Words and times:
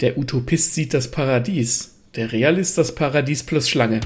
Der 0.00 0.18
Utopist 0.18 0.74
sieht 0.74 0.92
das 0.92 1.10
Paradies. 1.10 1.94
Der 2.16 2.30
Realist 2.30 2.76
das 2.76 2.94
Paradies 2.94 3.42
plus 3.42 3.66
Schlange. 3.66 4.00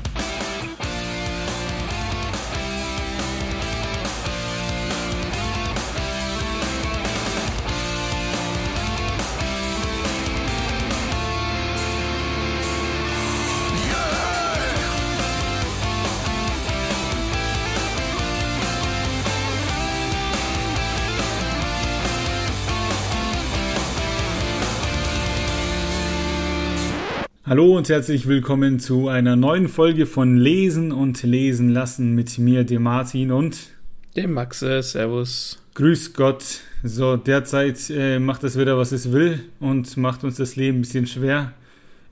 Hallo 27.51 27.77
und 27.77 27.88
herzlich 27.88 28.29
willkommen 28.29 28.79
zu 28.79 29.09
einer 29.09 29.34
neuen 29.34 29.66
Folge 29.66 30.06
von 30.06 30.37
Lesen 30.37 30.93
und 30.93 31.20
Lesen 31.24 31.70
lassen 31.70 32.15
mit 32.15 32.38
mir, 32.38 32.62
dem 32.62 32.84
Martin 32.84 33.33
und 33.33 33.70
dem 34.16 34.34
Maxe. 34.34 34.80
Servus. 34.84 35.60
Grüß 35.74 36.12
Gott. 36.12 36.45
So, 36.84 37.16
derzeit 37.16 37.91
äh, 37.91 38.21
macht 38.21 38.45
es 38.45 38.57
wieder, 38.57 38.79
was 38.79 38.93
es 38.93 39.10
will 39.10 39.41
und 39.59 39.97
macht 39.97 40.23
uns 40.23 40.37
das 40.37 40.55
Leben 40.55 40.79
ein 40.79 40.83
bisschen 40.83 41.09
schwer. 41.09 41.52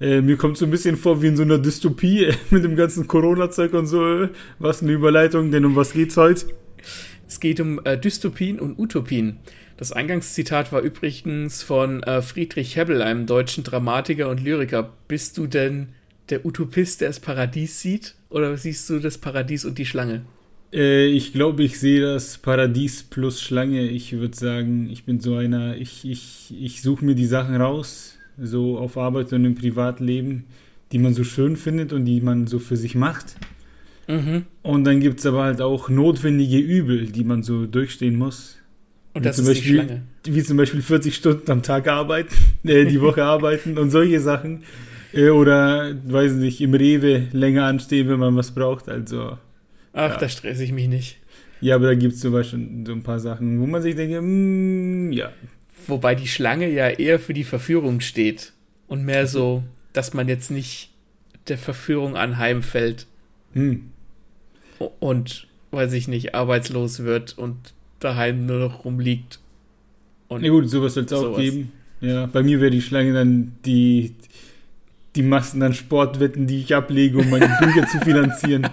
Äh, 0.00 0.22
mir 0.22 0.36
kommt 0.36 0.56
so 0.56 0.64
ein 0.64 0.72
bisschen 0.72 0.96
vor 0.96 1.22
wie 1.22 1.28
in 1.28 1.36
so 1.36 1.44
einer 1.44 1.58
Dystopie 1.58 2.24
äh, 2.24 2.34
mit 2.50 2.64
dem 2.64 2.74
ganzen 2.74 3.06
Corona-Zeug 3.06 3.74
und 3.74 3.86
so. 3.86 4.28
Was 4.58 4.82
eine 4.82 4.90
Überleitung, 4.90 5.52
denn 5.52 5.64
um 5.64 5.76
was 5.76 5.92
geht's 5.92 6.16
heute? 6.16 6.46
Es 7.28 7.38
geht 7.38 7.60
um 7.60 7.80
äh, 7.84 7.96
Dystopien 7.96 8.58
und 8.58 8.76
Utopien. 8.76 9.36
Das 9.78 9.92
Eingangszitat 9.92 10.72
war 10.72 10.80
übrigens 10.80 11.62
von 11.62 12.02
äh, 12.02 12.20
Friedrich 12.20 12.74
Hebbel, 12.74 13.00
einem 13.00 13.26
deutschen 13.26 13.62
Dramatiker 13.62 14.28
und 14.28 14.42
Lyriker. 14.42 14.92
Bist 15.06 15.38
du 15.38 15.46
denn 15.46 15.90
der 16.30 16.44
Utopist, 16.44 17.00
der 17.00 17.10
das 17.10 17.20
Paradies 17.20 17.80
sieht? 17.80 18.16
Oder 18.28 18.56
siehst 18.56 18.90
du 18.90 18.98
das 18.98 19.18
Paradies 19.18 19.64
und 19.64 19.78
die 19.78 19.86
Schlange? 19.86 20.22
Äh, 20.72 21.06
ich 21.06 21.32
glaube, 21.32 21.62
ich 21.62 21.78
sehe 21.78 22.02
das 22.02 22.38
Paradies 22.38 23.04
plus 23.04 23.40
Schlange. 23.40 23.82
Ich 23.88 24.12
würde 24.12 24.36
sagen, 24.36 24.90
ich 24.90 25.04
bin 25.04 25.20
so 25.20 25.36
einer, 25.36 25.76
ich, 25.76 26.04
ich, 26.04 26.52
ich 26.60 26.82
suche 26.82 27.04
mir 27.04 27.14
die 27.14 27.26
Sachen 27.26 27.54
raus, 27.54 28.18
so 28.36 28.78
auf 28.78 28.98
Arbeit 28.98 29.32
und 29.32 29.44
im 29.44 29.54
Privatleben, 29.54 30.46
die 30.90 30.98
man 30.98 31.14
so 31.14 31.22
schön 31.22 31.56
findet 31.56 31.92
und 31.92 32.04
die 32.04 32.20
man 32.20 32.48
so 32.48 32.58
für 32.58 32.76
sich 32.76 32.96
macht. 32.96 33.36
Mhm. 34.08 34.46
Und 34.62 34.82
dann 34.82 34.98
gibt 34.98 35.20
es 35.20 35.26
aber 35.26 35.44
halt 35.44 35.60
auch 35.60 35.88
notwendige 35.88 36.58
Übel, 36.58 37.06
die 37.06 37.22
man 37.22 37.44
so 37.44 37.66
durchstehen 37.66 38.16
muss. 38.16 38.57
Und 39.18 39.26
das 39.26 39.36
ist 39.40 39.48
Beispiel, 39.48 39.72
die 39.72 39.84
Schlange. 39.84 40.02
Wie 40.26 40.42
zum 40.44 40.56
Beispiel 40.56 40.80
40 40.80 41.12
Stunden 41.12 41.50
am 41.50 41.62
Tag 41.64 41.88
arbeiten, 41.88 42.32
äh, 42.62 42.84
die 42.84 43.00
Woche 43.00 43.24
arbeiten 43.24 43.76
und 43.76 43.90
solche 43.90 44.20
Sachen. 44.20 44.62
Äh, 45.12 45.30
oder, 45.30 45.92
weiß 46.06 46.34
nicht, 46.34 46.60
im 46.60 46.72
Rewe 46.72 47.26
länger 47.32 47.64
anstehen, 47.64 48.08
wenn 48.08 48.20
man 48.20 48.36
was 48.36 48.52
braucht. 48.52 48.88
Also. 48.88 49.36
Ach, 49.92 50.10
ja. 50.12 50.16
da 50.16 50.28
stresse 50.28 50.62
ich 50.62 50.70
mich 50.70 50.86
nicht. 50.86 51.16
Ja, 51.60 51.74
aber 51.74 51.88
da 51.88 51.94
gibt 51.94 52.14
es 52.14 52.20
zum 52.20 52.32
Beispiel 52.32 52.84
so 52.86 52.92
ein 52.92 53.02
paar 53.02 53.18
Sachen, 53.18 53.60
wo 53.60 53.66
man 53.66 53.82
sich 53.82 53.96
denkt, 53.96 54.16
mm, 54.22 55.10
ja. 55.10 55.32
Wobei 55.88 56.14
die 56.14 56.28
Schlange 56.28 56.70
ja 56.70 56.88
eher 56.88 57.18
für 57.18 57.34
die 57.34 57.42
Verführung 57.42 58.00
steht. 58.00 58.52
Und 58.86 59.04
mehr 59.04 59.26
so, 59.26 59.64
dass 59.92 60.14
man 60.14 60.28
jetzt 60.28 60.52
nicht 60.52 60.90
der 61.48 61.58
Verführung 61.58 62.16
anheimfällt. 62.16 63.08
Hm. 63.54 63.90
Und, 65.00 65.48
weiß 65.72 65.92
ich 65.94 66.06
nicht, 66.06 66.36
arbeitslos 66.36 67.02
wird 67.02 67.36
und 67.36 67.74
daheim 68.00 68.46
nur 68.46 68.58
noch 68.58 68.84
rumliegt. 68.84 69.40
Und 70.28 70.44
ja 70.44 70.50
gut, 70.50 70.68
sowas 70.68 70.94
soll 70.94 71.04
es 71.04 71.12
auch 71.12 71.36
geben. 71.36 71.72
Ja, 72.00 72.26
bei 72.26 72.42
mir 72.42 72.60
wäre 72.60 72.70
die 72.70 72.82
Schlange 72.82 73.12
dann 73.12 73.52
die, 73.64 74.14
die 75.16 75.22
Massen 75.22 75.62
an 75.62 75.74
Sportwetten, 75.74 76.46
die 76.46 76.60
ich 76.60 76.74
ablege, 76.74 77.18
um 77.18 77.30
meine 77.30 77.48
Bücher 77.60 77.86
zu 77.88 77.98
finanzieren. 78.00 78.68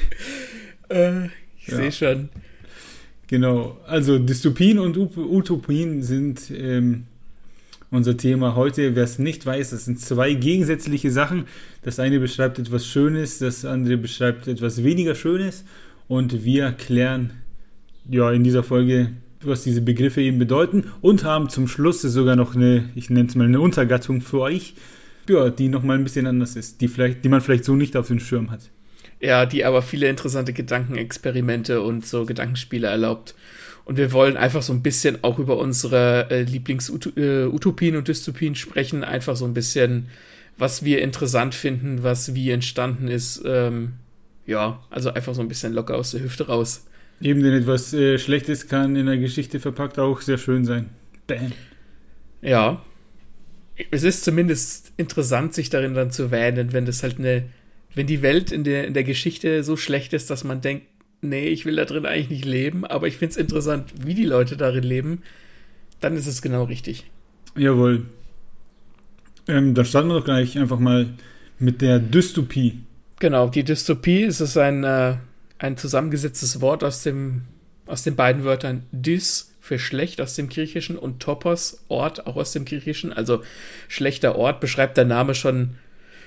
äh, 0.90 1.26
ich 1.58 1.68
ja. 1.68 1.76
sehe 1.76 1.92
schon. 1.92 2.28
Genau, 3.28 3.78
also 3.86 4.18
Dystopien 4.18 4.78
und 4.78 4.96
Utopien 4.96 6.02
sind 6.02 6.50
ähm, 6.50 7.04
unser 7.90 8.16
Thema 8.16 8.54
heute. 8.54 8.94
Wer 8.94 9.04
es 9.04 9.18
nicht 9.18 9.44
weiß, 9.44 9.70
das 9.70 9.84
sind 9.84 10.00
zwei 10.00 10.34
gegensätzliche 10.34 11.10
Sachen. 11.10 11.46
Das 11.82 11.98
eine 11.98 12.20
beschreibt 12.20 12.58
etwas 12.58 12.86
Schönes, 12.86 13.38
das 13.38 13.64
andere 13.64 13.96
beschreibt 13.96 14.46
etwas 14.46 14.84
weniger 14.84 15.14
Schönes. 15.14 15.64
Und 16.06 16.44
wir 16.44 16.70
klären 16.72 17.32
ja, 18.10 18.30
in 18.32 18.44
dieser 18.44 18.62
Folge, 18.62 19.12
was 19.40 19.62
diese 19.62 19.82
Begriffe 19.82 20.20
eben 20.20 20.38
bedeuten 20.38 20.84
und 21.00 21.24
haben 21.24 21.48
zum 21.48 21.68
Schluss 21.68 22.02
sogar 22.02 22.36
noch 22.36 22.54
eine, 22.54 22.90
ich 22.94 23.10
nenne 23.10 23.28
es 23.28 23.34
mal 23.34 23.44
eine 23.44 23.60
Untergattung 23.60 24.20
für 24.20 24.40
euch, 24.40 24.74
ja, 25.28 25.50
die 25.50 25.68
nochmal 25.68 25.98
ein 25.98 26.04
bisschen 26.04 26.26
anders 26.26 26.56
ist, 26.56 26.80
die, 26.80 26.88
vielleicht, 26.88 27.24
die 27.24 27.28
man 27.28 27.40
vielleicht 27.40 27.64
so 27.64 27.74
nicht 27.74 27.96
auf 27.96 28.08
dem 28.08 28.20
Schirm 28.20 28.50
hat. 28.50 28.70
Ja, 29.20 29.46
die 29.46 29.64
aber 29.64 29.82
viele 29.82 30.08
interessante 30.08 30.52
Gedankenexperimente 30.52 31.80
und 31.80 32.06
so 32.06 32.26
Gedankenspiele 32.26 32.86
erlaubt. 32.86 33.34
Und 33.84 33.96
wir 33.98 34.12
wollen 34.12 34.36
einfach 34.36 34.62
so 34.62 34.72
ein 34.72 34.82
bisschen 34.82 35.22
auch 35.22 35.38
über 35.38 35.58
unsere 35.58 36.28
äh, 36.30 36.42
Lieblingsutopien 36.42 37.94
äh, 37.94 37.96
und 37.96 38.08
Dystopien 38.08 38.54
sprechen, 38.56 39.04
einfach 39.04 39.36
so 39.36 39.44
ein 39.44 39.54
bisschen, 39.54 40.08
was 40.58 40.84
wir 40.84 41.00
interessant 41.00 41.54
finden, 41.54 42.02
was 42.02 42.34
wie 42.34 42.50
entstanden 42.50 43.08
ist. 43.08 43.42
Ähm, 43.46 43.94
ja, 44.44 44.80
also 44.90 45.12
einfach 45.12 45.34
so 45.34 45.40
ein 45.40 45.48
bisschen 45.48 45.72
locker 45.72 45.96
aus 45.96 46.10
der 46.10 46.22
Hüfte 46.22 46.48
raus. 46.48 46.84
Eben 47.20 47.42
denn 47.42 47.54
etwas 47.54 47.94
äh, 47.94 48.18
Schlechtes 48.18 48.68
kann 48.68 48.96
in 48.96 49.06
der 49.06 49.18
Geschichte 49.18 49.58
verpackt 49.60 49.98
auch 49.98 50.20
sehr 50.20 50.38
schön 50.38 50.64
sein. 50.64 50.90
Bam. 51.26 51.52
Ja. 52.42 52.82
Es 53.90 54.02
ist 54.04 54.24
zumindest 54.24 54.92
interessant, 54.96 55.54
sich 55.54 55.70
darin 55.70 55.94
dann 55.94 56.10
zu 56.10 56.30
wähnen, 56.30 56.72
wenn 56.72 56.86
das 56.86 57.02
halt 57.02 57.18
eine, 57.18 57.44
wenn 57.94 58.06
die 58.06 58.22
Welt 58.22 58.52
in 58.52 58.64
der, 58.64 58.86
in 58.86 58.94
der 58.94 59.04
Geschichte 59.04 59.62
so 59.62 59.76
schlecht 59.76 60.12
ist, 60.12 60.30
dass 60.30 60.44
man 60.44 60.60
denkt, 60.60 60.86
nee, 61.20 61.48
ich 61.48 61.64
will 61.64 61.76
da 61.76 61.84
drin 61.84 62.06
eigentlich 62.06 62.30
nicht 62.30 62.44
leben, 62.44 62.84
aber 62.84 63.06
ich 63.06 63.16
finde 63.16 63.32
es 63.32 63.36
interessant, 63.36 63.92
wie 64.04 64.14
die 64.14 64.24
Leute 64.24 64.56
darin 64.56 64.84
leben, 64.84 65.22
dann 66.00 66.16
ist 66.16 66.26
es 66.26 66.42
genau 66.42 66.64
richtig. 66.64 67.04
Jawohl. 67.56 68.06
Ähm, 69.48 69.74
da 69.74 69.84
starten 69.84 70.08
wir 70.08 70.18
doch 70.18 70.24
gleich 70.24 70.58
einfach 70.58 70.78
mal 70.78 71.08
mit 71.58 71.80
der 71.80 71.98
Dystopie. 71.98 72.80
Genau, 73.18 73.48
die 73.48 73.64
Dystopie 73.64 74.22
ist 74.22 74.40
es 74.40 74.56
ein 74.56 74.84
äh, 74.84 75.16
ein 75.58 75.76
zusammengesetztes 75.76 76.60
Wort 76.60 76.84
aus, 76.84 77.02
dem, 77.02 77.42
aus 77.86 78.02
den 78.02 78.16
beiden 78.16 78.44
Wörtern 78.44 78.84
dys 78.92 79.52
für 79.60 79.78
schlecht 79.78 80.20
aus 80.20 80.34
dem 80.34 80.48
Griechischen 80.48 80.96
und 80.96 81.20
topos, 81.20 81.84
Ort, 81.88 82.26
auch 82.26 82.36
aus 82.36 82.52
dem 82.52 82.64
Griechischen. 82.64 83.12
Also 83.12 83.42
schlechter 83.88 84.36
Ort 84.36 84.60
beschreibt 84.60 84.96
der 84.96 85.04
Name 85.04 85.34
schon, 85.34 85.76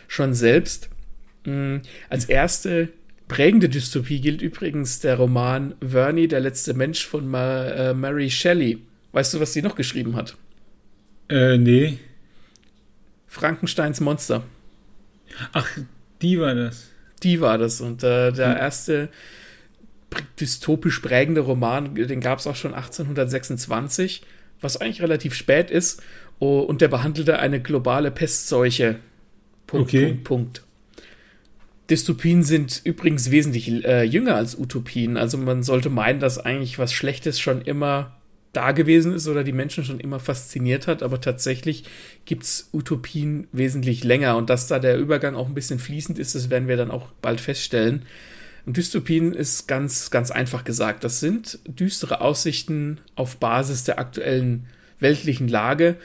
schon 0.08 0.34
selbst. 0.34 0.90
Mhm. 1.46 1.82
Als 2.10 2.26
erste 2.26 2.90
prägende 3.30 3.70
Dystopie 3.70 4.20
gilt 4.20 4.42
übrigens 4.42 5.00
der 5.00 5.16
Roman 5.16 5.76
Verney, 5.80 6.28
der 6.28 6.42
letzte 6.42 6.74
Mensch 6.74 7.06
von 7.06 7.28
Ma 7.28 7.66
äh, 7.68 7.94
Mary 7.94 8.30
Shelley. 8.30 8.82
Weißt 9.14 9.34
du, 9.34 9.40
was 9.40 9.54
sie 9.54 9.62
noch 9.62 9.76
geschrieben 9.76 10.16
hat? 10.16 10.36
Äh, 11.30 11.58
nee. 11.58 12.00
Frankensteins 13.28 14.02
Monster. 14.02 14.44
Ach, 15.54 15.70
die 16.22 16.40
war 16.40 16.56
das 16.56 16.89
die 17.24 17.42
war 17.42 17.58
das. 17.58 17.82
Und 17.82 18.04
äh, 18.04 18.32
der 18.32 18.52
hm. 18.52 18.58
erste 18.58 19.10
dystopisch 20.40 21.00
prägende 21.00 21.42
Roman, 21.42 21.96
den 21.96 22.22
gab 22.22 22.40
es 22.40 22.48
auch 22.48 22.56
schon 22.56 22.74
1826, 22.74 24.24
was 24.62 24.78
eigentlich 24.78 25.02
relativ 25.02 25.34
spät 25.34 25.70
ist. 25.70 26.02
Oh, 26.40 26.60
und 26.60 26.82
der 26.82 26.88
behandelte 26.88 27.40
eine 27.40 27.62
globale 27.62 28.12
Pestseuche. 28.12 29.00
Punkt, 29.68 29.90
okay. 29.90 30.08
Punkt, 30.08 30.24
Punkt. 30.24 30.64
Dystopien 31.90 32.44
sind 32.44 32.82
übrigens 32.84 33.32
wesentlich 33.32 33.84
äh, 33.84 34.04
jünger 34.04 34.36
als 34.36 34.58
Utopien. 34.58 35.18
Also 35.18 35.38
man 35.38 35.64
sollte 35.64 35.90
meinen, 35.90 36.20
dass 36.20 36.38
eigentlich 36.38 36.78
was 36.78 36.94
Schlechtes 36.94 37.40
schon 37.40 37.62
immer 37.62 38.19
da 38.54 38.72
gewesen 38.72 39.14
ist 39.14 39.28
oder 39.28 39.44
die 39.44 39.54
Menschen 39.54 39.84
schon 39.84 40.00
immer 40.00 40.20
fasziniert 40.20 40.88
hat, 40.88 41.04
aber 41.04 41.22
tatsächlich 41.22 41.84
gibt 42.26 42.44
es 42.44 42.70
Utopien 42.74 43.48
wesentlich 43.52 44.04
länger 44.04 44.38
und 44.38 44.50
dass 44.50 44.68
da 44.68 44.80
der 44.80 44.98
Übergang 44.98 45.36
auch 45.36 45.48
ein 45.48 45.54
bisschen 45.54 45.80
fließend 45.80 46.18
ist, 46.18 46.34
das 46.36 46.50
werden 46.50 46.68
wir 46.68 46.78
dann 46.78 46.92
auch 46.92 47.08
bald 47.22 47.42
feststellen. 47.42 48.06
Und 48.66 48.78
Dystopien 48.78 49.34
ist 49.34 49.68
ganz, 49.68 50.12
ganz 50.12 50.32
einfach 50.32 50.64
gesagt. 50.64 51.04
Das 51.04 51.20
sind 51.20 51.60
düstere 51.66 52.22
Aussichten 52.22 53.00
auf 53.16 53.38
Basis 53.38 53.84
der 53.84 54.00
aktuellen 54.00 54.68
weltlichen 55.00 55.48
Lage 55.48 55.96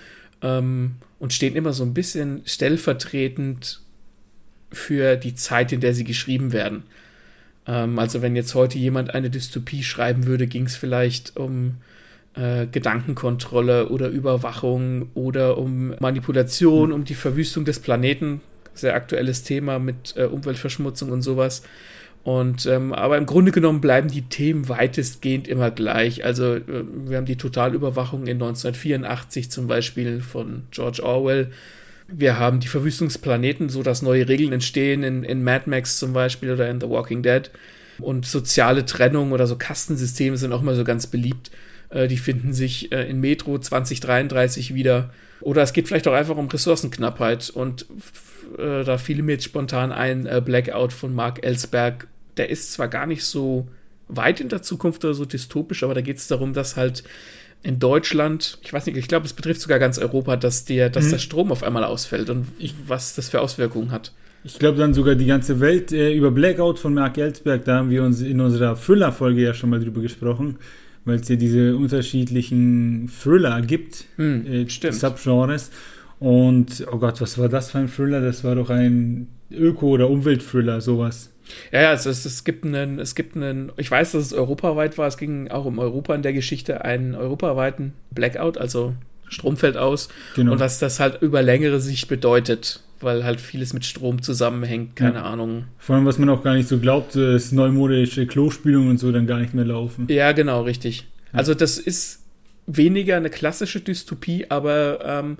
ähm, 0.40 0.96
und 1.18 1.32
stehen 1.32 1.56
immer 1.56 1.72
so 1.72 1.84
ein 1.84 1.94
bisschen 1.94 2.42
stellvertretend 2.44 3.80
für 4.70 5.16
die 5.16 5.34
Zeit, 5.34 5.72
in 5.72 5.80
der 5.80 5.94
sie 5.94 6.04
geschrieben 6.04 6.52
werden. 6.52 6.84
Ähm, 7.66 7.98
also 7.98 8.22
wenn 8.22 8.36
jetzt 8.36 8.54
heute 8.54 8.78
jemand 8.78 9.14
eine 9.14 9.30
Dystopie 9.30 9.82
schreiben 9.82 10.26
würde, 10.26 10.46
ging 10.46 10.66
es 10.66 10.76
vielleicht 10.76 11.36
um 11.36 11.76
äh, 12.34 12.66
Gedankenkontrolle 12.66 13.88
oder 13.88 14.08
Überwachung 14.08 15.10
oder 15.14 15.58
um 15.58 15.94
Manipulation, 16.00 16.92
um 16.92 17.04
die 17.04 17.14
Verwüstung 17.14 17.64
des 17.64 17.78
Planeten. 17.78 18.40
Sehr 18.74 18.94
aktuelles 18.94 19.44
Thema 19.44 19.78
mit 19.78 20.14
äh, 20.16 20.24
Umweltverschmutzung 20.24 21.12
und 21.12 21.22
sowas. 21.22 21.62
Und 22.24 22.64
ähm, 22.64 22.94
aber 22.94 23.18
im 23.18 23.26
Grunde 23.26 23.52
genommen 23.52 23.82
bleiben 23.82 24.10
die 24.10 24.22
Themen 24.22 24.68
weitestgehend 24.68 25.46
immer 25.46 25.70
gleich. 25.70 26.24
Also 26.24 26.54
äh, 26.54 26.62
wir 27.06 27.18
haben 27.18 27.26
die 27.26 27.36
Totalüberwachung 27.36 28.22
in 28.22 28.42
1984 28.42 29.50
zum 29.50 29.66
Beispiel 29.66 30.20
von 30.20 30.64
George 30.70 31.02
Orwell. 31.04 31.50
Wir 32.08 32.38
haben 32.38 32.60
die 32.60 32.66
Verwüstungsplaneten, 32.66 33.68
so 33.68 33.82
dass 33.82 34.02
neue 34.02 34.26
Regeln 34.26 34.52
entstehen 34.52 35.02
in, 35.02 35.22
in 35.22 35.44
Mad 35.44 35.68
Max 35.68 35.98
zum 35.98 36.14
Beispiel 36.14 36.50
oder 36.50 36.68
in 36.68 36.80
The 36.80 36.88
Walking 36.88 37.22
Dead. 37.22 37.50
Und 37.98 38.26
soziale 38.26 38.86
Trennung 38.86 39.32
oder 39.32 39.46
so 39.46 39.56
Kastensysteme 39.56 40.36
sind 40.36 40.52
auch 40.52 40.62
immer 40.62 40.74
so 40.74 40.84
ganz 40.84 41.06
beliebt. 41.06 41.50
Äh, 41.94 42.08
die 42.08 42.18
finden 42.18 42.52
sich 42.52 42.92
äh, 42.92 43.08
in 43.08 43.20
Metro 43.20 43.58
2033 43.58 44.74
wieder. 44.74 45.14
Oder 45.40 45.62
es 45.62 45.72
geht 45.72 45.88
vielleicht 45.88 46.08
auch 46.08 46.12
einfach 46.12 46.36
um 46.36 46.48
Ressourcenknappheit. 46.48 47.50
Und 47.50 47.86
äh, 48.58 48.84
da 48.84 48.98
fiel 48.98 49.22
mir 49.22 49.32
jetzt 49.32 49.44
spontan 49.44 49.92
ein 49.92 50.26
äh, 50.26 50.42
Blackout 50.44 50.92
von 50.92 51.14
Mark 51.14 51.44
Ellsberg 51.44 52.08
der 52.36 52.50
ist 52.50 52.72
zwar 52.72 52.88
gar 52.88 53.06
nicht 53.06 53.24
so 53.24 53.68
weit 54.08 54.40
in 54.40 54.48
der 54.48 54.62
Zukunft 54.62 55.04
oder 55.04 55.14
so 55.14 55.24
dystopisch, 55.24 55.82
aber 55.82 55.94
da 55.94 56.00
geht 56.00 56.18
es 56.18 56.28
darum, 56.28 56.52
dass 56.52 56.76
halt 56.76 57.04
in 57.62 57.78
Deutschland, 57.78 58.58
ich 58.62 58.72
weiß 58.72 58.84
nicht, 58.86 58.98
ich 58.98 59.08
glaube, 59.08 59.24
es 59.24 59.32
betrifft 59.32 59.60
sogar 59.60 59.78
ganz 59.78 59.98
Europa, 59.98 60.36
dass 60.36 60.66
der, 60.66 60.90
dass 60.90 61.06
mhm. 61.06 61.10
der 61.10 61.18
Strom 61.18 61.52
auf 61.52 61.62
einmal 61.62 61.84
ausfällt 61.84 62.28
und 62.28 62.46
ich, 62.58 62.74
was 62.86 63.14
das 63.14 63.30
für 63.30 63.40
Auswirkungen 63.40 63.90
hat. 63.90 64.12
Ich 64.46 64.58
glaube 64.58 64.76
dann 64.76 64.92
sogar 64.92 65.14
die 65.14 65.24
ganze 65.24 65.60
Welt 65.60 65.90
äh, 65.90 66.12
über 66.12 66.30
Blackout 66.30 66.78
von 66.78 66.92
Mark 66.92 67.16
Ellsberg, 67.16 67.64
da 67.64 67.76
haben 67.76 67.88
wir 67.88 68.02
uns 68.02 68.20
in 68.20 68.40
unserer 68.40 68.76
Thriller-Folge 68.76 69.40
ja 69.40 69.54
schon 69.54 69.70
mal 69.70 69.80
drüber 69.80 70.02
gesprochen, 70.02 70.58
weil 71.04 71.16
es 71.16 71.28
ja 71.28 71.36
diese 71.36 71.76
unterschiedlichen 71.76 73.10
Thriller 73.22 73.60
gibt, 73.62 74.04
hm, 74.16 74.46
äh, 74.46 74.66
Subgenres. 74.68 75.70
Und, 76.18 76.86
oh 76.90 76.98
Gott, 76.98 77.20
was 77.20 77.38
war 77.38 77.48
das 77.48 77.70
für 77.70 77.78
ein 77.78 77.88
Thriller? 77.88 78.20
Das 78.20 78.44
war 78.44 78.54
doch 78.54 78.70
ein 78.70 79.28
Öko- 79.50 79.88
oder 79.88 80.08
Umwelt-Thriller, 80.08 80.80
sowas. 80.80 81.30
Ja, 81.72 81.82
ja, 81.82 81.92
es, 81.92 82.06
es, 82.06 82.24
es, 82.24 82.44
gibt 82.44 82.64
einen, 82.64 82.98
es 82.98 83.14
gibt 83.14 83.36
einen, 83.36 83.70
ich 83.76 83.90
weiß, 83.90 84.12
dass 84.12 84.24
es 84.24 84.32
europaweit 84.32 84.96
war, 84.96 85.06
es 85.06 85.18
ging 85.18 85.48
auch 85.48 85.66
um 85.66 85.78
Europa 85.78 86.14
in 86.14 86.22
der 86.22 86.32
Geschichte, 86.32 86.84
einen 86.84 87.14
europaweiten 87.14 87.92
Blackout, 88.10 88.56
also 88.56 88.94
Strom 89.28 89.56
fällt 89.56 89.76
aus 89.76 90.08
genau. 90.36 90.52
und 90.52 90.60
was 90.60 90.78
das 90.78 91.00
halt 91.00 91.20
über 91.20 91.42
längere 91.42 91.80
Sicht 91.80 92.08
bedeutet, 92.08 92.80
weil 93.00 93.24
halt 93.24 93.40
vieles 93.40 93.72
mit 93.72 93.84
Strom 93.84 94.22
zusammenhängt, 94.22 94.96
keine 94.96 95.16
ja. 95.16 95.22
Ahnung. 95.24 95.64
Vor 95.78 95.96
allem, 95.96 96.06
was 96.06 96.18
man 96.18 96.28
auch 96.28 96.42
gar 96.42 96.54
nicht 96.54 96.68
so 96.68 96.78
glaubt, 96.78 97.16
dass 97.16 97.52
neumodische 97.52 98.26
Klospülungen 98.26 98.90
und 98.90 98.98
so 98.98 99.12
dann 99.12 99.26
gar 99.26 99.38
nicht 99.38 99.54
mehr 99.54 99.64
laufen. 99.64 100.06
Ja, 100.08 100.32
genau, 100.32 100.62
richtig. 100.62 101.06
Ja. 101.32 101.38
Also 101.38 101.54
das 101.54 101.78
ist 101.78 102.20
weniger 102.66 103.16
eine 103.16 103.30
klassische 103.30 103.80
Dystopie, 103.80 104.46
aber 104.48 105.00
ähm, 105.04 105.36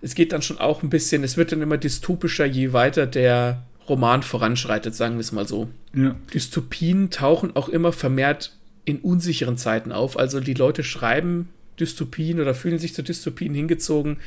es 0.00 0.14
geht 0.14 0.32
dann 0.32 0.42
schon 0.42 0.58
auch 0.58 0.82
ein 0.82 0.90
bisschen, 0.90 1.24
es 1.24 1.36
wird 1.36 1.52
dann 1.52 1.62
immer 1.62 1.78
dystopischer, 1.78 2.44
je 2.44 2.72
weiter 2.72 3.06
der 3.06 3.62
Roman 3.88 4.22
voranschreitet, 4.22 4.94
sagen 4.94 5.14
wir 5.14 5.20
es 5.20 5.32
mal 5.32 5.46
so. 5.46 5.68
Ja. 5.94 6.14
Dystopien 6.32 7.10
tauchen 7.10 7.56
auch 7.56 7.68
immer 7.68 7.92
vermehrt 7.92 8.56
in 8.84 8.98
unsicheren 8.98 9.56
Zeiten 9.56 9.92
auf. 9.92 10.18
Also 10.18 10.40
die 10.40 10.54
Leute 10.54 10.82
schreiben 10.84 11.48
Dystopien 11.80 12.40
oder 12.40 12.54
fühlen 12.54 12.78
sich 12.78 12.94
zu 12.94 13.02
Dystopien 13.02 13.54
hingezogen, 13.54 14.18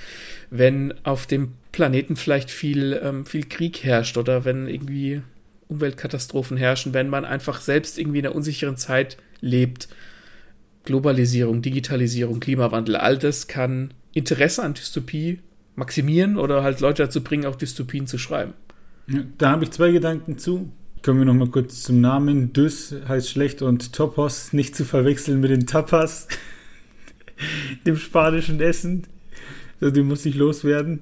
wenn 0.49 0.93
auf 1.03 1.27
dem 1.27 1.53
Planeten 1.71 2.15
vielleicht 2.15 2.51
viel, 2.51 2.99
ähm, 3.03 3.25
viel 3.25 3.45
Krieg 3.45 3.83
herrscht 3.83 4.17
oder 4.17 4.45
wenn 4.45 4.67
irgendwie 4.67 5.21
Umweltkatastrophen 5.67 6.57
herrschen, 6.57 6.93
wenn 6.93 7.09
man 7.09 7.25
einfach 7.25 7.61
selbst 7.61 7.97
irgendwie 7.97 8.19
in 8.19 8.25
einer 8.25 8.35
unsicheren 8.35 8.77
Zeit 8.77 9.17
lebt. 9.41 9.87
Globalisierung, 10.83 11.61
Digitalisierung, 11.61 12.39
Klimawandel, 12.39 12.95
all 12.95 13.17
das 13.17 13.47
kann 13.47 13.93
Interesse 14.13 14.63
an 14.63 14.75
Dystopie 14.75 15.39
maximieren 15.75 16.37
oder 16.37 16.63
halt 16.63 16.79
Leute 16.79 17.03
dazu 17.03 17.23
bringen, 17.23 17.45
auch 17.45 17.55
Dystopien 17.55 18.07
zu 18.07 18.17
schreiben. 18.17 18.53
Da 19.37 19.51
habe 19.51 19.65
ich 19.65 19.71
zwei 19.71 19.91
Gedanken 19.91 20.37
zu. 20.37 20.71
Kommen 21.03 21.19
wir 21.19 21.25
noch 21.25 21.35
mal 21.35 21.49
kurz 21.49 21.83
zum 21.83 22.01
Namen. 22.01 22.53
Dys 22.53 22.95
heißt 23.07 23.29
schlecht 23.29 23.61
und 23.61 23.93
Topos 23.93 24.53
nicht 24.53 24.75
zu 24.75 24.85
verwechseln 24.85 25.39
mit 25.39 25.51
den 25.51 25.67
Tapas, 25.67 26.27
dem 27.85 27.97
spanischen 27.97 28.59
Essen. 28.59 29.03
Also, 29.81 29.93
die 29.93 30.03
muss 30.03 30.25
ich 30.25 30.35
loswerden. 30.35 31.01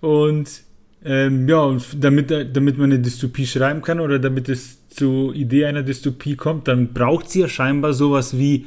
Und 0.00 0.62
ähm, 1.04 1.48
ja, 1.48 1.76
damit, 1.96 2.30
damit 2.30 2.78
man 2.78 2.92
eine 2.92 3.00
Dystopie 3.00 3.46
schreiben 3.46 3.82
kann 3.82 4.00
oder 4.00 4.18
damit 4.18 4.48
es 4.48 4.88
zur 4.88 5.34
Idee 5.34 5.64
einer 5.66 5.82
Dystopie 5.82 6.36
kommt, 6.36 6.68
dann 6.68 6.92
braucht 6.92 7.30
sie 7.30 7.40
ja 7.40 7.48
scheinbar 7.48 7.92
sowas 7.92 8.38
wie 8.38 8.66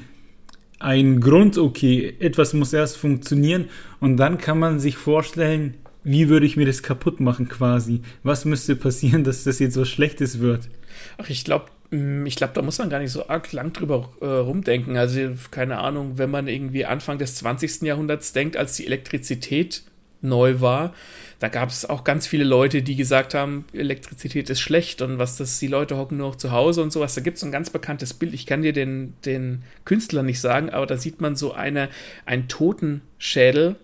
ein 0.80 1.22
Grund, 1.22 1.58
okay, 1.58 2.16
etwas 2.20 2.54
muss 2.54 2.74
erst 2.74 2.98
funktionieren 2.98 3.66
und 4.00 4.18
dann 4.18 4.38
kann 4.38 4.60
man 4.60 4.80
sich 4.80 4.98
vorstellen, 4.98 5.76
wie 6.04 6.30
würde 6.30 6.46
ich 6.46 6.58
mir 6.58 6.66
das 6.66 6.84
kaputt 6.84 7.20
machen 7.20 7.48
quasi? 7.48 8.02
Was 8.24 8.46
müsste 8.46 8.76
passieren, 8.76 9.24
dass 9.24 9.44
das 9.44 9.60
jetzt 9.60 9.78
was 9.78 9.90
Schlechtes 9.90 10.40
wird? 10.40 10.70
Ach, 11.18 11.30
ich 11.30 11.46
glaube, 11.46 11.66
ich 11.92 12.36
glaube, 12.36 12.54
da 12.54 12.62
muss 12.62 12.80
man 12.80 12.90
gar 12.90 13.00
nicht 13.00 13.12
so 13.12 13.28
arg 13.28 13.52
lang 13.52 13.72
drüber 13.72 14.10
äh, 14.22 14.26
rumdenken. 14.26 14.98
Also, 14.98 15.32
keine 15.52 15.78
Ahnung, 15.78 16.18
wenn 16.18 16.32
man 16.32 16.48
irgendwie 16.48 16.86
Anfang 16.86 17.18
des 17.18 17.36
20. 17.36 17.84
Jahrhunderts 17.84 18.34
denkt, 18.34 18.58
als 18.58 18.76
die 18.76 18.86
Elektrizität 18.86 19.84
neu 20.22 20.62
war, 20.62 20.94
da 21.40 21.50
gab 21.50 21.70
es 21.70 21.88
auch 21.88 22.04
ganz 22.04 22.28
viele 22.28 22.44
Leute, 22.44 22.82
die 22.82 22.96
gesagt 22.96 23.34
haben, 23.34 23.66
Elektrizität 23.74 24.50
ist 24.50 24.62
schlecht 24.62 25.02
und 25.02 25.20
was 25.20 25.38
das, 25.38 25.60
die 25.60 25.68
Leute 25.68 25.98
hocken 25.98 26.18
nur 26.18 26.30
noch 26.30 26.38
zu 26.38 26.52
Hause 26.52 26.82
und 26.82 26.92
sowas. 26.92 27.14
Da 27.14 27.22
gibt 27.22 27.38
es 27.38 27.44
ein 27.44 27.52
ganz 27.52 27.70
bekanntes 27.70 28.14
Bild. 28.14 28.34
Ich 28.34 28.46
kann 28.46 28.62
dir 28.62 28.74
den, 28.74 29.14
den 29.26 29.64
Künstler 29.84 30.24
nicht 30.24 30.40
sagen, 30.40 30.70
aber 30.70 30.86
da 30.86 30.98
sieht 30.98 31.22
man 31.22 31.36
so 31.36 31.54
eine, 31.54 31.90
einen 32.26 32.48
Totenschädel 32.48 33.76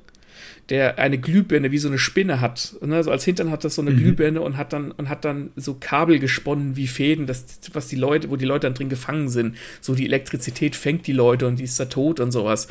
der 0.72 0.98
eine 1.00 1.18
Glühbirne 1.18 1.72
wie 1.72 1.78
so 1.78 1.90
eine 1.90 2.00
Spinne 2.00 2.40
hat. 2.40 2.76
Ne? 2.82 2.96
Also 2.96 3.12
als 3.12 3.26
Hintern 3.26 3.52
hat 3.52 3.66
das 3.66 3.76
so 3.76 3.82
eine 3.82 3.92
mhm. 3.92 3.98
Glühbirne 3.98 4.42
und 4.42 4.56
hat 4.56 4.72
dann 4.72 4.92
und 4.92 5.10
hat 5.10 5.26
dann 5.26 5.52
so 5.58 5.76
Kabel 5.78 6.18
gesponnen 6.18 6.78
wie 6.78 6.88
Fäden, 6.88 7.28
das, 7.28 7.46
was 7.74 7.90
die 7.90 7.98
Leute, 7.98 8.30
wo 8.30 8.38
die 8.38 8.46
Leute 8.46 8.68
dann 8.68 8.74
drin 8.74 8.88
gefangen 8.88 9.28
sind. 9.28 9.58
So 9.82 9.96
die 9.96 10.06
Elektrizität 10.06 10.78
fängt 10.78 11.06
die 11.08 11.12
Leute 11.12 11.46
und 11.46 11.60
die 11.60 11.66
ist 11.66 11.78
da 11.78 11.86
tot 11.86 12.22
und 12.22 12.32
sowas. 12.32 12.70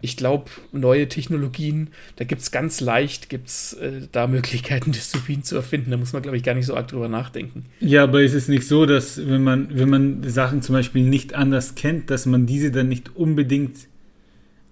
Ich 0.00 0.16
glaube, 0.16 0.50
neue 0.72 1.08
Technologien, 1.08 1.88
da 2.16 2.24
gibt 2.24 2.42
es 2.42 2.50
ganz 2.50 2.80
leicht, 2.80 3.30
gibt 3.30 3.46
es 3.46 3.74
äh, 3.74 4.02
da 4.10 4.26
Möglichkeiten, 4.26 4.90
Dystopien 4.92 5.44
zu 5.44 5.54
erfinden. 5.54 5.92
Da 5.92 5.96
muss 5.96 6.12
man, 6.12 6.22
glaube 6.22 6.36
ich, 6.36 6.42
gar 6.42 6.54
nicht 6.54 6.66
so 6.66 6.74
arg 6.74 6.88
drüber 6.88 7.08
nachdenken. 7.08 7.64
Ja, 7.78 8.02
aber 8.02 8.22
ist 8.22 8.34
es 8.34 8.48
nicht 8.48 8.66
so, 8.66 8.86
dass 8.86 9.24
wenn 9.24 9.44
man, 9.44 9.68
wenn 9.70 9.88
man 9.88 10.24
Sachen 10.24 10.62
zum 10.62 10.74
Beispiel 10.74 11.02
nicht 11.02 11.34
anders 11.34 11.76
kennt, 11.76 12.10
dass 12.10 12.26
man 12.26 12.44
diese 12.44 12.72
dann 12.72 12.88
nicht 12.88 13.14
unbedingt 13.14 13.86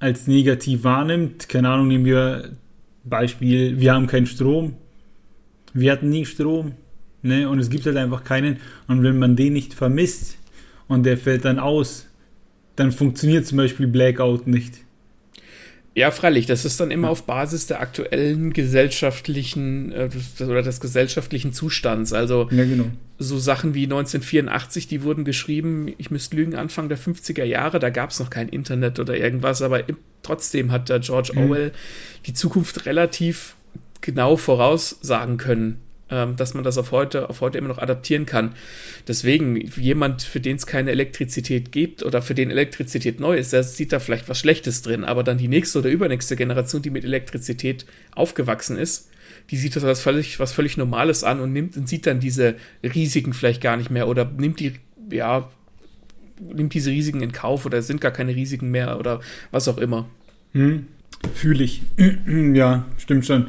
als 0.00 0.26
negativ 0.26 0.82
wahrnimmt. 0.82 1.48
Keine 1.48 1.68
Ahnung, 1.70 1.86
nehmen 1.88 2.04
wir 2.04 2.50
Beispiel, 3.04 3.80
wir 3.80 3.92
haben 3.92 4.06
keinen 4.06 4.26
Strom. 4.26 4.74
Wir 5.72 5.92
hatten 5.92 6.08
nie 6.08 6.24
Strom. 6.24 6.72
Ne? 7.22 7.48
Und 7.48 7.58
es 7.58 7.70
gibt 7.70 7.86
halt 7.86 7.96
einfach 7.96 8.24
keinen. 8.24 8.58
Und 8.86 9.02
wenn 9.02 9.18
man 9.18 9.36
den 9.36 9.52
nicht 9.52 9.74
vermisst 9.74 10.38
und 10.88 11.04
der 11.04 11.18
fällt 11.18 11.44
dann 11.44 11.58
aus, 11.58 12.06
dann 12.76 12.92
funktioniert 12.92 13.46
zum 13.46 13.58
Beispiel 13.58 13.86
Blackout 13.86 14.46
nicht. 14.46 14.83
Ja, 15.96 16.10
freilich, 16.10 16.46
das 16.46 16.64
ist 16.64 16.80
dann 16.80 16.90
immer 16.90 17.08
auf 17.08 17.22
Basis 17.22 17.68
der 17.68 17.80
aktuellen 17.80 18.52
gesellschaftlichen 18.52 19.92
äh, 19.92 20.08
oder 20.40 20.62
des 20.62 20.80
gesellschaftlichen 20.80 21.52
Zustands. 21.52 22.12
Also 22.12 22.48
ja, 22.50 22.64
genau. 22.64 22.86
so 23.18 23.38
Sachen 23.38 23.74
wie 23.74 23.84
1984, 23.84 24.88
die 24.88 25.04
wurden 25.04 25.24
geschrieben, 25.24 25.94
ich 25.98 26.10
müsste 26.10 26.34
lügen, 26.34 26.56
Anfang 26.56 26.88
der 26.88 26.98
50er 26.98 27.44
Jahre, 27.44 27.78
da 27.78 27.90
gab 27.90 28.10
es 28.10 28.18
noch 28.18 28.28
kein 28.28 28.48
Internet 28.48 28.98
oder 28.98 29.16
irgendwas, 29.16 29.62
aber 29.62 29.84
trotzdem 30.24 30.72
hat 30.72 30.88
der 30.88 30.98
George 30.98 31.30
mhm. 31.32 31.42
Orwell 31.42 31.72
die 32.26 32.34
Zukunft 32.34 32.86
relativ 32.86 33.54
genau 34.00 34.36
voraussagen 34.36 35.36
können 35.36 35.83
dass 36.36 36.54
man 36.54 36.64
das 36.64 36.78
auf 36.78 36.92
heute, 36.92 37.28
auf 37.28 37.40
heute 37.40 37.58
immer 37.58 37.68
noch 37.68 37.78
adaptieren 37.78 38.26
kann. 38.26 38.54
Deswegen, 39.06 39.56
jemand, 39.56 40.22
für 40.22 40.40
den 40.40 40.56
es 40.56 40.66
keine 40.66 40.90
Elektrizität 40.90 41.72
gibt 41.72 42.02
oder 42.02 42.22
für 42.22 42.34
den 42.34 42.50
Elektrizität 42.50 43.20
neu 43.20 43.36
ist, 43.36 43.52
der 43.52 43.62
sieht 43.62 43.92
da 43.92 43.98
vielleicht 43.98 44.28
was 44.28 44.38
Schlechtes 44.38 44.82
drin, 44.82 45.04
aber 45.04 45.22
dann 45.22 45.38
die 45.38 45.48
nächste 45.48 45.80
oder 45.80 45.90
übernächste 45.90 46.36
Generation, 46.36 46.82
die 46.82 46.90
mit 46.90 47.04
Elektrizität 47.04 47.86
aufgewachsen 48.14 48.78
ist, 48.78 49.10
die 49.50 49.56
sieht 49.56 49.76
das 49.76 49.84
als 49.84 50.00
völlig, 50.00 50.38
was 50.40 50.52
völlig 50.52 50.76
Normales 50.76 51.24
an 51.24 51.40
und 51.40 51.52
nimmt 51.52 51.76
und 51.76 51.88
sieht 51.88 52.06
dann 52.06 52.20
diese 52.20 52.54
Risiken 52.82 53.32
vielleicht 53.32 53.60
gar 53.60 53.76
nicht 53.76 53.90
mehr 53.90 54.08
oder 54.08 54.24
nimmt 54.24 54.60
die, 54.60 54.74
ja, 55.10 55.50
nimmt 56.40 56.74
diese 56.74 56.90
Risiken 56.90 57.20
in 57.20 57.32
Kauf 57.32 57.66
oder 57.66 57.82
sind 57.82 58.00
gar 58.00 58.10
keine 58.10 58.34
Risiken 58.34 58.70
mehr 58.70 58.98
oder 58.98 59.20
was 59.50 59.68
auch 59.68 59.78
immer. 59.78 60.08
Hm, 60.52 60.86
Fühle 61.34 61.64
ich. 61.64 61.82
ja, 62.54 62.84
stimmt 62.98 63.26
schon. 63.26 63.46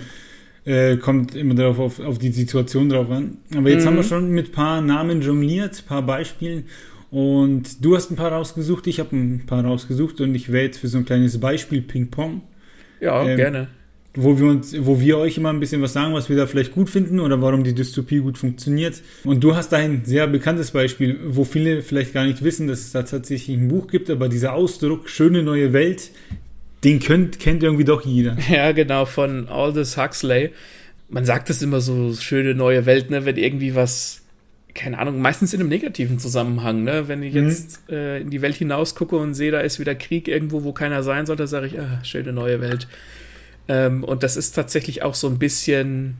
Äh, 0.65 0.97
kommt 0.97 1.35
immer 1.35 1.53
darauf 1.53 1.77
auf, 1.77 1.99
auf 1.99 2.17
die 2.17 2.31
Situation 2.31 2.89
drauf 2.89 3.09
an. 3.11 3.37
Aber 3.55 3.69
jetzt 3.69 3.83
mhm. 3.83 3.89
haben 3.89 3.95
wir 3.97 4.03
schon 4.03 4.31
mit 4.31 4.49
ein 4.49 4.51
paar 4.51 4.81
Namen 4.81 5.21
jongliert, 5.21 5.83
ein 5.83 5.87
paar 5.87 6.01
Beispielen. 6.01 6.63
Und 7.11 7.85
du 7.85 7.95
hast 7.95 8.11
ein 8.11 8.15
paar 8.15 8.31
rausgesucht, 8.31 8.87
ich 8.87 8.99
habe 8.99 9.15
ein 9.15 9.43
paar 9.45 9.63
rausgesucht 9.63 10.21
und 10.21 10.33
ich 10.33 10.51
wäre 10.51 10.65
jetzt 10.65 10.79
für 10.79 10.87
so 10.87 10.97
ein 10.97 11.05
kleines 11.05 11.39
Beispiel 11.39 11.81
Ping-Pong. 11.81 12.41
Ja, 12.99 13.23
ähm, 13.25 13.37
gerne. 13.37 13.67
Wo 14.15 14.39
wir 14.39 14.47
uns, 14.47 14.75
wo 14.85 14.99
wir 14.99 15.17
euch 15.17 15.37
immer 15.37 15.49
ein 15.49 15.59
bisschen 15.59 15.81
was 15.81 15.93
sagen, 15.93 16.13
was 16.13 16.29
wir 16.29 16.35
da 16.35 16.47
vielleicht 16.47 16.73
gut 16.73 16.89
finden 16.89 17.19
oder 17.19 17.41
warum 17.41 17.63
die 17.63 17.75
Dystopie 17.75 18.19
gut 18.19 18.37
funktioniert. 18.37 19.01
Und 19.23 19.43
du 19.43 19.55
hast 19.55 19.69
da 19.69 19.77
ein 19.77 20.01
sehr 20.05 20.25
bekanntes 20.25 20.71
Beispiel, 20.71 21.19
wo 21.27 21.43
viele 21.43 21.83
vielleicht 21.83 22.13
gar 22.13 22.25
nicht 22.25 22.43
wissen, 22.43 22.67
dass 22.67 22.79
es 22.79 22.91
da 22.91 23.03
tatsächlich 23.03 23.55
ein 23.55 23.67
Buch 23.67 23.87
gibt, 23.87 24.09
aber 24.09 24.29
dieser 24.29 24.53
Ausdruck, 24.53 25.09
schöne 25.09 25.43
neue 25.43 25.73
Welt, 25.73 26.11
den 26.85 26.99
könnt, 27.01 27.39
kennt 27.39 27.63
irgendwie 27.63 27.83
doch 27.83 28.05
jeder. 28.05 28.37
Ja, 28.49 28.71
genau, 28.71 29.05
von 29.05 29.49
Aldous 29.49 29.97
Huxley. 29.97 30.51
Man 31.09 31.25
sagt 31.25 31.49
das 31.49 31.61
immer 31.61 31.81
so, 31.81 32.13
schöne 32.13 32.55
neue 32.55 32.85
Welt, 32.85 33.09
ne, 33.09 33.25
wenn 33.25 33.35
irgendwie 33.37 33.75
was 33.75 34.21
keine 34.73 34.99
Ahnung, 34.99 35.21
meistens 35.21 35.53
in 35.53 35.61
einem 35.61 35.69
negativen 35.69 36.19
Zusammenhang, 36.19 36.83
ne? 36.83 37.07
Wenn 37.07 37.23
ich 37.23 37.33
Mhm. 37.33 37.47
jetzt 37.47 37.89
äh, 37.89 38.19
in 38.19 38.29
die 38.29 38.41
Welt 38.41 38.55
hinaus 38.55 38.93
gucke 38.93 39.15
und 39.15 39.33
sehe, 39.33 39.49
da 39.49 39.61
ist 39.61 39.79
wieder 39.79 39.95
Krieg 39.95 40.27
irgendwo, 40.27 40.65
wo 40.65 40.73
keiner 40.73 41.01
sein 41.01 41.25
sollte, 41.25 41.47
sage 41.47 41.67
ich, 41.67 41.79
ah, 41.79 42.03
schöne 42.03 42.33
neue 42.33 42.59
Welt. 42.59 42.89
Ähm, 43.69 44.03
und 44.03 44.21
das 44.21 44.35
ist 44.35 44.51
tatsächlich 44.51 45.01
auch 45.01 45.15
so 45.15 45.27
ein 45.29 45.39
bisschen 45.39 46.17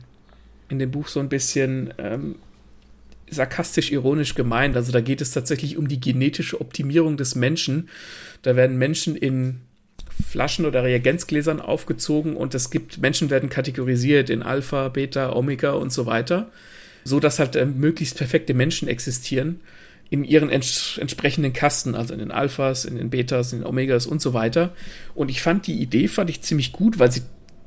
in 0.70 0.78
dem 0.78 0.90
Buch 0.90 1.06
so 1.08 1.20
ein 1.20 1.28
bisschen 1.28 1.92
ähm, 1.98 2.36
sarkastisch-ironisch 3.30 4.34
gemeint. 4.34 4.74
Also 4.74 4.90
da 4.90 5.02
geht 5.02 5.20
es 5.20 5.32
tatsächlich 5.32 5.76
um 5.76 5.86
die 5.86 6.00
genetische 6.00 6.58
Optimierung 6.60 7.18
des 7.18 7.34
Menschen. 7.34 7.90
Da 8.40 8.56
werden 8.56 8.78
Menschen 8.78 9.16
in 9.16 9.60
Flaschen 10.28 10.64
oder 10.64 10.82
Reagenzgläsern 10.84 11.60
aufgezogen 11.60 12.36
und 12.36 12.54
es 12.54 12.70
gibt, 12.70 12.98
Menschen 12.98 13.30
werden 13.30 13.48
kategorisiert 13.48 14.30
in 14.30 14.42
Alpha, 14.42 14.88
Beta, 14.88 15.32
Omega 15.32 15.72
und 15.72 15.92
so 15.92 16.06
weiter, 16.06 16.50
so 17.04 17.20
dass 17.20 17.38
halt 17.38 17.56
äh, 17.56 17.66
möglichst 17.66 18.16
perfekte 18.16 18.54
Menschen 18.54 18.88
existieren 18.88 19.60
in 20.08 20.24
ihren 20.24 20.50
ents 20.50 20.98
entsprechenden 20.98 21.52
Kasten, 21.52 21.94
also 21.94 22.12
in 22.12 22.20
den 22.20 22.30
Alphas, 22.30 22.84
in 22.84 22.96
den 22.96 23.10
Betas, 23.10 23.52
in 23.52 23.60
den 23.60 23.66
Omegas 23.66 24.06
und 24.06 24.22
so 24.22 24.34
weiter. 24.34 24.72
Und 25.14 25.30
ich 25.30 25.42
fand 25.42 25.66
die 25.66 25.80
Idee, 25.80 26.08
fand 26.08 26.30
ich 26.30 26.42
ziemlich 26.42 26.72
gut, 26.72 26.98
weil 26.98 27.10
sie 27.10 27.22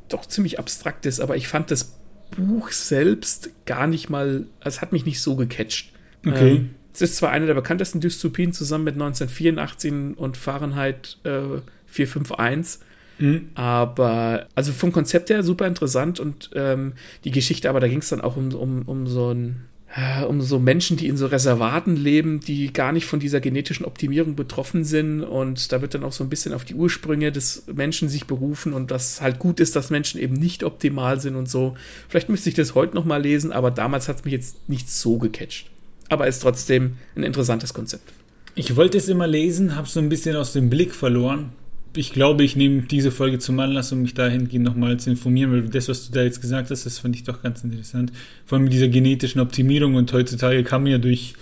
doch 0.08 0.26
ziemlich 0.26 0.58
abstrakt 0.58 1.06
ist, 1.06 1.20
aber 1.20 1.36
ich 1.36 1.48
fand 1.48 1.70
das 1.70 1.98
Buch 2.36 2.72
selbst 2.72 3.50
gar 3.66 3.88
nicht 3.88 4.10
mal, 4.10 4.46
es 4.62 4.82
hat 4.82 4.92
mich 4.92 5.06
nicht 5.06 5.22
so 5.22 5.36
gecatcht. 5.36 5.92
Okay. 6.26 6.52
Ähm, 6.52 6.70
es 6.94 7.02
ist 7.02 7.18
zwar 7.18 7.32
eine 7.32 7.46
der 7.46 7.54
bekanntesten 7.54 8.00
Dystopien 8.00 8.54
zusammen 8.54 8.86
mit 8.86 8.96
1984 8.96 10.18
und 10.18 10.38
Fahrenheit 10.38 11.18
äh, 11.24 11.62
451, 11.90 12.82
Mhm. 13.22 13.50
aber 13.54 14.48
also 14.56 14.72
vom 14.72 14.94
Konzept 14.94 15.30
her 15.30 15.44
super 15.44 15.68
interessant 15.68 16.22
und 16.22 16.52
ähm, 16.56 16.94
die 17.26 17.32
Geschichte, 17.32 17.70
aber 17.70 17.82
da 17.82 17.90
ging 17.90 18.00
es 18.00 18.08
dann 18.08 18.22
auch 18.22 18.38
um, 18.38 18.54
um, 18.54 18.84
um 18.84 19.08
so 19.08 19.34
ein 19.34 19.66
äh, 19.96 20.24
um 20.24 20.42
so 20.42 20.60
Menschen, 20.60 20.98
die 20.98 21.08
in 21.08 21.18
so 21.18 21.26
Reservaten 21.26 21.96
leben, 21.96 22.40
die 22.40 22.72
gar 22.72 22.92
nicht 22.92 23.06
von 23.06 23.20
dieser 23.20 23.40
genetischen 23.40 23.86
Optimierung 23.86 24.36
betroffen 24.36 24.84
sind. 24.84 25.24
Und 25.24 25.72
da 25.72 25.82
wird 25.82 25.96
dann 25.96 26.04
auch 26.04 26.12
so 26.12 26.24
ein 26.24 26.30
bisschen 26.30 26.54
auf 26.54 26.64
die 26.64 26.76
Ursprünge 26.76 27.32
des 27.32 27.64
Menschen 27.74 28.08
sich 28.08 28.28
berufen 28.28 28.74
und 28.74 28.92
dass 28.92 29.20
halt 29.22 29.40
gut 29.40 29.60
ist, 29.60 29.76
dass 29.76 29.90
Menschen 29.90 30.22
eben 30.22 30.36
nicht 30.36 30.64
optimal 30.64 31.20
sind 31.20 31.36
und 31.36 31.50
so. 31.50 31.76
Vielleicht 32.08 32.30
müsste 32.30 32.50
ich 32.50 32.56
das 32.56 32.76
heute 32.76 32.96
noch 32.96 33.06
mal 33.06 33.22
lesen, 33.22 33.52
aber 33.52 33.72
damals 33.72 34.08
hat 34.08 34.18
es 34.18 34.26
mich 34.26 34.34
jetzt 34.34 34.70
nicht 34.70 34.92
so 34.92 35.18
gecatcht. 35.18 35.70
Aber 36.08 36.28
ist 36.28 36.40
trotzdem 36.42 36.98
ein 37.16 37.24
interessantes 37.24 37.74
Konzept. 37.74 38.14
Ich 38.56 38.76
wollte 38.76 38.98
es 38.98 39.10
immer 39.10 39.28
lesen, 39.28 39.76
habe 39.76 39.88
so 39.88 40.00
ein 40.00 40.10
bisschen 40.10 40.36
aus 40.36 40.54
dem 40.54 40.70
Blick 40.70 40.94
verloren. 40.94 41.52
Ich 42.00 42.14
glaube, 42.14 42.46
ich 42.46 42.56
nehme 42.56 42.84
diese 42.84 43.12
Folge 43.12 43.40
zum 43.40 43.60
Anlass, 43.60 43.92
um 43.92 44.02
mich 44.02 44.14
dahingehend 44.14 44.64
nochmal 44.64 44.98
zu 45.02 45.10
informieren, 45.10 45.52
weil 45.52 45.64
das, 45.64 45.90
was 45.90 46.08
du 46.08 46.14
da 46.14 46.24
jetzt 46.24 46.40
gesagt 46.40 46.72
hast, 46.72 46.86
das 46.86 46.98
fand 46.98 47.14
ich 47.14 47.26
doch 47.26 47.44
ganz 47.44 47.62
interessant. 47.62 48.14
Vor 48.46 48.56
allem 48.56 48.64
mit 48.64 48.72
dieser 48.72 48.88
genetischen 48.88 49.42
Optimierung 49.42 49.96
und 49.96 50.14
heutzutage 50.14 50.64
kann 50.64 50.84
man 50.84 50.94
ja 50.94 50.98
durch 50.98 51.34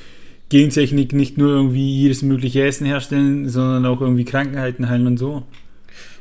Gentechnik 0.50 1.14
nicht 1.14 1.38
nur 1.38 1.52
irgendwie 1.52 1.88
jedes 2.02 2.24
mögliche 2.24 2.66
Essen 2.66 2.88
herstellen, 2.88 3.48
sondern 3.48 3.86
auch 3.86 4.02
irgendwie 4.02 4.26
Krankheiten 4.26 4.90
heilen 4.90 5.06
und 5.06 5.18
so. 5.18 5.44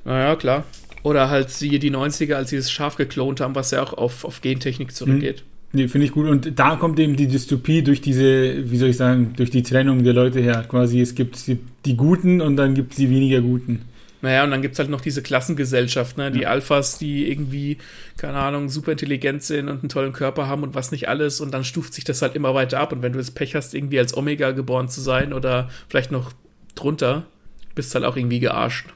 Naja, 0.05 0.37
klar. 0.37 0.67
Oder 1.03 1.31
halt 1.31 1.49
siehe 1.49 1.79
die 1.79 1.91
90er, 1.91 2.35
als 2.35 2.51
sie 2.51 2.59
das 2.59 2.71
Schaf 2.71 2.97
geklont 2.97 3.41
haben, 3.41 3.55
was 3.55 3.71
ja 3.71 3.83
auch 3.83 3.95
auf, 3.95 4.23
auf 4.27 4.43
Gentechnik 4.43 4.95
zurückgeht. 4.95 5.45
Nee, 5.73 5.89
finde 5.89 6.09
ich 6.09 6.13
gut. 6.13 6.27
Und 6.29 6.59
da 6.59 6.77
kommt 6.77 6.99
eben 6.99 7.17
die 7.17 7.27
Dystopie 7.27 7.81
durch 7.81 8.03
diese, 8.03 8.71
wie 8.71 8.77
soll 8.77 8.91
ich 8.91 8.99
sagen, 8.99 9.33
durch 9.35 9.49
die 9.49 9.63
Trennung 9.63 10.05
der 10.05 10.13
Leute 10.13 10.41
her. 10.41 10.63
Quasi, 10.69 11.01
es 11.01 11.15
gibt 11.15 11.47
die, 11.47 11.59
die 11.87 11.97
Guten 11.97 12.43
und 12.43 12.57
dann 12.57 12.75
gibt 12.75 12.93
es 12.93 12.99
die 12.99 13.09
weniger 13.09 13.41
Guten. 13.41 13.81
Naja, 14.23 14.45
und 14.45 14.51
dann 14.51 14.63
gibt 14.63 14.73
es 14.75 14.79
halt 14.79 14.89
noch 14.89 15.01
diese 15.03 15.23
Klassengesellschaft, 15.23 16.17
ne? 16.17 16.31
Die 16.31 16.41
Ja. 16.41 16.49
Alphas, 16.49 16.99
die 16.99 17.31
irgendwie, 17.31 17.79
keine 18.17 18.39
Ahnung, 18.39 18.69
super 18.69 18.93
intelligent 18.93 19.43
sind 19.43 19.69
und 19.69 19.81
einen 19.81 19.89
tollen 19.89 20.13
Körper 20.13 20.49
haben 20.49 20.63
und 20.63 20.75
was 20.75 20.91
nicht 20.91 21.09
alles. 21.09 21.41
Und 21.41 21.53
dann 21.53 21.65
stuft 21.65 21.93
sich 21.95 22.05
das 22.05 22.23
halt 22.23 22.35
immer 22.35 22.55
weiter 22.55 22.81
ab. 22.81 22.93
Und 22.93 23.03
wenn 23.03 23.13
du 23.13 23.19
das 23.19 23.31
Pech 23.31 23.55
hast, 23.55 23.75
irgendwie 23.75 23.99
als 23.99 24.17
Omega 24.17 24.53
geboren 24.53 24.89
zu 24.89 25.01
sein 25.01 25.33
oder 25.33 25.69
vielleicht 25.89 26.13
noch 26.13 26.33
drunter, 26.75 27.27
bist 27.75 27.95
halt 27.95 28.05
auch 28.05 28.17
irgendwie 28.17 28.41
gearscht. 28.41 28.87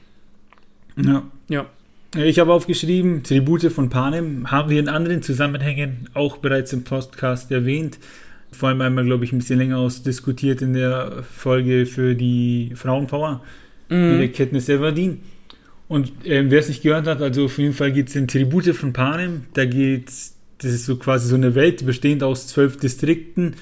Ja. 0.97 1.23
Ja. 1.49 1.65
Ich 2.17 2.39
habe 2.39 2.51
aufgeschrieben, 2.51 3.23
Tribute 3.23 3.71
von 3.71 3.89
Panem 3.89 4.51
haben 4.51 4.69
wir 4.69 4.79
in 4.79 4.89
anderen 4.89 5.21
Zusammenhängen 5.21 6.09
auch 6.13 6.37
bereits 6.37 6.73
im 6.73 6.83
Podcast 6.83 7.51
erwähnt. 7.51 7.99
Vor 8.51 8.67
allem 8.67 8.81
einmal, 8.81 9.05
glaube 9.05 9.23
ich, 9.23 9.31
ein 9.31 9.37
bisschen 9.37 9.59
länger 9.59 9.77
ausdiskutiert 9.77 10.61
in 10.61 10.73
der 10.73 11.23
Folge 11.23 11.85
für 11.85 12.15
die 12.15 12.73
Frauenpower 12.75 13.41
mit 13.91 14.19
der 14.19 14.31
Katniss 14.31 14.69
Everdeen. 14.69 15.19
Und 15.87 16.13
ähm, 16.23 16.49
wer 16.49 16.59
es 16.59 16.69
nicht 16.69 16.83
gehört 16.83 17.05
hat, 17.05 17.21
also 17.21 17.45
auf 17.45 17.57
jeden 17.57 17.73
Fall 17.73 17.91
geht 17.91 18.07
es 18.07 18.15
in 18.15 18.27
Tribute 18.27 18.73
von 18.73 18.93
Panem. 18.93 19.43
Da 19.53 19.65
geht's, 19.65 20.37
das 20.59 20.71
ist 20.71 20.85
so 20.85 20.95
quasi 20.95 21.27
so 21.27 21.35
eine 21.35 21.53
Welt, 21.53 21.85
bestehend 21.85 22.23
aus 22.23 22.47
zwölf 22.47 22.77
Distrikten 22.77 23.55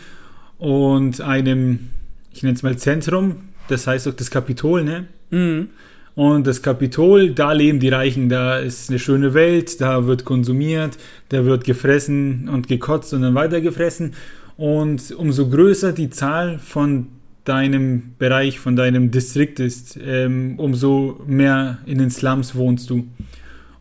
und 0.60 1.22
einem, 1.22 1.90
ich 2.32 2.44
nenne 2.44 2.56
es 2.56 2.62
mal 2.62 2.78
Zentrum, 2.78 3.38
das 3.68 3.88
heißt 3.88 4.08
auch 4.08 4.14
das 4.14 4.30
Kapitol, 4.30 4.84
ne? 4.84 5.08
Mhm. 5.32 5.70
Und 6.14 6.46
das 6.46 6.62
Kapitol, 6.62 7.32
da 7.32 7.54
leben 7.54 7.80
die 7.80 7.90
Reichen, 7.90 8.30
da 8.30 8.60
ist 8.60 8.90
eine 8.90 9.00
schöne 9.00 9.34
Welt, 9.34 9.80
da 9.80 10.06
wird 10.06 10.26
konsumiert, 10.26 10.98
da 11.30 11.46
wird 11.46 11.64
gefressen 11.64 12.50
und 12.50 12.68
gekotzt 12.68 13.14
und 13.14 13.22
dann 13.22 13.36
weiter 13.36 13.62
gefressen. 13.62 14.14
Und 14.58 15.12
umso 15.12 15.48
größer 15.50 15.94
die 15.94 16.10
Zahl 16.10 16.60
von 16.60 17.08
deinem 17.46 18.14
Bereich, 18.18 18.60
von 18.60 18.76
deinem 18.76 19.12
Distrikt 19.12 19.60
ist, 19.60 19.98
ähm, 20.02 20.56
umso 20.58 21.22
mehr 21.26 21.80
in 21.86 21.98
den 21.98 22.12
Slums 22.12 22.56
wohnst 22.56 22.90
du. 22.90 23.08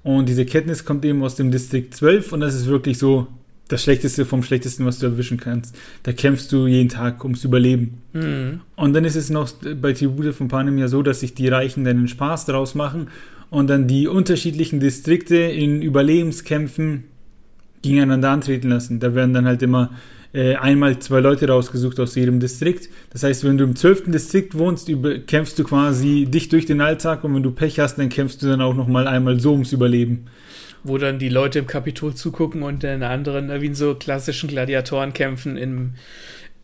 Und 0.03 0.29
diese 0.29 0.47
Kenntnis 0.47 0.85
kommt 0.85 1.05
eben 1.05 1.23
aus 1.23 1.37
dem 1.37 1.51
Distrikt 1.51 1.95
12 1.95 2.33
und 2.33 2.41
das 2.41 2.55
ist 2.55 2.67
wirklich 2.67 2.99
so 2.99 3.27
das 3.69 3.83
Schlechteste 3.83 4.25
vom 4.25 4.43
Schlechtesten, 4.43 4.87
was 4.87 4.99
du 4.99 5.07
erwischen 5.07 5.37
kannst. 5.39 5.77
Da 6.03 6.13
kämpfst 6.13 6.51
du 6.51 6.67
jeden 6.67 6.89
Tag 6.89 7.23
ums 7.23 7.45
Überleben. 7.45 7.99
Mhm. 8.15 8.61
Und 8.77 8.95
dann 8.95 9.05
ist 9.05 9.17
es 9.17 9.29
noch 9.29 9.51
bei 9.81 9.93
Tribute 9.93 10.35
von 10.35 10.49
Panem 10.49 10.79
ja 10.79 10.89
so, 10.89 11.03
dass 11.03 11.21
sich 11.21 11.35
die 11.35 11.49
Reichen 11.49 11.85
dann 11.85 11.99
einen 11.99 12.09
Spaß 12.09 12.47
daraus 12.47 12.75
machen 12.75 13.09
und 13.51 13.69
dann 13.69 13.87
die 13.87 14.07
unterschiedlichen 14.07 14.81
Distrikte 14.81 15.37
in 15.37 15.83
Überlebenskämpfen 15.83 17.05
gegeneinander 17.83 18.31
antreten 18.31 18.71
lassen. 18.71 19.01
Da 19.01 19.15
werden 19.15 19.35
dann 19.35 19.47
halt 19.47 19.63
immer 19.63 19.91
äh, 20.33 20.57
einmal 20.57 20.99
zwei 20.99 21.21
Leute 21.21 21.49
rausgesucht 21.49 21.99
aus 22.01 22.15
jedem 22.15 22.41
Distrikt. 22.41 22.89
Das 23.11 23.23
heißt, 23.23 23.45
wenn 23.45 23.59
du 23.59 23.65
im 23.65 23.77
zwölften 23.77 24.13
Distrikt 24.13 24.57
wohnst, 24.57 24.89
über, 24.89 25.19
kämpfst 25.19 25.59
du 25.59 25.65
quasi 25.65 26.27
dich 26.29 26.49
durch 26.49 26.67
den 26.67 26.81
Alltag 26.81 27.25
und 27.25 27.35
wenn 27.35 27.43
du 27.43 27.51
Pech 27.51 27.81
hast, 27.81 27.97
dann 27.97 28.09
kämpfst 28.09 28.43
du 28.43 28.47
dann 28.47 28.61
auch 28.61 28.75
nochmal 28.75 29.07
einmal 29.07 29.41
so 29.41 29.53
ums 29.53 29.73
Überleben. 29.73 30.27
Wo 30.85 30.99
dann 30.99 31.19
die 31.19 31.29
Leute 31.29 31.59
im 31.59 31.67
Kapitol 31.67 32.15
zugucken 32.15 32.63
und 32.63 32.83
den 32.83 33.03
anderen, 33.03 33.51
äh, 33.51 33.61
wie 33.63 33.67
in 33.67 33.75
so 33.75 33.95
klassischen 33.95 34.49
Gladiatorenkämpfen 34.49 35.57
im, 35.57 35.95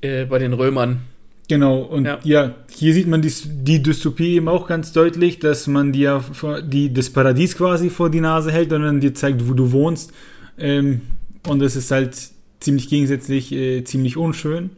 äh, 0.02 0.24
bei 0.26 0.38
den 0.38 0.52
Römern. 0.52 1.00
Genau, 1.48 1.80
und 1.80 2.06
Ja. 2.06 2.18
ja, 2.24 2.54
hier 2.70 2.94
sieht 2.94 3.06
man 3.06 3.20
die, 3.20 3.32
die 3.44 3.82
Dystopie 3.82 4.36
eben 4.36 4.48
auch 4.48 4.66
ganz 4.66 4.92
deutlich, 4.92 5.40
dass 5.40 5.66
man 5.66 5.92
dir 5.92 6.24
die, 6.62 6.92
das 6.92 7.10
Paradies 7.10 7.56
quasi 7.56 7.90
vor 7.90 8.08
die 8.08 8.20
Nase 8.20 8.50
hält 8.50 8.72
und 8.72 8.82
dann 8.82 9.00
dir 9.00 9.14
zeigt, 9.14 9.46
wo 9.46 9.52
du 9.52 9.72
wohnst. 9.72 10.12
Ähm, 10.56 11.02
und 11.46 11.60
das 11.60 11.76
ist 11.76 11.90
halt 11.90 12.16
ziemlich 12.64 12.88
gegensätzlich, 12.88 13.52
äh, 13.52 13.84
ziemlich 13.84 14.16
unschön. 14.16 14.70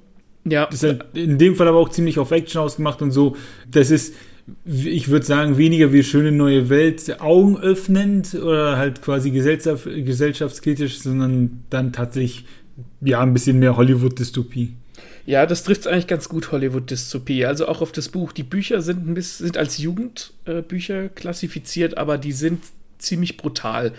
Ja, 0.45 0.67
Das 0.67 0.83
ist 0.83 0.85
halt 0.85 1.05
in 1.15 1.39
dem 1.39 1.57
Fall 1.57 1.67
aber 1.69 1.79
auch 1.79 1.89
ziemlich 1.89 2.19
auf 2.19 2.31
Action 2.31 2.61
ausgemacht 2.61 3.03
und 3.03 3.11
so. 3.11 3.37
Das 3.71 3.91
ist, 3.91 4.15
ich 4.65 5.09
würde 5.09 5.27
sagen, 5.27 5.59
weniger 5.59 5.93
wie 5.93 6.05
schöne 6.05 6.31
neue 6.31 6.69
Welt, 6.69 7.21
augenöffnend 7.21 8.35
oder 8.35 8.77
halt 8.77 9.03
quasi 9.03 9.31
gesellschaft, 9.33 9.85
gesellschaftskritisch, 9.85 11.01
sondern 11.01 11.65
dann 11.71 11.93
tatsächlich, 11.93 12.45
ja, 13.01 13.21
ein 13.21 13.33
bisschen 13.33 13.59
mehr 13.59 13.77
Hollywood-Dystopie. 13.77 14.75
Ja, 15.27 15.45
das 15.45 15.65
trifft 15.65 15.89
eigentlich 15.89 16.07
ganz 16.07 16.29
gut, 16.29 16.53
Hollywood-Dystopie. 16.53 17.45
Also 17.45 17.67
auch 17.67 17.83
auf 17.83 17.91
das 17.91 18.09
Buch. 18.09 18.31
Die 18.31 18.45
Bücher 18.45 18.81
sind, 18.81 19.09
ein 19.09 19.15
bisschen, 19.15 19.47
sind 19.47 19.59
als 19.59 19.79
Jugendbücher 19.79 21.05
äh, 21.05 21.09
klassifiziert, 21.09 21.99
aber 21.99 22.17
die 22.17 22.33
sind 22.33 22.63
ziemlich 22.99 23.37
brutal, 23.37 23.93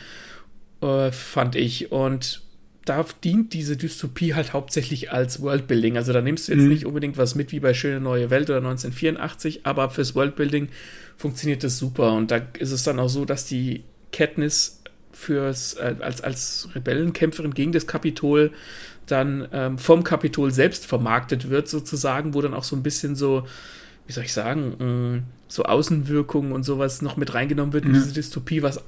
äh, 0.82 1.12
fand 1.12 1.58
ich. 1.58 1.92
Und 1.92 2.42
da 2.90 3.06
dient 3.24 3.54
diese 3.54 3.78
Dystopie 3.78 4.34
halt 4.34 4.54
hauptsächlich 4.54 5.12
als 5.12 5.42
Worldbuilding. 5.42 5.98
Also 5.98 6.14
da 6.14 6.22
nimmst 6.22 6.48
du 6.48 6.54
jetzt 6.54 6.64
Mhm. 6.64 6.70
nicht 6.70 6.86
unbedingt 6.86 7.18
was 7.18 7.36
mit 7.36 7.52
wie 7.52 7.60
bei 7.60 7.74
Schöne 7.74 8.00
Neue 8.00 8.30
Welt 8.30 8.50
oder 8.50 8.60
1984, 8.62 9.62
aber 9.66 9.90
fürs 9.90 10.16
Worldbuilding 10.16 10.70
funktioniert 11.18 11.64
das 11.64 11.78
super. 11.78 12.14
Und 12.14 12.32
da 12.32 12.42
ist 12.60 12.72
es 12.72 12.84
dann 12.84 13.00
auch 13.00 13.10
so, 13.10 13.26
dass 13.26 13.46
die 13.46 13.84
Katniss 14.14 14.82
fürs, 15.12 15.74
äh, 15.76 15.96
als, 16.00 16.22
als 16.22 16.70
Rebellenkämpferin 16.76 17.54
gegen 17.54 17.72
das 17.72 17.88
Kapitol 17.88 18.52
dann 19.08 19.48
ähm, 19.52 19.78
vom 19.78 20.04
Kapitol 20.04 20.52
selbst 20.52 20.86
vermarktet 20.86 21.50
wird, 21.50 21.68
sozusagen, 21.68 22.34
wo 22.34 22.42
dann 22.42 22.54
auch 22.54 22.64
so 22.66 22.76
ein 22.76 22.84
bisschen 22.84 23.16
so, 23.16 23.48
wie 24.06 24.12
soll 24.14 24.26
ich 24.26 24.34
sagen, 24.34 24.76
mh, 24.78 25.24
so 25.48 25.64
Außenwirkungen 25.64 26.52
und 26.52 26.64
sowas 26.64 27.02
noch 27.02 27.18
mit 27.18 27.34
reingenommen 27.34 27.74
wird 27.74 27.86
in 27.86 27.94
Ja. 27.96 28.00
diese 28.02 28.14
Dystopie, 28.14 28.62
was, 28.62 28.82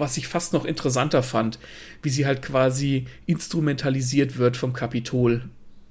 was 0.00 0.16
ich 0.16 0.26
fast 0.26 0.52
noch 0.52 0.64
interessanter 0.64 1.22
fand, 1.22 1.58
wie 2.02 2.08
sie 2.10 2.26
halt 2.26 2.42
quasi 2.42 3.04
instrumentalisiert 3.26 4.38
wird 4.38 4.56
vom 4.56 4.72
Kapitol. 4.72 5.42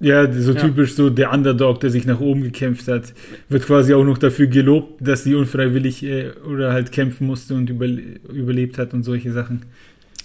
Ja, 0.02 0.32
so 0.32 0.54
Ja. 0.54 0.62
typisch 0.62 0.94
so 0.96 1.10
der 1.10 1.32
Underdog, 1.34 1.82
der 1.82 1.90
sich 1.90 2.06
nach 2.06 2.22
oben 2.22 2.42
gekämpft 2.42 2.88
hat, 2.88 3.14
wird 3.50 3.66
quasi 3.66 3.94
auch 3.94 4.06
noch 4.06 4.18
dafür 4.18 4.48
gelobt, 4.48 5.06
dass 5.06 5.24
sie 5.26 5.36
unfreiwillig 5.36 6.04
äh, 6.04 6.32
oder 6.50 6.72
halt 6.72 6.92
kämpfen 6.94 7.28
musste 7.28 7.54
und 7.54 7.70
überle 7.70 8.02
überlebt 8.32 8.78
hat 8.78 8.94
und 8.94 9.04
solche 9.04 9.32
Sachen. 9.34 9.64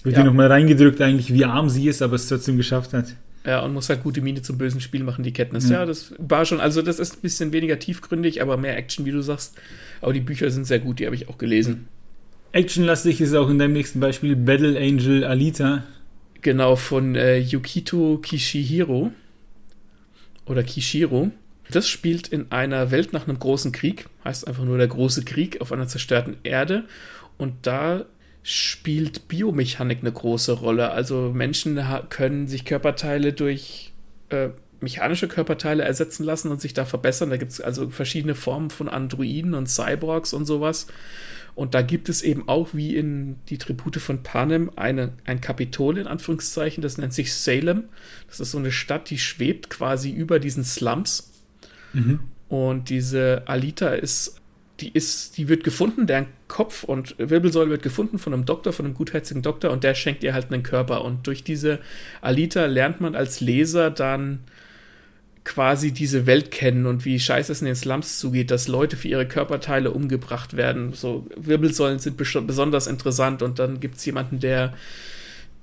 Wird 0.04 0.14
Ja. 0.16 0.22
ihr 0.22 0.26
nochmal 0.26 0.46
reingedrückt 0.46 1.00
eigentlich, 1.00 1.32
wie 1.34 1.44
arm 1.44 1.68
sie 1.68 1.88
ist, 1.88 2.02
aber 2.02 2.14
es 2.14 2.28
trotzdem 2.28 2.56
geschafft 2.56 2.92
hat. 2.92 3.16
Ja, 3.44 3.60
und 3.60 3.74
muss 3.74 3.88
halt 3.88 4.02
gute 4.02 4.20
Miene 4.22 4.40
zum 4.42 4.58
bösen 4.58 4.80
Spiel 4.80 5.02
machen, 5.02 5.24
die 5.24 5.32
Kenntnis. 5.32 5.68
Ja. 5.68 5.80
ja, 5.80 5.86
das 5.86 6.14
war 6.18 6.44
schon, 6.46 6.60
also 6.60 6.80
das 6.80 6.98
ist 7.00 7.16
ein 7.16 7.20
bisschen 7.20 7.52
weniger 7.52 7.78
tiefgründig, 7.78 8.40
aber 8.42 8.56
mehr 8.56 8.76
Action, 8.76 9.04
wie 9.04 9.10
du 9.10 9.22
sagst. 9.22 9.56
Aber 10.00 10.12
die 10.12 10.20
Bücher 10.20 10.50
sind 10.50 10.66
sehr 10.66 10.78
gut, 10.78 10.98
die 11.00 11.06
habe 11.06 11.16
ich 11.16 11.28
auch 11.28 11.36
gelesen. 11.36 11.88
Actionlastig 12.54 13.20
ist 13.20 13.34
auch 13.34 13.50
in 13.50 13.58
deinem 13.58 13.72
nächsten 13.72 13.98
Beispiel 13.98 14.36
Battle 14.36 14.78
Angel 14.78 15.24
Alita. 15.24 15.82
Genau, 16.40 16.76
von 16.76 17.16
äh, 17.16 17.38
Yukito 17.38 18.18
Kishihiro. 18.18 19.10
Oder 20.46 20.62
Kishiro. 20.62 21.32
Das 21.72 21.88
spielt 21.88 22.28
in 22.28 22.52
einer 22.52 22.92
Welt 22.92 23.12
nach 23.12 23.26
einem 23.26 23.40
großen 23.40 23.72
Krieg, 23.72 24.06
heißt 24.24 24.46
einfach 24.46 24.62
nur 24.62 24.78
der 24.78 24.86
große 24.86 25.24
Krieg 25.24 25.60
auf 25.60 25.72
einer 25.72 25.88
zerstörten 25.88 26.36
Erde. 26.44 26.84
Und 27.38 27.54
da 27.62 28.04
spielt 28.44 29.26
Biomechanik 29.26 29.98
eine 30.02 30.12
große 30.12 30.52
Rolle. 30.52 30.92
Also 30.92 31.32
Menschen 31.34 31.80
können 32.08 32.46
sich 32.46 32.64
Körperteile 32.64 33.32
durch 33.32 33.92
äh, 34.28 34.50
mechanische 34.84 35.26
Körperteile 35.26 35.82
ersetzen 35.82 36.24
lassen 36.24 36.50
und 36.50 36.60
sich 36.60 36.74
da 36.74 36.84
verbessern. 36.84 37.30
Da 37.30 37.36
gibt 37.36 37.52
es 37.52 37.60
also 37.60 37.90
verschiedene 37.90 38.34
Formen 38.34 38.70
von 38.70 38.88
Androiden 38.88 39.54
und 39.54 39.68
Cyborgs 39.68 40.32
und 40.32 40.46
sowas. 40.46 40.86
Und 41.56 41.74
da 41.74 41.82
gibt 41.82 42.08
es 42.08 42.22
eben 42.22 42.48
auch, 42.48 42.70
wie 42.72 42.96
in 42.96 43.36
die 43.48 43.58
Tribute 43.58 43.96
von 43.96 44.22
Panem, 44.22 44.70
eine, 44.76 45.12
ein 45.24 45.40
Kapitol 45.40 45.98
in 45.98 46.06
Anführungszeichen, 46.06 46.82
das 46.82 46.98
nennt 46.98 47.12
sich 47.12 47.34
Salem. 47.34 47.84
Das 48.28 48.40
ist 48.40 48.50
so 48.50 48.58
eine 48.58 48.72
Stadt, 48.72 49.10
die 49.10 49.18
schwebt 49.18 49.70
quasi 49.70 50.10
über 50.10 50.40
diesen 50.40 50.64
Slums. 50.64 51.30
Mhm. 51.92 52.20
Und 52.48 52.90
diese 52.90 53.42
Alita 53.46 53.90
ist 53.90 54.40
die 54.80 54.90
ist, 54.90 55.38
die 55.38 55.48
wird 55.48 55.62
gefunden, 55.62 56.06
deren 56.06 56.26
Kopf 56.48 56.82
und 56.82 57.14
Wirbelsäule 57.18 57.70
wird 57.70 57.82
gefunden 57.82 58.18
von 58.18 58.34
einem 58.34 58.44
Doktor, 58.44 58.72
von 58.72 58.84
einem 58.84 58.94
gutherzigen 58.94 59.42
Doktor 59.42 59.70
und 59.70 59.84
der 59.84 59.94
schenkt 59.94 60.24
ihr 60.24 60.34
halt 60.34 60.52
einen 60.52 60.62
Körper. 60.62 61.04
Und 61.04 61.26
durch 61.26 61.44
diese 61.44 61.78
Alita 62.20 62.66
lernt 62.66 63.00
man 63.00 63.14
als 63.14 63.40
Leser 63.40 63.90
dann 63.90 64.40
quasi 65.44 65.92
diese 65.92 66.26
Welt 66.26 66.50
kennen 66.50 66.86
und 66.86 67.04
wie 67.04 67.20
scheiße 67.20 67.52
es 67.52 67.60
in 67.60 67.66
den 67.66 67.76
Slums 67.76 68.18
zugeht, 68.18 68.50
dass 68.50 68.66
Leute 68.66 68.96
für 68.96 69.08
ihre 69.08 69.28
Körperteile 69.28 69.90
umgebracht 69.90 70.56
werden. 70.56 70.94
So 70.94 71.26
Wirbelsäulen 71.36 71.98
sind 71.98 72.16
besonders 72.16 72.86
interessant 72.86 73.42
und 73.42 73.58
dann 73.58 73.78
gibt 73.78 73.96
es 73.96 74.06
jemanden, 74.06 74.40
der, 74.40 74.72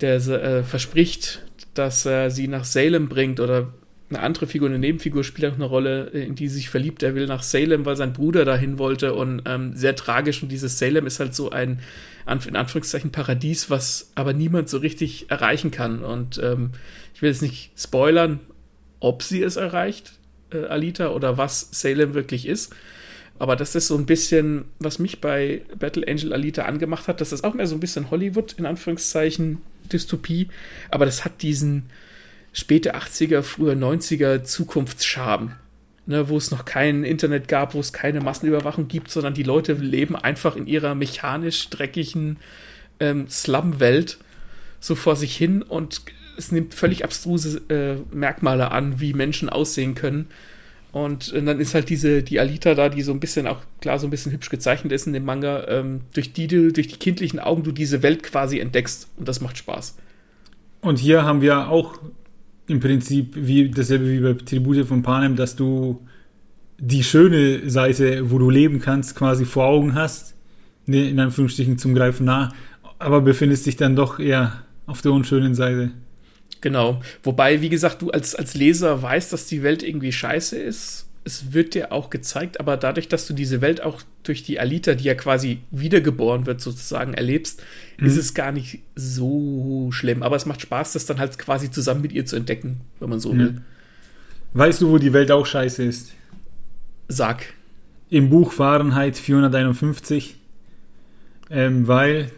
der 0.00 0.14
äh, 0.14 0.62
verspricht, 0.62 1.42
dass 1.74 2.06
er 2.06 2.30
sie 2.30 2.46
nach 2.46 2.64
Salem 2.64 3.08
bringt 3.08 3.40
oder 3.40 3.72
eine 4.08 4.20
andere 4.20 4.46
Figur, 4.46 4.68
eine 4.68 4.78
Nebenfigur 4.78 5.24
spielt 5.24 5.50
auch 5.50 5.56
eine 5.56 5.64
Rolle, 5.64 6.04
in 6.08 6.34
die 6.34 6.48
sich 6.48 6.68
verliebt. 6.68 7.02
Er 7.02 7.14
will 7.14 7.26
nach 7.26 7.42
Salem, 7.42 7.86
weil 7.86 7.96
sein 7.96 8.12
Bruder 8.12 8.44
dahin 8.44 8.78
wollte 8.78 9.14
und 9.14 9.42
ähm, 9.46 9.74
sehr 9.74 9.96
tragisch. 9.96 10.42
Und 10.42 10.50
dieses 10.50 10.78
Salem 10.78 11.06
ist 11.06 11.18
halt 11.18 11.34
so 11.34 11.50
ein, 11.50 11.80
in 12.26 12.56
Anführungszeichen, 12.56 13.10
Paradies, 13.10 13.70
was 13.70 14.12
aber 14.14 14.34
niemand 14.34 14.68
so 14.68 14.78
richtig 14.78 15.30
erreichen 15.30 15.70
kann. 15.70 16.04
Und 16.04 16.38
ähm, 16.42 16.72
ich 17.14 17.22
will 17.22 17.30
jetzt 17.30 17.40
nicht 17.40 17.70
spoilern, 17.76 18.40
ob 19.02 19.22
sie 19.22 19.42
es 19.42 19.56
erreicht, 19.56 20.12
äh, 20.52 20.64
Alita, 20.64 21.08
oder 21.10 21.36
was 21.36 21.68
Salem 21.72 22.14
wirklich 22.14 22.46
ist. 22.46 22.74
Aber 23.38 23.56
das 23.56 23.74
ist 23.74 23.88
so 23.88 23.96
ein 23.96 24.06
bisschen, 24.06 24.66
was 24.78 24.98
mich 24.98 25.20
bei 25.20 25.62
Battle 25.78 26.06
Angel 26.06 26.32
Alita 26.32 26.62
angemacht 26.62 27.08
hat. 27.08 27.20
Das 27.20 27.32
ist 27.32 27.42
auch 27.42 27.54
mehr 27.54 27.66
so 27.66 27.74
ein 27.74 27.80
bisschen 27.80 28.10
Hollywood, 28.10 28.52
in 28.52 28.66
Anführungszeichen, 28.66 29.58
Dystopie. 29.90 30.48
Aber 30.90 31.06
das 31.06 31.24
hat 31.24 31.42
diesen, 31.42 31.90
späte 32.52 32.94
80er, 32.94 33.42
frühe 33.42 33.74
90er 33.74 34.44
Zukunftsschaben. 34.44 35.56
Ne, 36.04 36.28
wo 36.28 36.36
es 36.36 36.50
noch 36.50 36.64
kein 36.64 37.04
Internet 37.04 37.46
gab, 37.46 37.74
wo 37.74 37.80
es 37.80 37.92
keine 37.92 38.20
Massenüberwachung 38.20 38.88
gibt, 38.88 39.08
sondern 39.08 39.34
die 39.34 39.44
Leute 39.44 39.74
leben 39.74 40.16
einfach 40.16 40.56
in 40.56 40.66
ihrer 40.66 40.96
mechanisch 40.96 41.70
dreckigen 41.70 42.38
ähm, 42.98 43.28
Slum-Welt 43.28 44.18
so 44.80 44.96
vor 44.96 45.14
sich 45.14 45.36
hin 45.36 45.62
und 45.62 46.02
es 46.36 46.52
nimmt 46.52 46.74
völlig 46.74 47.04
abstruse 47.04 47.60
äh, 47.68 47.96
Merkmale 48.14 48.70
an, 48.70 49.00
wie 49.00 49.12
Menschen 49.12 49.48
aussehen 49.48 49.94
können. 49.94 50.26
Und, 50.92 51.32
und, 51.32 51.46
dann 51.46 51.58
ist 51.58 51.74
halt 51.74 51.88
diese, 51.88 52.22
die 52.22 52.38
Alita 52.38 52.74
da, 52.74 52.90
die 52.90 53.02
so 53.02 53.12
ein 53.12 53.20
bisschen 53.20 53.46
auch, 53.46 53.60
klar, 53.80 53.98
so 53.98 54.06
ein 54.06 54.10
bisschen 54.10 54.32
hübsch 54.32 54.50
gezeichnet 54.50 54.92
ist 54.92 55.06
in 55.06 55.14
dem 55.14 55.24
Manga, 55.24 55.66
ähm, 55.68 56.02
durch 56.12 56.34
die 56.34 56.46
du, 56.46 56.70
durch 56.70 56.88
die 56.88 56.98
kindlichen 56.98 57.38
Augen 57.38 57.62
du 57.62 57.72
diese 57.72 58.02
Welt 58.02 58.22
quasi 58.22 58.58
entdeckst. 58.58 59.08
Und 59.16 59.26
das 59.26 59.40
macht 59.40 59.56
Spaß. 59.56 59.96
Und 60.82 60.98
hier 60.98 61.24
haben 61.24 61.40
wir 61.40 61.68
auch 61.68 61.98
im 62.66 62.80
Prinzip 62.80 63.34
wie 63.34 63.70
dasselbe 63.70 64.10
wie 64.10 64.20
bei 64.20 64.34
Tribute 64.34 64.86
von 64.86 65.02
Panem, 65.02 65.36
dass 65.36 65.56
du 65.56 66.06
die 66.78 67.04
schöne 67.04 67.70
Seite, 67.70 68.30
wo 68.30 68.38
du 68.38 68.50
leben 68.50 68.80
kannst, 68.80 69.14
quasi 69.14 69.44
vor 69.44 69.66
Augen 69.66 69.94
hast, 69.94 70.34
ne, 70.86 71.08
in 71.08 71.20
Anführungsstrichen 71.20 71.78
zum 71.78 71.94
Greifen 71.94 72.26
nah, 72.26 72.52
aber 72.98 73.20
befindest 73.20 73.66
dich 73.66 73.76
dann 73.76 73.96
doch 73.96 74.18
eher 74.18 74.62
auf 74.86 75.00
der 75.00 75.12
unschönen 75.12 75.54
Seite. 75.54 75.92
Genau. 76.62 77.02
Wobei, 77.22 77.60
wie 77.60 77.68
gesagt, 77.68 78.00
du 78.00 78.10
als, 78.10 78.34
als 78.34 78.54
Leser 78.54 79.02
weißt, 79.02 79.32
dass 79.32 79.46
die 79.46 79.62
Welt 79.62 79.82
irgendwie 79.82 80.12
scheiße 80.12 80.58
ist 80.58 81.06
es 81.24 81.52
wird 81.52 81.74
dir 81.74 81.92
auch 81.92 82.10
gezeigt, 82.10 82.58
aber 82.58 82.76
dadurch, 82.76 83.08
dass 83.08 83.26
du 83.26 83.34
diese 83.34 83.60
Welt 83.60 83.80
auch 83.82 84.02
durch 84.24 84.42
die 84.42 84.58
Alita, 84.58 84.94
die 84.94 85.04
ja 85.04 85.14
quasi 85.14 85.60
wiedergeboren 85.70 86.46
wird, 86.46 86.60
sozusagen 86.60 87.14
erlebst, 87.14 87.62
mhm. 87.98 88.06
ist 88.06 88.16
es 88.16 88.34
gar 88.34 88.52
nicht 88.52 88.80
so 88.96 89.90
schlimm. 89.92 90.22
Aber 90.22 90.36
es 90.36 90.46
macht 90.46 90.62
Spaß, 90.62 90.92
das 90.92 91.06
dann 91.06 91.18
halt 91.18 91.38
quasi 91.38 91.70
zusammen 91.70 92.02
mit 92.02 92.12
ihr 92.12 92.26
zu 92.26 92.36
entdecken, 92.36 92.80
wenn 92.98 93.08
man 93.08 93.20
so 93.20 93.32
mhm. 93.32 93.38
will. 93.38 93.62
Weißt 94.54 94.82
du, 94.82 94.90
wo 94.90 94.98
die 94.98 95.12
Welt 95.12 95.30
auch 95.30 95.46
scheiße 95.46 95.82
ist? 95.84 96.12
Sag. 97.08 97.44
Im 98.10 98.28
Buch 98.28 98.52
Fahrenheit 98.52 99.16
451, 99.16 100.36
ähm, 101.50 101.86
weil 101.86 102.30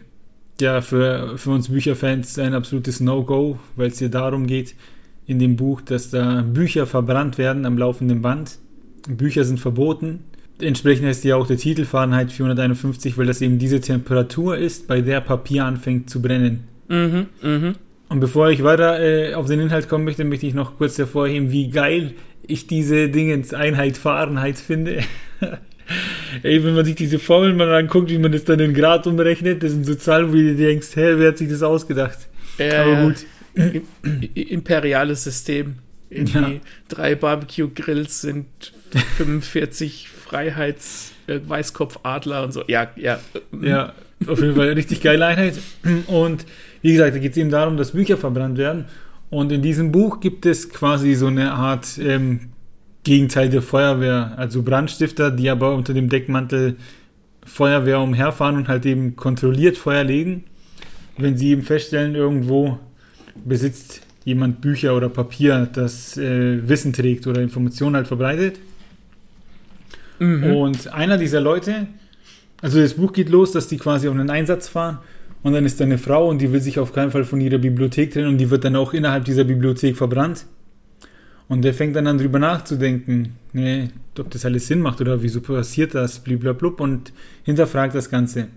ja 0.61 0.81
für, 0.81 1.37
für 1.37 1.51
uns 1.51 1.69
Bücherfans 1.69 2.39
ein 2.39 2.53
absolutes 2.53 2.99
No-Go, 2.99 3.59
weil 3.75 3.87
es 3.87 3.99
hier 3.99 4.09
darum 4.09 4.47
geht, 4.47 4.75
in 5.27 5.39
dem 5.39 5.55
Buch, 5.55 5.81
dass 5.81 6.11
da 6.11 6.41
Bücher 6.41 6.85
verbrannt 6.85 7.37
werden 7.37 7.65
am 7.65 7.77
laufenden 7.77 8.21
Band 8.21 8.59
Bücher 9.07 9.43
sind 9.43 9.59
verboten. 9.59 10.23
Entsprechend 10.59 11.05
heißt 11.05 11.23
ja 11.25 11.35
auch 11.35 11.47
der 11.47 11.57
Titel 11.57 11.85
Fahrenheit 11.85 12.31
451, 12.31 13.17
weil 13.17 13.25
das 13.25 13.41
eben 13.41 13.59
diese 13.59 13.81
Temperatur 13.81 14.57
ist, 14.57 14.87
bei 14.87 15.01
der 15.01 15.21
Papier 15.21 15.65
anfängt 15.65 16.09
zu 16.09 16.21
brennen. 16.21 16.67
Mhm, 16.87 17.27
mh. 17.41 17.73
Und 18.07 18.19
bevor 18.19 18.49
ich 18.49 18.63
weiter 18.63 18.99
äh, 19.01 19.33
auf 19.33 19.47
den 19.47 19.59
Inhalt 19.59 19.89
kommen 19.89 20.05
möchte, 20.05 20.23
möchte 20.23 20.45
ich 20.45 20.53
noch 20.53 20.77
kurz 20.77 20.97
hervorheben, 20.97 21.51
wie 21.51 21.69
geil 21.69 22.13
ich 22.47 22.67
diese 22.67 23.09
Dingens 23.09 23.53
Einheit 23.53 23.97
Fahrenheit 23.97 24.57
finde. 24.57 25.03
Ey, 26.43 26.63
wenn 26.63 26.75
man 26.75 26.85
sich 26.85 26.95
diese 26.95 27.19
Formeln 27.19 27.55
mal 27.57 27.73
anguckt, 27.73 28.09
wie 28.09 28.17
man 28.17 28.31
das 28.31 28.43
dann 28.43 28.59
in 28.59 28.73
Grad 28.73 29.07
umrechnet, 29.07 29.63
das 29.63 29.71
sind 29.71 29.85
so 29.85 29.95
Zahlen, 29.95 30.29
wo 30.29 30.35
du 30.35 30.55
denkst, 30.55 30.95
hä, 30.95 31.13
wer 31.17 31.29
hat 31.29 31.37
sich 31.37 31.49
das 31.49 31.61
ausgedacht? 31.63 32.17
Äh, 32.57 32.75
Aber 32.75 33.03
gut. 33.03 33.25
Imperiales 34.33 35.23
System. 35.23 35.75
Ja. 36.09 36.51
drei 36.87 37.15
Barbecue-Grills 37.15 38.21
sind 38.21 38.45
45 39.17 40.07
Freiheits- 40.09 41.11
äh, 41.27 41.39
und 41.39 42.51
so. 42.53 42.63
Ja, 42.67 42.89
ja. 42.95 43.19
Ja, 43.61 43.93
auf 44.27 44.39
jeden 44.39 44.55
Fall 44.55 44.67
eine 44.67 44.75
richtig 44.75 45.01
geile 45.01 45.25
Einheit. 45.25 45.55
Und 46.07 46.45
wie 46.81 46.93
gesagt, 46.93 47.15
da 47.15 47.19
geht 47.19 47.31
es 47.31 47.37
eben 47.37 47.49
darum, 47.49 47.77
dass 47.77 47.91
Bücher 47.91 48.17
verbrannt 48.17 48.57
werden. 48.57 48.85
Und 49.29 49.51
in 49.51 49.61
diesem 49.61 49.91
Buch 49.91 50.19
gibt 50.19 50.45
es 50.45 50.69
quasi 50.69 51.15
so 51.15 51.27
eine 51.27 51.51
Art 51.51 51.97
ähm, 51.99 52.51
Gegenteil 53.05 53.49
der 53.49 53.61
Feuerwehr, 53.61 54.33
also 54.35 54.63
Brandstifter, 54.63 55.31
die 55.31 55.49
aber 55.49 55.73
unter 55.75 55.93
dem 55.93 56.09
Deckmantel 56.09 56.75
Feuerwehr 57.45 58.01
umherfahren 58.01 58.57
und 58.57 58.67
halt 58.67 58.85
eben 58.85 59.15
kontrolliert 59.15 59.77
Feuer 59.77 60.03
legen. 60.03 60.43
Wenn 61.17 61.37
sie 61.37 61.51
eben 61.51 61.61
feststellen, 61.61 62.15
irgendwo 62.15 62.79
besitzt 63.45 64.01
jemand 64.25 64.59
Bücher 64.59 64.97
oder 64.97 65.07
Papier, 65.07 65.69
das 65.71 66.17
äh, 66.17 66.67
Wissen 66.67 66.91
trägt 66.93 67.27
oder 67.27 67.41
Informationen 67.41 67.95
halt 67.95 68.07
verbreitet. 68.07 68.59
Mhm. 70.17 70.43
Und 70.43 70.93
einer 70.93 71.19
dieser 71.19 71.41
Leute, 71.41 71.87
also 72.61 72.81
das 72.81 72.95
Buch 72.95 73.13
geht 73.13 73.29
los, 73.29 73.51
dass 73.51 73.67
die 73.67 73.77
quasi 73.77 74.07
auf 74.07 74.15
einen 74.15 74.31
Einsatz 74.31 74.67
fahren 74.67 74.97
und 75.43 75.53
dann 75.53 75.65
ist 75.65 75.79
da 75.79 75.83
eine 75.83 75.99
Frau 75.99 76.27
und 76.27 76.39
die 76.39 76.51
will 76.51 76.61
sich 76.61 76.79
auf 76.79 76.91
keinen 76.91 77.11
Fall 77.11 77.23
von 77.23 77.39
ihrer 77.39 77.59
Bibliothek 77.59 78.11
trennen 78.11 78.29
und 78.29 78.39
die 78.39 78.49
wird 78.49 78.63
dann 78.63 78.75
auch 78.75 78.93
innerhalb 78.93 79.25
dieser 79.25 79.43
Bibliothek 79.43 79.95
verbrannt. 79.95 80.47
Und 81.47 81.63
der 81.63 81.73
fängt 81.73 81.95
dann 81.95 82.07
an 82.07 82.17
drüber 82.17 82.39
nachzudenken, 82.39 83.35
nee, 83.53 83.89
ob 84.17 84.31
das 84.31 84.45
alles 84.45 84.67
Sinn 84.67 84.81
macht 84.81 85.01
oder 85.01 85.21
wieso 85.21 85.41
passiert 85.41 85.93
das, 85.93 86.19
bliblablub 86.19 86.79
und 86.79 87.13
hinterfragt 87.43 87.93
das 87.93 88.09
Ganze. 88.09 88.47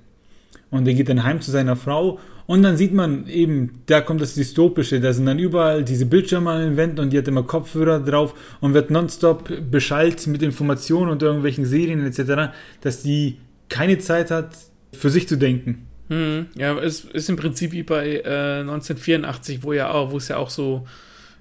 Und 0.71 0.87
er 0.87 0.95
geht 0.95 1.09
dann 1.09 1.25
heim 1.25 1.41
zu 1.41 1.51
seiner 1.51 1.77
Frau 1.77 2.19
und 2.47 2.63
dann 2.63 2.79
sieht 2.79 2.95
man 2.95 3.27
eben, 3.27 3.83
da 3.87 4.01
kommt 4.01 4.23
das 4.23 4.35
Dystopische, 4.35 5.01
da 5.01 5.13
sind 5.13 5.27
dann 5.27 5.39
überall 5.39 5.85
diese 5.85 6.07
Bildschirme 6.07 6.51
an 6.51 6.63
den 6.63 6.77
Wänden 6.79 7.01
und 7.01 7.13
die 7.13 7.19
hat 7.19 7.29
immer 7.29 7.43
Kopfhörer 7.43 8.01
drauf 8.01 8.35
und 8.61 8.73
wird 8.73 8.91
nonstop 8.91 9.51
beschallt 9.71 10.27
mit 10.27 10.43
Informationen 10.43 11.11
und 11.11 11.23
irgendwelchen 11.23 11.67
Serien 11.67 12.07
etc., 12.07 12.55
dass 12.81 13.03
die 13.03 13.37
keine 13.69 13.99
Zeit 13.99 14.31
hat, 14.31 14.57
für 14.95 15.11
sich 15.11 15.29
zu 15.29 15.37
denken. 15.37 15.87
Hm, 16.09 16.47
ja, 16.55 16.79
es 16.79 17.05
ist 17.05 17.29
im 17.29 17.37
Prinzip 17.37 17.73
wie 17.73 17.83
bei 17.83 18.23
äh, 18.25 18.61
1984, 18.61 19.63
wo 19.63 19.75
ja 19.75 19.91
auch, 19.91 20.11
wo 20.11 20.17
es 20.17 20.29
ja 20.29 20.39
auch 20.39 20.49
so, 20.49 20.87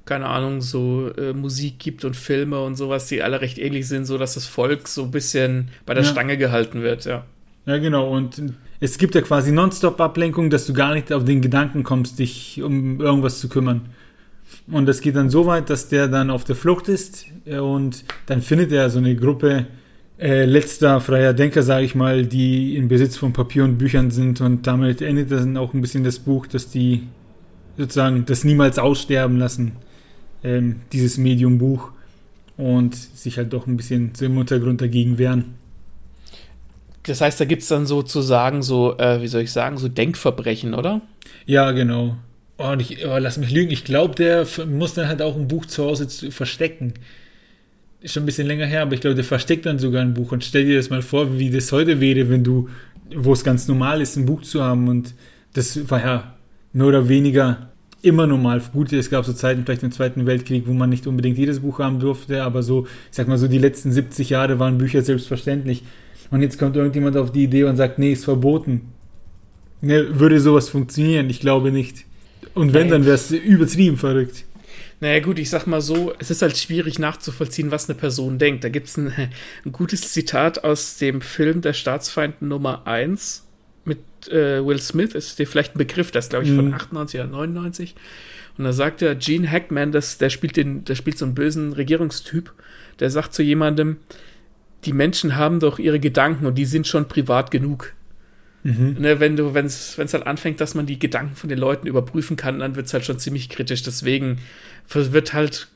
keine 0.08 0.28
Ahnung, 0.28 0.62
so 0.62 1.12
äh, 1.18 1.34
Musik 1.34 1.78
gibt 1.78 2.04
und 2.06 2.16
Filme 2.16 2.60
und 2.64 2.76
sowas, 2.76 3.08
die 3.08 3.22
alle 3.22 3.42
recht 3.42 3.60
ähnlich 3.60 3.88
sind, 3.88 4.06
so 4.06 4.18
dass 4.18 4.34
das 4.34 4.48
Volk 4.48 4.88
so 4.88 5.04
ein 5.04 5.12
bisschen 5.12 5.70
bei 5.86 5.94
der 5.94 6.04
ja. 6.04 6.10
Stange 6.10 6.38
gehalten 6.38 6.82
wird, 6.82 7.06
ja. 7.06 7.26
Ja, 7.68 7.78
genau. 7.78 8.10
Und 8.10 8.42
es 8.80 8.98
gibt 8.98 9.14
ja 9.14 9.22
quasi 9.22 9.52
Nonstop-Ablenkung, 9.52 10.50
dass 10.50 10.66
du 10.66 10.74
gar 10.74 10.94
nicht 10.94 11.12
auf 11.12 11.26
den 11.26 11.42
Gedanken 11.42 11.84
kommst, 11.84 12.18
dich 12.18 12.62
um 12.64 13.02
irgendwas 13.02 13.40
zu 13.40 13.50
kümmern. 13.50 13.90
Und 14.72 14.86
das 14.86 15.02
geht 15.02 15.16
dann 15.16 15.30
so 15.30 15.46
weit, 15.46 15.70
dass 15.70 15.90
der 15.90 16.08
dann 16.08 16.30
auf 16.30 16.44
der 16.44 16.56
Flucht 16.56 16.88
ist 16.88 17.26
äh, 17.46 17.60
und 17.60 18.06
dann 18.26 18.42
findet 18.42 18.72
er 18.72 18.90
so 18.90 19.00
eine 19.00 19.16
Gruppe 19.16 19.68
äh, 20.20 20.46
letzter 20.46 21.00
freier 21.00 21.34
Denker, 21.34 21.62
sage 21.62 21.86
ich 21.86 21.96
mal, 21.96 22.26
die 22.26 22.76
in 22.76 22.88
Besitz 22.88 23.18
von 23.18 23.34
Papier 23.34 23.64
und 23.64 23.78
Büchern 23.78 24.10
sind 24.12 24.42
und 24.42 24.66
damit 24.66 25.02
endet 25.02 25.32
dann 25.32 25.58
auch 25.58 25.74
ein 25.74 25.82
bisschen 25.82 26.04
das 26.04 26.20
Buch, 26.20 26.48
dass 26.48 26.70
die 26.70 27.04
sozusagen 27.78 28.26
das 28.26 28.44
niemals 28.44 28.80
aussterben 28.80 29.38
lassen, 29.38 29.74
ähm, 30.44 30.82
dieses 30.92 31.18
Medium-Buch 31.18 31.92
und 32.58 32.96
sich 32.96 33.38
halt 33.38 33.54
doch 33.54 33.68
ein 33.68 33.78
bisschen 33.78 34.12
so 34.16 34.26
im 34.26 34.38
Untergrund 34.38 34.82
dagegen 34.82 35.18
wehren. 35.18 35.56
Das 37.04 37.22
heißt, 37.22 37.40
da 37.40 37.46
gibt 37.46 37.62
es 37.62 37.70
dann 37.70 37.86
sozusagen 37.86 38.64
so, 38.64 38.98
äh, 38.98 39.22
wie 39.22 39.28
soll 39.28 39.42
ich 39.42 39.52
sagen, 39.52 39.78
so 39.78 39.88
Denkverbrechen, 39.88 40.74
oder? 40.74 41.02
Ja, 41.46 41.72
genau. 41.72 42.18
Oh, 42.58 42.74
ich, 42.78 43.06
oh, 43.06 43.18
lass 43.18 43.38
mich 43.38 43.52
lügen, 43.52 43.72
ich 43.72 43.84
glaube, 43.84 44.16
der 44.16 44.46
muss 44.68 44.96
dann 44.96 45.08
halt 45.08 45.22
auch 45.22 45.36
ein 45.36 45.48
Buch 45.48 45.66
zu 45.68 45.86
Hause 45.86 46.10
verstecken. 46.32 46.96
Ist 48.02 48.14
schon 48.14 48.24
ein 48.24 48.26
bisschen 48.26 48.48
länger 48.48 48.66
her, 48.66 48.82
aber 48.82 48.94
ich 48.94 49.02
glaube, 49.02 49.16
der 49.16 49.24
versteckt 49.24 49.66
dann 49.66 49.80
sogar 49.80 50.02
ein 50.02 50.14
Buch. 50.14 50.32
Und 50.32 50.44
stell 50.44 50.66
dir 50.66 50.78
das 50.78 50.90
mal 50.90 51.02
vor, 51.02 51.38
wie 51.38 51.50
das 51.50 51.72
heute 51.72 52.02
wäre, 52.02 52.30
wenn 52.30 52.44
du, 52.44 52.68
wo 53.16 53.32
es 53.32 53.44
ganz 53.44 53.68
normal 53.68 54.02
ist, 54.02 54.18
ein 54.18 54.26
Buch 54.26 54.42
zu 54.42 54.64
haben. 54.64 54.88
Und 54.88 55.14
das 55.54 55.90
war 55.90 56.04
ja 56.04 56.36
mehr 56.74 56.88
oder 56.88 57.08
weniger 57.08 57.70
immer 58.02 58.28
normal. 58.28 58.62
Gut, 58.74 58.94
es 58.94 59.10
gab 59.10 59.26
so 59.26 59.34
Zeiten, 59.34 59.64
vielleicht 59.66 59.84
im 59.84 59.92
Zweiten 59.92 60.26
Weltkrieg, 60.26 60.68
wo 60.68 60.74
man 60.74 60.90
nicht 60.90 61.08
unbedingt 61.08 61.38
jedes 61.38 61.62
Buch 61.62 61.80
haben 61.80 62.00
durfte, 62.00 62.44
aber 62.44 62.64
so, 62.64 62.86
ich 62.86 63.16
sag 63.16 63.28
mal 63.28 63.38
so, 63.38 63.48
die 63.48 63.58
letzten 63.58 63.92
70 63.92 64.30
Jahre 64.30 64.60
waren 64.60 64.78
Bücher 64.78 65.02
selbstverständlich. 65.02 65.84
Und 66.30 66.42
jetzt 66.42 66.60
kommt 66.60 66.76
irgendjemand 66.76 67.18
auf 67.18 67.32
die 67.32 67.44
Idee 67.44 67.64
und 67.64 67.78
sagt, 67.78 68.00
nee, 68.00 68.12
ist 68.12 68.26
verboten. 68.26 68.94
Ne, 69.82 70.20
würde 70.20 70.40
sowas 70.40 70.70
funktionieren? 70.70 71.30
Ich 71.30 71.40
glaube 71.40 71.72
nicht. 71.72 72.06
Und 72.54 72.74
wenn, 72.74 72.90
dann 72.90 73.06
wäre 73.06 73.16
es 73.16 73.32
übertrieben 73.32 73.98
verrückt. 73.98 74.44
Naja 75.00 75.20
gut, 75.20 75.38
ich 75.38 75.50
sag 75.50 75.68
mal 75.68 75.82
so, 75.82 76.14
es 76.18 76.32
ist 76.32 76.42
halt 76.42 76.58
schwierig 76.58 76.98
nachzuvollziehen, 76.98 77.70
was 77.70 77.88
eine 77.88 77.98
Person 77.98 78.40
denkt. 78.40 78.64
Da 78.64 78.70
gibt 78.70 78.88
es 78.88 78.98
ein, 78.98 79.14
ein, 79.66 79.72
gutes 79.72 80.12
Zitat 80.12 80.64
aus 80.64 80.98
dem 80.98 81.22
Film 81.22 81.62
Der 81.62 81.74
Staatsfeind 81.74 82.42
Nummer 82.42 82.88
1 82.88 83.47
mit 83.88 84.00
äh, 84.30 84.66
Will 84.66 84.80
Smith, 84.80 85.16
ist 85.16 85.40
dir 85.40 85.48
vielleicht 85.48 85.76
ein 85.76 85.80
Begriff, 85.80 86.12
das 86.12 86.30
glaube 86.30 86.46
ich 86.46 86.52
von 86.52 86.74
98 86.74 87.20
oder 87.20 87.30
99. 87.30 87.96
Und 88.58 88.64
da 88.64 88.74
sagt 88.74 89.02
er, 89.02 89.16
Gene 89.16 89.50
Hackman, 89.50 89.92
das, 89.92 90.18
der, 90.18 90.30
spielt 90.30 90.58
den, 90.58 90.84
der 90.84 90.96
spielt 90.96 91.18
so 91.18 91.26
einen 91.26 91.36
bösen 91.36 91.74
Regierungstyp, 91.74 92.54
der 93.00 93.10
sagt 93.10 93.34
zu 93.34 93.44
jemandem, 93.44 93.98
die 94.86 94.94
Menschen 94.94 95.36
haben 95.36 95.60
doch 95.60 95.80
ihre 95.80 96.00
Gedanken 96.00 96.46
und 96.46 96.56
die 96.56 96.66
sind 96.66 96.88
schon 96.88 97.08
privat 97.08 97.52
genug. 97.52 97.94
Mhm. 98.64 98.98
Ne, 99.00 99.20
wenn 99.20 99.36
du, 99.36 99.54
wenn 99.54 99.66
es 99.66 99.98
halt 99.98 100.28
anfängt, 100.28 100.60
dass 100.60 100.76
man 100.76 100.86
die 100.86 101.00
Gedanken 101.00 101.36
von 101.36 101.50
den 101.50 101.60
Leuten 101.60 101.88
überprüfen 101.88 102.36
kann, 102.36 102.60
dann 102.60 102.76
wird 102.76 102.88
es 102.88 102.94
halt 102.94 103.06
schon 103.06 103.20
ziemlich 103.20 103.50
kritisch. 103.50 103.84
Deswegen 103.84 104.40
wird 104.90 105.34
halt 105.34 105.68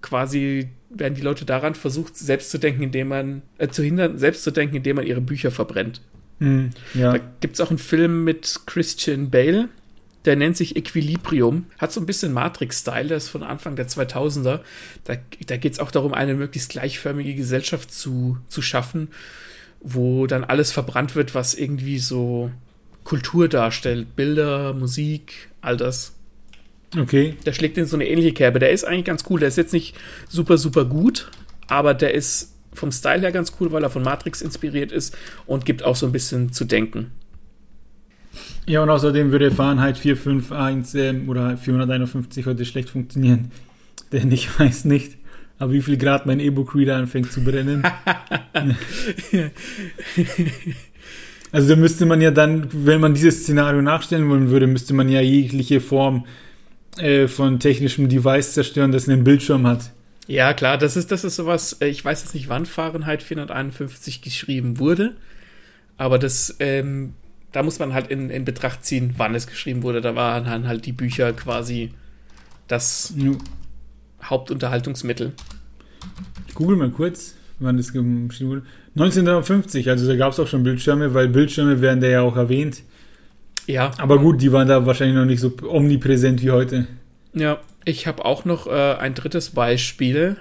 quasi, 0.00 0.68
werden 0.90 1.14
die 1.14 1.22
Leute 1.22 1.44
daran 1.44 1.74
versucht, 1.74 2.16
selbst 2.16 2.50
zu 2.50 2.58
denken, 2.58 2.82
indem 2.82 3.08
man, 3.08 3.42
äh, 3.58 3.68
zu 3.68 3.82
hindern, 3.82 4.18
selbst 4.18 4.42
zu 4.42 4.50
denken, 4.50 4.76
indem 4.76 4.96
man 4.96 5.06
ihre 5.06 5.20
Bücher 5.20 5.50
verbrennt. 5.50 6.00
Mhm, 6.42 6.70
ja. 6.94 7.12
Da 7.12 7.20
gibt 7.40 7.54
es 7.54 7.60
auch 7.60 7.70
einen 7.70 7.78
Film 7.78 8.24
mit 8.24 8.60
Christian 8.66 9.30
Bale, 9.30 9.68
der 10.24 10.36
nennt 10.36 10.56
sich 10.56 10.76
Equilibrium, 10.76 11.66
hat 11.78 11.92
so 11.92 12.00
ein 12.00 12.06
bisschen 12.06 12.32
Matrix-Style, 12.32 13.08
der 13.08 13.16
ist 13.16 13.28
von 13.28 13.42
Anfang 13.42 13.76
der 13.76 13.88
2000er. 13.88 14.60
Da, 15.04 15.16
da 15.46 15.56
geht 15.56 15.72
es 15.72 15.78
auch 15.80 15.90
darum, 15.90 16.14
eine 16.14 16.34
möglichst 16.34 16.70
gleichförmige 16.70 17.34
Gesellschaft 17.34 17.92
zu, 17.92 18.38
zu 18.48 18.62
schaffen, 18.62 19.08
wo 19.80 20.26
dann 20.26 20.44
alles 20.44 20.70
verbrannt 20.70 21.16
wird, 21.16 21.34
was 21.34 21.54
irgendwie 21.54 21.98
so 21.98 22.50
Kultur 23.04 23.48
darstellt. 23.48 24.14
Bilder, 24.14 24.74
Musik, 24.74 25.50
all 25.60 25.76
das. 25.76 26.14
Okay. 26.96 27.36
Der 27.44 27.52
schlägt 27.52 27.78
in 27.78 27.86
so 27.86 27.96
eine 27.96 28.06
ähnliche 28.06 28.32
Kerbe. 28.32 28.58
Der 28.58 28.70
ist 28.70 28.84
eigentlich 28.84 29.06
ganz 29.06 29.24
cool. 29.28 29.40
Der 29.40 29.48
ist 29.48 29.56
jetzt 29.56 29.72
nicht 29.72 29.96
super, 30.28 30.56
super 30.58 30.84
gut, 30.84 31.30
aber 31.66 31.94
der 31.94 32.14
ist 32.14 32.51
vom 32.74 32.92
Style 32.92 33.20
her 33.20 33.32
ganz 33.32 33.52
cool, 33.60 33.72
weil 33.72 33.82
er 33.82 33.90
von 33.90 34.02
Matrix 34.02 34.42
inspiriert 34.42 34.92
ist 34.92 35.16
und 35.46 35.64
gibt 35.64 35.84
auch 35.84 35.96
so 35.96 36.06
ein 36.06 36.12
bisschen 36.12 36.52
zu 36.52 36.64
denken. 36.64 37.12
Ja, 38.66 38.82
und 38.82 38.90
außerdem 38.90 39.32
würde 39.32 39.50
Fahrenheit 39.50 39.98
451 39.98 41.00
äh, 41.00 41.28
oder 41.28 41.56
451 41.56 42.46
heute 42.46 42.64
schlecht 42.64 42.90
funktionieren. 42.90 43.50
Denn 44.12 44.30
ich 44.30 44.58
weiß 44.58 44.84
nicht, 44.84 45.16
aber 45.58 45.72
wie 45.72 45.82
viel 45.82 45.96
Grad 45.96 46.26
mein 46.26 46.40
E-Book-Reader 46.40 46.96
anfängt 46.96 47.32
zu 47.32 47.42
brennen. 47.42 47.82
also 51.52 51.68
da 51.68 51.76
müsste 51.76 52.06
man 52.06 52.20
ja 52.20 52.30
dann, 52.30 52.68
wenn 52.72 53.00
man 53.00 53.14
dieses 53.14 53.42
Szenario 53.42 53.82
nachstellen 53.82 54.28
wollen 54.28 54.50
würde, 54.50 54.66
müsste 54.66 54.94
man 54.94 55.08
ja 55.08 55.20
jegliche 55.20 55.80
Form 55.80 56.26
äh, 56.98 57.26
von 57.26 57.58
technischem 57.58 58.08
Device 58.08 58.52
zerstören, 58.52 58.92
das 58.92 59.08
einen 59.08 59.24
Bildschirm 59.24 59.66
hat. 59.66 59.92
Ja, 60.28 60.54
klar, 60.54 60.78
das 60.78 60.96
ist, 60.96 61.10
das 61.10 61.24
ist 61.24 61.36
sowas, 61.36 61.78
äh, 61.80 61.88
ich 61.88 62.04
weiß 62.04 62.22
jetzt 62.22 62.34
nicht, 62.34 62.48
wann 62.48 62.66
Fahrenheit 62.66 63.22
451 63.22 64.22
geschrieben 64.22 64.78
wurde, 64.78 65.16
aber 65.96 66.18
das 66.18 66.56
ähm, 66.60 67.14
da 67.52 67.62
muss 67.62 67.78
man 67.78 67.92
halt 67.92 68.08
in, 68.08 68.30
in 68.30 68.44
Betracht 68.44 68.84
ziehen, 68.84 69.14
wann 69.18 69.34
es 69.34 69.46
geschrieben 69.46 69.82
wurde. 69.82 70.00
Da 70.00 70.14
waren 70.14 70.44
dann 70.44 70.66
halt 70.66 70.86
die 70.86 70.92
Bücher 70.92 71.32
quasi 71.34 71.90
das 72.66 73.12
ja. 73.16 73.32
Hauptunterhaltungsmittel. 74.24 75.32
Ich 76.48 76.54
google 76.54 76.76
mal 76.76 76.90
kurz, 76.90 77.34
wann 77.60 77.76
das 77.76 77.92
geschrieben 77.92 78.30
wurde. 78.40 78.62
1950, 78.96 79.88
also 79.88 80.08
da 80.08 80.16
gab 80.16 80.32
es 80.32 80.40
auch 80.40 80.46
schon 80.46 80.62
Bildschirme, 80.62 81.14
weil 81.14 81.28
Bildschirme 81.28 81.80
werden 81.80 82.00
da 82.00 82.08
ja 82.08 82.22
auch 82.22 82.36
erwähnt. 82.36 82.82
Ja. 83.66 83.92
Aber 83.98 84.18
gut, 84.18 84.42
die 84.42 84.50
waren 84.50 84.68
da 84.68 84.84
wahrscheinlich 84.84 85.16
noch 85.16 85.24
nicht 85.24 85.40
so 85.40 85.52
omnipräsent 85.62 86.42
wie 86.42 86.50
heute. 86.50 86.86
Ja, 87.34 87.60
ich 87.84 88.06
habe 88.06 88.24
auch 88.24 88.44
noch 88.44 88.66
äh, 88.66 88.94
ein 88.94 89.14
drittes 89.14 89.50
Beispiel. 89.50 90.36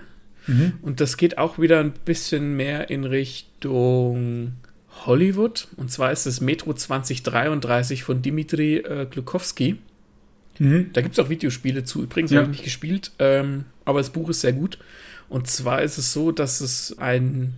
Mhm. 0.47 0.73
Und 0.81 1.01
das 1.01 1.17
geht 1.17 1.37
auch 1.37 1.59
wieder 1.59 1.79
ein 1.79 1.91
bisschen 1.91 2.55
mehr 2.55 2.89
in 2.89 3.03
Richtung 3.03 4.53
Hollywood. 5.05 5.67
Und 5.77 5.91
zwar 5.91 6.11
ist 6.11 6.25
es 6.25 6.41
Metro 6.41 6.73
2033 6.73 8.03
von 8.03 8.21
Dimitri 8.21 8.77
äh, 8.77 9.05
Glukowski. 9.09 9.77
Mhm. 10.59 10.89
Da 10.93 11.01
gibt 11.01 11.17
es 11.17 11.23
auch 11.23 11.29
Videospiele 11.29 11.83
zu. 11.83 12.03
Übrigens 12.03 12.31
ja. 12.31 12.39
habe 12.39 12.51
ich 12.51 12.57
nicht 12.57 12.63
gespielt, 12.63 13.11
ähm, 13.19 13.65
aber 13.85 13.99
das 13.99 14.11
Buch 14.11 14.29
ist 14.29 14.41
sehr 14.41 14.53
gut. 14.53 14.77
Und 15.29 15.47
zwar 15.47 15.81
ist 15.81 15.97
es 15.97 16.11
so, 16.11 16.31
dass 16.31 16.59
es 16.61 16.97
ein, 16.99 17.53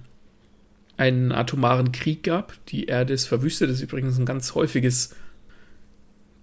einen 0.95 1.31
atomaren 1.31 1.91
Krieg 1.91 2.23
gab. 2.23 2.53
Die 2.67 2.85
Erde 2.85 3.13
ist 3.13 3.25
verwüstet. 3.25 3.69
Das 3.69 3.77
ist 3.77 3.83
übrigens 3.83 4.17
ein 4.17 4.25
ganz 4.25 4.53
häufiges 4.53 5.15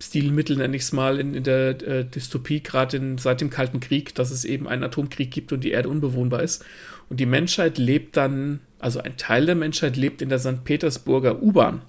Stilmittel, 0.02 0.56
nenne 0.56 0.76
ich 0.76 0.82
es 0.82 0.92
mal, 0.92 1.20
in, 1.20 1.34
in 1.34 1.44
der 1.44 1.82
äh, 1.86 2.04
Dystopie, 2.04 2.62
gerade 2.62 3.16
seit 3.18 3.40
dem 3.40 3.50
Kalten 3.50 3.80
Krieg, 3.80 4.14
dass 4.14 4.30
es 4.30 4.44
eben 4.44 4.66
einen 4.66 4.82
Atomkrieg 4.82 5.30
gibt 5.30 5.52
und 5.52 5.62
die 5.62 5.72
Erde 5.72 5.88
unbewohnbar 5.88 6.42
ist. 6.42 6.64
Und 7.08 7.20
die 7.20 7.26
Menschheit 7.26 7.76
lebt 7.78 8.16
dann 8.16 8.60
also 8.80 9.00
ein 9.00 9.16
Teil 9.16 9.46
der 9.46 9.54
Menschheit 9.54 9.96
lebt 9.96 10.22
in 10.22 10.30
der 10.30 10.38
St. 10.38 10.64
Petersburger 10.64 11.42
U-Bahn. 11.42 11.82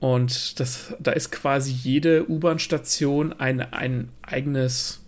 Und 0.00 0.58
das, 0.58 0.94
da 0.98 1.12
ist 1.12 1.30
quasi 1.30 1.70
jede 1.70 2.28
U-Bahn-Station 2.28 3.34
ein, 3.34 3.60
ein 3.60 4.08
eigenes, 4.22 5.02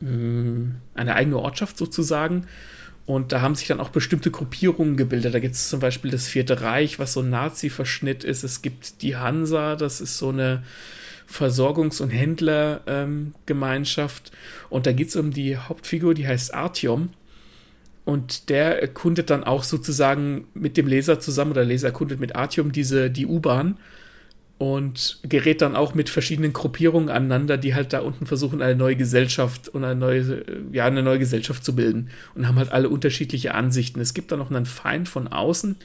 mm, 0.00 0.70
eine 0.94 1.14
eigene 1.14 1.38
Ortschaft 1.38 1.76
sozusagen. 1.76 2.46
Und 3.06 3.32
da 3.32 3.42
haben 3.42 3.54
sich 3.54 3.68
dann 3.68 3.80
auch 3.80 3.90
bestimmte 3.90 4.30
Gruppierungen 4.30 4.96
gebildet. 4.96 5.34
Da 5.34 5.38
gibt 5.40 5.54
es 5.54 5.68
zum 5.68 5.80
Beispiel 5.80 6.10
das 6.10 6.26
Vierte 6.26 6.62
Reich, 6.62 6.98
was 6.98 7.12
so 7.12 7.20
ein 7.20 7.30
Nazi-Verschnitt 7.30 8.24
ist. 8.24 8.44
Es 8.44 8.62
gibt 8.62 9.02
die 9.02 9.16
Hansa, 9.16 9.76
das 9.76 10.00
ist 10.00 10.16
so 10.16 10.30
eine 10.30 10.62
Versorgungs- 11.30 12.02
und 12.02 12.10
Händlergemeinschaft. 12.10 14.32
Ähm, 14.32 14.38
und 14.70 14.86
da 14.86 14.92
geht 14.92 15.08
es 15.08 15.16
um 15.16 15.32
die 15.32 15.56
Hauptfigur, 15.56 16.14
die 16.14 16.26
heißt 16.26 16.54
Artyom. 16.54 17.10
Und 18.04 18.50
der 18.50 18.82
erkundet 18.82 19.30
dann 19.30 19.44
auch 19.44 19.64
sozusagen 19.64 20.46
mit 20.52 20.76
dem 20.76 20.86
Leser 20.86 21.20
zusammen, 21.20 21.52
oder 21.52 21.62
der 21.62 21.68
Leser 21.68 21.86
erkundet 21.88 22.20
mit 22.20 22.36
Artium 22.36 22.72
diese, 22.72 23.10
die 23.10 23.26
U-Bahn 23.26 23.78
und 24.58 25.18
gerät 25.22 25.62
dann 25.62 25.74
auch 25.74 25.94
mit 25.94 26.08
verschiedenen 26.08 26.52
Gruppierungen 26.52 27.08
aneinander, 27.08 27.58
die 27.58 27.74
halt 27.74 27.92
da 27.92 28.00
unten 28.00 28.26
versuchen, 28.26 28.62
eine 28.62 28.76
neue 28.76 28.96
Gesellschaft 28.96 29.68
und 29.68 29.84
eine 29.84 29.98
neue, 29.98 30.44
ja, 30.72 30.84
eine 30.84 31.02
neue 31.02 31.18
Gesellschaft 31.18 31.64
zu 31.64 31.74
bilden 31.74 32.10
und 32.34 32.46
haben 32.46 32.56
halt 32.56 32.72
alle 32.72 32.88
unterschiedliche 32.88 33.54
Ansichten. 33.54 34.00
Es 34.00 34.14
gibt 34.14 34.30
da 34.30 34.36
noch 34.36 34.50
einen 34.50 34.66
Feind 34.66 35.08
von 35.08 35.28
außen, 35.28 35.76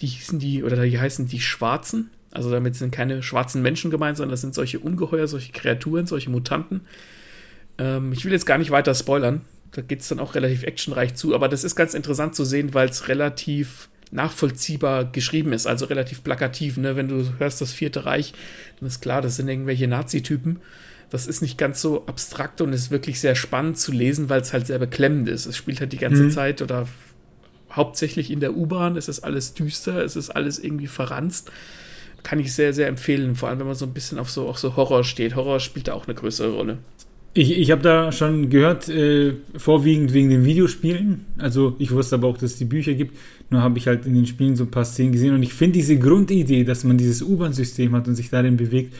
die 0.00 0.06
hießen 0.06 0.38
die, 0.38 0.64
oder 0.64 0.84
die 0.84 0.98
heißen 0.98 1.26
die 1.26 1.40
Schwarzen. 1.40 2.10
Also 2.30 2.50
damit 2.50 2.76
sind 2.76 2.92
keine 2.92 3.22
schwarzen 3.22 3.62
Menschen 3.62 3.90
gemeint, 3.90 4.16
sondern 4.16 4.32
das 4.32 4.42
sind 4.42 4.54
solche 4.54 4.78
Ungeheuer, 4.78 5.26
solche 5.26 5.52
Kreaturen, 5.52 6.06
solche 6.06 6.30
Mutanten. 6.30 6.82
Ähm, 7.78 8.12
ich 8.12 8.24
will 8.24 8.32
jetzt 8.32 8.46
gar 8.46 8.58
nicht 8.58 8.70
weiter 8.70 8.94
spoilern, 8.94 9.42
da 9.72 9.82
geht 9.82 10.00
es 10.00 10.08
dann 10.08 10.20
auch 10.20 10.34
relativ 10.34 10.62
actionreich 10.62 11.14
zu. 11.14 11.34
Aber 11.34 11.48
das 11.48 11.64
ist 11.64 11.76
ganz 11.76 11.94
interessant 11.94 12.34
zu 12.34 12.44
sehen, 12.44 12.74
weil 12.74 12.88
es 12.88 13.08
relativ 13.08 13.88
nachvollziehbar 14.10 15.04
geschrieben 15.04 15.52
ist, 15.52 15.66
also 15.66 15.86
relativ 15.86 16.22
plakativ. 16.24 16.76
Ne? 16.78 16.96
Wenn 16.96 17.08
du 17.08 17.24
hörst 17.38 17.60
das 17.60 17.72
Vierte 17.72 18.06
Reich, 18.06 18.32
dann 18.80 18.88
ist 18.88 19.02
klar, 19.02 19.20
das 19.20 19.36
sind 19.36 19.48
irgendwelche 19.48 19.86
Nazi-Typen. 19.86 20.60
Das 21.10 21.26
ist 21.26 21.40
nicht 21.40 21.56
ganz 21.56 21.80
so 21.80 22.06
abstrakt 22.06 22.60
und 22.60 22.72
ist 22.72 22.90
wirklich 22.90 23.20
sehr 23.20 23.34
spannend 23.34 23.78
zu 23.78 23.92
lesen, 23.92 24.28
weil 24.28 24.40
es 24.40 24.52
halt 24.52 24.66
sehr 24.66 24.78
beklemmend 24.78 25.28
ist. 25.28 25.46
Es 25.46 25.56
spielt 25.56 25.80
halt 25.80 25.92
die 25.92 25.98
ganze 25.98 26.24
mhm. 26.24 26.30
Zeit 26.30 26.60
oder 26.60 26.86
hauptsächlich 27.72 28.30
in 28.30 28.40
der 28.40 28.56
U-Bahn. 28.56 28.96
Es 28.96 29.08
ist 29.08 29.20
alles 29.20 29.54
düster, 29.54 30.04
es 30.04 30.16
ist 30.16 30.30
alles 30.30 30.58
irgendwie 30.58 30.86
verranzt. 30.86 31.50
Kann 32.28 32.40
ich 32.40 32.52
sehr, 32.52 32.74
sehr 32.74 32.88
empfehlen, 32.88 33.36
vor 33.36 33.48
allem 33.48 33.60
wenn 33.60 33.68
man 33.68 33.74
so 33.74 33.86
ein 33.86 33.94
bisschen 33.94 34.18
auf 34.18 34.28
so, 34.28 34.48
auch 34.48 34.58
so 34.58 34.76
Horror 34.76 35.02
steht. 35.02 35.34
Horror 35.34 35.60
spielt 35.60 35.88
da 35.88 35.94
auch 35.94 36.06
eine 36.06 36.14
größere 36.14 36.50
Rolle. 36.50 36.76
Ich, 37.32 37.56
ich 37.56 37.70
habe 37.70 37.80
da 37.80 38.12
schon 38.12 38.50
gehört, 38.50 38.86
äh, 38.90 39.32
vorwiegend 39.56 40.12
wegen 40.12 40.28
den 40.28 40.44
Videospielen. 40.44 41.24
Also 41.38 41.74
ich 41.78 41.90
wusste 41.90 42.16
aber 42.16 42.28
auch, 42.28 42.36
dass 42.36 42.50
es 42.50 42.56
die 42.58 42.66
Bücher 42.66 42.92
gibt. 42.92 43.16
Nur 43.48 43.62
habe 43.62 43.78
ich 43.78 43.86
halt 43.86 44.04
in 44.04 44.12
den 44.12 44.26
Spielen 44.26 44.56
so 44.56 44.64
ein 44.64 44.70
paar 44.70 44.84
Szenen 44.84 45.12
gesehen. 45.12 45.34
Und 45.34 45.42
ich 45.42 45.54
finde 45.54 45.78
diese 45.78 45.98
Grundidee, 45.98 46.64
dass 46.64 46.84
man 46.84 46.98
dieses 46.98 47.22
U-Bahn-System 47.22 47.94
hat 47.94 48.08
und 48.08 48.14
sich 48.14 48.28
darin 48.28 48.58
bewegt, 48.58 48.92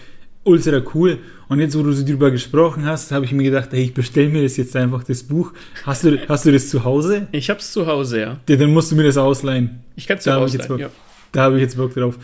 ultra 0.44 0.80
cool. 0.94 1.18
Und 1.48 1.60
jetzt, 1.60 1.78
wo 1.78 1.82
du 1.82 1.92
so 1.92 2.06
drüber 2.06 2.30
gesprochen 2.30 2.86
hast, 2.86 3.12
habe 3.12 3.26
ich 3.26 3.32
mir 3.32 3.42
gedacht, 3.42 3.68
hey, 3.72 3.82
ich 3.82 3.92
bestelle 3.92 4.30
mir 4.30 4.42
das 4.42 4.56
jetzt 4.56 4.74
einfach, 4.74 5.04
das 5.04 5.22
Buch. 5.22 5.52
Hast 5.84 6.04
du, 6.04 6.18
hast 6.28 6.46
du 6.46 6.52
das 6.52 6.70
zu 6.70 6.82
Hause? 6.82 7.28
Ich 7.32 7.50
habe 7.50 7.60
es 7.60 7.72
zu 7.72 7.86
Hause, 7.86 8.20
ja. 8.20 8.40
ja. 8.48 8.56
Dann 8.56 8.72
musst 8.72 8.90
du 8.90 8.96
mir 8.96 9.04
das 9.04 9.18
ausleihen. 9.18 9.80
Ich 9.96 10.06
kann 10.06 10.16
es 10.16 10.24
zu 10.24 10.32
Hause 10.32 10.60
ausleihen, 10.60 10.80
ja. 10.80 10.90
Da 11.32 11.42
habe 11.42 11.56
ich 11.56 11.62
jetzt 11.62 11.76
Bock 11.76 11.92
drauf. 11.92 12.18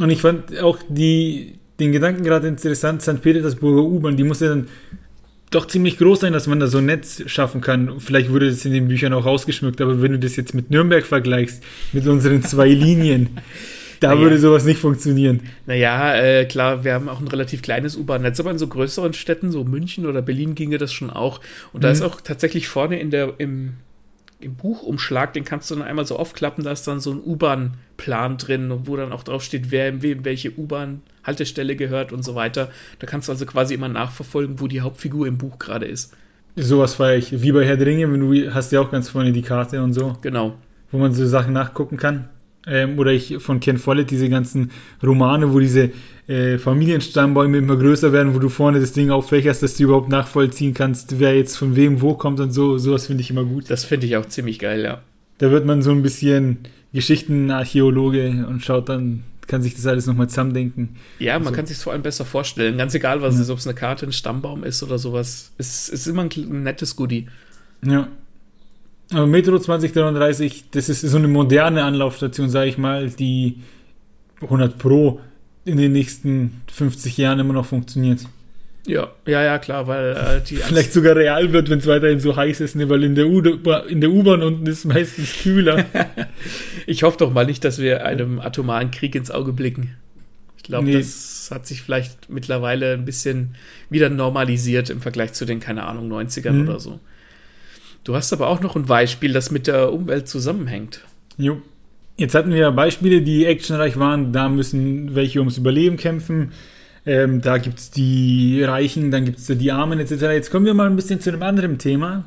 Und 0.00 0.10
ich 0.10 0.20
fand 0.20 0.58
auch 0.60 0.78
die, 0.88 1.58
den 1.78 1.92
Gedanken 1.92 2.24
gerade 2.24 2.48
interessant, 2.48 3.02
St. 3.02 3.22
Petersburger 3.22 3.82
U-Bahn, 3.82 4.16
die 4.16 4.24
muss 4.24 4.40
ja 4.40 4.48
dann 4.48 4.68
doch 5.50 5.66
ziemlich 5.66 5.98
groß 5.98 6.20
sein, 6.20 6.32
dass 6.32 6.46
man 6.46 6.58
da 6.58 6.66
so 6.66 6.78
ein 6.78 6.86
Netz 6.86 7.22
schaffen 7.26 7.60
kann. 7.60 8.00
Vielleicht 8.00 8.30
wurde 8.30 8.50
das 8.50 8.64
in 8.64 8.72
den 8.72 8.88
Büchern 8.88 9.12
auch 9.12 9.24
rausgeschmückt, 9.24 9.80
aber 9.80 10.02
wenn 10.02 10.12
du 10.12 10.18
das 10.18 10.36
jetzt 10.36 10.54
mit 10.54 10.70
Nürnberg 10.70 11.06
vergleichst, 11.06 11.62
mit 11.92 12.06
unseren 12.06 12.42
zwei 12.42 12.68
Linien, 12.68 13.38
da 14.00 14.08
naja. 14.08 14.20
würde 14.20 14.38
sowas 14.38 14.64
nicht 14.64 14.80
funktionieren. 14.80 15.40
Naja, 15.66 16.14
äh, 16.16 16.44
klar, 16.46 16.84
wir 16.84 16.94
haben 16.94 17.08
auch 17.08 17.20
ein 17.20 17.28
relativ 17.28 17.62
kleines 17.62 17.96
U-Bahn-Netz, 17.96 18.40
aber 18.40 18.50
in 18.50 18.58
so 18.58 18.66
größeren 18.66 19.12
Städten, 19.12 19.52
so 19.52 19.64
München 19.64 20.06
oder 20.06 20.22
Berlin, 20.22 20.54
ginge 20.54 20.78
das 20.78 20.92
schon 20.92 21.10
auch. 21.10 21.40
Und 21.72 21.80
mhm. 21.80 21.82
da 21.82 21.90
ist 21.90 22.02
auch 22.02 22.20
tatsächlich 22.20 22.66
vorne 22.66 22.98
in 22.98 23.10
der, 23.10 23.34
im, 23.38 23.74
im 24.40 24.56
Buchumschlag, 24.56 25.32
den 25.32 25.44
kannst 25.44 25.70
du 25.70 25.76
dann 25.76 25.84
einmal 25.84 26.06
so 26.06 26.16
aufklappen, 26.18 26.64
da 26.64 26.72
ist 26.72 26.86
dann 26.86 27.00
so 27.00 27.12
ein 27.12 27.20
U-Bahn-Plan 27.24 28.36
drin, 28.36 28.72
wo 28.84 28.96
dann 28.96 29.12
auch 29.12 29.22
drauf 29.22 29.42
steht, 29.42 29.70
wer 29.70 30.02
wem 30.02 30.24
welche 30.24 30.56
U-Bahn-Haltestelle 30.58 31.76
gehört 31.76 32.12
und 32.12 32.22
so 32.22 32.34
weiter. 32.34 32.70
Da 32.98 33.06
kannst 33.06 33.28
du 33.28 33.32
also 33.32 33.46
quasi 33.46 33.74
immer 33.74 33.88
nachverfolgen, 33.88 34.60
wo 34.60 34.66
die 34.66 34.80
Hauptfigur 34.80 35.26
im 35.26 35.38
Buch 35.38 35.58
gerade 35.58 35.86
ist. 35.86 36.14
Sowas 36.56 36.94
feiere 36.94 37.16
ich. 37.16 37.42
Wie 37.42 37.52
bei 37.52 37.64
Herr 37.64 37.76
der 37.76 37.86
Ringe, 37.86 38.12
wenn 38.12 38.20
du 38.20 38.54
hast 38.54 38.70
ja 38.70 38.80
auch 38.80 38.90
ganz 38.90 39.08
vorne 39.08 39.32
die 39.32 39.42
Karte 39.42 39.82
und 39.82 39.92
so. 39.92 40.16
Genau. 40.20 40.54
Wo 40.92 40.98
man 40.98 41.12
so 41.12 41.26
Sachen 41.26 41.52
nachgucken 41.52 41.96
kann. 41.96 42.28
Ähm, 42.66 42.98
oder 42.98 43.12
ich 43.12 43.36
von 43.38 43.60
Ken 43.60 43.78
Follett 43.78 44.10
diese 44.10 44.28
ganzen 44.28 44.70
Romane, 45.02 45.52
wo 45.52 45.60
diese 45.60 45.90
äh, 46.26 46.58
Familienstammbäume 46.58 47.58
immer 47.58 47.76
größer 47.76 48.12
werden, 48.12 48.34
wo 48.34 48.38
du 48.38 48.48
vorne 48.48 48.80
das 48.80 48.92
Ding 48.92 49.10
auffächerst, 49.10 49.62
dass 49.62 49.76
du 49.76 49.84
überhaupt 49.84 50.08
nachvollziehen 50.08 50.72
kannst, 50.72 51.18
wer 51.18 51.36
jetzt 51.36 51.56
von 51.56 51.76
wem 51.76 52.00
wo 52.00 52.14
kommt 52.14 52.40
und 52.40 52.52
so. 52.52 52.78
Sowas 52.78 53.06
finde 53.06 53.22
ich 53.22 53.30
immer 53.30 53.44
gut. 53.44 53.68
Das 53.68 53.84
finde 53.84 54.06
ich 54.06 54.16
auch 54.16 54.26
ziemlich 54.26 54.58
geil, 54.58 54.82
ja. 54.82 55.02
Da 55.38 55.50
wird 55.50 55.66
man 55.66 55.82
so 55.82 55.90
ein 55.90 56.02
bisschen 56.02 56.58
Geschichtenarchäologe 56.92 58.46
und 58.48 58.64
schaut 58.64 58.88
dann, 58.88 59.24
kann 59.46 59.62
sich 59.62 59.74
das 59.74 59.86
alles 59.86 60.06
nochmal 60.06 60.28
zusammendenken. 60.28 60.96
Ja, 61.18 61.38
man 61.38 61.48
so. 61.48 61.52
kann 61.52 61.66
sich 61.66 61.76
vor 61.76 61.92
allem 61.92 62.02
besser 62.02 62.24
vorstellen. 62.24 62.78
Ganz 62.78 62.94
egal, 62.94 63.20
was 63.20 63.34
ja. 63.34 63.40
es 63.40 63.46
ist, 63.46 63.50
ob 63.50 63.58
es 63.58 63.66
eine 63.66 63.74
Karte, 63.74 64.06
ein 64.06 64.12
Stammbaum 64.12 64.64
ist 64.64 64.82
oder 64.82 64.98
sowas. 64.98 65.52
Es 65.58 65.88
ist 65.88 66.06
immer 66.06 66.22
ein, 66.22 66.30
ein 66.34 66.62
nettes 66.62 66.96
Goodie. 66.96 67.26
Ja. 67.84 68.08
Aber 69.10 69.26
Metro 69.26 69.58
2033, 69.58 70.70
das 70.70 70.88
ist 70.88 71.02
so 71.02 71.18
eine 71.18 71.28
moderne 71.28 71.84
Anlaufstation, 71.84 72.48
sage 72.48 72.70
ich 72.70 72.78
mal, 72.78 73.10
die 73.10 73.58
100 74.40 74.78
Pro 74.78 75.20
in 75.64 75.76
den 75.76 75.92
nächsten 75.92 76.62
50 76.72 77.16
Jahren 77.16 77.38
immer 77.38 77.52
noch 77.52 77.66
funktioniert. 77.66 78.20
Ja, 78.86 79.08
ja, 79.26 79.42
ja, 79.42 79.58
klar, 79.58 79.86
weil 79.86 80.12
äh, 80.12 80.40
die. 80.46 80.56
Vielleicht 80.56 80.92
sogar 80.92 81.16
real 81.16 81.52
wird, 81.52 81.70
wenn 81.70 81.78
es 81.78 81.86
weiterhin 81.86 82.20
so 82.20 82.36
heiß 82.36 82.60
ist, 82.60 82.76
ne? 82.76 82.88
weil 82.90 83.02
in 83.02 83.14
der 83.14 83.26
U-Bahn 83.28 84.42
unten 84.42 84.66
ist 84.66 84.84
meistens 84.84 85.32
kühler. 85.42 85.86
ich 86.86 87.02
hoffe 87.02 87.16
doch 87.18 87.32
mal 87.32 87.46
nicht, 87.46 87.64
dass 87.64 87.78
wir 87.78 88.04
einem 88.04 88.40
atomaren 88.40 88.90
Krieg 88.90 89.14
ins 89.14 89.30
Auge 89.30 89.54
blicken. 89.54 89.96
Ich 90.58 90.64
glaube, 90.64 90.86
nee. 90.86 90.98
das 90.98 91.48
hat 91.50 91.66
sich 91.66 91.80
vielleicht 91.80 92.28
mittlerweile 92.28 92.92
ein 92.92 93.06
bisschen 93.06 93.54
wieder 93.88 94.10
normalisiert 94.10 94.90
im 94.90 95.00
Vergleich 95.00 95.32
zu 95.32 95.46
den, 95.46 95.60
keine 95.60 95.84
Ahnung, 95.84 96.12
90ern 96.12 96.52
mhm. 96.52 96.68
oder 96.68 96.80
so. 96.80 97.00
Du 98.04 98.14
hast 98.14 98.32
aber 98.32 98.48
auch 98.48 98.60
noch 98.60 98.76
ein 98.76 98.84
Beispiel, 98.84 99.32
das 99.32 99.50
mit 99.50 99.66
der 99.66 99.92
Umwelt 99.92 100.28
zusammenhängt. 100.28 101.00
Jo. 101.38 101.60
Jetzt 102.16 102.34
hatten 102.34 102.52
wir 102.52 102.70
Beispiele, 102.70 103.22
die 103.22 103.46
actionreich 103.46 103.98
waren. 103.98 104.32
Da 104.32 104.48
müssen 104.48 105.14
welche 105.14 105.40
ums 105.40 105.58
Überleben 105.58 105.96
kämpfen. 105.96 106.52
Ähm, 107.06 107.40
da 107.40 107.58
gibt 107.58 107.78
es 107.78 107.90
die 107.90 108.62
Reichen, 108.62 109.10
dann 109.10 109.24
gibt 109.24 109.38
es 109.38 109.46
die 109.46 109.72
Armen 109.72 109.98
etc. 109.98 110.12
Jetzt 110.32 110.50
kommen 110.50 110.64
wir 110.64 110.74
mal 110.74 110.88
ein 110.88 110.96
bisschen 110.96 111.20
zu 111.20 111.30
einem 111.30 111.42
anderen 111.42 111.78
Thema, 111.78 112.24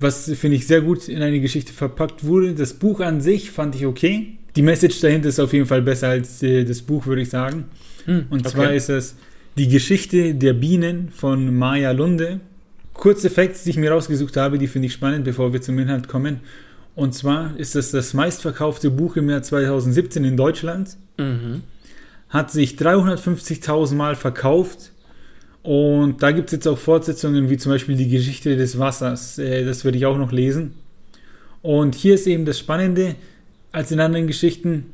was 0.00 0.30
finde 0.34 0.56
ich 0.56 0.66
sehr 0.66 0.82
gut 0.82 1.08
in 1.08 1.22
eine 1.22 1.40
Geschichte 1.40 1.72
verpackt 1.72 2.24
wurde. 2.24 2.54
Das 2.54 2.74
Buch 2.74 3.00
an 3.00 3.20
sich 3.20 3.50
fand 3.50 3.74
ich 3.74 3.86
okay. 3.86 4.38
Die 4.54 4.62
Message 4.62 5.00
dahinter 5.00 5.28
ist 5.28 5.40
auf 5.40 5.52
jeden 5.52 5.66
Fall 5.66 5.82
besser 5.82 6.08
als 6.08 6.42
äh, 6.42 6.64
das 6.64 6.82
Buch, 6.82 7.06
würde 7.06 7.22
ich 7.22 7.30
sagen. 7.30 7.64
Hm, 8.04 8.26
Und 8.28 8.40
okay. 8.40 8.50
zwar 8.50 8.72
ist 8.74 8.90
es 8.90 9.16
die 9.56 9.68
Geschichte 9.68 10.34
der 10.34 10.52
Bienen 10.52 11.08
von 11.10 11.56
Maya 11.56 11.92
Lunde 11.92 12.40
kurze 12.98 13.30
Facts, 13.30 13.64
die 13.64 13.70
ich 13.70 13.76
mir 13.78 13.92
rausgesucht 13.92 14.36
habe, 14.36 14.58
die 14.58 14.66
finde 14.66 14.86
ich 14.86 14.92
spannend, 14.92 15.24
bevor 15.24 15.52
wir 15.54 15.62
zum 15.62 15.78
Inhalt 15.78 16.08
kommen. 16.08 16.40
Und 16.94 17.14
zwar 17.14 17.56
ist 17.56 17.76
das 17.76 17.92
das 17.92 18.12
meistverkaufte 18.12 18.90
Buch 18.90 19.16
im 19.16 19.30
Jahr 19.30 19.42
2017 19.42 20.24
in 20.24 20.36
Deutschland. 20.36 20.96
Mhm. 21.16 21.62
Hat 22.28 22.50
sich 22.50 22.72
350.000 22.72 23.94
Mal 23.94 24.16
verkauft. 24.16 24.90
Und 25.62 26.22
da 26.22 26.32
gibt 26.32 26.48
es 26.48 26.52
jetzt 26.52 26.66
auch 26.66 26.78
Fortsetzungen, 26.78 27.48
wie 27.50 27.56
zum 27.56 27.72
Beispiel 27.72 27.96
die 27.96 28.08
Geschichte 28.08 28.56
des 28.56 28.78
Wassers. 28.78 29.38
Äh, 29.38 29.64
das 29.64 29.84
werde 29.84 29.96
ich 29.96 30.06
auch 30.06 30.18
noch 30.18 30.32
lesen. 30.32 30.74
Und 31.62 31.94
hier 31.94 32.14
ist 32.14 32.26
eben 32.26 32.44
das 32.44 32.58
Spannende, 32.58 33.14
als 33.70 33.92
in 33.92 34.00
anderen 34.00 34.26
Geschichten, 34.26 34.86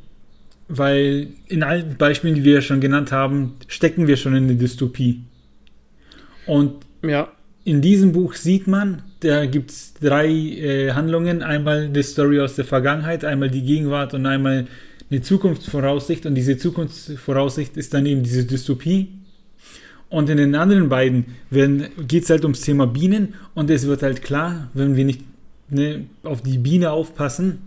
weil 0.69 1.29
in 1.47 1.63
allen 1.63 1.97
Beispielen, 1.97 2.35
die 2.35 2.45
wir 2.45 2.55
ja 2.55 2.61
schon 2.61 2.81
genannt 2.81 3.13
haben, 3.13 3.55
stecken 3.67 4.07
wir 4.07 4.17
schon 4.17 4.35
in 4.35 4.49
der 4.49 4.57
Dystopie. 4.57 5.23
Und 6.47 6.85
ja 7.03 7.29
in 7.65 7.81
diesem 7.81 8.13
Buch 8.13 8.35
sieht 8.35 8.67
man, 8.67 9.03
da 9.21 9.47
gibt 9.47 9.71
es 9.71 9.95
drei 9.95 10.29
äh, 10.29 10.93
Handlungen. 10.93 11.43
Einmal 11.43 11.85
eine 11.85 12.03
Story 12.03 12.41
aus 12.41 12.57
der 12.57 12.67
Vergangenheit, 12.67 13.25
einmal 13.25 13.51
die 13.51 13.63
Gegenwart 13.63 14.13
und 14.13 14.27
einmal 14.27 14.67
eine 15.11 15.23
Zukunftsvoraussicht. 15.23 16.27
Und 16.27 16.35
diese 16.35 16.59
Zukunftsvoraussicht 16.59 17.77
ist 17.77 17.95
dann 17.95 18.05
eben 18.05 18.23
diese 18.23 18.45
Dystopie. 18.45 19.09
Und 20.11 20.29
in 20.29 20.37
den 20.37 20.55
anderen 20.55 20.91
beiden 20.91 21.25
geht 21.51 22.25
es 22.25 22.31
halt 22.31 22.45
ums 22.45 22.61
Thema 22.61 22.87
Bienen. 22.87 23.35
Und 23.55 23.71
es 23.71 23.87
wird 23.87 24.03
halt 24.03 24.23
klar, 24.23 24.71
wenn 24.75 24.95
wir 24.95 25.07
nicht 25.07 25.23
ne, 25.71 26.05
auf 26.23 26.43
die 26.43 26.59
Biene 26.59 26.91
aufpassen, 26.91 27.63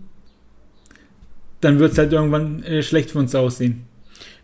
dann 1.60 1.80
wird 1.80 1.92
es 1.92 1.98
halt 1.98 2.12
irgendwann 2.12 2.62
äh, 2.62 2.84
schlecht 2.84 3.10
für 3.10 3.18
uns 3.18 3.34
aussehen. 3.34 3.82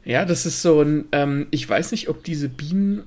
Ja, 0.04 0.24
das 0.24 0.46
ist 0.46 0.62
so 0.62 0.80
ein, 0.82 1.04
ähm, 1.12 1.46
ich 1.52 1.68
weiß 1.68 1.92
nicht, 1.92 2.08
ob 2.08 2.24
diese 2.24 2.48
Bienen 2.48 3.04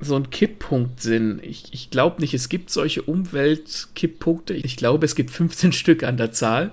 so 0.00 0.16
ein 0.16 0.30
Kipppunkt 0.30 1.00
sind. 1.00 1.40
Ich, 1.44 1.72
ich 1.72 1.90
glaube 1.90 2.20
nicht, 2.20 2.34
es 2.34 2.48
gibt 2.48 2.70
solche 2.70 3.02
Umweltkipppunkte. 3.02 4.54
Ich 4.54 4.76
glaube, 4.76 5.04
es 5.04 5.14
gibt 5.14 5.30
15 5.30 5.72
Stück 5.74 6.02
an 6.02 6.16
der 6.16 6.32
Zahl. 6.32 6.72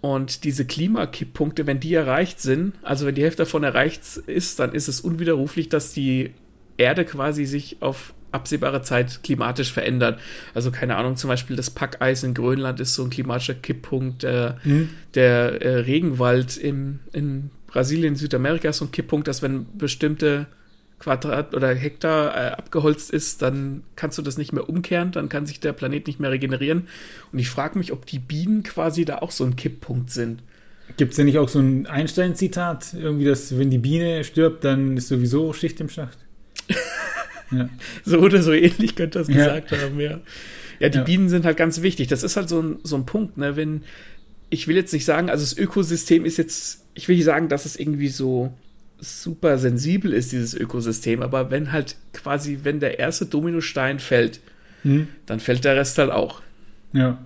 Und 0.00 0.44
diese 0.44 0.66
Klimakipppunkte, 0.66 1.66
wenn 1.66 1.80
die 1.80 1.94
erreicht 1.94 2.40
sind, 2.40 2.74
also 2.82 3.06
wenn 3.06 3.14
die 3.14 3.22
Hälfte 3.22 3.44
davon 3.44 3.64
erreicht 3.64 4.02
ist, 4.26 4.58
dann 4.58 4.74
ist 4.74 4.88
es 4.88 5.00
unwiderruflich, 5.00 5.70
dass 5.70 5.94
die 5.94 6.32
Erde 6.76 7.06
quasi 7.06 7.46
sich 7.46 7.78
auf 7.80 8.12
absehbare 8.34 8.82
Zeit 8.82 9.22
klimatisch 9.22 9.72
verändert. 9.72 10.20
Also 10.52 10.70
keine 10.72 10.96
Ahnung, 10.96 11.16
zum 11.16 11.28
Beispiel 11.28 11.56
das 11.56 11.70
Packeis 11.70 12.22
in 12.24 12.34
Grönland 12.34 12.80
ist 12.80 12.94
so 12.94 13.04
ein 13.04 13.10
klimatischer 13.10 13.54
Kipppunkt. 13.54 14.24
Der, 14.24 14.58
mhm. 14.64 14.90
der 15.14 15.62
äh, 15.62 15.76
Regenwald 15.76 16.56
im, 16.56 16.98
in 17.12 17.50
Brasilien, 17.68 18.16
Südamerika 18.16 18.68
ist 18.68 18.78
so 18.78 18.84
ein 18.84 18.90
Kipppunkt, 18.90 19.28
dass 19.28 19.40
wenn 19.40 19.66
bestimmte 19.78 20.46
Quadrat 21.04 21.54
oder 21.54 21.74
Hektar 21.74 22.34
äh, 22.34 22.50
abgeholzt 22.52 23.10
ist, 23.10 23.42
dann 23.42 23.82
kannst 23.94 24.16
du 24.16 24.22
das 24.22 24.38
nicht 24.38 24.54
mehr 24.54 24.70
umkehren, 24.70 25.12
dann 25.12 25.28
kann 25.28 25.44
sich 25.44 25.60
der 25.60 25.74
Planet 25.74 26.06
nicht 26.06 26.18
mehr 26.18 26.30
regenerieren. 26.30 26.88
Und 27.30 27.38
ich 27.38 27.50
frage 27.50 27.78
mich, 27.78 27.92
ob 27.92 28.06
die 28.06 28.18
Bienen 28.18 28.62
quasi 28.62 29.04
da 29.04 29.18
auch 29.18 29.30
so 29.30 29.44
ein 29.44 29.54
Kipppunkt 29.54 30.10
sind. 30.10 30.42
Gibt 30.96 31.10
es 31.10 31.16
denn 31.16 31.26
nicht 31.26 31.38
auch 31.38 31.50
so 31.50 31.58
ein 31.58 31.86
Einstein-Zitat, 31.86 32.94
irgendwie, 32.94 33.26
dass 33.26 33.58
wenn 33.58 33.70
die 33.70 33.78
Biene 33.78 34.24
stirbt, 34.24 34.64
dann 34.64 34.96
ist 34.96 35.08
sowieso 35.08 35.52
Schicht 35.52 35.78
im 35.80 35.90
Schacht? 35.90 36.16
ja. 37.50 37.68
So 38.06 38.20
oder 38.20 38.42
so 38.42 38.52
ähnlich 38.52 38.96
könnte 38.96 39.18
das 39.18 39.28
gesagt 39.28 39.72
ja. 39.72 39.78
haben, 39.78 40.00
ja. 40.00 40.20
Ja, 40.80 40.88
die 40.88 40.98
ja. 40.98 41.04
Bienen 41.04 41.28
sind 41.28 41.44
halt 41.44 41.58
ganz 41.58 41.82
wichtig. 41.82 42.08
Das 42.08 42.22
ist 42.22 42.36
halt 42.36 42.48
so 42.48 42.62
ein, 42.62 42.78
so 42.82 42.96
ein 42.96 43.04
Punkt, 43.04 43.36
ne? 43.36 43.56
Wenn, 43.56 43.82
ich 44.48 44.68
will 44.68 44.76
jetzt 44.76 44.92
nicht 44.94 45.04
sagen, 45.04 45.28
also 45.28 45.44
das 45.44 45.56
Ökosystem 45.56 46.24
ist 46.24 46.38
jetzt, 46.38 46.86
ich 46.94 47.08
will 47.08 47.16
nicht 47.16 47.26
sagen, 47.26 47.50
dass 47.50 47.66
es 47.66 47.76
irgendwie 47.76 48.08
so 48.08 48.54
super 48.98 49.58
sensibel 49.58 50.12
ist, 50.12 50.32
dieses 50.32 50.54
Ökosystem, 50.54 51.22
aber 51.22 51.50
wenn 51.50 51.72
halt 51.72 51.96
quasi, 52.12 52.60
wenn 52.62 52.80
der 52.80 52.98
erste 52.98 53.26
Dominostein 53.26 53.98
fällt, 53.98 54.40
hm. 54.82 55.08
dann 55.26 55.40
fällt 55.40 55.64
der 55.64 55.76
Rest 55.76 55.98
halt 55.98 56.10
auch. 56.10 56.42
Ja. 56.92 57.18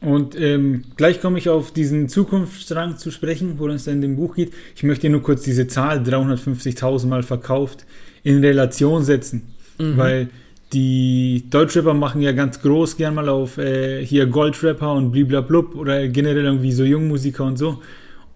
Und 0.00 0.40
ähm, 0.40 0.84
gleich 0.96 1.20
komme 1.20 1.38
ich 1.38 1.48
auf 1.48 1.72
diesen 1.72 2.08
Zukunftsstrang 2.08 2.98
zu 2.98 3.10
sprechen, 3.10 3.54
worum 3.58 3.74
es 3.74 3.86
in 3.88 4.00
dem 4.00 4.16
Buch 4.16 4.36
geht. 4.36 4.52
Ich 4.76 4.84
möchte 4.84 5.08
nur 5.08 5.22
kurz 5.22 5.42
diese 5.42 5.66
Zahl 5.66 5.98
350.000 5.98 7.06
Mal 7.08 7.24
verkauft 7.24 7.84
in 8.22 8.38
Relation 8.38 9.02
setzen, 9.02 9.54
mhm. 9.78 9.96
weil 9.96 10.28
die 10.72 11.44
Deutschrapper 11.50 11.94
machen 11.94 12.20
ja 12.20 12.32
ganz 12.32 12.60
groß 12.60 12.96
gern 12.96 13.14
mal 13.14 13.28
auf 13.28 13.58
äh, 13.58 14.04
hier 14.04 14.26
Goldrapper 14.26 14.92
und 14.92 15.12
bliblablub 15.12 15.74
oder 15.74 16.06
generell 16.08 16.44
irgendwie 16.44 16.72
so 16.72 16.84
Jungmusiker 16.84 17.44
und 17.44 17.56
so. 17.56 17.82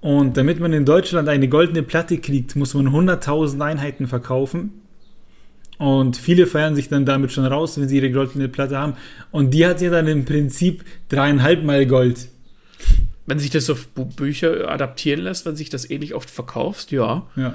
Und 0.02 0.36
damit 0.36 0.58
man 0.58 0.72
in 0.72 0.84
Deutschland 0.84 1.28
eine 1.28 1.48
goldene 1.48 1.84
Platte 1.84 2.18
kriegt, 2.18 2.56
muss 2.56 2.74
man 2.74 2.88
100.000 2.88 3.64
Einheiten 3.64 4.08
verkaufen. 4.08 4.82
Und 5.78 6.16
viele 6.16 6.46
feiern 6.46 6.74
sich 6.74 6.88
dann 6.88 7.06
damit 7.06 7.30
schon 7.30 7.46
raus, 7.46 7.80
wenn 7.80 7.88
sie 7.88 7.98
ihre 7.98 8.10
goldene 8.10 8.48
Platte 8.48 8.76
haben. 8.76 8.94
Und 9.30 9.54
die 9.54 9.64
hat 9.64 9.80
ja 9.80 9.90
dann 9.90 10.08
im 10.08 10.24
Prinzip 10.24 10.84
dreieinhalb 11.08 11.62
Mal 11.62 11.86
Gold. 11.86 12.28
Wenn 13.26 13.38
sich 13.38 13.50
das 13.50 13.70
auf 13.70 13.86
Bücher 14.16 14.68
adaptieren 14.68 15.20
lässt, 15.20 15.46
wenn 15.46 15.54
sich 15.54 15.70
das 15.70 15.88
ähnlich 15.88 16.14
oft 16.14 16.30
verkauft, 16.30 16.90
ja. 16.90 17.28
Ja. 17.36 17.54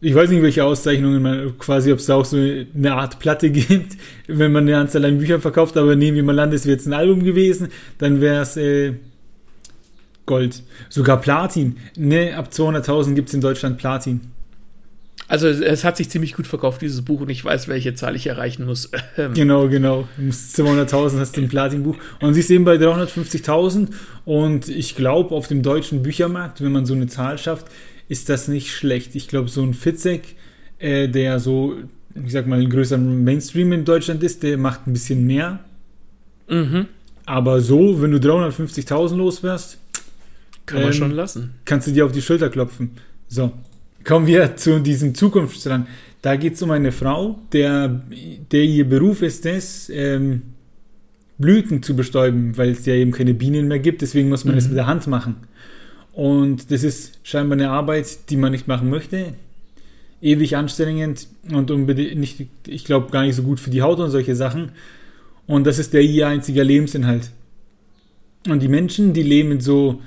Ich 0.00 0.14
weiß 0.14 0.30
nicht, 0.30 0.42
welche 0.42 0.62
Auszeichnungen 0.62 1.20
man 1.20 1.58
quasi, 1.58 1.90
ob 1.90 1.98
es 1.98 2.06
da 2.06 2.14
auch 2.14 2.24
so 2.24 2.36
eine 2.36 2.94
Art 2.94 3.18
Platte 3.18 3.50
gibt, 3.50 3.96
wenn 4.28 4.52
man 4.52 4.68
eine 4.68 4.78
Anzahl 4.78 5.04
an 5.04 5.18
Büchern 5.18 5.40
verkauft, 5.40 5.76
aber 5.76 5.96
nehmen 5.96 6.16
wir 6.16 6.22
mal 6.22 6.38
an, 6.38 6.52
das 6.52 6.64
wäre 6.64 6.76
jetzt 6.76 6.86
ein 6.86 6.92
Album 6.92 7.24
gewesen, 7.24 7.68
dann 7.98 8.20
wäre 8.20 8.42
es 8.42 8.56
äh, 8.56 8.94
Gold. 10.26 10.62
Sogar 10.88 11.20
Platin. 11.20 11.76
Ne, 11.96 12.34
ab 12.34 12.50
200.000 12.52 13.14
gibt 13.14 13.28
es 13.28 13.34
in 13.34 13.40
Deutschland 13.40 13.78
Platin. 13.78 14.20
Also 15.28 15.48
es 15.48 15.82
hat 15.82 15.96
sich 15.96 16.08
ziemlich 16.08 16.34
gut 16.34 16.46
verkauft, 16.46 16.82
dieses 16.82 17.02
Buch, 17.02 17.20
und 17.20 17.30
ich 17.30 17.44
weiß, 17.44 17.66
welche 17.66 17.94
Zahl 17.94 18.14
ich 18.14 18.28
erreichen 18.28 18.64
muss. 18.64 18.90
genau, 19.34 19.68
genau. 19.68 20.08
200.000 20.20 21.18
hast 21.18 21.36
du 21.36 21.40
im 21.40 21.48
Platinbuch. 21.48 21.96
Und 22.20 22.34
sie 22.34 22.40
ist 22.40 22.50
eben 22.50 22.64
bei 22.64 22.76
350.000. 22.76 23.88
Und 24.24 24.68
ich 24.68 24.94
glaube, 24.94 25.34
auf 25.34 25.48
dem 25.48 25.62
deutschen 25.62 26.02
Büchermarkt, 26.02 26.62
wenn 26.62 26.70
man 26.70 26.86
so 26.86 26.94
eine 26.94 27.08
Zahl 27.08 27.38
schafft, 27.38 27.66
ist 28.08 28.28
das 28.28 28.46
nicht 28.46 28.72
schlecht. 28.72 29.16
Ich 29.16 29.26
glaube, 29.26 29.48
so 29.48 29.62
ein 29.62 29.74
Fitzek, 29.74 30.36
äh, 30.78 31.08
der 31.08 31.40
so, 31.40 31.74
ich 32.14 32.30
sag 32.30 32.46
mal, 32.46 32.60
ein 32.60 32.70
größerer 32.70 32.98
Mainstream 32.98 33.72
in 33.72 33.84
Deutschland 33.84 34.22
ist, 34.22 34.44
der 34.44 34.58
macht 34.58 34.86
ein 34.86 34.92
bisschen 34.92 35.26
mehr. 35.26 35.58
Mhm. 36.48 36.86
Aber 37.24 37.60
so, 37.60 38.00
wenn 38.00 38.12
du 38.12 38.18
350.000 38.18 39.16
los 39.16 39.42
wärst, 39.42 39.78
kann 40.66 40.80
man 40.80 40.88
ähm, 40.88 40.92
schon 40.92 41.10
lassen. 41.12 41.54
Kannst 41.64 41.86
du 41.86 41.92
dir 41.92 42.04
auf 42.04 42.12
die 42.12 42.22
Schulter 42.22 42.50
klopfen. 42.50 42.92
So. 43.28 43.52
Kommen 44.04 44.26
wir 44.26 44.56
zu 44.56 44.80
diesem 44.80 45.14
Zukunftsstrang. 45.14 45.86
Da 46.22 46.36
geht 46.36 46.54
es 46.54 46.62
um 46.62 46.70
eine 46.70 46.92
Frau, 46.92 47.38
der, 47.52 48.02
der 48.50 48.64
ihr 48.64 48.88
Beruf 48.88 49.22
ist 49.22 49.46
es, 49.46 49.90
ähm, 49.90 50.42
Blüten 51.38 51.82
zu 51.82 51.94
bestäuben, 51.94 52.56
weil 52.56 52.70
es 52.70 52.86
ja 52.86 52.94
eben 52.94 53.12
keine 53.12 53.34
Bienen 53.34 53.68
mehr 53.68 53.78
gibt. 53.78 54.02
Deswegen 54.02 54.28
muss 54.28 54.44
man 54.44 54.54
mhm. 54.54 54.58
es 54.58 54.68
mit 54.68 54.76
der 54.76 54.86
Hand 54.86 55.06
machen. 55.06 55.36
Und 56.12 56.70
das 56.70 56.82
ist 56.82 57.20
scheinbar 57.22 57.58
eine 57.58 57.70
Arbeit, 57.70 58.30
die 58.30 58.36
man 58.36 58.52
nicht 58.52 58.66
machen 58.66 58.88
möchte. 58.88 59.34
Ewig 60.22 60.56
anstrengend 60.56 61.28
und 61.52 61.68
nicht, 61.68 62.46
ich 62.66 62.84
glaube, 62.86 63.10
gar 63.10 63.22
nicht 63.22 63.36
so 63.36 63.42
gut 63.42 63.60
für 63.60 63.70
die 63.70 63.82
Haut 63.82 64.00
und 64.00 64.10
solche 64.10 64.34
Sachen. 64.34 64.72
Und 65.46 65.66
das 65.66 65.78
ist 65.78 65.92
der 65.92 66.00
ihr 66.00 66.26
einziger 66.26 66.64
Lebensinhalt. 66.64 67.30
Und 68.48 68.62
die 68.62 68.68
Menschen, 68.68 69.12
die 69.12 69.22
leben 69.22 69.52
in 69.52 69.60
so 69.60 70.00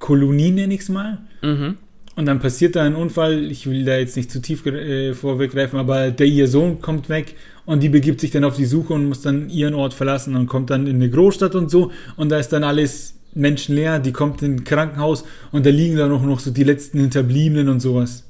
Kolonien, 0.00 0.56
nenne 0.56 0.74
ich 0.74 0.80
es 0.80 0.88
mal. 0.88 1.18
Mhm. 1.42 1.76
Und 2.16 2.26
dann 2.26 2.40
passiert 2.40 2.74
da 2.74 2.82
ein 2.82 2.96
Unfall, 2.96 3.50
ich 3.50 3.66
will 3.66 3.84
da 3.84 3.96
jetzt 3.96 4.16
nicht 4.16 4.30
zu 4.30 4.42
tief 4.42 4.66
äh, 4.66 5.14
vorweggreifen, 5.14 5.78
aber 5.78 6.10
der 6.10 6.26
ihr 6.26 6.48
Sohn 6.48 6.80
kommt 6.80 7.08
weg 7.08 7.36
und 7.66 7.82
die 7.82 7.88
begibt 7.88 8.20
sich 8.20 8.32
dann 8.32 8.42
auf 8.42 8.56
die 8.56 8.64
Suche 8.64 8.94
und 8.94 9.06
muss 9.06 9.22
dann 9.22 9.48
ihren 9.48 9.74
Ort 9.74 9.94
verlassen 9.94 10.34
und 10.34 10.46
kommt 10.46 10.70
dann 10.70 10.86
in 10.86 10.96
eine 10.96 11.08
Großstadt 11.08 11.54
und 11.54 11.70
so 11.70 11.92
und 12.16 12.30
da 12.30 12.38
ist 12.38 12.48
dann 12.48 12.64
alles 12.64 13.14
menschenleer, 13.32 14.00
die 14.00 14.12
kommt 14.12 14.42
in 14.42 14.56
ein 14.56 14.64
Krankenhaus 14.64 15.24
und 15.52 15.64
da 15.64 15.70
liegen 15.70 15.96
dann 15.96 16.10
auch 16.10 16.22
noch 16.22 16.40
so 16.40 16.50
die 16.50 16.64
letzten 16.64 16.98
Hinterbliebenen 16.98 17.68
und 17.68 17.80
sowas. 17.80 18.24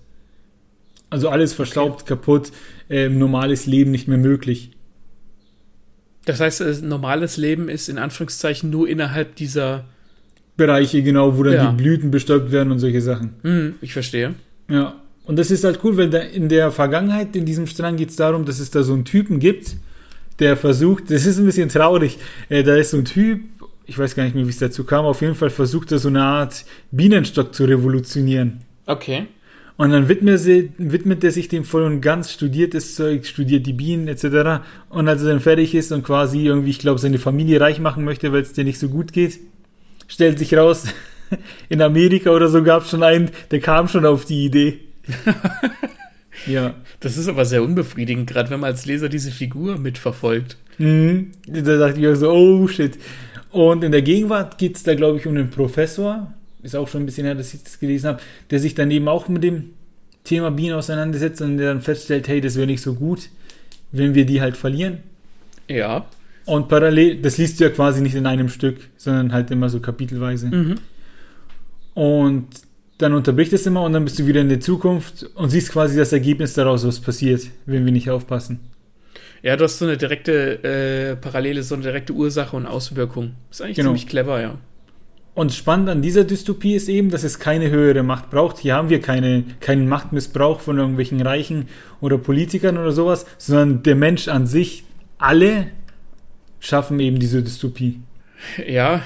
Also 1.09 1.31
alles 1.31 1.55
verstaubt, 1.55 2.03
okay. 2.03 2.09
kaputt, 2.11 2.53
äh, 2.89 3.09
normales 3.09 3.67
Leben 3.67 3.91
nicht 3.91 4.07
mehr 4.07 4.19
möglich. 4.19 4.71
Das 6.27 6.39
heißt, 6.39 6.83
normales 6.83 7.39
Leben 7.39 7.69
ist 7.69 7.89
in 7.89 7.99
Anführungszeichen 7.99 8.71
nur 8.71 8.89
innerhalb 8.89 9.37
dieser 9.37 9.87
Bereiche, 10.57 11.03
genau, 11.03 11.37
wo 11.37 11.43
dann 11.43 11.55
ja. 11.55 11.71
die 11.71 11.83
Blüten 11.83 12.11
bestäubt 12.11 12.53
werden 12.53 12.71
und 12.71 12.79
solche 12.79 13.01
Sachen. 13.01 13.35
Mhm, 13.43 13.75
ich 13.81 13.93
verstehe. 13.93 14.35
Ja. 14.69 14.95
Und 15.25 15.39
das 15.39 15.51
ist 15.51 15.65
halt 15.65 15.81
cool, 15.85 15.97
weil 15.97 16.11
da 16.11 16.19
in 16.19 16.49
der 16.49 16.71
Vergangenheit, 16.71 17.37
in 17.37 17.45
diesem 17.45 17.67
Strang 17.67 17.97
geht 17.97 18.11
es 18.11 18.17
darum, 18.17 18.45
dass 18.45 18.59
es 18.59 18.71
da 18.71 18.83
so 18.83 18.93
einen 18.93 19.05
Typen 19.05 19.39
gibt, 19.39 19.77
der 20.39 20.57
versucht, 20.57 21.11
das 21.11 21.27
ist 21.27 21.39
ein 21.39 21.45
bisschen 21.45 21.69
traurig, 21.69 22.19
äh, 22.49 22.63
da 22.63 22.75
ist 22.77 22.91
so 22.91 22.97
ein 22.97 23.05
Typ, 23.05 23.41
ich 23.87 23.99
weiß 23.99 24.15
gar 24.15 24.25
nicht 24.25 24.35
mehr, 24.35 24.47
wie 24.47 24.51
es 24.51 24.59
dazu 24.59 24.85
kam, 24.85 25.05
auf 25.05 25.21
jeden 25.21 25.35
Fall 25.35 25.51
versucht 25.51 25.93
er 25.93 25.99
so 25.99 26.09
eine 26.09 26.23
Art 26.23 26.65
Bienenstock 26.91 27.55
zu 27.55 27.65
revolutionieren. 27.65 28.61
Okay. 28.87 29.27
Und 29.77 29.93
dann 29.93 30.09
widmet, 30.09 30.39
sie, 30.41 30.73
widmet 30.77 31.25
er 31.25 31.31
sich 31.31 31.49
dem 31.49 31.65
voll 31.65 31.85
und 31.85 32.01
ganz, 32.01 32.31
studiert 32.33 32.75
das 32.75 32.95
Zeug, 32.97 33.25
studiert 33.25 33.67
die 33.67 33.73
Bienen 33.73 34.09
etc. 34.09 34.63
Und 34.91 35.09
als 35.09 35.23
er 35.23 35.29
dann 35.29 35.41
fertig 35.41 35.75
ist 35.75 35.91
und 35.91 36.03
quasi 36.03 36.45
irgendwie, 36.45 36.71
ich 36.71 36.81
glaube, 36.81 36.99
seine 36.99 37.19
Familie 37.19 37.61
reich 37.61 37.81
machen 37.81 38.05
möchte, 38.05 38.31
weil 38.33 38.43
es 38.43 38.53
dir 38.53 38.65
nicht 38.65 38.79
so 38.79 38.89
gut 38.89 39.13
geht, 39.13 39.39
stellt 40.11 40.39
sich 40.39 40.55
raus, 40.55 40.85
in 41.69 41.81
Amerika 41.81 42.31
oder 42.31 42.49
so 42.49 42.63
gab 42.63 42.83
es 42.83 42.91
schon 42.91 43.03
einen, 43.03 43.31
der 43.51 43.61
kam 43.61 43.89
schon 43.89 44.05
auf 44.05 44.25
die 44.25 44.45
Idee. 44.45 44.81
ja. 46.47 46.75
Das 46.99 47.17
ist 47.17 47.29
aber 47.29 47.47
sehr 47.47 47.63
unbefriedigend, 47.63 48.29
gerade 48.29 48.51
wenn 48.51 48.61
man 48.61 48.73
als 48.73 48.85
Leser 48.85 49.09
diese 49.09 49.31
Figur 49.31 49.79
mitverfolgt. 49.79 50.59
Mhm. 50.77 51.31
Da 51.47 51.79
dachte 51.79 51.99
ich 51.99 52.07
auch 52.07 52.15
so, 52.15 52.31
oh 52.31 52.69
shit. 52.69 52.99
Und 53.51 53.83
in 53.83 53.93
der 53.93 54.03
Gegenwart 54.03 54.59
geht 54.59 54.77
es 54.77 54.83
da, 54.83 54.95
glaube 54.95 55.19
ich, 55.19 55.27
um 55.27 55.35
einen 55.35 55.51
Professor, 55.51 56.33
ist 56.63 56.77
auch 56.77 56.89
schon 56.89 57.03
ein 57.03 57.07
bisschen 57.07 57.25
her, 57.25 57.35
dass 57.35 57.55
ich 57.55 57.63
das 57.63 57.79
gelesen 57.79 58.09
habe, 58.09 58.21
der 58.51 58.59
sich 58.59 58.75
dann 58.75 58.91
eben 58.91 59.09
auch 59.09 59.29
mit 59.29 59.43
dem 59.43 59.71
Thema 60.25 60.51
Bienen 60.51 60.75
auseinandersetzt 60.75 61.41
und 61.41 61.57
der 61.57 61.69
dann 61.69 61.81
feststellt, 61.81 62.29
hey, 62.29 62.41
das 62.41 62.57
wäre 62.57 62.67
nicht 62.67 62.83
so 62.83 62.95
gut, 62.95 63.31
wenn 63.93 64.15
wir 64.15 64.27
die 64.27 64.43
halt 64.43 64.57
verlieren. 64.57 64.99
Ja. 65.69 66.05
Und 66.51 66.67
parallel, 66.67 67.23
das 67.23 67.39
liest 67.39 67.61
du 67.61 67.65
ja 67.65 67.71
quasi 67.71 68.01
nicht 68.03 68.17
in 68.17 68.27
einem 68.27 68.49
Stück, 68.49 68.79
sondern 68.97 69.33
halt 69.33 69.53
immer 69.53 69.69
so 69.69 69.79
kapitelweise. 69.79 70.49
Mhm. 70.49 70.75
Und 71.95 72.49
dann 72.99 73.15
unterbricht 73.15 73.53
es 73.53 73.67
immer 73.67 73.85
und 73.85 73.93
dann 73.93 74.05
bist 74.05 74.19
du 74.19 74.27
wieder 74.27 74.41
in 74.41 74.49
der 74.49 74.59
Zukunft 74.59 75.31
und 75.37 75.51
siehst 75.51 75.71
quasi 75.71 75.97
das 75.97 76.13
Ergebnis 76.13 76.55
daraus, 76.55 76.85
was 76.85 76.99
passiert, 76.99 77.43
wenn 77.67 77.85
wir 77.85 77.93
nicht 77.93 78.11
aufpassen. 78.11 78.59
Ja, 79.43 79.57
du 79.57 79.63
hast 79.63 79.79
so 79.79 79.85
eine 79.85 79.97
direkte 79.97 80.65
äh, 80.65 81.15
Parallele, 81.15 81.63
so 81.63 81.77
eine 81.77 81.85
direkte 81.85 82.15
Ursache 82.15 82.57
und 82.57 82.67
Auswirkung. 82.67 83.35
Ist 83.49 83.63
eigentlich 83.63 83.77
genau. 83.77 83.91
ziemlich 83.91 84.09
clever, 84.09 84.41
ja. 84.41 84.55
Und 85.35 85.53
spannend 85.53 85.89
an 85.89 86.03
dieser 86.03 86.25
Dystopie 86.25 86.75
ist 86.75 86.89
eben, 86.89 87.11
dass 87.11 87.23
es 87.23 87.39
keine 87.39 87.71
höhere 87.71 88.03
Macht 88.03 88.29
braucht. 88.29 88.59
Hier 88.59 88.75
haben 88.75 88.91
wir 88.91 89.01
keine, 89.01 89.45
keinen 89.61 89.89
Machtmissbrauch 89.89 90.59
von 90.59 90.79
irgendwelchen 90.79 91.23
Reichen 91.23 91.69
oder 92.01 92.19
Politikern 92.19 92.77
oder 92.77 92.91
sowas, 92.91 93.25
sondern 93.39 93.85
der 93.85 93.95
Mensch 93.95 94.27
an 94.27 94.49
sich, 94.49 94.83
alle 95.17 95.69
schaffen 96.61 97.01
eben 97.01 97.19
diese 97.19 97.43
Dystopie. 97.43 98.01
Ja. 98.67 99.03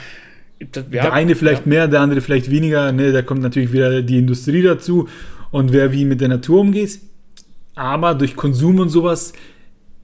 Das, 0.73 0.85
ja 0.91 1.03
der 1.03 1.13
eine 1.13 1.35
vielleicht 1.35 1.67
ja. 1.67 1.69
mehr, 1.69 1.89
der 1.89 2.01
andere 2.01 2.21
vielleicht 2.21 2.51
weniger. 2.51 2.93
Ne? 2.93 3.13
Da 3.13 3.23
kommt 3.23 3.43
natürlich 3.43 3.73
wieder 3.73 4.03
die 4.03 4.19
Industrie 4.19 4.63
dazu 4.63 5.09
und 5.51 5.73
wer 5.73 5.93
wie 5.93 6.05
mit 6.05 6.21
der 6.21 6.29
Natur 6.29 6.61
umgeht. 6.61 7.01
Aber 7.75 8.15
durch 8.15 8.37
Konsum 8.37 8.79
und 8.79 8.89
sowas, 8.89 9.33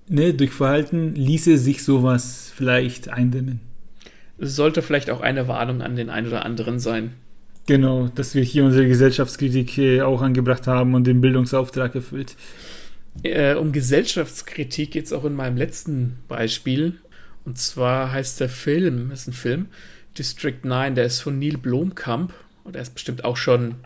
ne, 0.09 0.35
durch 0.35 0.51
Verhalten 0.51 1.15
ließe 1.15 1.57
sich 1.57 1.85
sowas 1.85 2.53
vielleicht 2.55 3.09
eindämmen. 3.09 3.61
Es 4.39 4.57
sollte 4.57 4.83
vielleicht 4.83 5.11
auch 5.11 5.21
eine 5.21 5.49
Warnung 5.49 5.83
an 5.83 5.97
den 5.97 6.11
einen 6.11 6.27
oder 6.27 6.45
anderen 6.45 6.81
sein. 6.81 7.13
Genau, 7.67 8.09
dass 8.09 8.35
wir 8.35 8.43
hier 8.43 8.65
unsere 8.65 8.89
Gesellschaftskritik 8.89 9.79
äh, 9.79 10.03
auch 10.03 10.23
angebracht 10.23 10.67
haben 10.67 10.95
und 10.95 11.07
den 11.07 11.21
Bildungsauftrag 11.21 11.95
erfüllt. 11.95 12.35
Äh, 13.23 13.55
um 13.55 13.71
Gesellschaftskritik 13.71 14.93
geht 14.93 15.05
es 15.05 15.13
auch 15.13 15.25
in 15.25 15.35
meinem 15.35 15.57
letzten 15.57 16.19
Beispiel. 16.27 16.95
Und 17.45 17.59
zwar 17.59 18.13
heißt 18.13 18.41
der 18.41 18.49
Film, 18.49 19.11
ist 19.11 19.27
ein 19.27 19.33
Film, 19.33 19.67
District 20.19 20.59
9, 20.63 20.95
der 20.95 21.05
ist 21.05 21.21
von 21.21 21.39
Neil 21.39 21.57
Blomkamp. 21.57 22.35
Und 22.65 22.77
er 22.77 22.83
ist 22.83 22.95
bestimmt 22.95 23.25
auch 23.25 23.37
schon 23.37 23.77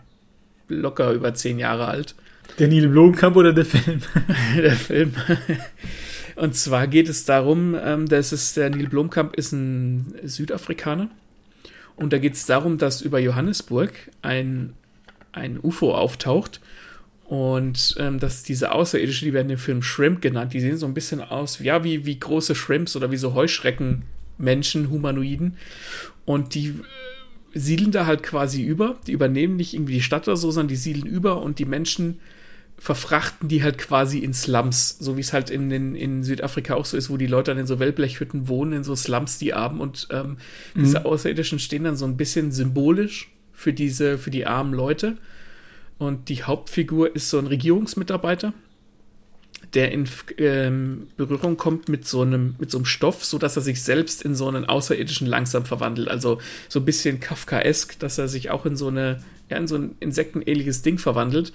locker 0.67 1.11
über 1.11 1.33
zehn 1.33 1.59
Jahre 1.59 1.87
alt. 1.87 2.15
Der 2.59 2.67
Neil 2.67 2.87
Blomkamp 2.87 3.35
oder 3.35 3.53
der 3.53 3.65
Film? 3.65 4.01
der 4.57 4.75
Film. 4.75 5.13
Und 6.35 6.55
zwar 6.55 6.87
geht 6.87 7.07
es 7.09 7.25
darum, 7.25 7.75
ähm, 7.81 8.07
dass 8.07 8.31
es 8.31 8.53
der 8.53 8.69
Neil 8.69 8.87
Blomkamp 8.87 9.35
ist 9.35 9.53
ein 9.53 10.15
Südafrikaner. 10.23 11.09
Und 11.95 12.11
da 12.11 12.17
geht 12.17 12.33
es 12.33 12.45
darum, 12.45 12.77
dass 12.77 13.01
über 13.01 13.19
Johannesburg 13.19 13.93
ein, 14.21 14.73
ein 15.31 15.59
UFO 15.61 15.95
auftaucht 15.95 16.59
und 17.25 17.95
ähm, 17.97 18.19
dass 18.19 18.43
diese 18.43 18.71
Außerirdische, 18.71 19.25
die 19.25 19.33
werden 19.33 19.49
im 19.49 19.57
Film 19.57 19.81
Shrimp 19.81 20.21
genannt, 20.21 20.53
die 20.53 20.61
sehen 20.61 20.77
so 20.77 20.85
ein 20.85 20.93
bisschen 20.93 21.21
aus, 21.21 21.59
ja, 21.59 21.83
wie, 21.83 22.05
wie 22.05 22.19
große 22.19 22.53
Shrimps 22.53 22.95
oder 22.95 23.09
wie 23.09 23.17
so 23.17 23.33
Heuschrecken-Menschen, 23.33 24.91
Humanoiden. 24.91 25.57
Und 26.25 26.53
die 26.53 26.67
äh, 26.67 27.59
siedeln 27.59 27.91
da 27.91 28.05
halt 28.05 28.21
quasi 28.21 28.61
über. 28.61 28.97
Die 29.07 29.11
übernehmen 29.11 29.55
nicht 29.55 29.73
irgendwie 29.73 29.93
die 29.93 30.03
Stadt 30.03 30.27
oder 30.27 30.37
so, 30.37 30.51
sondern 30.51 30.67
die 30.67 30.75
siedeln 30.75 31.07
über 31.07 31.41
und 31.41 31.57
die 31.57 31.65
Menschen 31.65 32.19
verfrachten 32.77 33.47
die 33.47 33.63
halt 33.63 33.77
quasi 33.77 34.19
in 34.19 34.33
Slums, 34.33 34.97
so 34.99 35.15
wie 35.15 35.21
es 35.21 35.31
halt 35.33 35.49
in, 35.49 35.71
in, 35.71 35.95
in 35.95 36.23
Südafrika 36.23 36.75
auch 36.75 36.85
so 36.85 36.97
ist, 36.97 37.09
wo 37.09 37.15
die 37.15 37.25
Leute 37.25 37.51
dann 37.51 37.57
in 37.57 37.67
so 37.67 37.79
Wellblechhütten 37.79 38.49
wohnen, 38.49 38.73
in 38.73 38.83
so 38.83 38.95
Slums, 38.95 39.39
die 39.39 39.53
armen 39.53 39.79
und 39.79 40.09
ähm, 40.11 40.37
mhm. 40.75 40.83
diese 40.83 41.05
Außerirdischen 41.05 41.57
stehen 41.57 41.85
dann 41.85 41.95
so 41.95 42.05
ein 42.05 42.17
bisschen 42.17 42.51
symbolisch 42.51 43.31
für 43.53 43.71
diese, 43.71 44.17
für 44.17 44.29
die 44.29 44.45
armen 44.45 44.73
Leute 44.73 45.17
und 45.97 46.29
die 46.29 46.43
Hauptfigur 46.43 47.15
ist 47.15 47.29
so 47.29 47.39
ein 47.39 47.47
Regierungsmitarbeiter, 47.47 48.53
der 49.73 49.91
in 49.91 50.07
ähm, 50.37 51.07
Berührung 51.17 51.57
kommt 51.57 51.89
mit 51.89 52.07
so 52.07 52.21
einem 52.21 52.55
mit 52.59 52.71
so 52.71 52.77
einem 52.77 52.85
Stoff, 52.85 53.23
so 53.25 53.37
dass 53.37 53.55
er 53.55 53.61
sich 53.61 53.81
selbst 53.81 54.21
in 54.21 54.35
so 54.35 54.47
einen 54.47 54.65
außerirdischen 54.65 55.27
langsam 55.27 55.65
verwandelt. 55.65 56.09
Also 56.09 56.39
so 56.69 56.79
ein 56.79 56.85
bisschen 56.85 57.19
Kafkaesk, 57.19 57.99
dass 57.99 58.17
er 58.17 58.27
sich 58.27 58.51
auch 58.51 58.65
in 58.65 58.75
so 58.75 58.87
eine 58.87 59.23
ja, 59.49 59.57
in 59.57 59.67
so 59.67 59.75
ein 59.75 59.95
insektenähnliches 59.99 60.81
Ding 60.81 60.97
verwandelt. 60.97 61.53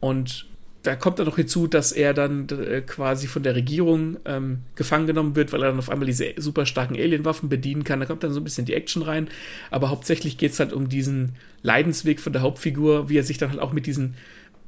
Und 0.00 0.46
da 0.88 0.96
kommt 0.96 1.18
dann 1.18 1.26
noch 1.26 1.36
hinzu, 1.36 1.66
dass 1.66 1.92
er 1.92 2.14
dann 2.14 2.48
äh, 2.48 2.80
quasi 2.80 3.26
von 3.26 3.42
der 3.42 3.54
Regierung 3.54 4.16
ähm, 4.24 4.60
gefangen 4.74 5.06
genommen 5.06 5.36
wird, 5.36 5.52
weil 5.52 5.62
er 5.62 5.68
dann 5.68 5.78
auf 5.78 5.90
einmal 5.90 6.06
diese 6.06 6.32
super 6.38 6.64
starken 6.64 6.96
Alienwaffen 6.96 7.50
bedienen 7.50 7.84
kann. 7.84 8.00
Da 8.00 8.06
kommt 8.06 8.24
dann 8.24 8.32
so 8.32 8.40
ein 8.40 8.44
bisschen 8.44 8.64
die 8.64 8.72
Action 8.72 9.02
rein. 9.02 9.28
Aber 9.70 9.90
hauptsächlich 9.90 10.38
geht 10.38 10.52
es 10.52 10.60
halt 10.60 10.72
um 10.72 10.88
diesen 10.88 11.34
Leidensweg 11.60 12.20
von 12.20 12.32
der 12.32 12.40
Hauptfigur, 12.40 13.10
wie 13.10 13.18
er 13.18 13.22
sich 13.22 13.36
dann 13.36 13.50
halt 13.50 13.60
auch 13.60 13.74
mit 13.74 13.84
diesen 13.84 14.14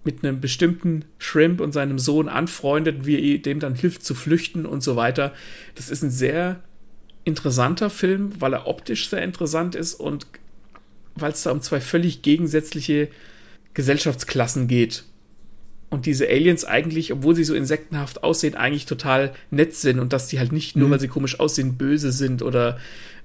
mit 0.04 0.22
einem 0.22 0.42
bestimmten 0.42 1.06
Shrimp 1.16 1.58
und 1.58 1.72
seinem 1.72 1.98
Sohn 1.98 2.28
anfreundet, 2.28 3.06
wie 3.06 3.34
er 3.34 3.38
dem 3.38 3.58
dann 3.58 3.74
hilft 3.74 4.04
zu 4.04 4.14
flüchten 4.14 4.66
und 4.66 4.82
so 4.82 4.96
weiter. 4.96 5.32
Das 5.74 5.88
ist 5.88 6.02
ein 6.02 6.10
sehr 6.10 6.60
interessanter 7.24 7.88
Film, 7.88 8.32
weil 8.40 8.52
er 8.52 8.66
optisch 8.66 9.08
sehr 9.08 9.22
interessant 9.22 9.74
ist 9.74 9.94
und 9.94 10.26
weil 11.14 11.32
es 11.32 11.44
da 11.44 11.50
um 11.50 11.62
zwei 11.62 11.80
völlig 11.80 12.20
gegensätzliche 12.20 13.08
Gesellschaftsklassen 13.72 14.68
geht. 14.68 15.04
Und 15.90 16.06
diese 16.06 16.28
Aliens 16.28 16.64
eigentlich, 16.64 17.12
obwohl 17.12 17.34
sie 17.34 17.42
so 17.42 17.54
insektenhaft 17.54 18.22
aussehen, 18.22 18.54
eigentlich 18.54 18.86
total 18.86 19.32
nett 19.50 19.74
sind 19.74 19.98
und 19.98 20.12
dass 20.12 20.28
die 20.28 20.38
halt 20.38 20.52
nicht 20.52 20.76
nur, 20.76 20.86
mhm. 20.86 20.92
weil 20.92 21.00
sie 21.00 21.08
komisch 21.08 21.40
aussehen, 21.40 21.76
böse 21.76 22.12
sind 22.12 22.42
oder 22.42 22.78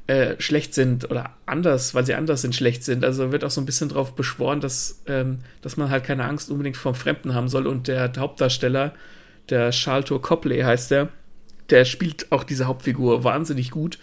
äh, 0.07 0.36
schlecht 0.39 0.74
sind 0.74 1.09
oder 1.09 1.36
anders, 1.45 1.93
weil 1.93 2.05
sie 2.05 2.16
anders 2.16 2.41
sind, 2.41 2.55
schlecht 2.55 2.84
sind. 2.84 3.05
Also 3.05 3.32
wird 3.32 3.43
auch 3.43 3.51
so 3.51 3.61
ein 3.61 3.66
bisschen 3.66 3.89
darauf 3.89 4.16
beschworen, 4.16 4.61
dass, 4.61 5.01
ähm, 5.07 5.39
dass 5.61 5.78
man 5.78 5.91
halt 5.91 6.03
keine 6.03 6.26
Angst 6.26 6.49
unbedingt 6.49 6.78
vom 6.78 6.95
Fremden 6.95 7.36
haben 7.36 7.49
soll. 7.49 7.68
Und 7.68 7.88
der 7.88 8.11
Hauptdarsteller, 8.18 8.93
der 9.49 9.72
Charlton 9.72 10.22
Copley 10.22 10.61
heißt 10.61 10.91
der, 10.91 11.09
der 11.70 11.86
spielt 11.86 12.32
auch 12.32 12.43
diese 12.43 12.66
Hauptfigur 12.66 13.24
wahnsinnig 13.24 13.72
gut. 13.72 13.99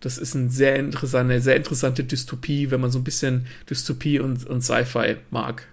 Das 0.00 0.18
ist 0.18 0.34
eine 0.34 0.50
sehr 0.50 0.76
interessante, 0.76 1.40
sehr 1.40 1.56
interessante 1.56 2.02
Dystopie, 2.02 2.72
wenn 2.72 2.80
man 2.80 2.90
so 2.90 2.98
ein 2.98 3.04
bisschen 3.04 3.46
Dystopie 3.70 4.18
und, 4.18 4.44
und 4.46 4.62
Sci-Fi 4.62 5.16
mag. 5.30 5.68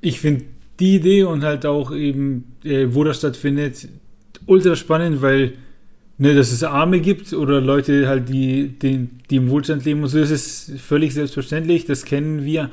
Ich 0.00 0.20
finde 0.20 0.44
die 0.80 0.96
Idee 0.96 1.24
und 1.24 1.44
halt 1.44 1.66
auch 1.66 1.92
eben, 1.92 2.56
äh, 2.64 2.86
wo 2.90 3.04
das 3.04 3.18
stattfindet, 3.18 3.88
ultra 4.46 4.76
spannend, 4.76 5.22
weil 5.22 5.54
ne, 6.18 6.34
dass 6.34 6.52
es 6.52 6.62
Arme 6.62 7.00
gibt 7.00 7.32
oder 7.32 7.60
Leute 7.60 8.08
halt, 8.08 8.28
die, 8.28 8.68
die, 8.68 9.08
die 9.30 9.36
im 9.36 9.48
Wohlstand 9.50 9.84
leben 9.84 10.02
und 10.02 10.08
so, 10.08 10.18
das 10.18 10.30
ist 10.30 10.72
völlig 10.80 11.14
selbstverständlich, 11.14 11.86
das 11.86 12.04
kennen 12.04 12.44
wir. 12.44 12.70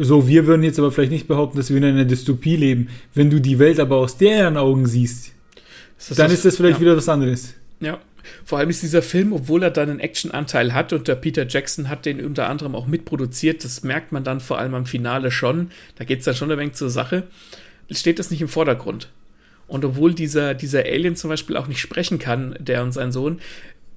So, 0.00 0.28
wir 0.28 0.46
würden 0.46 0.62
jetzt 0.62 0.78
aber 0.78 0.92
vielleicht 0.92 1.10
nicht 1.10 1.26
behaupten, 1.26 1.56
dass 1.56 1.70
wir 1.70 1.76
in 1.76 1.84
einer 1.84 2.04
Dystopie 2.04 2.56
leben. 2.56 2.88
Wenn 3.14 3.30
du 3.30 3.40
die 3.40 3.58
Welt 3.58 3.80
aber 3.80 3.96
aus 3.96 4.16
deren 4.16 4.56
Augen 4.56 4.86
siehst, 4.86 5.32
ist 5.98 6.18
dann 6.18 6.26
das, 6.26 6.34
ist 6.34 6.44
das 6.44 6.56
vielleicht 6.56 6.78
ja. 6.78 6.82
wieder 6.82 6.96
was 6.96 7.08
anderes. 7.08 7.54
Ja, 7.80 7.98
vor 8.44 8.58
allem 8.58 8.70
ist 8.70 8.82
dieser 8.82 9.02
Film, 9.02 9.32
obwohl 9.32 9.62
er 9.62 9.70
dann 9.70 9.90
einen 9.90 10.00
Actionanteil 10.00 10.74
hat 10.74 10.92
und 10.92 11.08
der 11.08 11.14
Peter 11.16 11.46
Jackson 11.46 11.88
hat 11.88 12.06
den 12.06 12.24
unter 12.24 12.48
anderem 12.48 12.74
auch 12.74 12.86
mitproduziert, 12.86 13.64
das 13.64 13.82
merkt 13.82 14.12
man 14.12 14.24
dann 14.24 14.40
vor 14.40 14.58
allem 14.58 14.74
am 14.74 14.86
Finale 14.86 15.30
schon, 15.30 15.70
da 15.96 16.04
geht 16.04 16.20
es 16.20 16.24
dann 16.24 16.34
schon 16.34 16.50
ein 16.50 16.58
wenig 16.58 16.74
zur 16.74 16.90
Sache, 16.90 17.24
steht 17.90 18.18
das 18.18 18.30
nicht 18.30 18.40
im 18.40 18.48
Vordergrund. 18.48 19.08
Und 19.68 19.84
obwohl 19.84 20.12
dieser, 20.12 20.54
dieser 20.54 20.80
Alien 20.80 21.16
zum 21.16 21.30
Beispiel 21.30 21.56
auch 21.56 21.66
nicht 21.66 21.80
sprechen 21.80 22.18
kann, 22.18 22.56
der 22.58 22.82
und 22.82 22.92
sein 22.92 23.12
Sohn, 23.12 23.40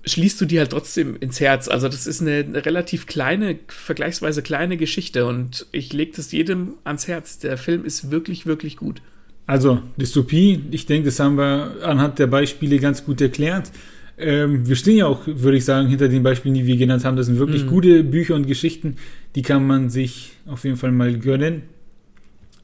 schließt 0.05 0.39
du 0.39 0.45
die 0.45 0.59
halt 0.59 0.71
trotzdem 0.71 1.17
ins 1.19 1.39
Herz. 1.39 1.67
Also 1.67 1.89
das 1.89 2.07
ist 2.07 2.21
eine, 2.21 2.37
eine 2.37 2.65
relativ 2.65 3.07
kleine, 3.07 3.59
vergleichsweise 3.67 4.41
kleine 4.41 4.77
Geschichte 4.77 5.25
und 5.25 5.65
ich 5.71 5.91
lege 5.93 6.13
das 6.15 6.31
jedem 6.31 6.75
ans 6.83 7.07
Herz. 7.07 7.39
Der 7.39 7.57
Film 7.57 7.85
ist 7.85 8.11
wirklich, 8.11 8.45
wirklich 8.45 8.77
gut. 8.77 9.01
Also 9.47 9.81
Dystopie, 9.97 10.63
ich 10.71 10.85
denke, 10.85 11.07
das 11.07 11.19
haben 11.19 11.37
wir 11.37 11.75
anhand 11.83 12.19
der 12.19 12.27
Beispiele 12.27 12.79
ganz 12.79 13.05
gut 13.05 13.21
erklärt. 13.21 13.71
Ähm, 14.17 14.67
wir 14.67 14.75
stehen 14.75 14.97
ja 14.97 15.07
auch, 15.07 15.27
würde 15.27 15.57
ich 15.57 15.65
sagen, 15.65 15.87
hinter 15.87 16.07
den 16.07 16.23
Beispielen, 16.23 16.53
die 16.53 16.65
wir 16.65 16.77
genannt 16.77 17.03
haben. 17.03 17.17
Das 17.17 17.25
sind 17.25 17.37
wirklich 17.37 17.65
mhm. 17.65 17.69
gute 17.69 18.03
Bücher 18.03 18.35
und 18.35 18.47
Geschichten, 18.47 18.95
die 19.35 19.41
kann 19.41 19.67
man 19.67 19.89
sich 19.89 20.33
auf 20.45 20.63
jeden 20.63 20.77
Fall 20.77 20.91
mal 20.91 21.17
gönnen. 21.17 21.63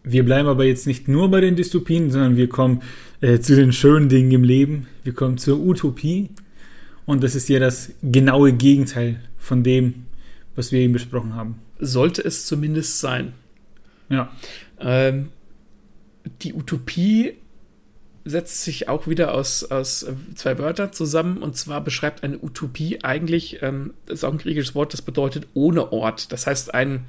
Wir 0.04 0.24
bleiben 0.24 0.48
aber 0.48 0.66
jetzt 0.66 0.88
nicht 0.88 1.08
nur 1.08 1.30
bei 1.30 1.42
den 1.42 1.56
Dystopien, 1.56 2.10
sondern 2.10 2.38
wir 2.38 2.50
kommen 2.50 2.82
äh, 3.20 3.40
zu 3.40 3.56
den 3.56 3.72
schönen 3.72 4.10
Dingen 4.10 4.32
im 4.32 4.44
Leben. 4.44 4.88
Wir 5.04 5.14
kommen 5.14 5.38
zur 5.38 5.60
Utopie. 5.60 6.30
Und 7.06 7.24
das 7.24 7.36
ist 7.36 7.50
ja 7.50 7.60
das 7.60 7.92
genaue 8.02 8.54
Gegenteil 8.54 9.20
von 9.38 9.64
dem, 9.64 10.06
was 10.56 10.72
wir 10.72 10.80
eben 10.80 10.94
besprochen 10.94 11.36
haben. 11.36 11.56
Sollte 11.80 12.24
es 12.24 12.46
zumindest 12.46 13.00
sein. 13.00 13.34
Ja. 14.10 14.32
Ähm, 14.80 15.30
die 16.42 16.54
Utopie 16.54 17.34
setzt 18.24 18.64
sich 18.64 18.88
auch 18.88 19.08
wieder 19.08 19.34
aus, 19.34 19.64
aus 19.64 20.06
zwei 20.36 20.60
Wörtern 20.60 20.94
zusammen. 20.94 21.38
Und 21.38 21.58
zwar 21.58 21.82
beschreibt 21.82 22.24
eine 22.24 22.38
Utopie 22.42 23.04
eigentlich, 23.04 23.62
ähm, 23.62 23.94
das 24.06 24.20
ist 24.20 24.24
auch 24.24 24.32
ein 24.32 24.38
griechisches 24.38 24.76
Wort, 24.76 24.94
das 24.94 25.02
bedeutet 25.02 25.48
ohne 25.54 25.92
Ort. 25.92 26.32
Das 26.32 26.48
heißt, 26.48 26.74
ein 26.74 27.06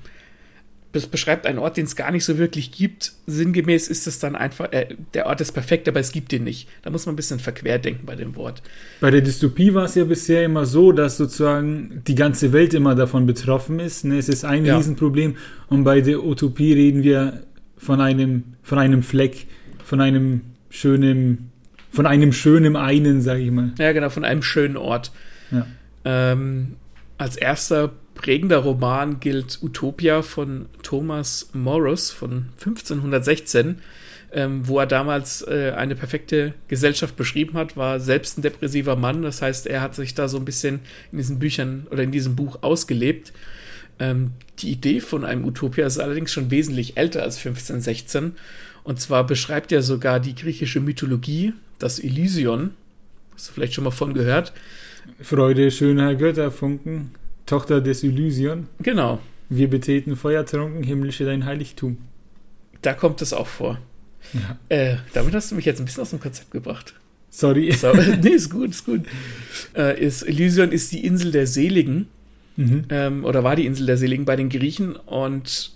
das 0.92 1.06
beschreibt 1.06 1.46
einen 1.46 1.58
Ort, 1.58 1.78
den 1.78 1.86
es 1.86 1.96
gar 1.96 2.10
nicht 2.10 2.24
so 2.24 2.36
wirklich 2.36 2.70
gibt. 2.70 3.12
Sinngemäß 3.26 3.88
ist 3.88 4.06
es 4.06 4.18
dann 4.18 4.36
einfach, 4.36 4.72
äh, 4.72 4.94
der 5.14 5.26
Ort 5.26 5.40
ist 5.40 5.52
perfekt, 5.52 5.88
aber 5.88 6.00
es 6.00 6.12
gibt 6.12 6.32
ihn 6.34 6.44
nicht. 6.44 6.68
Da 6.82 6.90
muss 6.90 7.06
man 7.06 7.14
ein 7.14 7.16
bisschen 7.16 7.38
verquer 7.38 7.78
denken 7.78 8.04
bei 8.04 8.14
dem 8.14 8.36
Wort. 8.36 8.62
Bei 9.00 9.10
der 9.10 9.22
Dystopie 9.22 9.72
war 9.72 9.84
es 9.84 9.94
ja 9.94 10.04
bisher 10.04 10.44
immer 10.44 10.66
so, 10.66 10.92
dass 10.92 11.16
sozusagen 11.16 12.02
die 12.06 12.14
ganze 12.14 12.52
Welt 12.52 12.74
immer 12.74 12.94
davon 12.94 13.24
betroffen 13.24 13.80
ist. 13.80 14.04
Ne? 14.04 14.18
Es 14.18 14.28
ist 14.28 14.44
ein 14.44 14.66
ja. 14.66 14.76
Riesenproblem. 14.76 15.36
Und 15.68 15.84
bei 15.84 16.02
der 16.02 16.22
Utopie 16.22 16.74
reden 16.74 17.02
wir 17.02 17.42
von 17.78 18.02
einem, 18.02 18.44
von 18.62 18.78
einem 18.78 19.02
Fleck, 19.02 19.46
von 19.82 20.02
einem 20.02 20.42
schönen, 20.72 21.52
von 21.90 22.06
einem 22.06 22.32
schönen 22.32 22.76
einen, 22.76 23.20
sage 23.20 23.42
ich 23.42 23.50
mal. 23.50 23.72
Ja, 23.78 23.92
genau, 23.92 24.08
von 24.08 24.24
einem 24.24 24.42
schönen 24.42 24.76
Ort. 24.76 25.12
Ja. 25.50 25.66
Ähm, 26.04 26.76
als 27.18 27.36
erster 27.36 27.92
prägender 28.14 28.58
Roman 28.58 29.20
gilt 29.20 29.58
Utopia 29.62 30.22
von 30.22 30.66
Thomas 30.82 31.50
Morris 31.52 32.10
von 32.10 32.46
1516, 32.58 33.80
ähm, 34.32 34.66
wo 34.66 34.78
er 34.78 34.86
damals 34.86 35.42
äh, 35.46 35.72
eine 35.76 35.94
perfekte 35.94 36.54
Gesellschaft 36.68 37.16
beschrieben 37.16 37.54
hat, 37.54 37.76
war 37.76 38.00
selbst 38.00 38.38
ein 38.38 38.42
depressiver 38.42 38.96
Mann. 38.96 39.22
Das 39.22 39.42
heißt, 39.42 39.66
er 39.66 39.82
hat 39.82 39.94
sich 39.94 40.14
da 40.14 40.26
so 40.26 40.38
ein 40.38 40.46
bisschen 40.46 40.80
in 41.10 41.18
diesen 41.18 41.38
Büchern 41.38 41.86
oder 41.90 42.02
in 42.02 42.12
diesem 42.12 42.34
Buch 42.34 42.62
ausgelebt. 42.62 43.32
Ähm, 43.98 44.32
die 44.60 44.70
Idee 44.70 45.00
von 45.00 45.26
einem 45.26 45.44
Utopia 45.44 45.86
ist 45.86 45.98
allerdings 45.98 46.32
schon 46.32 46.50
wesentlich 46.50 46.96
älter 46.96 47.22
als 47.22 47.36
1516. 47.36 48.36
Und 48.84 49.00
zwar 49.00 49.26
beschreibt 49.26 49.72
er 49.72 49.82
sogar 49.82 50.20
die 50.20 50.34
griechische 50.34 50.80
Mythologie, 50.80 51.52
das 51.78 51.98
Elysion. 51.98 52.72
Hast 53.34 53.48
du 53.48 53.52
vielleicht 53.52 53.74
schon 53.74 53.84
mal 53.84 53.90
von 53.90 54.14
gehört? 54.14 54.52
Freude, 55.20 55.70
Schönheit, 55.70 56.18
Götterfunken. 56.18 57.12
Tochter 57.46 57.80
des 57.80 58.02
Elysion. 58.04 58.68
Genau. 58.80 59.20
Wir 59.48 59.68
betreten 59.68 60.16
feuertrunken 60.16 60.82
himmlische 60.82 61.24
dein 61.24 61.44
Heiligtum. 61.44 61.98
Da 62.80 62.94
kommt 62.94 63.20
es 63.22 63.32
auch 63.32 63.46
vor. 63.46 63.78
Ja. 64.32 64.58
Äh, 64.68 64.96
damit 65.12 65.34
hast 65.34 65.50
du 65.50 65.56
mich 65.56 65.64
jetzt 65.64 65.80
ein 65.80 65.84
bisschen 65.84 66.02
aus 66.02 66.10
dem 66.10 66.20
Konzept 66.20 66.50
gebracht. 66.50 66.94
Sorry. 67.30 67.72
So, 67.72 67.92
nee, 68.22 68.30
ist 68.30 68.50
gut, 68.50 68.70
ist 68.70 68.84
gut. 68.84 69.02
Äh, 69.76 70.00
ist, 70.00 70.22
Elysion 70.22 70.72
ist 70.72 70.92
die 70.92 71.04
Insel 71.04 71.32
der 71.32 71.46
Seligen. 71.46 72.06
Mhm. 72.56 72.84
Ähm, 72.90 73.24
oder 73.24 73.42
war 73.44 73.56
die 73.56 73.66
Insel 73.66 73.86
der 73.86 73.96
Seligen 73.96 74.24
bei 74.24 74.36
den 74.36 74.48
Griechen. 74.48 74.96
Und 74.96 75.72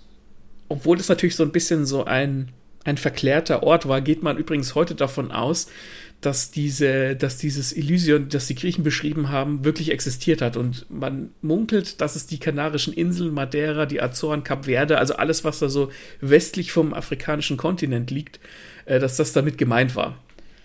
obwohl 0.69 0.97
das 0.97 1.09
natürlich 1.09 1.37
so 1.37 1.43
ein 1.43 1.53
bisschen 1.53 1.87
so 1.87 2.05
ein, 2.05 2.51
ein 2.87 2.97
verklärter 2.97 3.63
Ort 3.65 3.89
war, 3.89 4.01
geht 4.01 4.23
man 4.23 4.39
übrigens 4.39 4.75
heute 4.75 4.95
davon 4.95 5.33
aus, 5.33 5.67
dass 6.21 6.51
diese, 6.51 7.15
dass 7.15 7.37
dieses 7.37 7.73
Elysion, 7.73 8.29
das 8.29 8.47
die 8.47 8.55
Griechen 8.55 8.85
beschrieben 8.85 9.29
haben, 9.29 9.65
wirklich 9.65 9.91
existiert 9.91 10.41
hat. 10.41 10.57
Und 10.57 10.87
man 10.89 11.31
munkelt, 11.43 12.01
dass 12.01 12.17
es 12.17 12.27
die 12.27 12.39
Kanarischen 12.39 12.95
Inseln, 12.95 13.35
Madeira, 13.35 13.87
die 13.87 14.01
Azoren, 14.01 14.45
Kap 14.45 14.65
Verde, 14.65 14.99
also 14.99 15.17
alles, 15.17 15.45
was 15.45 15.59
da 15.59 15.69
so 15.69 15.91
westlich 16.21 16.73
vom 16.73 16.95
afrikanischen 16.95 17.57
Kontinent 17.57 18.11
liegt, 18.11 18.41
äh, 18.87 18.99
dass 18.99 19.17
das 19.17 19.33
damit 19.33 19.59
gemeint 19.59 19.95
war. 19.95 20.19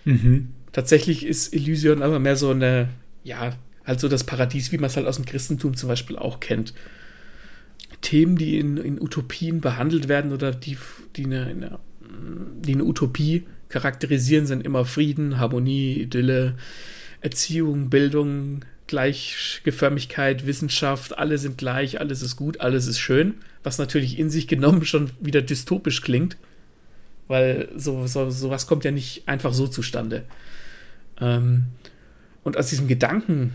Mhm. 0.05 0.49
Tatsächlich 0.71 1.25
ist 1.25 1.53
Elysion 1.53 2.01
aber 2.01 2.19
mehr 2.19 2.37
so 2.37 2.51
eine, 2.51 2.89
ja, 3.23 3.53
halt 3.83 3.99
so 3.99 4.07
das 4.07 4.23
Paradies, 4.23 4.71
wie 4.71 4.77
man 4.77 4.89
es 4.89 4.95
halt 4.95 5.07
aus 5.07 5.17
dem 5.17 5.25
Christentum 5.25 5.75
zum 5.75 5.89
Beispiel 5.89 6.17
auch 6.17 6.39
kennt. 6.39 6.73
Themen, 8.01 8.37
die 8.37 8.57
in, 8.57 8.77
in 8.77 9.01
Utopien 9.01 9.59
behandelt 9.59 10.07
werden 10.07 10.31
oder 10.31 10.51
die, 10.51 10.77
die, 11.15 11.25
eine, 11.25 11.45
eine, 11.47 11.79
die 12.63 12.73
eine 12.73 12.83
Utopie 12.83 13.43
charakterisieren, 13.69 14.45
sind 14.45 14.65
immer 14.65 14.85
Frieden, 14.85 15.39
Harmonie, 15.39 15.93
Idylle, 15.93 16.55
Erziehung, 17.21 17.89
Bildung, 17.89 18.65
Gleichgeförmigkeit, 18.87 20.45
Wissenschaft, 20.45 21.17
alle 21.17 21.37
sind 21.37 21.57
gleich, 21.57 21.99
alles 21.99 22.21
ist 22.21 22.35
gut, 22.35 22.59
alles 22.59 22.87
ist 22.87 22.99
schön, 22.99 23.35
was 23.63 23.77
natürlich 23.77 24.19
in 24.19 24.29
sich 24.29 24.47
genommen 24.47 24.85
schon 24.85 25.11
wieder 25.21 25.41
dystopisch 25.41 26.01
klingt, 26.01 26.35
weil 27.27 27.69
so, 27.77 28.05
so, 28.07 28.29
sowas 28.29 28.67
kommt 28.67 28.83
ja 28.83 28.91
nicht 28.91 29.27
einfach 29.27 29.53
so 29.53 29.67
zustande. 29.67 30.25
Ähm, 31.21 31.65
und 32.43 32.57
aus 32.57 32.69
diesem 32.69 32.87
Gedanken, 32.87 33.53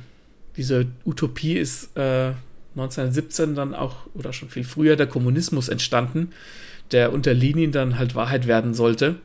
diese 0.57 0.87
Utopie 1.05 1.59
ist 1.59 1.95
äh, 1.97 2.33
1917 2.77 3.55
dann 3.55 3.75
auch, 3.75 4.07
oder 4.15 4.33
schon 4.33 4.49
viel 4.49 4.65
früher, 4.65 4.97
der 4.97 5.07
Kommunismus 5.07 5.69
entstanden, 5.69 6.31
der 6.93 7.13
unter 7.13 7.35
Linien 7.35 7.73
dann 7.73 7.99
halt 7.99 8.15
Wahrheit 8.15 8.47
werden 8.47 8.75
sollte 8.75 9.17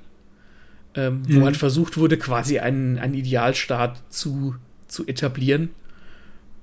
ähm, 0.96 1.24
mhm. 1.28 1.42
wo 1.42 1.46
halt 1.46 1.58
versucht 1.58 1.98
wurde, 1.98 2.18
quasi 2.18 2.60
einen, 2.60 2.98
einen 2.98 3.14
Idealstaat 3.14 4.02
zu, 4.10 4.56
zu 4.88 5.08
etablieren. 5.08 5.70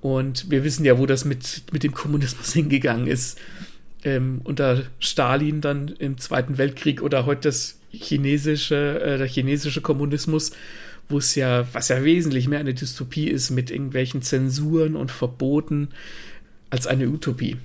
Und 0.01 0.51
wir 0.51 0.64
wissen 0.64 0.84
ja, 0.84 0.99
wo 0.99 1.07
das 1.07 1.24
mit, 1.24 1.64
mit 1.72 1.82
dem 1.82 1.94
Kommunismus 1.94 2.53
hingegangen 2.53 3.07
ist. 3.07 3.38
ähm, 4.05 4.40
unter 4.44 4.84
Stalin 5.01 5.61
dann 5.61 5.88
im 5.88 6.18
Zweiten 6.18 6.57
Weltkrieg 6.57 7.03
oder 7.03 7.26
heute 7.26 7.49
das 7.49 7.78
chinesische, 7.90 9.01
äh, 9.01 9.18
der 9.18 9.26
chinesische 9.26 9.80
Kommunismus, 9.80 10.53
wo 11.09 11.18
es 11.18 11.34
ja, 11.34 11.66
was 11.72 11.88
ja 11.88 12.05
wesentlich 12.05 12.49
mehr 12.49 12.61
eine 12.61 12.74
Dystopie 12.74 13.28
ist 13.28 13.51
mit 13.51 13.70
irgendwelchen 13.70 14.22
Zensuren 14.22 14.94
und 14.94 15.11
Verboten 15.11 15.88
als 16.70 16.86
eine 16.86 17.09
Utopie. 17.09 17.57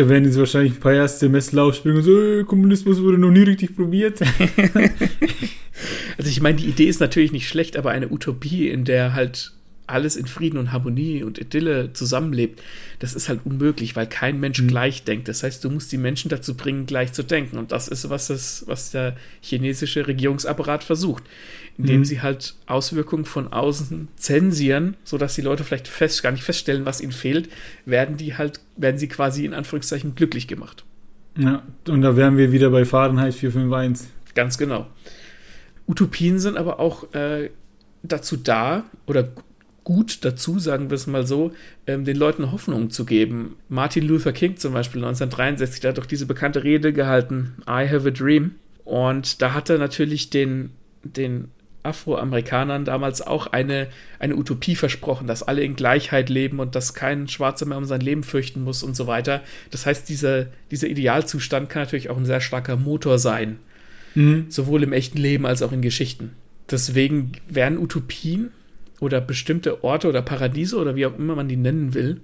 Da 0.00 0.08
werden 0.08 0.24
jetzt 0.24 0.38
wahrscheinlich 0.38 0.72
ein 0.72 0.80
paar 0.80 0.94
erste 0.94 1.28
Messer 1.28 1.62
aufspringen 1.62 1.98
und 1.98 2.04
so, 2.04 2.18
äh, 2.18 2.44
Kommunismus 2.44 3.02
wurde 3.02 3.18
noch 3.18 3.30
nie 3.30 3.42
richtig 3.42 3.76
probiert. 3.76 4.22
also 6.16 6.30
ich 6.30 6.40
meine, 6.40 6.56
die 6.56 6.68
Idee 6.68 6.86
ist 6.86 7.00
natürlich 7.00 7.32
nicht 7.32 7.46
schlecht, 7.46 7.76
aber 7.76 7.90
eine 7.90 8.10
Utopie, 8.10 8.70
in 8.70 8.86
der 8.86 9.12
halt 9.12 9.52
alles 9.90 10.16
in 10.16 10.26
Frieden 10.26 10.58
und 10.58 10.72
Harmonie 10.72 11.22
und 11.22 11.38
Idylle 11.38 11.92
zusammenlebt, 11.92 12.62
das 12.98 13.14
ist 13.14 13.28
halt 13.28 13.40
unmöglich, 13.44 13.96
weil 13.96 14.06
kein 14.06 14.40
Mensch 14.40 14.60
mhm. 14.60 14.68
gleich 14.68 15.04
denkt. 15.04 15.28
Das 15.28 15.42
heißt, 15.42 15.64
du 15.64 15.70
musst 15.70 15.92
die 15.92 15.98
Menschen 15.98 16.28
dazu 16.28 16.56
bringen, 16.56 16.86
gleich 16.86 17.12
zu 17.12 17.22
denken. 17.22 17.58
Und 17.58 17.72
das 17.72 17.88
ist, 17.88 18.08
was, 18.10 18.28
das, 18.28 18.64
was 18.66 18.90
der 18.90 19.16
chinesische 19.40 20.06
Regierungsapparat 20.06 20.84
versucht, 20.84 21.24
indem 21.78 22.00
mhm. 22.00 22.04
sie 22.04 22.20
halt 22.20 22.54
Auswirkungen 22.66 23.24
von 23.24 23.52
außen 23.52 24.08
zensieren, 24.16 24.96
sodass 25.04 25.34
die 25.34 25.42
Leute 25.42 25.64
vielleicht 25.64 25.88
fest, 25.88 26.22
gar 26.22 26.32
nicht 26.32 26.44
feststellen, 26.44 26.86
was 26.86 27.00
ihnen 27.00 27.12
fehlt, 27.12 27.48
werden 27.86 28.16
die 28.16 28.36
halt, 28.36 28.60
werden 28.76 28.98
sie 28.98 29.08
quasi 29.08 29.44
in 29.44 29.54
Anführungszeichen 29.54 30.14
glücklich 30.14 30.46
gemacht. 30.46 30.84
Ja, 31.38 31.62
und 31.88 32.02
da 32.02 32.16
wären 32.16 32.36
wir 32.36 32.52
wieder 32.52 32.70
bei 32.70 32.84
Fahrenheit 32.84 33.34
451. 33.34 34.08
Ganz 34.34 34.58
genau. 34.58 34.86
Utopien 35.86 36.38
sind 36.38 36.56
aber 36.56 36.78
auch 36.78 37.12
äh, 37.14 37.50
dazu 38.02 38.36
da, 38.36 38.84
oder 39.06 39.28
gut 39.90 40.24
dazu, 40.24 40.60
sagen 40.60 40.88
wir 40.88 40.94
es 40.94 41.08
mal 41.08 41.26
so, 41.26 41.50
ähm, 41.88 42.04
den 42.04 42.16
Leuten 42.16 42.52
Hoffnung 42.52 42.90
zu 42.90 43.04
geben. 43.04 43.56
Martin 43.68 44.06
Luther 44.06 44.32
King 44.32 44.56
zum 44.56 44.72
Beispiel 44.72 45.00
1963, 45.00 45.80
der 45.80 45.88
hat 45.88 45.98
doch 45.98 46.06
diese 46.06 46.26
bekannte 46.26 46.62
Rede 46.62 46.92
gehalten, 46.92 47.56
I 47.66 47.88
have 47.88 48.06
a 48.06 48.12
dream. 48.12 48.52
Und 48.84 49.42
da 49.42 49.52
hat 49.52 49.68
er 49.68 49.78
natürlich 49.78 50.30
den, 50.30 50.70
den 51.02 51.48
Afroamerikanern 51.82 52.84
damals 52.84 53.20
auch 53.20 53.48
eine, 53.48 53.88
eine 54.20 54.36
Utopie 54.36 54.76
versprochen, 54.76 55.26
dass 55.26 55.42
alle 55.42 55.62
in 55.62 55.74
Gleichheit 55.74 56.28
leben 56.28 56.60
und 56.60 56.76
dass 56.76 56.94
kein 56.94 57.26
Schwarzer 57.26 57.66
mehr 57.66 57.78
um 57.78 57.84
sein 57.84 58.00
Leben 58.00 58.22
fürchten 58.22 58.62
muss 58.62 58.84
und 58.84 58.94
so 58.94 59.08
weiter. 59.08 59.42
Das 59.72 59.86
heißt, 59.86 60.08
dieser, 60.08 60.46
dieser 60.70 60.86
Idealzustand 60.86 61.68
kann 61.68 61.82
natürlich 61.82 62.10
auch 62.10 62.16
ein 62.16 62.26
sehr 62.26 62.40
starker 62.40 62.76
Motor 62.76 63.18
sein. 63.18 63.58
Mhm. 64.14 64.46
Sowohl 64.50 64.84
im 64.84 64.92
echten 64.92 65.18
Leben 65.18 65.46
als 65.46 65.62
auch 65.62 65.72
in 65.72 65.82
Geschichten. 65.82 66.36
Deswegen 66.70 67.32
werden 67.48 67.76
Utopien 67.76 68.52
oder 69.00 69.20
bestimmte 69.20 69.82
Orte 69.82 70.08
oder 70.08 70.22
Paradiese 70.22 70.76
oder 70.78 70.94
wie 70.94 71.06
auch 71.06 71.18
immer 71.18 71.34
man 71.34 71.48
die 71.48 71.56
nennen 71.56 71.94
will, 71.94 72.20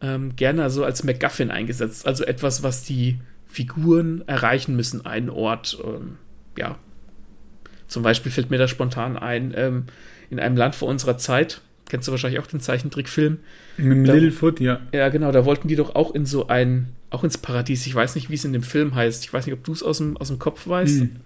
ähm, 0.00 0.36
gerne 0.36 0.70
so 0.70 0.84
als 0.84 1.04
MacGuffin 1.04 1.50
eingesetzt. 1.50 2.06
Also 2.06 2.24
etwas, 2.24 2.62
was 2.62 2.84
die 2.84 3.18
Figuren 3.46 4.22
erreichen 4.26 4.76
müssen, 4.76 5.04
einen 5.04 5.28
Ort. 5.28 5.78
Ähm, 5.84 6.16
ja. 6.56 6.78
Zum 7.88 8.02
Beispiel 8.02 8.32
fällt 8.32 8.50
mir 8.50 8.58
da 8.58 8.68
spontan 8.68 9.16
ein, 9.16 9.52
ähm, 9.56 9.84
in 10.30 10.40
einem 10.40 10.56
Land 10.56 10.74
vor 10.74 10.88
unserer 10.88 11.18
Zeit, 11.18 11.60
kennst 11.88 12.08
du 12.08 12.12
wahrscheinlich 12.12 12.40
auch 12.40 12.46
den 12.46 12.60
Zeichentrickfilm. 12.60 13.38
Mit 13.76 14.06
Littlefoot, 14.06 14.60
ja. 14.60 14.80
Ja, 14.92 15.08
genau, 15.10 15.32
da 15.32 15.44
wollten 15.44 15.68
die 15.68 15.76
doch 15.76 15.94
auch 15.94 16.14
in 16.14 16.26
so 16.26 16.48
ein, 16.48 16.88
auch 17.10 17.24
ins 17.24 17.38
Paradies. 17.38 17.86
Ich 17.86 17.94
weiß 17.94 18.14
nicht, 18.14 18.30
wie 18.30 18.34
es 18.34 18.44
in 18.44 18.52
dem 18.52 18.62
Film 18.62 18.94
heißt. 18.94 19.24
Ich 19.24 19.32
weiß 19.32 19.46
nicht, 19.46 19.54
ob 19.54 19.64
du 19.64 19.72
es 19.72 19.82
aus 19.82 19.98
dem, 19.98 20.16
aus 20.16 20.28
dem 20.28 20.38
Kopf 20.38 20.66
weißt. 20.66 21.00
Hm. 21.02 21.16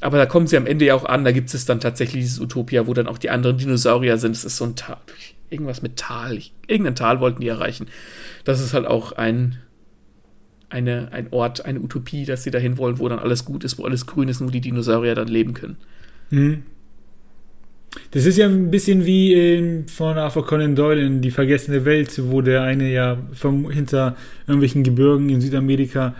Aber 0.00 0.16
da 0.16 0.26
kommen 0.26 0.46
sie 0.46 0.56
am 0.56 0.66
Ende 0.66 0.86
ja 0.86 0.94
auch 0.94 1.04
an, 1.04 1.24
da 1.24 1.32
gibt 1.32 1.52
es 1.52 1.64
dann 1.66 1.80
tatsächlich 1.80 2.22
dieses 2.22 2.40
Utopia, 2.40 2.86
wo 2.86 2.94
dann 2.94 3.06
auch 3.06 3.18
die 3.18 3.30
anderen 3.30 3.58
Dinosaurier 3.58 4.16
sind. 4.16 4.32
Es 4.32 4.44
ist 4.44 4.56
so 4.56 4.64
ein 4.64 4.76
Tal, 4.76 4.96
irgendwas 5.50 5.82
mit 5.82 5.96
Tal, 5.96 6.38
irgendein 6.66 6.94
Tal 6.94 7.20
wollten 7.20 7.42
die 7.42 7.48
erreichen. 7.48 7.86
Das 8.44 8.60
ist 8.60 8.72
halt 8.72 8.86
auch 8.86 9.12
ein, 9.12 9.58
eine, 10.70 11.12
ein 11.12 11.28
Ort, 11.32 11.64
eine 11.64 11.80
Utopie, 11.80 12.24
dass 12.24 12.44
sie 12.44 12.50
dahin 12.50 12.78
wollen, 12.78 12.98
wo 12.98 13.08
dann 13.08 13.18
alles 13.18 13.44
gut 13.44 13.62
ist, 13.62 13.78
wo 13.78 13.84
alles 13.84 14.06
grün 14.06 14.28
ist 14.28 14.40
und 14.40 14.48
wo 14.48 14.50
die 14.50 14.62
Dinosaurier 14.62 15.14
dann 15.14 15.28
leben 15.28 15.52
können. 15.52 15.76
Mhm. 16.30 16.62
Das 18.12 18.24
ist 18.24 18.38
ja 18.38 18.46
ein 18.46 18.70
bisschen 18.70 19.04
wie 19.04 19.34
in, 19.34 19.88
von 19.88 20.16
Arthur 20.16 20.46
Conan 20.46 20.76
Doyle 20.76 21.04
in 21.04 21.22
Die 21.22 21.32
vergessene 21.32 21.84
Welt, 21.84 22.20
wo 22.30 22.40
der 22.40 22.62
eine 22.62 22.90
ja 22.90 23.18
vom, 23.32 23.68
hinter 23.70 24.16
irgendwelchen 24.46 24.84
Gebirgen 24.84 25.28
in 25.28 25.40
Südamerika 25.40 26.14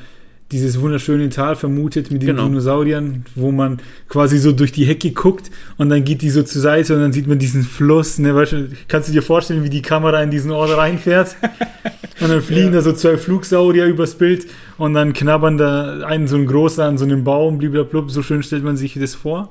dieses 0.52 0.80
wunderschöne 0.80 1.28
Tal 1.30 1.54
vermutet 1.54 2.10
mit 2.10 2.22
den 2.22 2.30
genau. 2.30 2.46
Dinosauriern, 2.46 3.24
wo 3.36 3.52
man 3.52 3.78
quasi 4.08 4.38
so 4.38 4.50
durch 4.50 4.72
die 4.72 4.84
Hecke 4.84 5.12
guckt 5.12 5.50
und 5.76 5.90
dann 5.90 6.04
geht 6.04 6.22
die 6.22 6.30
so 6.30 6.42
zur 6.42 6.60
Seite 6.60 6.94
und 6.94 7.00
dann 7.00 7.12
sieht 7.12 7.28
man 7.28 7.38
diesen 7.38 7.62
Fluss. 7.62 8.18
Ne? 8.18 8.34
Weißt 8.34 8.52
du, 8.52 8.68
kannst 8.88 9.08
du 9.08 9.12
dir 9.12 9.22
vorstellen, 9.22 9.62
wie 9.62 9.70
die 9.70 9.82
Kamera 9.82 10.20
in 10.22 10.30
diesen 10.30 10.50
Ort 10.50 10.76
reinfährt? 10.76 11.36
und 12.20 12.30
dann 12.30 12.42
fliegen 12.42 12.66
ja. 12.66 12.72
da 12.72 12.82
so 12.82 12.92
zwei 12.92 13.16
Flugsaurier 13.16 13.86
übers 13.86 14.16
Bild 14.16 14.46
und 14.76 14.94
dann 14.94 15.12
knabbern 15.12 15.56
da 15.56 16.00
einen 16.04 16.26
so 16.26 16.36
ein 16.36 16.46
großer 16.46 16.84
an 16.84 16.98
so 16.98 17.04
einem 17.04 17.22
Baum, 17.22 17.58
blablabla. 17.58 18.08
So 18.08 18.22
schön 18.22 18.42
stellt 18.42 18.64
man 18.64 18.76
sich 18.76 18.94
das 18.94 19.14
vor. 19.14 19.50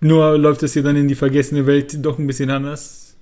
Nur 0.00 0.38
läuft 0.38 0.62
das 0.62 0.72
hier 0.72 0.82
dann 0.82 0.96
in 0.96 1.08
die 1.08 1.14
vergessene 1.14 1.66
Welt 1.66 2.04
doch 2.04 2.18
ein 2.18 2.26
bisschen 2.26 2.50
anders. 2.50 3.16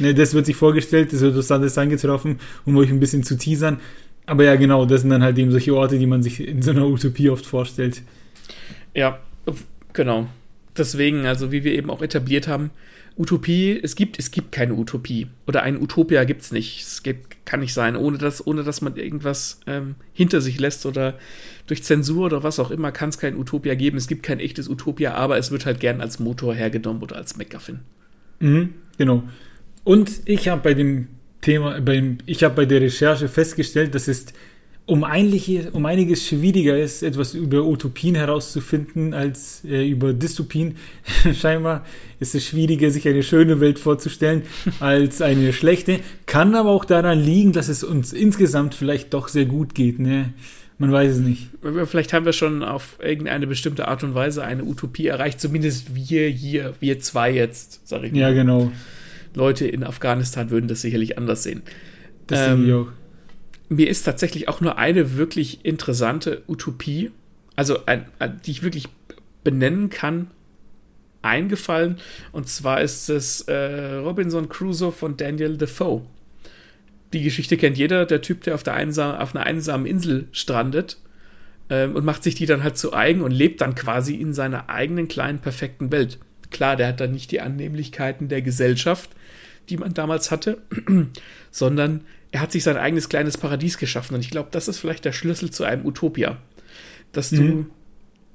Ne, 0.00 0.12
das 0.12 0.34
wird 0.34 0.46
sich 0.46 0.56
vorgestellt, 0.56 1.12
das 1.12 1.20
wird 1.20 1.36
das 1.36 1.78
angetroffen, 1.78 2.40
um 2.66 2.76
euch 2.76 2.90
ein 2.90 2.98
bisschen 2.98 3.22
zu 3.22 3.36
teasern. 3.36 3.78
Aber 4.26 4.44
ja, 4.44 4.56
genau, 4.56 4.86
das 4.86 5.02
sind 5.02 5.10
dann 5.10 5.22
halt 5.22 5.38
eben 5.38 5.50
solche 5.50 5.74
Orte, 5.74 5.98
die 5.98 6.06
man 6.06 6.22
sich 6.22 6.46
in 6.46 6.62
so 6.62 6.70
einer 6.70 6.86
Utopie 6.86 7.28
oft 7.28 7.44
vorstellt. 7.44 8.02
Ja, 8.94 9.18
genau. 9.92 10.28
Deswegen, 10.76 11.26
also 11.26 11.52
wie 11.52 11.62
wir 11.62 11.72
eben 11.72 11.90
auch 11.90 12.02
etabliert 12.02 12.48
haben, 12.48 12.70
Utopie, 13.16 13.78
es 13.80 13.94
gibt, 13.94 14.18
es 14.18 14.32
gibt 14.32 14.50
keine 14.50 14.74
Utopie. 14.74 15.28
Oder 15.46 15.62
ein 15.62 15.80
Utopia 15.80 16.24
gibt 16.24 16.42
es 16.42 16.50
nicht. 16.50 16.82
Es 16.82 17.02
gibt, 17.02 17.46
kann 17.46 17.60
nicht 17.60 17.72
sein, 17.72 17.94
ohne 17.94 18.18
dass, 18.18 18.44
ohne 18.44 18.64
dass 18.64 18.80
man 18.80 18.96
irgendwas 18.96 19.60
ähm, 19.66 19.94
hinter 20.12 20.40
sich 20.40 20.58
lässt 20.58 20.84
oder 20.84 21.14
durch 21.66 21.84
Zensur 21.84 22.26
oder 22.26 22.42
was 22.42 22.58
auch 22.58 22.72
immer 22.72 22.90
kann 22.90 23.10
es 23.10 23.18
kein 23.18 23.36
Utopia 23.36 23.74
geben. 23.76 23.98
Es 23.98 24.08
gibt 24.08 24.24
kein 24.24 24.40
echtes 24.40 24.68
Utopia, 24.68 25.14
aber 25.14 25.38
es 25.38 25.52
wird 25.52 25.64
halt 25.64 25.78
gern 25.78 26.00
als 26.00 26.18
Motor 26.18 26.54
hergenommen 26.54 27.02
oder 27.02 27.16
als 27.16 27.36
MacGuffin. 27.36 27.80
Mhm, 28.40 28.74
genau. 28.98 29.22
Und 29.84 30.10
ich 30.24 30.48
habe 30.48 30.62
bei 30.62 30.74
dem 30.74 31.08
Thema, 31.44 31.78
beim, 31.80 32.18
ich 32.24 32.42
habe 32.42 32.54
bei 32.54 32.64
der 32.64 32.80
Recherche 32.80 33.28
festgestellt, 33.28 33.94
dass 33.94 34.08
es 34.08 34.26
um, 34.86 35.04
einliche, 35.04 35.70
um 35.72 35.84
einiges 35.84 36.26
schwieriger 36.26 36.78
ist, 36.78 37.02
etwas 37.02 37.34
über 37.34 37.64
Utopien 37.64 38.14
herauszufinden 38.14 39.12
als 39.12 39.62
äh, 39.64 39.86
über 39.86 40.14
Dystopien. 40.14 40.76
Scheinbar 41.38 41.84
ist 42.18 42.34
es 42.34 42.46
schwieriger, 42.46 42.90
sich 42.90 43.06
eine 43.06 43.22
schöne 43.22 43.60
Welt 43.60 43.78
vorzustellen 43.78 44.42
als 44.80 45.20
eine 45.20 45.52
schlechte. 45.52 46.00
Kann 46.24 46.54
aber 46.54 46.70
auch 46.70 46.86
daran 46.86 47.20
liegen, 47.20 47.52
dass 47.52 47.68
es 47.68 47.84
uns 47.84 48.14
insgesamt 48.14 48.74
vielleicht 48.74 49.12
doch 49.12 49.28
sehr 49.28 49.44
gut 49.44 49.74
geht. 49.74 49.98
Ne? 49.98 50.32
Man 50.78 50.92
weiß 50.92 51.16
es 51.16 51.20
nicht. 51.20 51.50
Vielleicht 51.84 52.14
haben 52.14 52.24
wir 52.24 52.32
schon 52.32 52.62
auf 52.62 52.96
irgendeine 53.02 53.46
bestimmte 53.46 53.86
Art 53.86 54.02
und 54.02 54.14
Weise 54.14 54.42
eine 54.44 54.64
Utopie 54.64 55.08
erreicht. 55.08 55.40
Zumindest 55.40 55.94
wir 55.94 56.26
hier, 56.28 56.72
wir 56.80 57.00
zwei 57.00 57.30
jetzt, 57.30 57.80
sag 57.84 58.02
ich 58.02 58.12
mal. 58.12 58.18
Ja, 58.18 58.32
genau. 58.32 58.72
Leute 59.34 59.66
in 59.66 59.84
Afghanistan 59.84 60.50
würden 60.50 60.68
das 60.68 60.80
sicherlich 60.80 61.18
anders 61.18 61.42
sehen. 61.42 61.62
Das 62.26 62.48
ähm, 62.48 62.66
ich 62.66 62.72
auch. 62.72 62.88
Mir 63.68 63.88
ist 63.88 64.02
tatsächlich 64.02 64.48
auch 64.48 64.60
nur 64.60 64.78
eine 64.78 65.16
wirklich 65.16 65.64
interessante 65.64 66.42
Utopie, 66.46 67.10
also 67.56 67.86
ein, 67.86 68.06
ein, 68.18 68.40
die 68.44 68.50
ich 68.50 68.62
wirklich 68.62 68.88
benennen 69.42 69.90
kann, 69.90 70.28
eingefallen. 71.22 71.96
Und 72.32 72.48
zwar 72.48 72.80
ist 72.82 73.08
es 73.08 73.42
äh, 73.42 73.94
Robinson 73.96 74.48
Crusoe 74.48 74.92
von 74.92 75.16
Daniel 75.16 75.56
Defoe. 75.56 76.02
Die 77.12 77.22
Geschichte 77.22 77.56
kennt 77.56 77.78
jeder, 77.78 78.06
der 78.06 78.22
Typ, 78.22 78.42
der 78.42 78.54
auf, 78.54 78.62
der 78.62 78.74
einsam, 78.74 79.16
auf 79.16 79.34
einer 79.34 79.46
einsamen 79.46 79.86
Insel 79.86 80.26
strandet 80.32 80.98
ähm, 81.70 81.94
und 81.94 82.04
macht 82.04 82.22
sich 82.22 82.34
die 82.34 82.46
dann 82.46 82.62
halt 82.62 82.76
zu 82.76 82.92
eigen 82.92 83.22
und 83.22 83.30
lebt 83.30 83.60
dann 83.60 83.74
quasi 83.74 84.14
in 84.14 84.34
seiner 84.34 84.68
eigenen 84.68 85.08
kleinen 85.08 85.38
perfekten 85.38 85.92
Welt. 85.92 86.18
Klar, 86.50 86.76
der 86.76 86.88
hat 86.88 87.00
dann 87.00 87.12
nicht 87.12 87.30
die 87.30 87.40
Annehmlichkeiten 87.40 88.28
der 88.28 88.42
Gesellschaft, 88.42 89.10
die 89.68 89.76
man 89.76 89.94
damals 89.94 90.30
hatte, 90.30 90.62
sondern 91.50 92.02
er 92.32 92.40
hat 92.40 92.52
sich 92.52 92.64
sein 92.64 92.76
eigenes 92.76 93.08
kleines 93.08 93.38
Paradies 93.38 93.78
geschaffen. 93.78 94.14
Und 94.14 94.20
ich 94.20 94.30
glaube, 94.30 94.48
das 94.50 94.68
ist 94.68 94.78
vielleicht 94.78 95.04
der 95.04 95.12
Schlüssel 95.12 95.50
zu 95.50 95.64
einem 95.64 95.86
Utopia. 95.86 96.38
Dass 97.12 97.30
du, 97.30 97.42
mhm. 97.42 97.70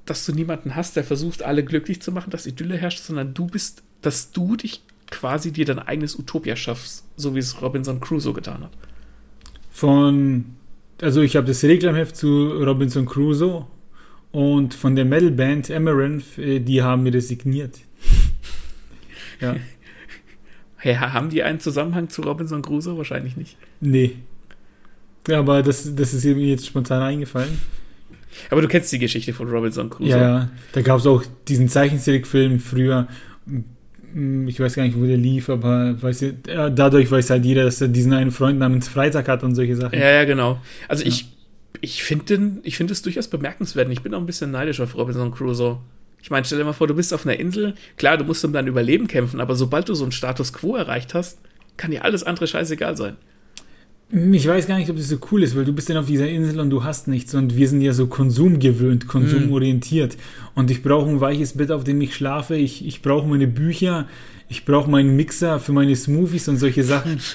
dass 0.06 0.24
du 0.24 0.32
niemanden 0.32 0.74
hast, 0.74 0.96
der 0.96 1.04
versucht, 1.04 1.42
alle 1.42 1.64
glücklich 1.64 2.00
zu 2.00 2.10
machen, 2.10 2.30
dass 2.30 2.46
Idylle 2.46 2.76
herrscht, 2.78 3.00
sondern 3.00 3.34
du 3.34 3.46
bist, 3.46 3.82
dass 4.00 4.32
du 4.32 4.56
dich 4.56 4.82
quasi 5.10 5.52
dir 5.52 5.66
dein 5.66 5.78
eigenes 5.78 6.18
Utopia 6.18 6.56
schaffst, 6.56 7.04
so 7.16 7.34
wie 7.34 7.40
es 7.40 7.60
Robinson 7.60 8.00
Crusoe 8.00 8.32
getan 8.32 8.62
hat. 8.62 8.72
Von, 9.70 10.56
also 11.02 11.20
ich 11.20 11.36
habe 11.36 11.46
das 11.46 11.62
Reglerheft 11.62 12.16
zu 12.16 12.52
Robinson 12.52 13.06
Crusoe 13.06 13.66
und 14.32 14.74
von 14.74 14.96
der 14.96 15.04
Metalband 15.04 15.70
Amaranth, 15.70 16.38
äh, 16.38 16.60
die 16.60 16.82
haben 16.82 17.02
mir 17.02 17.12
das 17.12 17.28
signiert. 17.28 17.80
ja. 19.40 19.56
Ja, 20.82 21.12
haben 21.12 21.30
die 21.30 21.42
einen 21.42 21.60
Zusammenhang 21.60 22.08
zu 22.08 22.22
Robinson 22.22 22.62
Crusoe? 22.62 22.96
Wahrscheinlich 22.96 23.36
nicht. 23.36 23.56
Nee. 23.80 24.16
Ja, 25.28 25.40
aber 25.40 25.62
das, 25.62 25.94
das 25.94 26.14
ist 26.14 26.24
mir 26.24 26.34
jetzt 26.34 26.66
spontan 26.66 27.02
eingefallen. 27.02 27.58
Aber 28.48 28.62
du 28.62 28.68
kennst 28.68 28.92
die 28.92 28.98
Geschichte 28.98 29.32
von 29.32 29.48
Robinson 29.48 29.90
Crusoe. 29.90 30.18
Ja, 30.18 30.50
da 30.72 30.82
gab 30.82 30.98
es 30.98 31.06
auch 31.06 31.24
diesen 31.48 31.68
Zeichentrickfilm 31.68 32.60
früher. 32.60 33.08
Ich 34.46 34.58
weiß 34.58 34.74
gar 34.74 34.84
nicht, 34.84 34.98
wo 34.98 35.04
der 35.04 35.16
lief, 35.16 35.50
aber 35.50 36.00
weiß 36.02 36.22
ich, 36.22 36.34
dadurch 36.44 37.10
weiß 37.10 37.30
halt 37.30 37.44
jeder, 37.44 37.64
dass 37.64 37.80
er 37.80 37.88
diesen 37.88 38.12
einen 38.12 38.30
Freund 38.30 38.58
namens 38.58 38.88
Freitag 38.88 39.28
hat 39.28 39.44
und 39.44 39.54
solche 39.54 39.76
Sachen. 39.76 39.98
Ja, 39.98 40.10
ja, 40.10 40.24
genau. 40.24 40.60
Also 40.88 41.04
ja. 41.04 41.08
ich, 41.08 41.28
ich 41.80 42.02
finde 42.02 42.62
es 42.64 43.02
durchaus 43.02 43.28
bemerkenswert. 43.28 43.88
Ich 43.90 44.02
bin 44.02 44.14
auch 44.14 44.20
ein 44.20 44.26
bisschen 44.26 44.50
neidisch 44.50 44.80
auf 44.80 44.96
Robinson 44.96 45.30
Crusoe. 45.32 45.78
Ich 46.22 46.30
meine, 46.30 46.44
stell 46.44 46.58
dir 46.58 46.64
mal 46.64 46.72
vor, 46.72 46.86
du 46.86 46.94
bist 46.94 47.14
auf 47.14 47.26
einer 47.26 47.38
Insel. 47.38 47.74
Klar, 47.96 48.16
du 48.16 48.24
musst 48.24 48.44
um 48.44 48.52
dein 48.52 48.66
Überleben 48.66 49.06
kämpfen, 49.06 49.40
aber 49.40 49.54
sobald 49.54 49.88
du 49.88 49.94
so 49.94 50.04
einen 50.04 50.12
Status 50.12 50.52
quo 50.52 50.76
erreicht 50.76 51.14
hast, 51.14 51.38
kann 51.76 51.90
dir 51.90 52.04
alles 52.04 52.22
andere 52.22 52.46
scheißegal 52.46 52.96
sein. 52.96 53.16
Ich 54.12 54.48
weiß 54.48 54.66
gar 54.66 54.76
nicht, 54.76 54.90
ob 54.90 54.96
das 54.96 55.08
so 55.08 55.18
cool 55.30 55.44
ist, 55.44 55.54
weil 55.54 55.64
du 55.64 55.72
bist 55.72 55.88
dann 55.88 55.96
auf 55.96 56.06
dieser 56.06 56.28
Insel 56.28 56.58
und 56.58 56.70
du 56.70 56.82
hast 56.82 57.06
nichts 57.06 57.32
und 57.32 57.56
wir 57.56 57.68
sind 57.68 57.80
ja 57.80 57.92
so 57.92 58.08
konsumgewöhnt, 58.08 59.06
konsumorientiert. 59.06 60.16
Und 60.56 60.68
ich 60.72 60.82
brauche 60.82 61.08
ein 61.08 61.20
weiches 61.20 61.56
Bett, 61.56 61.70
auf 61.70 61.84
dem 61.84 62.00
ich 62.00 62.16
schlafe. 62.16 62.56
Ich, 62.56 62.84
ich 62.84 63.02
brauche 63.02 63.28
meine 63.28 63.46
Bücher. 63.46 64.08
Ich 64.48 64.64
brauche 64.64 64.90
meinen 64.90 65.14
Mixer 65.14 65.60
für 65.60 65.72
meine 65.72 65.94
Smoothies 65.94 66.48
und 66.48 66.56
solche 66.56 66.82
Sachen. 66.82 67.20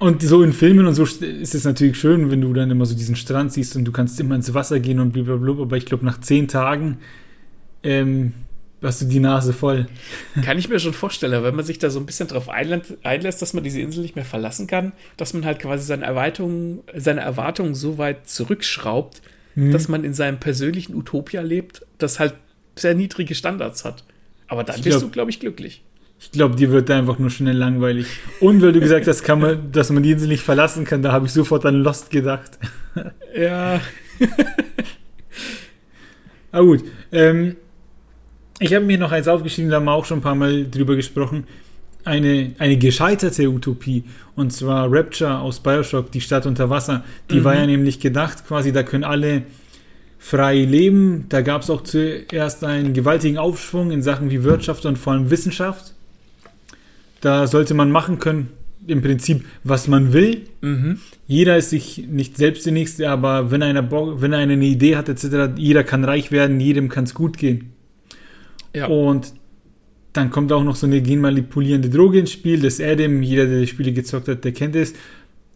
Und 0.00 0.22
so 0.22 0.44
in 0.44 0.52
Filmen 0.52 0.86
und 0.86 0.94
so 0.94 1.02
ist 1.02 1.56
es 1.56 1.64
natürlich 1.64 1.98
schön, 1.98 2.30
wenn 2.30 2.40
du 2.40 2.52
dann 2.52 2.70
immer 2.70 2.86
so 2.86 2.94
diesen 2.94 3.16
Strand 3.16 3.52
siehst 3.52 3.74
und 3.74 3.84
du 3.84 3.90
kannst 3.90 4.20
immer 4.20 4.36
ins 4.36 4.54
Wasser 4.54 4.78
gehen 4.78 5.00
und 5.00 5.10
blablabla. 5.10 5.60
Aber 5.60 5.76
ich 5.76 5.86
glaube, 5.86 6.06
nach 6.06 6.20
zehn 6.20 6.46
Tagen 6.46 6.98
ähm, 7.82 8.32
hast 8.82 9.02
du 9.02 9.06
die 9.06 9.20
Nase 9.20 9.52
voll. 9.52 9.86
Kann 10.42 10.58
ich 10.58 10.68
mir 10.68 10.78
schon 10.78 10.92
vorstellen, 10.92 11.42
wenn 11.42 11.54
man 11.54 11.64
sich 11.64 11.78
da 11.78 11.90
so 11.90 11.98
ein 11.98 12.06
bisschen 12.06 12.28
drauf 12.28 12.48
einlässt, 12.48 13.42
dass 13.42 13.54
man 13.54 13.64
diese 13.64 13.80
Insel 13.80 14.02
nicht 14.02 14.16
mehr 14.16 14.24
verlassen 14.24 14.66
kann, 14.66 14.92
dass 15.16 15.34
man 15.34 15.44
halt 15.44 15.58
quasi 15.58 15.84
seine 15.84 16.04
Erwartungen, 16.04 16.80
seine 16.94 17.20
Erwartungen 17.20 17.74
so 17.74 17.98
weit 17.98 18.28
zurückschraubt, 18.28 19.22
hm. 19.54 19.72
dass 19.72 19.88
man 19.88 20.04
in 20.04 20.14
seinem 20.14 20.38
persönlichen 20.38 20.94
Utopia 20.94 21.42
lebt, 21.42 21.84
das 21.98 22.18
halt 22.18 22.34
sehr 22.76 22.94
niedrige 22.94 23.34
Standards 23.34 23.84
hat. 23.84 24.04
Aber 24.46 24.64
dann 24.64 24.76
ich 24.76 24.82
bist 24.82 24.98
glaub, 24.98 25.10
du, 25.10 25.14
glaube 25.14 25.30
ich, 25.30 25.40
glücklich. 25.40 25.82
Ich 26.20 26.32
glaube, 26.32 26.56
dir 26.56 26.72
wird 26.72 26.88
da 26.88 26.98
einfach 26.98 27.18
nur 27.18 27.30
schnell 27.30 27.56
langweilig. 27.56 28.06
Und 28.40 28.60
weil 28.60 28.72
du 28.72 28.80
gesagt 28.80 29.06
hast, 29.06 29.22
kann 29.22 29.40
man, 29.40 29.68
dass 29.72 29.90
man 29.90 30.02
die 30.02 30.10
Insel 30.10 30.28
nicht 30.28 30.42
verlassen 30.42 30.84
kann, 30.84 31.02
da 31.02 31.12
habe 31.12 31.26
ich 31.26 31.32
sofort 31.32 31.64
an 31.64 31.76
Lost 31.76 32.10
gedacht. 32.10 32.58
Ja. 33.36 33.80
ah 36.52 36.60
gut. 36.60 36.82
Ähm, 37.12 37.56
ich 38.58 38.74
habe 38.74 38.84
mir 38.84 38.98
noch 38.98 39.12
eins 39.12 39.28
aufgeschrieben, 39.28 39.70
da 39.70 39.76
haben 39.76 39.84
wir 39.84 39.92
auch 39.92 40.04
schon 40.04 40.18
ein 40.18 40.22
paar 40.22 40.34
Mal 40.34 40.68
drüber 40.68 40.96
gesprochen. 40.96 41.44
Eine, 42.04 42.52
eine 42.58 42.78
gescheiterte 42.78 43.50
Utopie, 43.50 44.04
und 44.34 44.52
zwar 44.52 44.90
Rapture 44.90 45.38
aus 45.38 45.60
Bioshock, 45.60 46.10
die 46.10 46.20
Stadt 46.20 46.46
unter 46.46 46.70
Wasser. 46.70 47.04
Die 47.30 47.40
mhm. 47.40 47.44
war 47.44 47.54
ja 47.56 47.66
nämlich 47.66 48.00
gedacht, 48.00 48.46
quasi, 48.46 48.72
da 48.72 48.82
können 48.82 49.04
alle 49.04 49.42
frei 50.18 50.64
leben. 50.64 51.26
Da 51.28 51.42
gab 51.42 51.62
es 51.62 51.70
auch 51.70 51.82
zuerst 51.82 52.64
einen 52.64 52.94
gewaltigen 52.94 53.38
Aufschwung 53.38 53.90
in 53.90 54.02
Sachen 54.02 54.30
wie 54.30 54.42
Wirtschaft 54.42 54.86
und 54.86 54.96
vor 54.96 55.12
allem 55.12 55.30
Wissenschaft. 55.30 55.94
Da 57.20 57.46
sollte 57.46 57.74
man 57.74 57.90
machen 57.90 58.18
können, 58.18 58.48
im 58.86 59.02
Prinzip, 59.02 59.44
was 59.64 59.86
man 59.86 60.12
will. 60.12 60.42
Mhm. 60.62 60.98
Jeder 61.26 61.56
ist 61.58 61.70
sich 61.70 62.06
nicht 62.08 62.36
selbst 62.36 62.64
der 62.64 62.72
Nächste, 62.72 63.10
aber 63.10 63.50
wenn 63.50 63.62
einer, 63.62 63.90
wenn 63.90 64.32
einer 64.34 64.54
eine 64.54 64.64
Idee 64.64 64.96
hat, 64.96 65.08
etc., 65.08 65.50
jeder 65.56 65.84
kann 65.84 66.04
reich 66.04 66.32
werden, 66.32 66.58
jedem 66.58 66.88
kann 66.88 67.04
es 67.04 67.12
gut 67.12 67.36
gehen. 67.36 67.72
Ja. 68.74 68.86
Und 68.86 69.32
dann 70.12 70.30
kommt 70.30 70.52
auch 70.52 70.64
noch 70.64 70.76
so 70.76 70.86
eine 70.86 71.00
genmanipulierende 71.00 71.90
Droge 71.90 72.18
ins 72.18 72.32
Spiel, 72.32 72.60
das 72.60 72.80
Adam, 72.80 73.22
jeder, 73.22 73.46
der 73.46 73.60
die 73.60 73.66
Spiele 73.66 73.92
gezockt 73.92 74.28
hat, 74.28 74.44
der 74.44 74.52
kennt 74.52 74.74
es. 74.74 74.94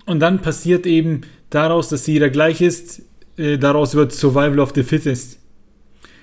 Und 0.07 0.21
dann 0.21 0.41
passiert 0.41 0.87
eben 0.87 1.23
daraus, 1.51 1.89
dass 1.89 2.07
jeder 2.07 2.31
gleich 2.31 2.61
ist, 2.61 3.03
äh, 3.37 3.59
daraus 3.59 3.95
wird 3.95 4.13
Survival 4.13 4.61
of 4.61 4.73
the 4.75 4.83
Fittest. 4.83 5.39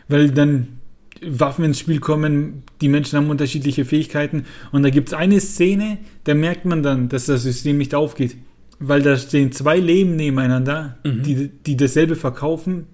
Weil 0.07 0.31
dann 0.31 0.79
Waffen 1.21 1.65
ins 1.65 1.79
Spiel 1.79 1.99
kommen, 1.99 2.63
die 2.81 2.87
Menschen 2.87 3.17
haben 3.17 3.29
unterschiedliche 3.29 3.85
Fähigkeiten. 3.85 4.45
Und 4.71 4.83
da 4.83 4.89
gibt 4.89 5.09
es 5.09 5.13
eine 5.13 5.39
Szene, 5.39 5.97
da 6.23 6.33
merkt 6.33 6.65
man 6.65 6.83
dann, 6.83 7.09
dass 7.09 7.25
das 7.25 7.43
System 7.43 7.77
nicht 7.77 7.93
aufgeht. 7.93 8.37
Weil 8.79 9.01
da 9.01 9.17
stehen 9.17 9.51
zwei 9.51 9.77
Leben 9.77 10.15
nebeneinander, 10.15 10.97
mhm. 11.03 11.23
die, 11.23 11.49
die 11.65 11.75
dasselbe 11.75 12.15
verkaufen. 12.15 12.87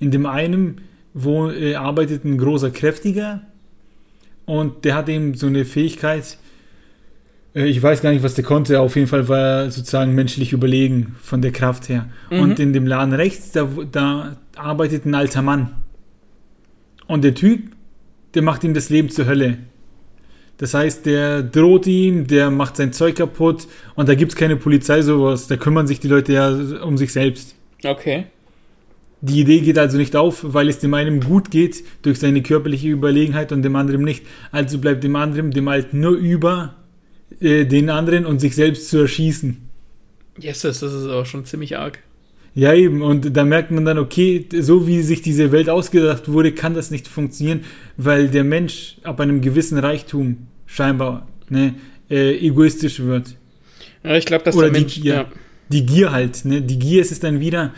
In 0.00 0.10
dem 0.10 0.26
einen 0.26 0.80
wo 1.14 1.50
äh, 1.50 1.74
arbeitet 1.74 2.24
ein 2.24 2.38
großer 2.38 2.70
Kräftiger 2.70 3.42
und 4.44 4.84
der 4.84 4.94
hat 4.94 5.08
eben 5.08 5.34
so 5.34 5.46
eine 5.46 5.64
Fähigkeit, 5.64 6.38
äh, 7.54 7.66
ich 7.66 7.82
weiß 7.82 8.02
gar 8.02 8.10
nicht, 8.10 8.22
was 8.22 8.34
der 8.34 8.44
konnte, 8.44 8.80
auf 8.80 8.96
jeden 8.96 9.08
Fall 9.08 9.28
war 9.28 9.38
er 9.38 9.70
sozusagen 9.70 10.14
menschlich 10.14 10.52
überlegen 10.52 11.16
von 11.22 11.42
der 11.42 11.52
Kraft 11.52 11.88
her. 11.88 12.08
Mhm. 12.30 12.40
Und 12.40 12.60
in 12.60 12.72
dem 12.72 12.86
Laden 12.86 13.14
rechts, 13.14 13.52
da, 13.52 13.68
da 13.90 14.36
arbeitet 14.56 15.06
ein 15.06 15.14
alter 15.14 15.42
Mann. 15.42 15.70
Und 17.06 17.24
der 17.24 17.34
Typ, 17.34 17.72
der 18.34 18.42
macht 18.42 18.64
ihm 18.64 18.74
das 18.74 18.88
Leben 18.88 19.10
zur 19.10 19.26
Hölle. 19.26 19.58
Das 20.58 20.74
heißt, 20.74 21.06
der 21.06 21.42
droht 21.42 21.86
ihm, 21.86 22.26
der 22.26 22.50
macht 22.50 22.76
sein 22.76 22.92
Zeug 22.92 23.16
kaputt 23.16 23.66
und 23.94 24.08
da 24.08 24.14
gibt 24.14 24.32
es 24.32 24.36
keine 24.36 24.56
Polizei, 24.56 25.02
sowas. 25.02 25.48
Da 25.48 25.56
kümmern 25.56 25.86
sich 25.86 25.98
die 25.98 26.08
Leute 26.08 26.32
ja 26.32 26.48
um 26.82 26.96
sich 26.96 27.12
selbst. 27.12 27.56
Okay. 27.84 28.26
Die 29.24 29.40
Idee 29.40 29.60
geht 29.60 29.78
also 29.78 29.98
nicht 29.98 30.16
auf, 30.16 30.40
weil 30.42 30.68
es 30.68 30.80
dem 30.80 30.94
einen 30.94 31.20
gut 31.20 31.52
geht 31.52 31.84
durch 32.02 32.18
seine 32.18 32.42
körperliche 32.42 32.88
Überlegenheit 32.88 33.52
und 33.52 33.62
dem 33.62 33.76
anderen 33.76 34.02
nicht. 34.02 34.26
Also 34.50 34.78
bleibt 34.78 35.04
dem 35.04 35.14
anderen, 35.14 35.52
dem 35.52 35.68
Alten, 35.68 36.00
nur 36.00 36.16
über 36.16 36.74
äh, 37.40 37.64
den 37.64 37.88
anderen 37.88 38.26
und 38.26 38.40
sich 38.40 38.56
selbst 38.56 38.88
zu 38.88 38.98
erschießen. 38.98 39.58
Yes, 40.40 40.62
das 40.62 40.82
ist 40.82 41.06
aber 41.06 41.24
schon 41.24 41.44
ziemlich 41.44 41.78
arg. 41.78 42.00
Ja, 42.54 42.74
eben. 42.74 43.00
Und 43.00 43.36
da 43.36 43.44
merkt 43.44 43.70
man 43.70 43.84
dann, 43.84 43.98
okay, 43.98 44.44
so 44.58 44.88
wie 44.88 45.02
sich 45.02 45.22
diese 45.22 45.52
Welt 45.52 45.68
ausgedacht 45.70 46.28
wurde, 46.28 46.50
kann 46.50 46.74
das 46.74 46.90
nicht 46.90 47.06
funktionieren, 47.06 47.60
weil 47.96 48.28
der 48.28 48.44
Mensch 48.44 48.96
ab 49.04 49.20
einem 49.20 49.40
gewissen 49.40 49.78
Reichtum 49.78 50.48
scheinbar 50.66 51.28
ne, 51.48 51.74
äh, 52.10 52.36
egoistisch 52.44 52.98
wird. 52.98 53.36
Ja, 54.02 54.16
ich 54.16 54.26
glaube, 54.26 54.44
dass 54.44 54.56
Oder 54.56 54.70
der 54.70 54.80
Mensch. 54.80 54.94
Die 54.94 55.00
Gier, 55.02 55.14
ja. 55.14 55.26
die 55.68 55.86
Gier 55.86 56.12
halt, 56.12 56.44
ne? 56.44 56.60
Die 56.60 56.78
Gier 56.78 57.00
ist 57.00 57.12
es 57.12 57.20
dann 57.20 57.40
wieder, 57.40 57.72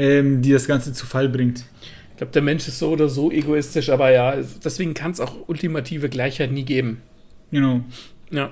ähm, 0.00 0.40
die 0.40 0.50
das 0.50 0.66
Ganze 0.66 0.94
zu 0.94 1.04
Fall 1.04 1.28
bringt. 1.28 1.64
Ich 2.12 2.16
glaube, 2.16 2.32
der 2.32 2.42
Mensch 2.42 2.66
ist 2.66 2.78
so 2.78 2.88
oder 2.88 3.08
so 3.08 3.30
egoistisch, 3.30 3.90
aber 3.90 4.10
ja, 4.10 4.34
deswegen 4.64 4.94
kann 4.94 5.10
es 5.10 5.20
auch 5.20 5.34
ultimative 5.46 6.08
Gleichheit 6.08 6.52
nie 6.52 6.64
geben. 6.64 7.02
Genau. 7.50 7.82
Ja. 8.30 8.50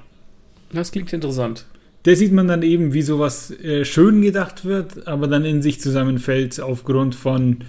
Das 0.70 0.92
klingt 0.92 1.10
interessant. 1.14 1.64
Da 2.02 2.14
sieht 2.14 2.32
man 2.32 2.48
dann 2.48 2.62
eben, 2.62 2.92
wie 2.92 3.00
sowas 3.00 3.50
äh, 3.50 3.86
schön 3.86 4.20
gedacht 4.20 4.66
wird, 4.66 5.06
aber 5.08 5.26
dann 5.26 5.46
in 5.46 5.62
sich 5.62 5.80
zusammenfällt 5.80 6.60
aufgrund 6.60 7.14
von, 7.14 7.64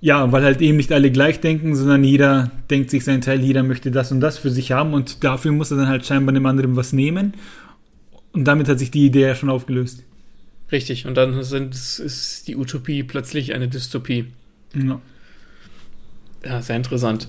ja, 0.00 0.30
weil 0.30 0.44
halt 0.44 0.60
eben 0.60 0.76
nicht 0.76 0.92
alle 0.92 1.10
gleich 1.10 1.40
denken, 1.40 1.74
sondern 1.74 2.04
jeder 2.04 2.52
denkt 2.70 2.90
sich 2.90 3.04
seinen 3.04 3.20
Teil, 3.20 3.40
jeder 3.40 3.64
möchte 3.64 3.90
das 3.90 4.12
und 4.12 4.20
das 4.20 4.38
für 4.38 4.50
sich 4.50 4.70
haben 4.70 4.94
und 4.94 5.24
dafür 5.24 5.50
muss 5.50 5.72
er 5.72 5.78
dann 5.78 5.88
halt 5.88 6.06
scheinbar 6.06 6.32
dem 6.32 6.46
anderen 6.46 6.76
was 6.76 6.92
nehmen. 6.92 7.34
Und 8.32 8.44
damit 8.44 8.68
hat 8.68 8.78
sich 8.78 8.92
die 8.92 9.06
Idee 9.06 9.22
ja 9.22 9.34
schon 9.34 9.50
aufgelöst. 9.50 10.04
Richtig, 10.70 11.06
und 11.06 11.14
dann 11.14 11.42
sind, 11.42 11.74
ist 11.74 12.46
die 12.46 12.56
Utopie 12.56 13.02
plötzlich 13.02 13.54
eine 13.54 13.68
Dystopie. 13.68 14.26
Ja, 14.74 15.00
ja 16.44 16.62
sehr 16.62 16.76
interessant. 16.76 17.28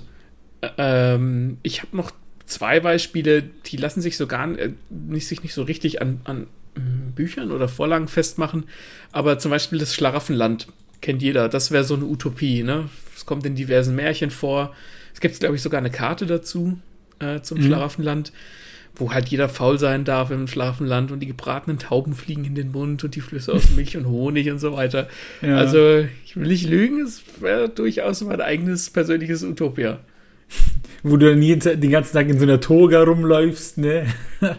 Ähm, 0.77 1.57
ich 1.63 1.81
habe 1.81 1.95
noch 1.95 2.11
zwei 2.45 2.79
Beispiele, 2.81 3.43
die 3.65 3.77
lassen 3.77 4.01
sich 4.01 4.17
so 4.17 4.27
gar 4.27 4.57
äh, 4.57 4.71
nicht, 4.89 5.27
sich 5.27 5.41
nicht 5.43 5.53
so 5.53 5.63
richtig 5.63 6.01
an, 6.01 6.19
an 6.25 6.47
hm, 6.75 7.13
Büchern 7.13 7.51
oder 7.51 7.69
Vorlagen 7.69 8.09
festmachen, 8.09 8.65
aber 9.11 9.39
zum 9.39 9.51
Beispiel 9.51 9.79
das 9.79 9.93
Schlaraffenland 9.93 10.67
kennt 11.01 11.21
jeder. 11.21 11.47
Das 11.47 11.71
wäre 11.71 11.85
so 11.85 11.95
eine 11.95 12.05
Utopie, 12.05 12.63
ne? 12.63 12.89
Es 13.15 13.25
kommt 13.25 13.45
in 13.45 13.55
diversen 13.55 13.95
Märchen 13.95 14.31
vor. 14.31 14.75
Es 15.13 15.21
gibt, 15.21 15.39
glaube 15.39 15.55
ich, 15.55 15.61
sogar 15.61 15.79
eine 15.79 15.91
Karte 15.91 16.25
dazu 16.25 16.79
äh, 17.19 17.41
zum 17.41 17.59
mhm. 17.59 17.63
Schlaraffenland 17.63 18.33
wo 18.99 19.13
halt 19.13 19.29
jeder 19.29 19.49
faul 19.49 19.79
sein 19.79 20.03
darf 20.03 20.31
im 20.31 20.47
Schlafenland 20.47 21.11
und 21.11 21.19
die 21.19 21.27
gebratenen 21.27 21.79
Tauben 21.79 22.13
fliegen 22.13 22.45
in 22.45 22.55
den 22.55 22.71
Mund 22.71 23.03
und 23.03 23.15
die 23.15 23.21
Flüsse 23.21 23.53
aus 23.53 23.71
Milch 23.71 23.97
und 23.97 24.07
Honig 24.07 24.51
und 24.51 24.59
so 24.59 24.73
weiter. 24.73 25.07
Ja. 25.41 25.57
Also, 25.57 26.05
ich 26.25 26.35
will 26.35 26.47
nicht 26.47 26.67
lügen, 26.67 27.01
es 27.01 27.21
wäre 27.39 27.69
durchaus 27.69 28.21
mein 28.21 28.41
eigenes 28.41 28.89
persönliches 28.89 29.43
Utopia. 29.43 29.99
Wo 31.03 31.17
du 31.17 31.29
dann 31.29 31.41
jeden, 31.41 31.79
den 31.79 31.91
ganzen 31.91 32.13
Tag 32.13 32.27
in 32.27 32.39
so 32.39 32.43
einer 32.43 32.59
Toga 32.59 33.03
rumläufst, 33.03 33.77
ne? 33.77 34.05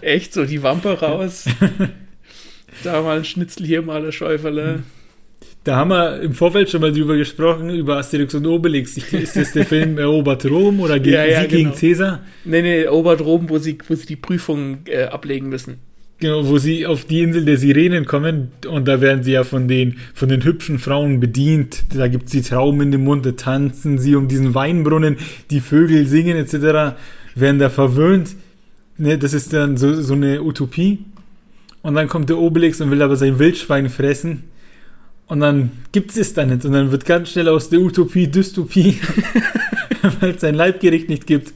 Echt, 0.00 0.32
so 0.32 0.44
die 0.44 0.62
Wampe 0.62 1.00
raus. 1.00 1.44
da 2.84 3.02
mal 3.02 3.18
ein 3.18 3.24
Schnitzel, 3.24 3.66
hier 3.66 3.82
mal 3.82 4.04
ein 4.04 4.12
Schäuferle. 4.12 4.82
Da 5.62 5.76
haben 5.76 5.90
wir 5.90 6.22
im 6.22 6.32
Vorfeld 6.32 6.70
schon 6.70 6.80
mal 6.80 6.90
drüber 6.90 7.16
gesprochen, 7.16 7.68
über 7.68 7.98
Asterix 7.98 8.34
und 8.34 8.46
Obelix. 8.46 8.96
Ist 8.96 9.36
das 9.36 9.52
der 9.52 9.66
Film 9.66 9.98
Erobert 9.98 10.46
Rom 10.46 10.80
oder 10.80 10.98
gegen, 11.00 11.14
ja, 11.14 11.24
ja, 11.24 11.40
Sieg 11.42 11.50
genau. 11.50 11.62
gegen 11.64 11.74
Cäsar? 11.74 12.20
Nee, 12.44 12.62
nee, 12.62 12.82
Erobert 12.82 13.20
Rom, 13.20 13.50
wo 13.50 13.58
sie, 13.58 13.76
wo 13.86 13.94
sie 13.94 14.06
die 14.06 14.16
Prüfung 14.16 14.78
äh, 14.86 15.04
ablegen 15.04 15.50
müssen. 15.50 15.80
Genau, 16.18 16.46
wo 16.46 16.58
sie 16.58 16.86
auf 16.86 17.06
die 17.06 17.22
Insel 17.22 17.46
der 17.46 17.56
Sirenen 17.56 18.04
kommen 18.04 18.52
und 18.68 18.86
da 18.86 19.00
werden 19.00 19.22
sie 19.22 19.32
ja 19.32 19.44
von 19.44 19.68
den, 19.68 19.96
von 20.12 20.28
den 20.28 20.44
hübschen 20.44 20.78
Frauen 20.78 21.18
bedient. 21.18 21.84
Da 21.94 22.08
gibt 22.08 22.26
es 22.26 22.32
die 22.32 22.42
Trauben 22.42 22.82
in 22.82 22.90
dem 22.92 23.04
Mund, 23.04 23.24
da 23.24 23.32
tanzen 23.32 23.98
sie 23.98 24.14
um 24.16 24.28
diesen 24.28 24.54
Weinbrunnen, 24.54 25.16
die 25.50 25.60
Vögel 25.60 26.06
singen 26.06 26.36
etc., 26.36 26.96
werden 27.34 27.58
da 27.58 27.70
verwöhnt. 27.70 28.36
Ne, 28.98 29.16
das 29.16 29.32
ist 29.32 29.54
dann 29.54 29.78
so, 29.78 29.94
so 29.94 30.12
eine 30.12 30.42
Utopie. 30.42 30.98
Und 31.80 31.94
dann 31.94 32.08
kommt 32.08 32.28
der 32.28 32.36
Obelix 32.36 32.82
und 32.82 32.90
will 32.90 33.00
aber 33.00 33.16
sein 33.16 33.38
Wildschwein 33.38 33.88
fressen. 33.88 34.44
Und 35.30 35.38
dann 35.38 35.70
gibt 35.92 36.10
es 36.10 36.16
es 36.16 36.34
dann 36.34 36.48
nicht. 36.48 36.64
Und 36.64 36.72
dann 36.72 36.90
wird 36.90 37.06
ganz 37.06 37.30
schnell 37.30 37.48
aus 37.48 37.70
der 37.70 37.78
Utopie 37.78 38.26
Dystopie, 38.26 38.98
weil 40.20 40.30
es 40.30 40.42
ein 40.42 40.56
Leibgericht 40.56 41.08
nicht 41.08 41.24
gibt. 41.24 41.54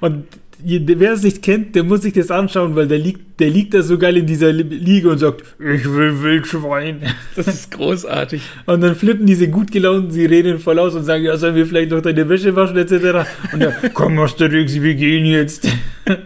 Und 0.00 0.26
wer 0.62 1.12
es 1.12 1.22
nicht 1.22 1.40
kennt, 1.40 1.74
der 1.74 1.84
muss 1.84 2.02
sich 2.02 2.12
das 2.12 2.30
anschauen, 2.30 2.76
weil 2.76 2.86
der 2.86 2.98
liegt, 2.98 3.40
der 3.40 3.48
liegt 3.48 3.72
da 3.72 3.80
so 3.80 3.96
geil 3.96 4.18
in 4.18 4.26
dieser 4.26 4.52
Liege 4.52 5.08
und 5.08 5.18
sagt, 5.18 5.42
ich 5.58 5.86
will 5.86 6.22
Wildschwein. 6.22 7.00
Das 7.34 7.46
ist 7.46 7.70
großartig. 7.70 8.42
Und 8.66 8.82
dann 8.82 8.94
flippen 8.94 9.24
diese 9.24 9.48
gut 9.48 9.72
gelaunten 9.72 10.10
Sirenen 10.10 10.58
voll 10.58 10.78
aus 10.78 10.94
und 10.94 11.04
sagen, 11.04 11.24
ja, 11.24 11.38
sollen 11.38 11.54
wir 11.54 11.64
vielleicht 11.64 11.92
noch 11.92 12.02
deine 12.02 12.28
Wäsche 12.28 12.54
waschen, 12.54 12.76
etc. 12.76 13.26
Und 13.54 13.62
dann, 13.62 13.72
komm, 13.94 14.18
Asterix, 14.18 14.74
wir 14.74 14.94
gehen 14.94 15.24
jetzt. 15.24 15.66
ja. 16.06 16.18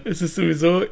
Es 0.04 0.20
ist 0.20 0.34
sowieso 0.34 0.82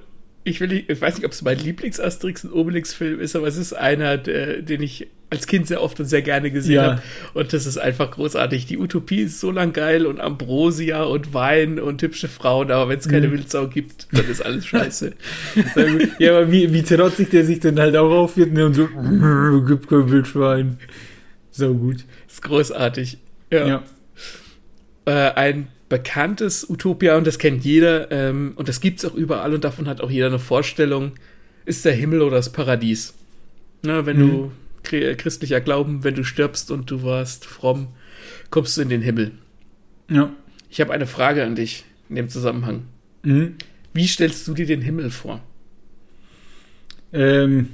ich, 0.47 0.61
will, 0.61 0.73
ich 0.73 1.01
weiß 1.01 1.17
nicht, 1.17 1.27
ob 1.27 1.33
es 1.33 1.43
mein 1.43 1.59
Lieblings-Asterix 1.59 2.45
und 2.45 2.53
Obelix-Film 2.53 3.19
ist, 3.19 3.35
aber 3.35 3.49
es 3.49 3.57
ist 3.57 3.73
einer, 3.73 4.17
der, 4.17 4.63
den 4.63 4.81
ich 4.81 5.09
als 5.29 5.49
Kind 5.49 5.67
sehr 5.67 5.83
oft 5.83 5.99
und 5.99 6.07
sehr 6.07 6.23
gerne 6.23 6.53
gesehen 6.53 6.77
ja. 6.77 6.83
habe. 6.85 7.03
Und 7.35 7.53
das 7.53 7.67
ist 7.67 7.79
einfach 7.79 8.13
großartig. 8.13 8.67
Die 8.67 8.79
Utopie 8.79 9.23
ist 9.23 9.41
so 9.41 9.51
lang 9.51 9.73
geil 9.73 10.07
und 10.07 10.21
Ambrosia 10.21 11.03
und 11.03 11.35
Wein 11.35 11.81
und 11.81 12.01
hübsche 12.01 12.29
Frauen, 12.29 12.71
aber 12.71 12.89
wenn 12.89 13.01
es 13.01 13.09
keine 13.09 13.27
mhm. 13.27 13.33
Wildsau 13.33 13.67
gibt, 13.67 14.07
dann 14.13 14.25
ist 14.31 14.41
alles 14.41 14.67
scheiße. 14.67 15.15
ja, 16.21 16.31
aber 16.31 16.53
wie, 16.53 16.73
wie 16.73 16.83
trotzig 16.83 17.31
der 17.31 17.45
sich 17.45 17.59
dann 17.59 17.81
halt 17.81 17.97
auch 17.97 18.11
aufführt 18.11 18.53
ne, 18.53 18.67
und 18.67 18.75
so, 18.75 18.87
gibt 19.67 19.89
kein 19.89 20.09
Wildschwein. 20.09 20.79
So 21.51 21.75
gut. 21.75 22.05
Das 22.27 22.35
ist 22.35 22.43
großartig. 22.43 23.19
Ja. 23.51 23.67
ja. 23.67 23.83
Äh, 25.07 25.33
ein 25.35 25.69
bekanntes 25.89 26.69
Utopia 26.69 27.17
und 27.17 27.27
das 27.27 27.39
kennt 27.39 27.65
jeder 27.65 28.11
ähm, 28.11 28.53
und 28.57 28.69
das 28.69 28.81
gibt 28.81 28.99
es 28.99 29.05
auch 29.05 29.15
überall 29.15 29.55
und 29.55 29.65
davon 29.65 29.89
hat 29.89 30.01
auch 30.01 30.11
jeder 30.11 30.27
eine 30.27 30.39
Vorstellung. 30.39 31.13
Ist 31.65 31.85
der 31.85 31.93
Himmel 31.93 32.23
oder 32.23 32.37
das 32.37 32.53
Paradies? 32.53 33.15
Na, 33.83 34.07
wenn 34.07 34.19
mhm. 34.19 34.31
du 34.31 34.97
äh, 34.97 35.15
christlicher 35.15 35.61
Glauben, 35.61 36.05
wenn 36.05 36.15
du 36.15 36.25
stirbst 36.25 36.71
und 36.71 36.91
du 36.91 37.03
warst 37.03 37.45
fromm, 37.45 37.89
kommst 38.51 38.77
du 38.77 38.83
in 38.83 38.89
den 38.89 39.03
Himmel. 39.03 39.33
Ja. 40.09 40.31
Ich 40.71 40.81
habe 40.81 40.93
eine 40.93 41.07
Frage 41.07 41.45
an 41.45 41.55
dich 41.55 41.85
in 42.09 42.17
dem 42.17 42.29
Zusammenhang. 42.29 42.85
Mhm. 43.23 43.57
Wie 43.93 44.07
stellst 44.07 44.47
du 44.47 44.55
dir 44.55 44.67
den 44.67 44.83
Himmel 44.83 45.11
vor? 45.11 45.41
Ähm, 47.13 47.69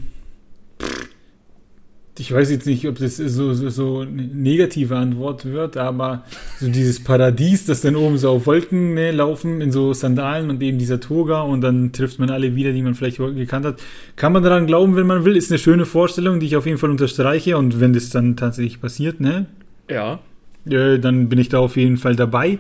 ich 2.19 2.33
weiß 2.33 2.51
jetzt 2.51 2.67
nicht, 2.67 2.87
ob 2.87 2.99
das 2.99 3.17
so, 3.17 3.55
so, 3.55 3.71
so 3.71 4.01
eine 4.01 4.23
negative 4.23 4.97
Antwort 4.97 5.47
wird, 5.47 5.79
aber 5.79 6.25
so 6.61 6.69
dieses 6.69 7.03
Paradies, 7.03 7.65
das 7.65 7.81
dann 7.81 7.97
oben 7.97 8.19
so 8.19 8.31
auf 8.31 8.47
Wolken 8.47 8.93
ne, 8.93 9.13
laufen 9.13 9.63
in 9.63 9.73
so 9.73 9.95
Sandalen 9.95 10.51
und 10.51 10.63
eben 10.63 10.77
dieser 10.77 11.01
Toga 11.01 11.41
und 11.41 11.63
dann 11.63 11.93
trifft 11.93 12.19
man 12.19 12.29
alle 12.29 12.55
wieder, 12.55 12.73
die 12.73 12.83
man 12.83 12.95
vielleicht 12.95 13.17
gekannt 13.17 13.65
hat. 13.65 13.81
Kann 14.17 14.35
man 14.35 14.43
daran 14.43 14.67
glauben, 14.67 14.95
wenn 14.95 15.07
man 15.07 15.25
will, 15.25 15.37
ist 15.37 15.51
eine 15.51 15.59
schöne 15.59 15.87
Vorstellung, 15.87 16.39
die 16.39 16.47
ich 16.47 16.57
auf 16.57 16.67
jeden 16.67 16.77
Fall 16.77 16.91
unterstreiche 16.91 17.57
und 17.57 17.81
wenn 17.81 17.95
das 17.95 18.11
dann 18.11 18.37
tatsächlich 18.37 18.81
passiert, 18.81 19.21
ne? 19.21 19.47
Ja. 19.89 20.19
Äh, 20.67 20.99
dann 20.99 21.31
bin 21.31 21.39
ich 21.39 21.49
da 21.49 21.61
auf 21.61 21.79
jeden 21.79 21.97
Fall 21.97 22.15
dabei. 22.15 22.59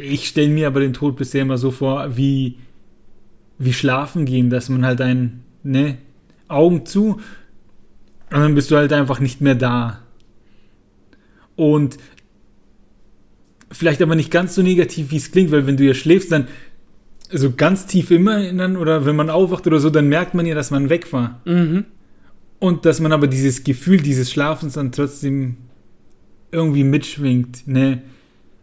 Ich 0.00 0.28
stelle 0.28 0.48
mir 0.48 0.68
aber 0.68 0.80
den 0.80 0.92
Tod 0.92 1.16
bisher 1.16 1.42
immer 1.42 1.58
so 1.58 1.72
vor, 1.72 2.16
wie, 2.16 2.58
wie 3.58 3.72
schlafen 3.72 4.24
gehen, 4.24 4.50
dass 4.50 4.68
man 4.68 4.86
halt 4.86 5.00
ein, 5.00 5.40
ne, 5.64 5.98
Augen 6.46 6.86
zu, 6.86 7.20
und 8.34 8.40
dann 8.40 8.56
bist 8.56 8.72
du 8.72 8.76
halt 8.76 8.92
einfach 8.92 9.20
nicht 9.20 9.40
mehr 9.40 9.54
da. 9.54 10.00
Und 11.54 11.98
vielleicht 13.70 14.02
aber 14.02 14.16
nicht 14.16 14.32
ganz 14.32 14.56
so 14.56 14.62
negativ, 14.62 15.12
wie 15.12 15.18
es 15.18 15.30
klingt, 15.30 15.52
weil 15.52 15.68
wenn 15.68 15.76
du 15.76 15.84
ja 15.84 15.94
schläfst, 15.94 16.32
dann 16.32 16.48
so 17.30 17.52
ganz 17.52 17.86
tief 17.86 18.10
immer 18.10 18.38
erinnern 18.38 18.76
oder 18.76 19.06
wenn 19.06 19.14
man 19.14 19.30
aufwacht 19.30 19.68
oder 19.68 19.78
so, 19.78 19.88
dann 19.88 20.08
merkt 20.08 20.34
man 20.34 20.46
ja, 20.46 20.56
dass 20.56 20.72
man 20.72 20.88
weg 20.88 21.12
war. 21.12 21.42
Mhm. 21.44 21.84
Und 22.58 22.84
dass 22.86 22.98
man 22.98 23.12
aber 23.12 23.28
dieses 23.28 23.62
Gefühl 23.62 23.98
dieses 23.98 24.32
Schlafens 24.32 24.72
dann 24.72 24.90
trotzdem 24.90 25.56
irgendwie 26.50 26.82
mitschwingt. 26.82 27.68
Ne? 27.68 28.02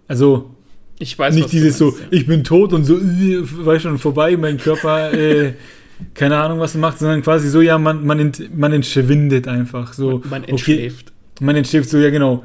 Also 0.06 0.54
ich 1.00 1.18
weiß 1.18 1.34
nicht 1.34 1.54
dieses 1.54 1.78
so, 1.78 1.98
ich 2.10 2.26
bin 2.26 2.44
tot 2.44 2.74
und 2.74 2.84
so, 2.84 3.00
war 3.66 3.80
schon 3.80 3.98
vorbei, 4.00 4.36
mein 4.36 4.58
Körper 4.58 5.14
äh, 5.14 5.54
keine 6.14 6.38
Ahnung, 6.38 6.60
was 6.60 6.74
man 6.74 6.82
macht, 6.82 7.00
sondern 7.00 7.22
quasi 7.22 7.50
so, 7.50 7.62
ja, 7.62 7.78
man, 7.78 8.06
man, 8.06 8.20
ent, 8.20 8.58
man 8.58 8.74
entschwindet 8.74 9.48
einfach. 9.48 9.94
So, 9.94 10.22
man, 10.30 10.44
entschläft. 10.44 11.10
Okay, 11.10 11.46
man 11.46 11.56
entschläft 11.56 11.90
so, 11.90 11.98
ja, 11.98 12.10
genau. 12.10 12.44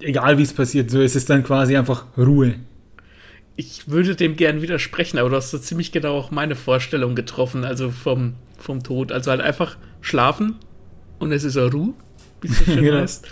Egal 0.00 0.38
wie 0.38 0.42
es 0.42 0.52
passiert, 0.52 0.90
so 0.90 1.00
ist 1.00 1.16
es 1.16 1.26
dann 1.26 1.42
quasi 1.44 1.76
einfach 1.76 2.06
Ruhe. 2.16 2.54
Ich 3.56 3.88
würde 3.88 4.16
dem 4.16 4.36
gern 4.36 4.62
widersprechen, 4.62 5.18
aber 5.18 5.28
du 5.28 5.36
hast 5.36 5.50
so 5.50 5.58
ziemlich 5.58 5.92
genau 5.92 6.16
auch 6.16 6.30
meine 6.30 6.56
Vorstellung 6.56 7.14
getroffen, 7.14 7.64
also 7.64 7.90
vom, 7.90 8.34
vom 8.58 8.82
Tod. 8.82 9.12
Also 9.12 9.30
halt 9.30 9.42
einfach 9.42 9.76
schlafen 10.00 10.56
und 11.18 11.32
es 11.32 11.44
ist 11.44 11.58
eine 11.58 11.70
Ruhe, 11.70 11.92
wie 12.40 12.48
es 12.48 12.58
so 12.58 12.64
schön 12.64 12.76
genau. 12.84 13.00
heißt. 13.00 13.26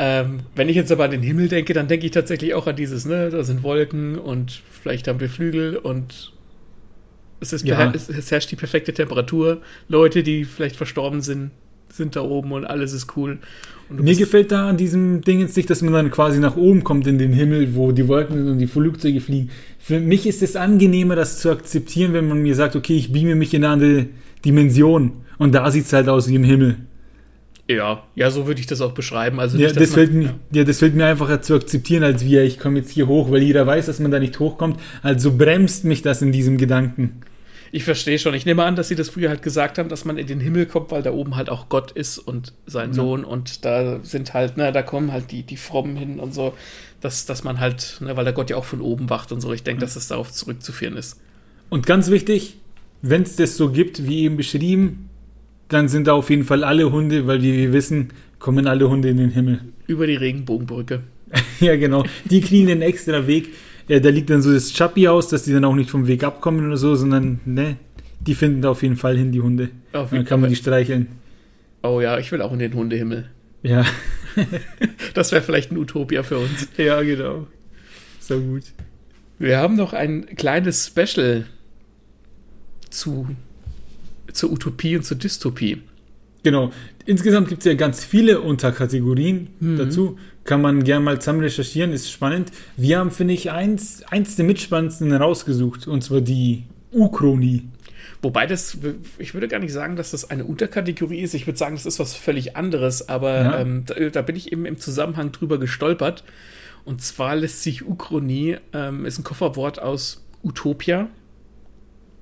Ähm, 0.00 0.40
wenn 0.54 0.68
ich 0.68 0.76
jetzt 0.76 0.92
aber 0.92 1.04
an 1.04 1.10
den 1.10 1.22
Himmel 1.22 1.48
denke, 1.48 1.74
dann 1.74 1.88
denke 1.88 2.06
ich 2.06 2.12
tatsächlich 2.12 2.54
auch 2.54 2.68
an 2.68 2.76
dieses, 2.76 3.04
ne, 3.04 3.30
da 3.30 3.42
sind 3.42 3.64
Wolken 3.64 4.16
und 4.16 4.62
vielleicht 4.80 5.08
haben 5.08 5.18
wir 5.18 5.28
Flügel 5.28 5.76
und 5.76 6.32
es, 7.40 7.52
ist 7.52 7.64
ja. 7.64 7.92
es, 7.94 8.08
es 8.08 8.30
herrscht 8.30 8.50
die 8.50 8.56
perfekte 8.56 8.92
Temperatur. 8.92 9.60
Leute, 9.88 10.22
die 10.22 10.44
vielleicht 10.44 10.76
verstorben 10.76 11.20
sind, 11.20 11.50
sind 11.90 12.16
da 12.16 12.22
oben 12.22 12.52
und 12.52 12.64
alles 12.64 12.92
ist 12.92 13.16
cool. 13.16 13.38
Mir 13.90 14.14
gefällt 14.14 14.52
da 14.52 14.68
an 14.68 14.76
diesem 14.76 15.22
Ding 15.22 15.40
jetzt 15.40 15.56
nicht, 15.56 15.70
dass 15.70 15.80
man 15.80 15.94
dann 15.94 16.10
quasi 16.10 16.38
nach 16.38 16.56
oben 16.56 16.84
kommt 16.84 17.06
in 17.06 17.18
den 17.18 17.32
Himmel, 17.32 17.74
wo 17.74 17.90
die 17.92 18.06
Wolken 18.06 18.36
sind 18.36 18.48
und 18.48 18.58
die 18.58 18.66
Flugzeuge 18.66 19.20
fliegen. 19.20 19.50
Für 19.78 19.98
mich 19.98 20.26
ist 20.26 20.42
es 20.42 20.56
angenehmer, 20.56 21.16
das 21.16 21.38
zu 21.38 21.50
akzeptieren, 21.50 22.12
wenn 22.12 22.28
man 22.28 22.42
mir 22.42 22.54
sagt, 22.54 22.76
okay, 22.76 22.96
ich 22.96 23.12
beame 23.12 23.34
mich 23.34 23.54
in 23.54 23.64
eine 23.64 23.72
andere 23.72 24.06
Dimension 24.44 25.12
und 25.38 25.54
da 25.54 25.70
sieht 25.70 25.86
es 25.86 25.92
halt 25.92 26.08
aus 26.08 26.28
wie 26.28 26.34
im 26.34 26.44
Himmel. 26.44 26.76
Ja, 27.70 28.02
ja, 28.14 28.30
so 28.30 28.46
würde 28.46 28.60
ich 28.60 28.66
das 28.66 28.80
auch 28.80 28.92
beschreiben. 28.92 29.40
Also 29.40 29.58
ja, 29.58 29.68
das 29.68 29.76
man, 29.76 29.86
fällt 29.86 30.12
mir, 30.12 30.24
ja. 30.24 30.34
ja. 30.52 30.64
das 30.64 30.78
fällt 30.78 30.94
mir 30.94 31.04
einfacher 31.04 31.42
zu 31.42 31.54
akzeptieren, 31.54 32.02
als 32.02 32.24
wir, 32.24 32.42
ich 32.42 32.58
komme 32.58 32.78
jetzt 32.78 32.90
hier 32.90 33.06
hoch, 33.06 33.30
weil 33.30 33.42
jeder 33.42 33.66
weiß, 33.66 33.86
dass 33.86 34.00
man 34.00 34.10
da 34.10 34.18
nicht 34.18 34.38
hochkommt. 34.38 34.80
Also 35.02 35.36
bremst 35.36 35.84
mich 35.84 36.00
das 36.00 36.22
in 36.22 36.32
diesem 36.32 36.56
Gedanken. 36.56 37.20
Ich 37.72 37.84
verstehe 37.84 38.18
schon. 38.18 38.34
Ich 38.34 38.46
nehme 38.46 38.64
an, 38.64 38.76
dass 38.76 38.88
sie 38.88 38.94
das 38.94 39.10
früher 39.10 39.28
halt 39.28 39.42
gesagt 39.42 39.78
haben, 39.78 39.88
dass 39.88 40.04
man 40.04 40.18
in 40.18 40.26
den 40.26 40.40
Himmel 40.40 40.66
kommt, 40.66 40.90
weil 40.90 41.02
da 41.02 41.12
oben 41.12 41.36
halt 41.36 41.50
auch 41.50 41.68
Gott 41.68 41.92
ist 41.92 42.18
und 42.18 42.52
sein 42.66 42.90
ja. 42.90 42.94
Sohn 42.94 43.24
und 43.24 43.64
da 43.64 44.00
sind 44.02 44.34
halt, 44.34 44.56
ne, 44.56 44.72
da 44.72 44.82
kommen 44.82 45.12
halt 45.12 45.30
die, 45.30 45.42
die 45.42 45.56
Frommen 45.56 45.96
hin 45.96 46.18
und 46.18 46.32
so, 46.32 46.54
dass, 47.00 47.26
dass 47.26 47.44
man 47.44 47.60
halt, 47.60 47.98
ne, 48.00 48.16
weil 48.16 48.24
der 48.24 48.32
Gott 48.32 48.50
ja 48.50 48.56
auch 48.56 48.64
von 48.64 48.80
oben 48.80 49.10
wacht 49.10 49.32
und 49.32 49.40
so. 49.40 49.52
Ich 49.52 49.62
denke, 49.62 49.82
ja. 49.82 49.86
dass 49.86 49.96
es 49.96 50.08
darauf 50.08 50.32
zurückzuführen 50.32 50.96
ist. 50.96 51.20
Und 51.68 51.86
ganz 51.86 52.10
wichtig, 52.10 52.56
wenn 53.02 53.22
es 53.22 53.36
das 53.36 53.56
so 53.56 53.70
gibt, 53.70 54.06
wie 54.06 54.24
eben 54.24 54.36
beschrieben, 54.36 55.10
dann 55.68 55.88
sind 55.88 56.06
da 56.06 56.14
auf 56.14 56.30
jeden 56.30 56.44
Fall 56.44 56.64
alle 56.64 56.90
Hunde, 56.90 57.26
weil 57.26 57.42
wie 57.42 57.52
wir 57.52 57.72
wissen, 57.72 58.08
kommen 58.38 58.66
alle 58.66 58.88
Hunde 58.88 59.10
in 59.10 59.18
den 59.18 59.30
Himmel. 59.30 59.60
Über 59.86 60.06
die 60.06 60.16
Regenbogenbrücke. 60.16 61.02
ja, 61.60 61.76
genau. 61.76 62.04
Die 62.24 62.40
kriegen 62.40 62.70
einen 62.70 62.82
extra 62.82 63.26
Weg 63.26 63.50
ja, 63.88 64.00
da 64.00 64.08
liegt 64.10 64.30
dann 64.30 64.42
so 64.42 64.52
das 64.52 64.72
Chappi-Haus, 64.72 65.28
dass 65.28 65.44
die 65.44 65.52
dann 65.52 65.64
auch 65.64 65.74
nicht 65.74 65.90
vom 65.90 66.06
Weg 66.06 66.24
abkommen 66.24 66.66
oder 66.66 66.76
so, 66.76 66.94
sondern, 66.94 67.40
ne, 67.44 67.76
die 68.20 68.34
finden 68.34 68.62
da 68.62 68.70
auf 68.70 68.82
jeden 68.82 68.96
Fall 68.96 69.16
hin, 69.16 69.32
die 69.32 69.40
Hunde. 69.40 69.70
Auf 69.92 70.10
dann 70.10 70.24
kann 70.24 70.40
man 70.40 70.50
die 70.50 70.56
streicheln. 70.56 71.08
Oh 71.82 72.00
ja, 72.00 72.18
ich 72.18 72.30
will 72.32 72.42
auch 72.42 72.52
in 72.52 72.58
den 72.58 72.74
Hundehimmel. 72.74 73.30
Ja. 73.62 73.84
das 75.14 75.32
wäre 75.32 75.42
vielleicht 75.42 75.72
ein 75.72 75.78
Utopia 75.78 76.22
für 76.22 76.38
uns. 76.38 76.68
Ja, 76.76 77.02
genau. 77.02 77.46
So 78.20 78.40
gut. 78.40 78.64
Wir 79.38 79.58
haben 79.58 79.76
noch 79.76 79.92
ein 79.92 80.26
kleines 80.36 80.86
Special 80.86 81.46
zu, 82.90 83.28
zur 84.32 84.52
Utopie 84.52 84.96
und 84.96 85.04
zur 85.04 85.16
Dystopie. 85.16 85.82
Genau. 86.48 86.72
Insgesamt 87.04 87.48
gibt 87.48 87.60
es 87.60 87.66
ja 87.66 87.74
ganz 87.74 88.02
viele 88.02 88.40
Unterkategorien 88.40 89.48
mhm. 89.60 89.76
dazu. 89.76 90.18
Kann 90.44 90.62
man 90.62 90.82
gerne 90.82 91.04
mal 91.04 91.20
zusammen 91.20 91.40
recherchieren, 91.40 91.92
ist 91.92 92.10
spannend. 92.10 92.52
Wir 92.78 93.00
haben, 93.00 93.10
finde 93.10 93.34
ich, 93.34 93.50
eins, 93.50 94.02
eins 94.04 94.34
der 94.36 94.46
mitspannendsten 94.46 95.12
rausgesucht, 95.12 95.86
und 95.86 96.02
zwar 96.02 96.22
die 96.22 96.64
Uchronie. 96.90 97.68
Wobei 98.22 98.46
das, 98.46 98.78
ich 99.18 99.34
würde 99.34 99.46
gar 99.46 99.58
nicht 99.58 99.74
sagen, 99.74 99.96
dass 99.96 100.12
das 100.12 100.30
eine 100.30 100.46
Unterkategorie 100.46 101.20
ist. 101.20 101.34
Ich 101.34 101.46
würde 101.46 101.58
sagen, 101.58 101.74
das 101.74 101.84
ist 101.84 101.98
was 101.98 102.14
völlig 102.14 102.56
anderes, 102.56 103.10
aber 103.10 103.34
ja. 103.34 103.58
ähm, 103.58 103.84
da, 103.84 104.08
da, 104.08 104.22
bin 104.22 104.34
ich 104.34 104.50
eben 104.50 104.64
im 104.64 104.78
Zusammenhang 104.78 105.32
drüber 105.32 105.58
gestolpert. 105.58 106.24
Und 106.86 107.02
zwar 107.02 107.36
lässt 107.36 107.62
sich 107.62 107.86
Uchronie, 107.86 108.56
ähm, 108.72 109.04
ist 109.04 109.18
ein 109.18 109.24
Kofferwort 109.24 109.82
aus 109.82 110.24
Utopia 110.42 111.08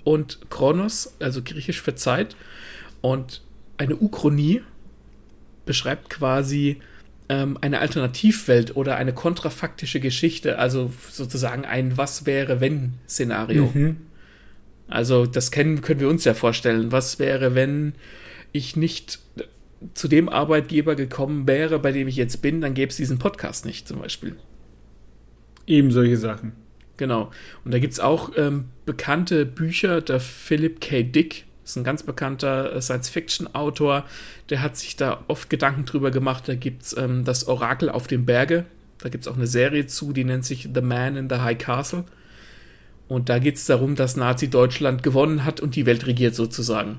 und 0.03 0.51
Kronos, 0.51 1.15
also 1.21 1.43
griechisch 1.45 1.81
für 1.81 1.95
Zeit. 1.95 2.35
Und 3.03 3.46
eine 3.79 3.97
Uchronie 3.97 4.63
beschreibt 5.65 6.11
quasi 6.11 6.81
ähm, 7.29 7.59
eine 7.61 7.81
Alternativwelt 7.81 8.77
oder 8.77 8.97
eine 8.97 9.13
kontrafaktische 9.13 10.01
Geschichte, 10.01 10.59
also 10.59 10.93
sozusagen 11.11 11.65
ein 11.65 11.97
Was 11.97 12.27
wäre 12.27 12.61
wenn 12.61 12.95
Szenario. 13.09 13.71
Mhm. 13.75 13.97
Also 14.89 15.27
das 15.27 15.51
kennen, 15.51 15.81
können 15.81 16.01
wir 16.01 16.09
uns 16.09 16.25
ja 16.25 16.35
vorstellen. 16.35 16.93
Was 16.93 17.19
wäre, 17.19 17.55
wenn 17.55 17.95
ich 18.53 18.77
nicht 18.77 19.19
zu 19.95 20.09
dem 20.09 20.29
Arbeitgeber 20.29 20.95
gekommen 20.95 21.47
wäre, 21.47 21.79
bei 21.79 21.93
dem 21.93 22.09
ich 22.09 22.17
jetzt 22.17 22.41
bin, 22.41 22.61
dann 22.61 22.75
gäbe 22.75 22.91
es 22.91 22.97
diesen 22.97 23.19
Podcast 23.19 23.67
nicht 23.67 23.89
zum 23.89 23.99
Beispiel. 23.99 24.37
Eben 25.67 25.91
solche 25.91 26.17
Sachen. 26.17 26.53
Genau. 26.97 27.31
Und 27.65 27.75
da 27.75 27.79
gibt 27.79 27.93
es 27.93 28.01
auch 28.01 28.31
ähm, 28.37 28.67
bekannte 28.87 29.45
Bücher, 29.45 30.01
der 30.01 30.21
Philip 30.21 30.81
K. 30.81 31.03
Dick 31.03 31.45
ist 31.67 31.77
ein 31.77 31.85
ganz 31.85 32.05
bekannter 32.05 32.75
äh, 32.75 32.81
Science-Fiction-Autor, 32.81 34.05
der 34.51 34.63
hat 34.63 34.77
sich 34.77 34.97
da 34.97 35.25
oft 35.27 35.51
Gedanken 35.51 35.85
drüber 35.85 36.11
gemacht. 36.11 36.45
Da 36.47 36.55
gibt 36.55 36.83
es 36.83 36.97
ähm, 36.97 37.25
das 37.25 37.49
Orakel 37.49 37.91
auf 37.91 38.07
dem 38.07 38.25
Berge. 38.25 38.65
Da 38.99 39.09
gibt 39.09 39.25
es 39.25 39.29
auch 39.29 39.37
eine 39.37 39.49
Serie 39.49 39.87
zu, 39.87 40.13
die 40.13 40.25
nennt 40.25 40.45
sich 40.45 40.69
The 40.73 40.81
Man 40.81 41.17
in 41.17 41.29
the 41.29 41.37
High 41.37 41.59
Castle. 41.59 42.05
Und 43.09 43.29
da 43.29 43.39
geht 43.39 43.57
es 43.57 43.67
darum, 43.67 43.97
dass 43.97 44.17
Nazi-Deutschland 44.17 45.03
gewonnen 45.03 45.45
hat 45.45 45.61
und 45.61 45.77
die 45.77 45.87
Welt 45.87 46.07
regiert 46.07 46.35
sozusagen. 46.35 46.99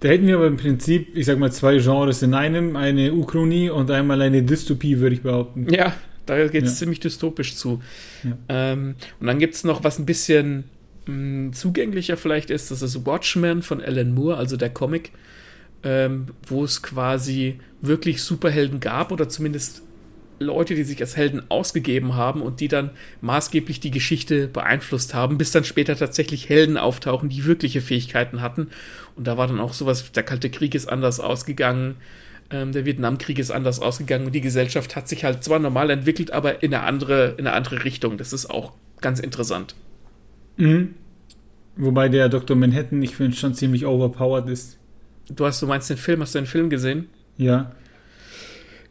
Da 0.00 0.08
hätten 0.08 0.26
wir 0.26 0.36
aber 0.36 0.46
im 0.46 0.56
Prinzip, 0.56 1.16
ich 1.16 1.26
sag 1.26 1.38
mal, 1.38 1.52
zwei 1.52 1.78
Genres 1.78 2.22
in 2.22 2.34
einem, 2.34 2.76
eine 2.76 3.12
Uchronie 3.12 3.70
und 3.70 3.90
einmal 3.90 4.22
eine 4.22 4.42
Dystopie, 4.42 4.98
würde 4.98 5.16
ich 5.16 5.22
behaupten. 5.22 5.72
Ja, 5.72 5.94
da 6.26 6.46
geht 6.48 6.64
es 6.64 6.72
ja. 6.72 6.76
ziemlich 6.78 7.00
dystopisch 7.00 7.56
zu. 7.56 7.82
Ja. 8.22 8.36
Ähm, 8.48 8.96
und 9.20 9.26
dann 9.26 9.38
gibt 9.38 9.54
es 9.54 9.64
noch 9.64 9.84
was 9.84 9.98
ein 9.98 10.06
bisschen 10.06 10.64
mh, 11.06 11.52
zugänglicher 11.52 12.16
vielleicht 12.16 12.50
ist, 12.50 12.70
das 12.70 12.82
ist 12.82 13.06
Watchmen 13.06 13.62
von 13.62 13.80
Alan 13.80 14.14
Moore, 14.14 14.36
also 14.36 14.56
der 14.56 14.70
Comic, 14.70 15.12
ähm, 15.82 16.26
wo 16.46 16.64
es 16.64 16.82
quasi 16.82 17.58
wirklich 17.80 18.22
Superhelden 18.22 18.80
gab 18.80 19.12
oder 19.12 19.28
zumindest 19.28 19.82
Leute, 20.40 20.74
die 20.74 20.84
sich 20.84 21.00
als 21.00 21.16
Helden 21.16 21.42
ausgegeben 21.48 22.16
haben 22.16 22.42
und 22.42 22.60
die 22.60 22.68
dann 22.68 22.90
maßgeblich 23.20 23.80
die 23.80 23.90
Geschichte 23.90 24.48
beeinflusst 24.48 25.14
haben, 25.14 25.38
bis 25.38 25.52
dann 25.52 25.64
später 25.64 25.96
tatsächlich 25.96 26.48
Helden 26.48 26.76
auftauchen, 26.76 27.28
die 27.28 27.44
wirkliche 27.44 27.80
Fähigkeiten 27.80 28.40
hatten. 28.40 28.68
Und 29.16 29.26
da 29.26 29.36
war 29.36 29.46
dann 29.46 29.60
auch 29.60 29.72
sowas, 29.72 30.10
der 30.12 30.24
Kalte 30.24 30.50
Krieg 30.50 30.74
ist 30.74 30.88
anders 30.88 31.20
ausgegangen, 31.20 31.96
ähm, 32.50 32.72
der 32.72 32.84
Vietnamkrieg 32.84 33.38
ist 33.38 33.50
anders 33.50 33.80
ausgegangen 33.80 34.26
und 34.26 34.34
die 34.34 34.40
Gesellschaft 34.40 34.96
hat 34.96 35.08
sich 35.08 35.24
halt 35.24 35.44
zwar 35.44 35.60
normal 35.60 35.90
entwickelt, 35.90 36.32
aber 36.32 36.62
in 36.62 36.74
eine 36.74 36.84
andere, 36.84 37.34
in 37.38 37.46
eine 37.46 37.52
andere 37.52 37.84
Richtung. 37.84 38.18
Das 38.18 38.32
ist 38.32 38.50
auch 38.50 38.72
ganz 39.00 39.20
interessant. 39.20 39.74
Mhm. 40.56 40.94
Wobei 41.76 42.08
der 42.08 42.28
Dr. 42.28 42.56
Manhattan, 42.56 43.02
ich 43.02 43.16
finde, 43.16 43.36
schon 43.36 43.54
ziemlich 43.54 43.84
overpowered 43.84 44.48
ist. 44.48 44.78
Du 45.28 45.44
hast, 45.44 45.60
du 45.60 45.66
meinst 45.66 45.90
den 45.90 45.96
Film, 45.96 46.20
hast 46.20 46.34
du 46.34 46.38
den 46.38 46.46
Film 46.46 46.70
gesehen? 46.70 47.08
Ja. 47.36 47.72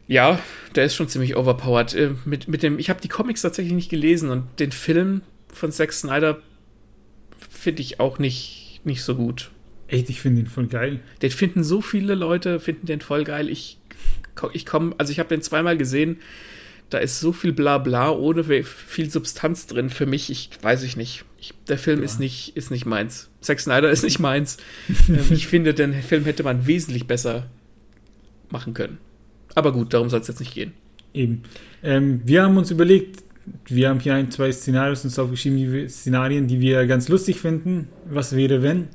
Ja, 0.06 0.38
der 0.74 0.84
ist 0.84 0.94
schon 0.94 1.08
ziemlich 1.08 1.36
overpowered. 1.36 1.94
Äh, 1.94 2.10
mit, 2.24 2.48
mit 2.48 2.62
dem, 2.62 2.78
ich 2.78 2.90
habe 2.90 3.00
die 3.00 3.08
Comics 3.08 3.42
tatsächlich 3.42 3.74
nicht 3.74 3.90
gelesen 3.90 4.30
und 4.30 4.44
den 4.58 4.72
Film 4.72 5.22
von 5.52 5.72
Zack 5.72 5.92
Snyder 5.92 6.38
finde 7.48 7.80
ich 7.80 8.00
auch 8.00 8.18
nicht, 8.18 8.80
nicht 8.84 9.02
so 9.02 9.14
gut. 9.14 9.50
Echt, 9.88 10.10
ich 10.10 10.20
finde 10.20 10.40
ihn 10.42 10.46
voll 10.46 10.66
geil. 10.66 11.00
Den 11.22 11.30
finden 11.30 11.64
so 11.64 11.80
viele 11.80 12.14
Leute, 12.14 12.60
finden 12.60 12.86
den 12.86 13.00
voll 13.00 13.24
geil. 13.24 13.48
Ich, 13.48 13.78
ich 14.52 14.66
komme, 14.66 14.94
also 14.98 15.10
ich 15.10 15.18
habe 15.18 15.28
den 15.28 15.40
zweimal 15.40 15.78
gesehen. 15.78 16.18
Da 16.94 17.00
ist 17.00 17.18
so 17.18 17.32
viel 17.32 17.52
Blabla 17.52 18.12
ohne 18.12 18.44
viel 18.44 19.10
Substanz 19.10 19.66
drin 19.66 19.90
für 19.90 20.06
mich. 20.06 20.30
Ich 20.30 20.50
weiß 20.62 20.84
ich 20.84 20.96
nicht. 20.96 21.24
Ich, 21.40 21.52
der 21.66 21.76
Film 21.76 21.98
ja. 21.98 22.04
ist 22.04 22.20
nicht, 22.20 22.56
ist 22.56 22.70
nicht 22.70 22.86
meins. 22.86 23.30
Zack 23.40 23.58
Snyder 23.58 23.90
ist 23.90 24.04
nicht 24.04 24.20
meins. 24.20 24.58
Ähm, 25.08 25.24
ich 25.30 25.48
finde, 25.48 25.74
den 25.74 25.92
Film 25.92 26.24
hätte 26.24 26.44
man 26.44 26.68
wesentlich 26.68 27.08
besser 27.08 27.50
machen 28.48 28.74
können. 28.74 28.98
Aber 29.56 29.72
gut, 29.72 29.92
darum 29.92 30.08
soll 30.08 30.20
es 30.20 30.28
jetzt 30.28 30.38
nicht 30.38 30.54
gehen. 30.54 30.72
Eben. 31.12 31.42
Ähm, 31.82 32.20
wir 32.24 32.44
haben 32.44 32.56
uns 32.56 32.70
überlegt, 32.70 33.24
wir 33.66 33.88
haben 33.88 33.98
hier 33.98 34.14
ein, 34.14 34.30
zwei 34.30 34.52
Szenarios 34.52 35.02
uns 35.04 35.18
aufgeschrieben, 35.18 35.56
die 35.56 35.88
Szenarien, 35.88 36.46
die 36.46 36.60
wir 36.60 36.86
ganz 36.86 37.08
lustig 37.08 37.40
finden. 37.40 37.88
Was 38.08 38.36
wäre, 38.36 38.62
wenn? 38.62 38.86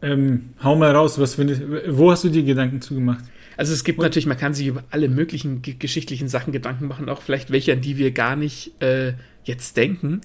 Ähm, 0.00 0.54
hau 0.62 0.76
mal 0.76 0.92
raus, 0.92 1.18
was 1.18 1.34
findest, 1.34 1.60
wo 1.88 2.10
hast 2.10 2.24
du 2.24 2.30
dir 2.30 2.42
Gedanken 2.42 2.80
zugemacht? 2.80 3.24
Also 3.56 3.72
es 3.72 3.84
gibt 3.84 3.98
Und? 3.98 4.04
natürlich, 4.04 4.26
man 4.26 4.36
kann 4.36 4.54
sich 4.54 4.66
über 4.66 4.84
alle 4.90 5.08
möglichen 5.08 5.62
geschichtlichen 5.62 6.28
Sachen 6.28 6.52
Gedanken 6.52 6.88
machen, 6.88 7.08
auch 7.08 7.22
vielleicht 7.22 7.50
welche, 7.50 7.72
an 7.72 7.80
die 7.80 7.96
wir 7.96 8.10
gar 8.10 8.36
nicht 8.36 8.80
äh, 8.82 9.14
jetzt 9.44 9.76
denken. 9.76 10.20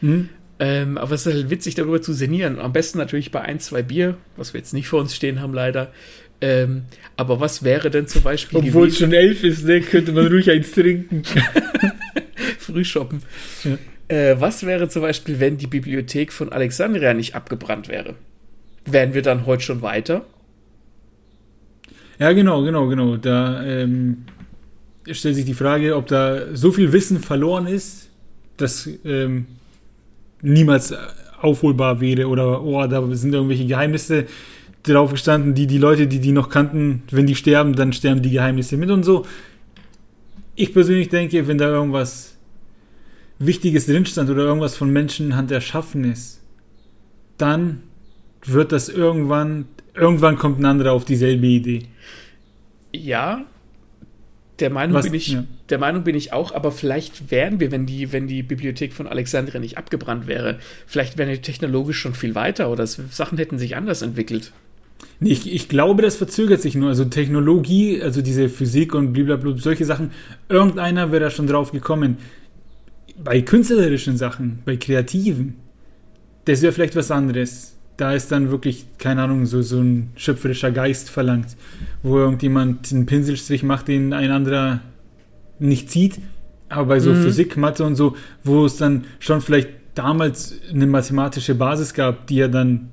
Mhm. 0.00 0.28
Ähm, 0.58 0.96
aber 0.96 1.14
es 1.14 1.26
ist 1.26 1.34
halt 1.34 1.50
witzig, 1.50 1.74
darüber 1.74 2.00
zu 2.00 2.12
sinnieren. 2.12 2.58
Am 2.58 2.72
besten 2.72 2.98
natürlich 2.98 3.30
bei 3.30 3.42
ein, 3.42 3.60
zwei 3.60 3.82
Bier, 3.82 4.16
was 4.36 4.54
wir 4.54 4.60
jetzt 4.60 4.72
nicht 4.72 4.88
vor 4.88 5.00
uns 5.00 5.14
stehen 5.14 5.40
haben, 5.40 5.52
leider. 5.52 5.92
Ähm, 6.40 6.84
aber 7.16 7.40
was 7.40 7.62
wäre 7.62 7.90
denn 7.90 8.06
zum 8.06 8.22
Beispiel. 8.22 8.58
Obwohl 8.58 8.88
es 8.88 8.98
schon 8.98 9.12
elf 9.12 9.42
ist, 9.42 9.64
ne, 9.64 9.80
könnte 9.80 10.12
man 10.12 10.26
ruhig 10.26 10.50
eins 10.50 10.70
trinken. 10.72 11.22
Früh 12.58 12.84
shoppen. 12.84 13.22
Ja. 13.64 13.78
Äh, 14.08 14.40
was 14.40 14.64
wäre 14.64 14.88
zum 14.88 15.02
Beispiel, 15.02 15.40
wenn 15.40 15.58
die 15.58 15.66
Bibliothek 15.66 16.32
von 16.32 16.52
Alexandria 16.52 17.12
nicht 17.14 17.34
abgebrannt 17.34 17.88
wäre? 17.88 18.14
Wären 18.84 19.14
wir 19.14 19.22
dann 19.22 19.46
heute 19.46 19.62
schon 19.62 19.82
weiter? 19.82 20.24
Ja, 22.18 22.32
genau, 22.32 22.62
genau, 22.62 22.88
genau. 22.88 23.16
Da 23.16 23.62
ähm, 23.62 24.24
stellt 25.10 25.34
sich 25.34 25.44
die 25.44 25.54
Frage, 25.54 25.96
ob 25.96 26.06
da 26.06 26.54
so 26.54 26.72
viel 26.72 26.92
Wissen 26.92 27.20
verloren 27.20 27.66
ist, 27.66 28.08
dass 28.56 28.88
ähm, 29.04 29.46
niemals 30.42 30.94
aufholbar 31.40 32.00
wäre 32.00 32.28
oder 32.28 32.62
oh, 32.62 32.86
da 32.86 33.06
sind 33.14 33.34
irgendwelche 33.34 33.66
Geheimnisse 33.66 34.26
drauf 34.82 35.10
gestanden, 35.10 35.54
die 35.54 35.66
die 35.66 35.78
Leute, 35.78 36.06
die 36.06 36.20
die 36.20 36.32
noch 36.32 36.48
kannten, 36.48 37.02
wenn 37.10 37.26
die 37.26 37.34
sterben, 37.34 37.74
dann 37.74 37.92
sterben 37.92 38.22
die 38.22 38.30
Geheimnisse 38.30 38.76
mit 38.76 38.90
und 38.90 39.02
so. 39.02 39.26
Ich 40.54 40.72
persönlich 40.72 41.08
denke, 41.08 41.46
wenn 41.48 41.58
da 41.58 41.68
irgendwas 41.68 42.36
Wichtiges 43.38 43.86
drin 43.86 44.06
stand 44.06 44.30
oder 44.30 44.44
irgendwas 44.44 44.76
von 44.76 44.90
Menschenhand 44.90 45.50
erschaffen 45.50 46.04
ist, 46.04 46.40
dann 47.36 47.82
wird 48.44 48.72
das 48.72 48.88
irgendwann, 48.88 49.66
irgendwann 49.94 50.38
kommt 50.38 50.60
ein 50.60 50.64
anderer 50.64 50.92
auf 50.92 51.04
dieselbe 51.04 51.46
Idee. 51.46 51.82
Ja, 52.96 53.44
der 54.60 54.70
Meinung 54.70 54.94
Was, 54.96 55.06
bin 55.06 55.14
ich, 55.14 55.28
ja. 55.28 55.44
der 55.68 55.78
Meinung 55.78 56.04
bin 56.04 56.14
ich 56.14 56.32
auch, 56.32 56.54
aber 56.54 56.72
vielleicht 56.72 57.30
wären 57.30 57.60
wir, 57.60 57.70
wenn 57.70 57.84
die, 57.84 58.12
wenn 58.12 58.26
die 58.26 58.42
Bibliothek 58.42 58.92
von 58.92 59.06
Alexandria 59.06 59.60
nicht 59.60 59.76
abgebrannt 59.76 60.26
wäre, 60.26 60.58
vielleicht 60.86 61.18
wären 61.18 61.28
wir 61.28 61.42
technologisch 61.42 61.98
schon 61.98 62.14
viel 62.14 62.34
weiter 62.34 62.70
oder 62.70 62.86
Sachen 62.86 63.36
hätten 63.38 63.58
sich 63.58 63.76
anders 63.76 64.02
entwickelt. 64.02 64.52
Nee, 65.20 65.32
ich, 65.32 65.52
ich 65.52 65.68
glaube, 65.68 66.02
das 66.02 66.16
verzögert 66.16 66.62
sich 66.62 66.74
nur. 66.74 66.88
Also 66.88 67.04
Technologie, 67.04 68.02
also 68.02 68.22
diese 68.22 68.48
Physik 68.48 68.94
und 68.94 69.12
blablabla, 69.12 69.56
solche 69.58 69.84
Sachen, 69.84 70.10
irgendeiner 70.48 71.12
wäre 71.12 71.24
da 71.24 71.30
schon 71.30 71.46
drauf 71.46 71.72
gekommen. 71.72 72.16
Bei 73.22 73.40
künstlerischen 73.40 74.16
Sachen, 74.16 74.60
bei 74.64 74.76
kreativen, 74.76 75.56
das 76.44 76.62
wäre 76.62 76.72
vielleicht 76.72 76.96
was 76.96 77.10
anderes. 77.10 77.75
Da 77.96 78.12
ist 78.12 78.30
dann 78.30 78.50
wirklich, 78.50 78.86
keine 78.98 79.22
Ahnung, 79.22 79.46
so, 79.46 79.62
so 79.62 79.80
ein 79.80 80.10
schöpferischer 80.16 80.70
Geist 80.70 81.08
verlangt, 81.08 81.56
wo 82.02 82.18
irgendjemand 82.18 82.92
einen 82.92 83.06
Pinselstrich 83.06 83.62
macht, 83.62 83.88
den 83.88 84.12
ein 84.12 84.30
anderer 84.30 84.80
nicht 85.58 85.90
sieht. 85.90 86.18
Aber 86.68 86.86
bei 86.86 87.00
so 87.00 87.12
mhm. 87.12 87.22
Physik, 87.22 87.56
Mathe 87.56 87.84
und 87.84 87.96
so, 87.96 88.16
wo 88.44 88.66
es 88.66 88.76
dann 88.76 89.04
schon 89.18 89.40
vielleicht 89.40 89.68
damals 89.94 90.60
eine 90.70 90.86
mathematische 90.86 91.54
Basis 91.54 91.94
gab, 91.94 92.26
die 92.26 92.36
ja 92.36 92.48
dann 92.48 92.90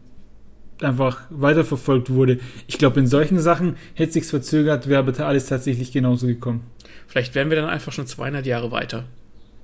einfach 0.81 1.21
weiterverfolgt 1.29 2.09
wurde. 2.09 2.39
Ich 2.67 2.77
glaube, 2.77 2.99
in 2.99 3.07
solchen 3.07 3.39
Sachen 3.39 3.75
hätte 3.93 4.13
sich's 4.13 4.29
verzögert, 4.29 4.87
wäre 4.87 5.03
bitte 5.03 5.25
alles 5.25 5.47
tatsächlich 5.47 5.91
genauso 5.91 6.27
gekommen. 6.27 6.61
Vielleicht 7.07 7.35
wären 7.35 7.49
wir 7.49 7.57
dann 7.57 7.69
einfach 7.69 7.91
schon 7.91 8.07
200 8.07 8.45
Jahre 8.45 8.71
weiter. 8.71 9.05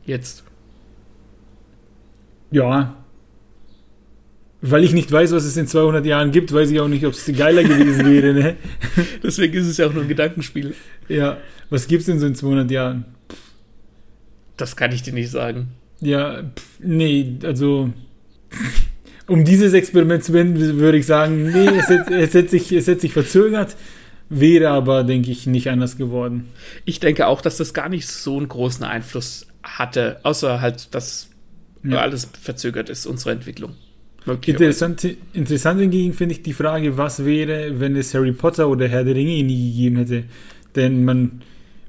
Jetzt. 0.05 0.43
Ja. 2.51 2.95
Weil 4.61 4.83
ich 4.83 4.91
nicht 4.91 5.11
weiß, 5.11 5.31
was 5.31 5.45
es 5.45 5.55
in 5.55 5.67
200 5.67 6.05
Jahren 6.05 6.31
gibt, 6.31 6.53
weiß 6.53 6.69
ich 6.69 6.79
auch 6.81 6.89
nicht, 6.89 7.05
ob 7.05 7.13
es 7.13 7.25
geiler 7.37 7.63
gewesen 7.63 8.05
wäre. 8.05 8.33
Ne? 8.33 8.55
Deswegen 9.23 9.53
ist 9.53 9.67
es 9.67 9.77
ja 9.77 9.87
auch 9.87 9.93
nur 9.93 10.03
ein 10.03 10.09
Gedankenspiel. 10.09 10.75
Ja. 11.07 11.37
Was 11.69 11.87
gibt 11.87 12.01
es 12.01 12.07
denn 12.07 12.19
so 12.19 12.27
in 12.27 12.35
200 12.35 12.69
Jahren? 12.69 13.05
Das 14.57 14.75
kann 14.75 14.91
ich 14.91 15.01
dir 15.01 15.13
nicht 15.13 15.31
sagen. 15.31 15.69
Ja, 16.01 16.43
pff, 16.43 16.79
nee, 16.79 17.37
also 17.43 17.91
um 19.27 19.45
dieses 19.45 19.73
Experiment 19.73 20.23
zu 20.23 20.33
beenden, 20.33 20.77
würde 20.77 20.97
ich 20.97 21.05
sagen, 21.05 21.51
nee, 21.51 21.67
es 21.67 21.87
hätte, 21.87 22.15
es 22.15 22.33
hätte, 22.33 22.49
sich, 22.49 22.71
es 22.71 22.87
hätte 22.87 23.01
sich 23.01 23.13
verzögert, 23.13 23.77
wäre 24.29 24.69
aber, 24.69 25.03
denke 25.03 25.31
ich, 25.31 25.47
nicht 25.47 25.69
anders 25.69 25.97
geworden. 25.97 26.49
Ich 26.83 26.99
denke 26.99 27.27
auch, 27.27 27.41
dass 27.41 27.57
das 27.57 27.73
gar 27.73 27.87
nicht 27.87 28.07
so 28.07 28.37
einen 28.37 28.49
großen 28.49 28.83
Einfluss 28.83 29.47
hatte, 29.63 30.19
außer 30.23 30.61
halt, 30.61 30.93
dass 30.93 31.29
ja. 31.83 31.99
alles 31.99 32.27
verzögert 32.41 32.89
ist, 32.89 33.05
unsere 33.05 33.31
Entwicklung. 33.31 33.75
Interessant, 34.45 35.07
interessant 35.33 35.79
hingegen 35.79 36.13
finde 36.13 36.35
ich 36.35 36.43
die 36.43 36.53
Frage, 36.53 36.97
was 36.97 37.25
wäre, 37.25 37.79
wenn 37.79 37.95
es 37.95 38.13
Harry 38.13 38.31
Potter 38.31 38.69
oder 38.69 38.87
Herr 38.87 39.03
der 39.03 39.15
Ringe 39.15 39.43
nie 39.43 39.71
gegeben 39.71 39.97
hätte. 39.97 40.23
Denn 40.75 41.03
man 41.05 41.41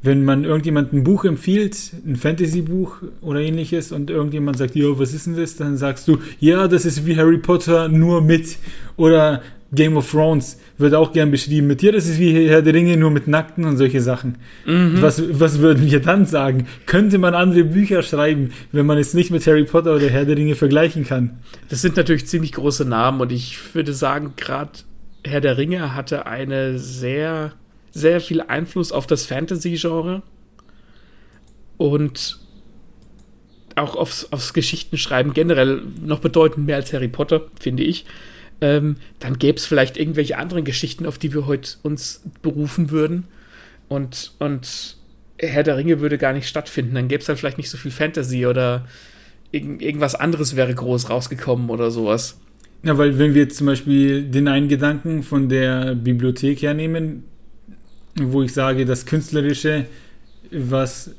wenn 0.02 0.24
man 0.24 0.44
irgendjemand 0.44 0.92
ein 0.92 1.04
Buch 1.04 1.24
empfiehlt, 1.24 1.92
ein 2.06 2.16
Fantasy-Buch 2.16 3.02
oder 3.20 3.40
ähnliches, 3.40 3.92
und 3.92 4.08
irgendjemand 4.08 4.56
sagt, 4.56 4.74
ja, 4.74 4.98
was 4.98 5.12
ist 5.12 5.26
denn 5.26 5.36
das? 5.36 5.56
Dann 5.56 5.76
sagst 5.76 6.08
du, 6.08 6.18
ja, 6.38 6.68
das 6.68 6.86
ist 6.86 7.04
wie 7.04 7.16
Harry 7.16 7.38
Potter, 7.38 7.88
nur 7.88 8.22
mit. 8.22 8.56
Oder 8.96 9.42
Game 9.72 9.96
of 9.96 10.10
Thrones 10.10 10.58
wird 10.78 10.94
auch 10.94 11.12
gern 11.12 11.30
beschrieben 11.30 11.68
mit, 11.68 11.82
ja, 11.82 11.92
das 11.92 12.06
ist 12.08 12.18
wie 12.18 12.48
Herr 12.48 12.62
der 12.62 12.74
Ringe, 12.74 12.96
nur 12.96 13.10
mit 13.10 13.28
Nackten 13.28 13.64
und 13.64 13.76
solche 13.76 14.00
Sachen. 14.00 14.38
Mhm. 14.66 15.00
Was, 15.00 15.22
was 15.38 15.60
würden 15.60 15.88
wir 15.90 16.00
dann 16.00 16.26
sagen? 16.26 16.66
Könnte 16.86 17.18
man 17.18 17.34
andere 17.34 17.64
Bücher 17.64 18.02
schreiben, 18.02 18.52
wenn 18.72 18.86
man 18.86 18.98
es 18.98 19.14
nicht 19.14 19.30
mit 19.30 19.46
Harry 19.46 19.64
Potter 19.64 19.94
oder 19.94 20.08
Herr 20.08 20.24
der 20.24 20.36
Ringe 20.36 20.56
vergleichen 20.56 21.04
kann? 21.04 21.38
Das 21.68 21.82
sind 21.82 21.96
natürlich 21.96 22.26
ziemlich 22.26 22.52
große 22.52 22.84
Namen 22.84 23.20
und 23.20 23.30
ich 23.30 23.74
würde 23.74 23.92
sagen, 23.92 24.32
gerade 24.36 24.72
Herr 25.24 25.40
der 25.40 25.56
Ringe 25.56 25.94
hatte 25.94 26.26
eine 26.26 26.78
sehr 26.78 27.52
sehr 27.92 28.20
viel 28.20 28.40
Einfluss 28.40 28.92
auf 28.92 29.06
das 29.06 29.26
Fantasy-Genre 29.26 30.22
und 31.76 32.38
auch 33.76 33.96
aufs, 33.96 34.32
aufs 34.32 34.52
Geschichtenschreiben 34.52 35.32
generell 35.32 35.82
noch 36.00 36.20
bedeutend 36.20 36.66
mehr 36.66 36.76
als 36.76 36.92
Harry 36.92 37.08
Potter, 37.08 37.46
finde 37.58 37.82
ich. 37.82 38.04
Ähm, 38.60 38.96
dann 39.18 39.38
gäbe 39.38 39.58
es 39.58 39.66
vielleicht 39.66 39.96
irgendwelche 39.96 40.38
anderen 40.38 40.64
Geschichten, 40.64 41.06
auf 41.06 41.18
die 41.18 41.32
wir 41.32 41.46
heute 41.46 41.72
uns 41.82 42.22
berufen 42.42 42.90
würden. 42.90 43.24
Und, 43.88 44.32
und 44.38 44.96
Herr 45.38 45.62
der 45.62 45.76
Ringe 45.76 46.00
würde 46.00 46.18
gar 46.18 46.32
nicht 46.32 46.48
stattfinden. 46.48 46.94
Dann 46.94 47.08
gäbe 47.08 47.22
es 47.22 47.28
halt 47.28 47.38
vielleicht 47.38 47.58
nicht 47.58 47.70
so 47.70 47.78
viel 47.78 47.90
Fantasy 47.90 48.46
oder 48.46 48.86
Irgend, 49.52 49.82
irgendwas 49.82 50.14
anderes 50.14 50.54
wäre 50.54 50.72
groß 50.72 51.10
rausgekommen 51.10 51.70
oder 51.70 51.90
sowas. 51.90 52.38
Ja, 52.84 52.96
weil 52.96 53.18
wenn 53.18 53.34
wir 53.34 53.42
jetzt 53.42 53.56
zum 53.56 53.66
Beispiel 53.66 54.22
den 54.22 54.46
einen 54.46 54.68
Gedanken 54.68 55.22
von 55.22 55.48
der 55.48 55.96
Bibliothek 55.96 56.62
hernehmen, 56.62 57.24
wo 58.14 58.42
ich 58.42 58.52
sage, 58.52 58.84
das 58.84 59.06
Künstlerische, 59.06 59.86
was 60.52 61.10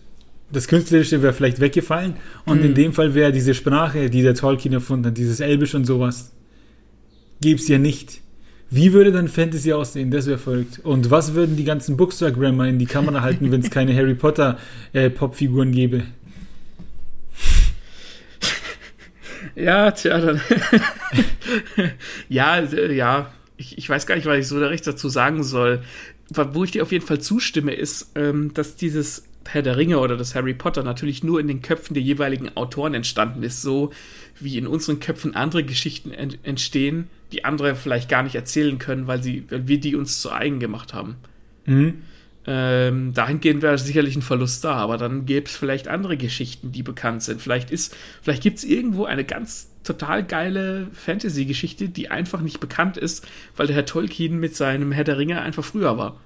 das 0.51 0.67
Künstlerische 0.67 1.21
wäre 1.21 1.33
vielleicht 1.33 1.59
weggefallen 1.59 2.15
und 2.45 2.59
Hm. 2.59 2.67
in 2.67 2.73
dem 2.73 2.93
Fall 2.93 3.13
wäre 3.15 3.31
diese 3.31 3.53
Sprache, 3.53 4.09
die 4.09 4.21
der 4.21 4.33
Tolkien 4.33 4.73
erfunden 4.73 5.07
hat, 5.07 5.17
dieses 5.17 5.39
Elbisch 5.39 5.75
und 5.75 5.85
sowas, 5.85 6.31
gäbe 7.41 7.59
es 7.59 7.67
ja 7.67 7.77
nicht. 7.77 8.21
Wie 8.69 8.93
würde 8.93 9.11
dann 9.11 9.27
Fantasy 9.27 9.73
aussehen? 9.73 10.11
Das 10.11 10.27
wäre 10.27 10.37
verrückt. 10.37 10.79
Und 10.83 11.11
was 11.11 11.33
würden 11.33 11.57
die 11.57 11.65
ganzen 11.65 11.97
Bookstagrammer 11.97 12.67
in 12.67 12.79
die 12.79 12.85
Kamera 12.85 13.21
halten, 13.21 13.51
wenn 13.51 13.59
es 13.59 13.69
keine 13.69 13.93
Harry 13.93 14.15
Potter 14.15 14.57
äh, 14.93 15.09
Popfiguren 15.09 15.73
gäbe? 15.73 16.03
Ja, 19.55 19.91
tja, 19.91 20.19
dann. 20.19 20.41
ja, 22.29 22.59
äh, 22.59 22.95
ja. 22.95 23.33
Ich, 23.57 23.77
ich 23.77 23.89
weiß 23.89 24.07
gar 24.07 24.15
nicht, 24.15 24.25
was 24.25 24.39
ich 24.39 24.47
so 24.47 24.57
recht 24.59 24.87
dazu 24.87 25.09
sagen 25.09 25.43
soll. 25.43 25.83
Wo 26.29 26.63
ich 26.63 26.71
dir 26.71 26.83
auf 26.83 26.93
jeden 26.93 27.05
Fall 27.05 27.19
zustimme, 27.19 27.73
ist, 27.73 28.11
ähm, 28.15 28.53
dass 28.53 28.77
dieses 28.77 29.25
Herr 29.45 29.61
der 29.61 29.75
Ringe 29.75 29.99
oder 29.99 30.15
das 30.15 30.33
Harry 30.33 30.53
Potter 30.53 30.83
natürlich 30.83 31.23
nur 31.23 31.39
in 31.39 31.47
den 31.47 31.61
Köpfen 31.61 31.93
der 31.93 32.01
jeweiligen 32.01 32.55
Autoren 32.55 32.93
entstanden 32.93 33.43
ist, 33.43 33.61
so 33.61 33.91
wie 34.39 34.57
in 34.57 34.65
unseren 34.65 34.99
Köpfen 34.99 35.35
andere 35.35 35.63
Geschichten 35.63 36.11
ent 36.11 36.39
entstehen, 36.43 37.09
die 37.31 37.45
andere 37.45 37.75
vielleicht 37.75 38.09
gar 38.09 38.23
nicht 38.23 38.35
erzählen 38.35 38.77
können, 38.77 39.07
weil, 39.07 39.23
sie, 39.23 39.45
weil 39.49 39.67
wir 39.67 39.79
die 39.79 39.95
uns 39.95 40.21
zu 40.21 40.31
eigen 40.31 40.59
gemacht 40.59 40.93
haben. 40.93 41.15
Mhm. 41.65 42.01
Ähm, 42.47 43.13
dahingehend 43.13 43.61
wäre 43.61 43.77
sicherlich 43.77 44.15
ein 44.15 44.23
Verlust 44.23 44.63
da, 44.63 44.73
aber 44.73 44.97
dann 44.97 45.25
gäbe 45.25 45.45
es 45.45 45.55
vielleicht 45.55 45.87
andere 45.87 46.17
Geschichten, 46.17 46.71
die 46.71 46.81
bekannt 46.81 47.21
sind. 47.21 47.41
Vielleicht 47.41 47.69
ist, 47.69 47.95
vielleicht 48.23 48.41
gibt 48.41 48.57
es 48.57 48.63
irgendwo 48.63 49.05
eine 49.05 49.23
ganz 49.23 49.69
total 49.83 50.23
geile 50.23 50.87
Fantasy-Geschichte, 50.93 51.89
die 51.89 52.09
einfach 52.09 52.41
nicht 52.41 52.59
bekannt 52.59 52.97
ist, 52.97 53.27
weil 53.55 53.67
der 53.67 53.75
Herr 53.75 53.85
Tolkien 53.85 54.39
mit 54.39 54.55
seinem 54.55 54.91
Herr 54.91 55.03
der 55.03 55.17
Ringe 55.17 55.41
einfach 55.41 55.63
früher 55.63 55.97
war. 55.97 56.19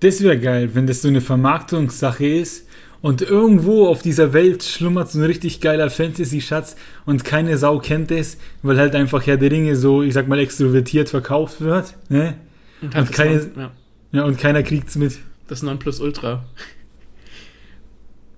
Das 0.00 0.22
wäre 0.22 0.38
geil, 0.38 0.74
wenn 0.74 0.86
das 0.86 1.02
so 1.02 1.08
eine 1.08 1.20
Vermarktungssache 1.20 2.26
ist 2.26 2.65
und 3.02 3.22
irgendwo 3.22 3.86
auf 3.86 4.02
dieser 4.02 4.32
Welt 4.32 4.62
schlummert 4.64 5.10
so 5.10 5.18
ein 5.18 5.24
richtig 5.24 5.60
geiler 5.60 5.90
Fantasy-Schatz 5.90 6.76
und 7.04 7.24
keine 7.24 7.56
Sau 7.58 7.78
kennt 7.78 8.10
es, 8.10 8.38
weil 8.62 8.78
halt 8.78 8.94
einfach 8.94 9.26
Herr 9.26 9.36
der 9.36 9.50
Ringe 9.50 9.76
so, 9.76 10.02
ich 10.02 10.14
sag 10.14 10.28
mal, 10.28 10.38
extrovertiert 10.38 11.08
verkauft 11.08 11.60
wird. 11.60 11.94
Ne? 12.08 12.34
Und, 12.82 12.94
Und 12.96 13.12
keine- 13.12 13.36
Non- 13.36 13.50
ja, 13.56 13.70
Ja, 14.12 14.24
und 14.24 14.38
keiner 14.38 14.62
kriegt's 14.62 14.96
mit. 14.96 15.18
das 15.48 15.62
Nonplusultra. 15.62 16.44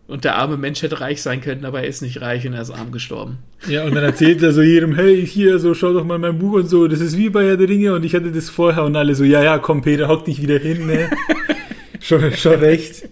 Und 0.06 0.24
der 0.24 0.36
arme 0.36 0.56
Mensch 0.56 0.80
hätte 0.80 1.00
reich 1.02 1.20
sein 1.22 1.42
können, 1.42 1.66
aber 1.66 1.82
er 1.82 1.86
ist 1.88 2.00
nicht 2.00 2.22
reich 2.22 2.46
und 2.46 2.54
er 2.54 2.62
ist 2.62 2.70
arm 2.70 2.92
gestorben. 2.92 3.38
Ja, 3.68 3.84
und 3.84 3.94
dann 3.94 4.04
erzählt 4.04 4.42
er 4.42 4.52
so 4.52 4.62
jedem, 4.62 4.94
hey, 4.94 5.26
hier, 5.26 5.58
so, 5.58 5.74
schau 5.74 5.92
doch 5.92 6.04
mal 6.04 6.18
mein 6.18 6.38
Buch 6.38 6.52
und 6.54 6.68
so, 6.70 6.88
das 6.88 7.00
ist 7.00 7.18
wie 7.18 7.28
bei 7.28 7.44
Herr 7.46 7.58
der 7.58 7.68
Ringe 7.68 7.92
und 7.92 8.04
ich 8.04 8.14
hatte 8.14 8.32
das 8.32 8.48
vorher 8.48 8.84
und 8.84 8.96
alle 8.96 9.14
so, 9.14 9.24
ja, 9.24 9.42
ja, 9.42 9.58
komm, 9.58 9.82
Peter, 9.82 10.08
hock 10.08 10.24
dich 10.24 10.40
wieder 10.40 10.58
hin, 10.58 10.86
ne? 10.86 11.10
schon, 12.00 12.32
schon 12.34 12.58
recht. 12.60 13.08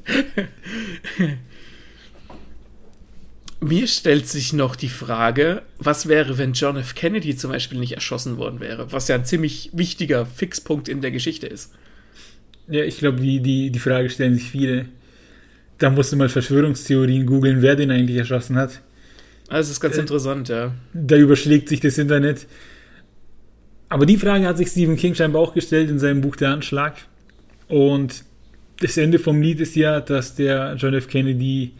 Mir 3.61 3.87
stellt 3.87 4.29
sich 4.29 4.53
noch 4.53 4.77
die 4.77 4.89
Frage, 4.91 5.63
was 5.79 6.09
wäre, 6.09 6.37
wenn 6.37 6.53
John 6.53 6.77
F. 6.77 6.95
Kennedy 6.95 7.37
zum 7.37 7.51
Beispiel 7.51 7.79
nicht 7.79 7.93
erschossen 7.93 8.37
worden 8.37 8.61
wäre, 8.61 8.93
was 8.93 9.09
ja 9.09 9.15
ein 9.15 9.25
ziemlich 9.25 9.71
wichtiger 9.73 10.27
Fixpunkt 10.27 10.89
in 10.89 11.01
der 11.01 11.11
Geschichte 11.11 11.47
ist. 11.47 11.73
Ja, 12.69 12.83
ich 12.85 12.99
glaube, 12.99 13.21
die, 13.21 13.41
die, 13.41 13.71
die 13.71 13.79
Frage 13.79 14.11
stellen 14.11 14.35
sich 14.35 14.51
viele. 14.51 14.87
Da 15.79 15.89
musst 15.91 16.13
du 16.13 16.17
mal 16.17 16.29
Verschwörungstheorien 16.29 17.25
googeln, 17.27 17.63
wer 17.63 17.77
den 17.77 17.91
eigentlich 17.91 18.19
erschossen 18.19 18.57
hat. 18.57 18.83
Also 19.49 19.69
das 19.69 19.71
ist 19.71 19.81
ganz 19.81 19.97
Äh, 19.97 20.01
interessant, 20.01 20.49
ja. 20.49 20.75
Da 20.93 21.17
überschlägt 21.17 21.69
sich 21.69 21.81
das 21.81 21.97
Internet. 21.97 22.47
Aber 23.89 24.05
die 24.05 24.17
Frage 24.19 24.47
hat 24.47 24.59
sich 24.59 24.69
Stephen 24.69 24.97
King 24.97 25.15
scheinbar 25.15 25.41
auch 25.41 25.55
gestellt 25.55 25.89
in 25.89 25.99
seinem 25.99 26.21
Buch 26.21 26.37
Der 26.37 26.51
Anschlag. 26.51 26.97
Und 27.69 28.25
das 28.81 28.97
Ende 28.97 29.19
vom 29.19 29.41
Lied 29.41 29.61
ist 29.61 29.77
ja, 29.77 30.01
dass 30.01 30.35
der 30.35 30.75
John 30.77 30.95
F. 30.95 31.09
Kennedy 31.09 31.73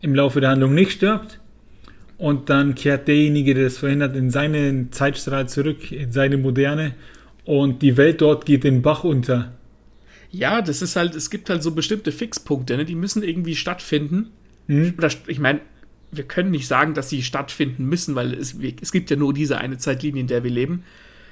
im 0.00 0.14
Laufe 0.14 0.40
der 0.40 0.50
Handlung 0.50 0.74
nicht 0.74 0.92
stirbt. 0.92 1.40
Und 2.18 2.50
dann 2.50 2.74
kehrt 2.74 3.08
derjenige, 3.08 3.54
der 3.54 3.64
das 3.64 3.78
verhindert, 3.78 4.14
in 4.14 4.30
seinen 4.30 4.92
Zeitstrahl 4.92 5.48
zurück, 5.48 5.90
in 5.90 6.12
seine 6.12 6.36
Moderne. 6.36 6.94
Und 7.44 7.82
die 7.82 7.96
Welt 7.96 8.20
dort 8.20 8.44
geht 8.44 8.64
den 8.64 8.82
Bach 8.82 9.04
unter. 9.04 9.52
Ja, 10.30 10.62
das 10.62 10.82
ist 10.82 10.96
halt, 10.96 11.14
es 11.14 11.30
gibt 11.30 11.50
halt 11.50 11.62
so 11.62 11.72
bestimmte 11.72 12.12
Fixpunkte, 12.12 12.76
ne? 12.76 12.84
die 12.84 12.94
müssen 12.94 13.22
irgendwie 13.22 13.56
stattfinden. 13.56 14.28
Hm? 14.68 14.94
Oder, 14.98 15.08
ich 15.26 15.38
meine, 15.38 15.60
wir 16.12 16.24
können 16.24 16.50
nicht 16.50 16.68
sagen, 16.68 16.94
dass 16.94 17.08
sie 17.08 17.22
stattfinden 17.22 17.86
müssen, 17.86 18.14
weil 18.14 18.34
es, 18.34 18.54
es 18.80 18.92
gibt 18.92 19.10
ja 19.10 19.16
nur 19.16 19.32
diese 19.32 19.58
eine 19.58 19.78
Zeitlinie, 19.78 20.20
in 20.20 20.26
der 20.26 20.44
wir 20.44 20.50
leben. 20.50 20.84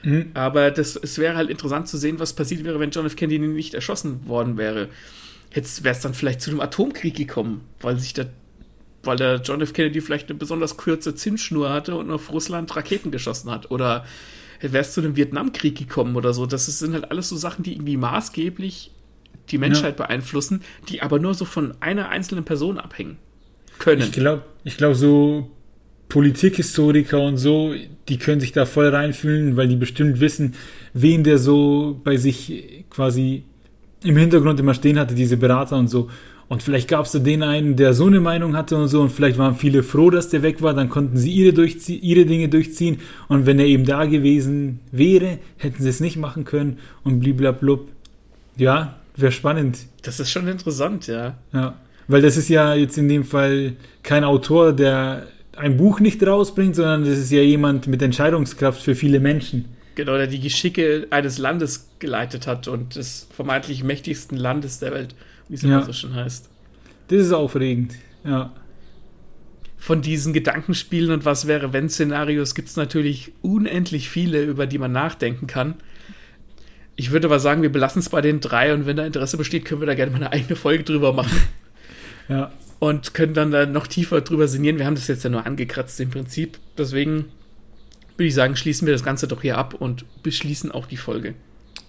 Hm? 0.02 0.30
Aber 0.34 0.70
das, 0.70 0.96
es 0.96 1.18
wäre 1.18 1.36
halt 1.36 1.50
interessant 1.50 1.88
zu 1.88 1.96
sehen, 1.96 2.18
was 2.18 2.32
passiert 2.32 2.64
wäre, 2.64 2.78
wenn 2.80 2.90
John 2.90 3.06
F. 3.06 3.16
Kennedy 3.16 3.46
nicht 3.46 3.74
erschossen 3.74 4.26
worden 4.26 4.56
wäre. 4.56 4.88
Jetzt 5.52 5.82
wäre 5.82 5.94
es 5.94 6.00
dann 6.00 6.14
vielleicht 6.14 6.40
zu 6.40 6.50
einem 6.50 6.60
Atomkrieg 6.60 7.16
gekommen, 7.16 7.62
weil 7.80 7.98
sich 7.98 8.14
der, 8.14 8.30
weil 9.02 9.16
der 9.16 9.36
John 9.36 9.60
F. 9.60 9.72
Kennedy 9.72 10.00
vielleicht 10.00 10.28
eine 10.28 10.38
besonders 10.38 10.76
kurze 10.76 11.14
Zinsschnur 11.14 11.70
hatte 11.70 11.96
und 11.96 12.10
auf 12.10 12.32
Russland 12.32 12.74
Raketen 12.76 13.10
geschossen 13.10 13.50
hat. 13.50 13.70
Oder 13.70 14.04
wäre 14.60 14.78
es 14.78 14.92
zu 14.92 15.00
einem 15.00 15.16
Vietnamkrieg 15.16 15.76
gekommen 15.76 16.16
oder 16.16 16.32
so. 16.32 16.46
Das 16.46 16.66
sind 16.66 16.94
halt 16.94 17.10
alles 17.10 17.28
so 17.28 17.36
Sachen, 17.36 17.62
die 17.62 17.72
irgendwie 17.72 17.96
maßgeblich 17.96 18.92
die 19.50 19.58
Menschheit 19.58 19.96
beeinflussen, 19.96 20.62
die 20.88 21.00
aber 21.00 21.18
nur 21.18 21.34
so 21.34 21.44
von 21.44 21.74
einer 21.80 22.08
einzelnen 22.08 22.44
Person 22.44 22.78
abhängen 22.78 23.18
können. 23.78 24.02
Ich 24.02 24.12
glaube, 24.12 24.42
ich 24.64 24.76
glaub, 24.76 24.94
so 24.94 25.50
Politikhistoriker 26.08 27.20
und 27.20 27.36
so, 27.36 27.74
die 28.08 28.18
können 28.18 28.40
sich 28.40 28.52
da 28.52 28.64
voll 28.64 28.88
reinfühlen, 28.88 29.56
weil 29.56 29.68
die 29.68 29.76
bestimmt 29.76 30.20
wissen, 30.20 30.54
wen 30.94 31.22
der 31.22 31.38
so 31.38 32.00
bei 32.02 32.16
sich 32.16 32.84
quasi 32.90 33.44
im 34.02 34.16
Hintergrund 34.16 34.58
immer 34.60 34.74
stehen 34.74 34.98
hatte, 34.98 35.14
diese 35.14 35.36
Berater 35.36 35.76
und 35.76 35.88
so. 35.88 36.08
Und 36.48 36.62
vielleicht 36.62 36.88
gab 36.88 37.04
es 37.04 37.12
da 37.12 37.18
den 37.18 37.42
einen, 37.42 37.76
der 37.76 37.92
so 37.92 38.06
eine 38.06 38.20
Meinung 38.20 38.56
hatte 38.56 38.76
und 38.76 38.88
so, 38.88 39.02
und 39.02 39.12
vielleicht 39.12 39.36
waren 39.36 39.54
viele 39.54 39.82
froh, 39.82 40.08
dass 40.08 40.30
der 40.30 40.42
weg 40.42 40.62
war, 40.62 40.72
dann 40.72 40.88
konnten 40.88 41.18
sie 41.18 41.30
ihre, 41.30 41.52
durchzie 41.52 41.96
ihre 41.96 42.24
Dinge 42.24 42.48
durchziehen. 42.48 43.00
Und 43.28 43.44
wenn 43.44 43.58
er 43.58 43.66
eben 43.66 43.84
da 43.84 44.06
gewesen 44.06 44.80
wäre, 44.90 45.38
hätten 45.58 45.82
sie 45.82 45.90
es 45.90 46.00
nicht 46.00 46.16
machen 46.16 46.44
können 46.44 46.78
und 47.04 47.20
bliblablub. 47.20 47.88
Ja, 48.56 48.96
wäre 49.14 49.30
spannend. 49.30 49.78
Das 50.02 50.20
ist 50.20 50.30
schon 50.30 50.48
interessant, 50.48 51.06
ja. 51.06 51.36
Ja, 51.52 51.74
weil 52.06 52.22
das 52.22 52.38
ist 52.38 52.48
ja 52.48 52.74
jetzt 52.74 52.96
in 52.96 53.10
dem 53.10 53.24
Fall 53.24 53.74
kein 54.02 54.24
Autor, 54.24 54.72
der 54.72 55.26
ein 55.58 55.76
Buch 55.76 56.00
nicht 56.00 56.24
rausbringt, 56.26 56.76
sondern 56.76 57.04
das 57.04 57.18
ist 57.18 57.30
ja 57.30 57.42
jemand 57.42 57.86
mit 57.86 58.00
Entscheidungskraft 58.02 58.82
für 58.82 58.94
viele 58.94 59.20
Menschen. 59.20 59.66
Genau, 59.94 60.16
der 60.16 60.28
die 60.28 60.40
Geschicke 60.40 61.06
eines 61.10 61.38
Landes 61.38 61.88
geleitet 61.98 62.46
hat 62.46 62.68
und 62.68 62.94
des 62.94 63.26
vermeintlich 63.34 63.82
mächtigsten 63.82 64.36
Landes 64.38 64.78
der 64.78 64.92
Welt, 64.92 65.14
wie 65.48 65.54
es 65.54 65.62
Ja. 65.62 65.68
immer 65.68 65.82
so 65.84 65.92
schön 65.92 66.14
heißt. 66.14 66.48
Das 67.08 67.18
ist 67.20 67.32
aufregend. 67.32 67.94
Ja. 68.24 68.52
Von 69.76 70.02
diesen 70.02 70.32
Gedankenspielen 70.32 71.10
und 71.10 71.24
was 71.24 71.46
wäre, 71.46 71.72
wenn 71.72 71.88
Szenarios 71.88 72.54
gibt 72.54 72.68
es 72.68 72.76
natürlich 72.76 73.32
unendlich 73.42 74.08
viele, 74.08 74.42
über 74.42 74.66
die 74.66 74.78
man 74.78 74.92
nachdenken 74.92 75.46
kann. 75.46 75.74
Ich 76.96 77.10
würde 77.12 77.28
aber 77.28 77.38
sagen, 77.38 77.62
wir 77.62 77.70
belassen 77.70 78.00
es 78.00 78.08
bei 78.08 78.20
den 78.20 78.40
drei 78.40 78.74
und 78.74 78.86
wenn 78.86 78.96
da 78.96 79.06
Interesse 79.06 79.36
besteht, 79.36 79.64
können 79.64 79.80
wir 79.80 79.86
da 79.86 79.94
gerne 79.94 80.10
mal 80.10 80.16
eine 80.18 80.32
eigene 80.32 80.56
Folge 80.56 80.82
drüber 80.84 81.12
machen 81.12 81.36
Ja. 82.28 82.50
Und 82.78 83.14
können 83.14 83.34
dann 83.34 83.50
da 83.50 83.66
noch 83.66 83.86
tiefer 83.86 84.20
drüber 84.20 84.48
sinnieren. 84.48 84.78
Wir 84.78 84.86
haben 84.86 84.94
das 84.94 85.08
jetzt 85.08 85.24
ja 85.24 85.30
nur 85.30 85.46
angekratzt 85.46 86.00
im 86.00 86.10
Prinzip. 86.10 86.58
Deswegen 86.76 87.26
würde 88.16 88.28
ich 88.28 88.34
sagen, 88.34 88.56
schließen 88.56 88.86
wir 88.86 88.94
das 88.94 89.04
Ganze 89.04 89.28
doch 89.28 89.42
hier 89.42 89.58
ab 89.58 89.74
und 89.78 90.04
beschließen 90.22 90.70
auch 90.72 90.86
die 90.86 90.96
Folge. 90.96 91.34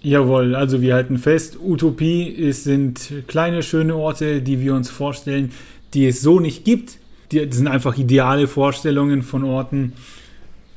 Jawohl, 0.02 0.56
also 0.56 0.82
wir 0.82 0.94
halten 0.94 1.18
fest, 1.18 1.58
Utopie 1.62 2.34
es 2.34 2.64
sind 2.64 3.12
kleine, 3.28 3.64
schöne 3.64 3.96
Orte, 3.96 4.42
die 4.42 4.62
wir 4.62 4.74
uns 4.74 4.90
vorstellen, 4.90 5.52
die 5.94 6.08
es 6.08 6.22
so 6.22 6.40
nicht 6.40 6.64
gibt. 6.64 6.98
Die, 7.32 7.46
das 7.46 7.58
sind 7.58 7.68
einfach 7.68 7.98
ideale 7.98 8.48
Vorstellungen 8.48 9.24
von 9.24 9.44
Orten, 9.44 9.94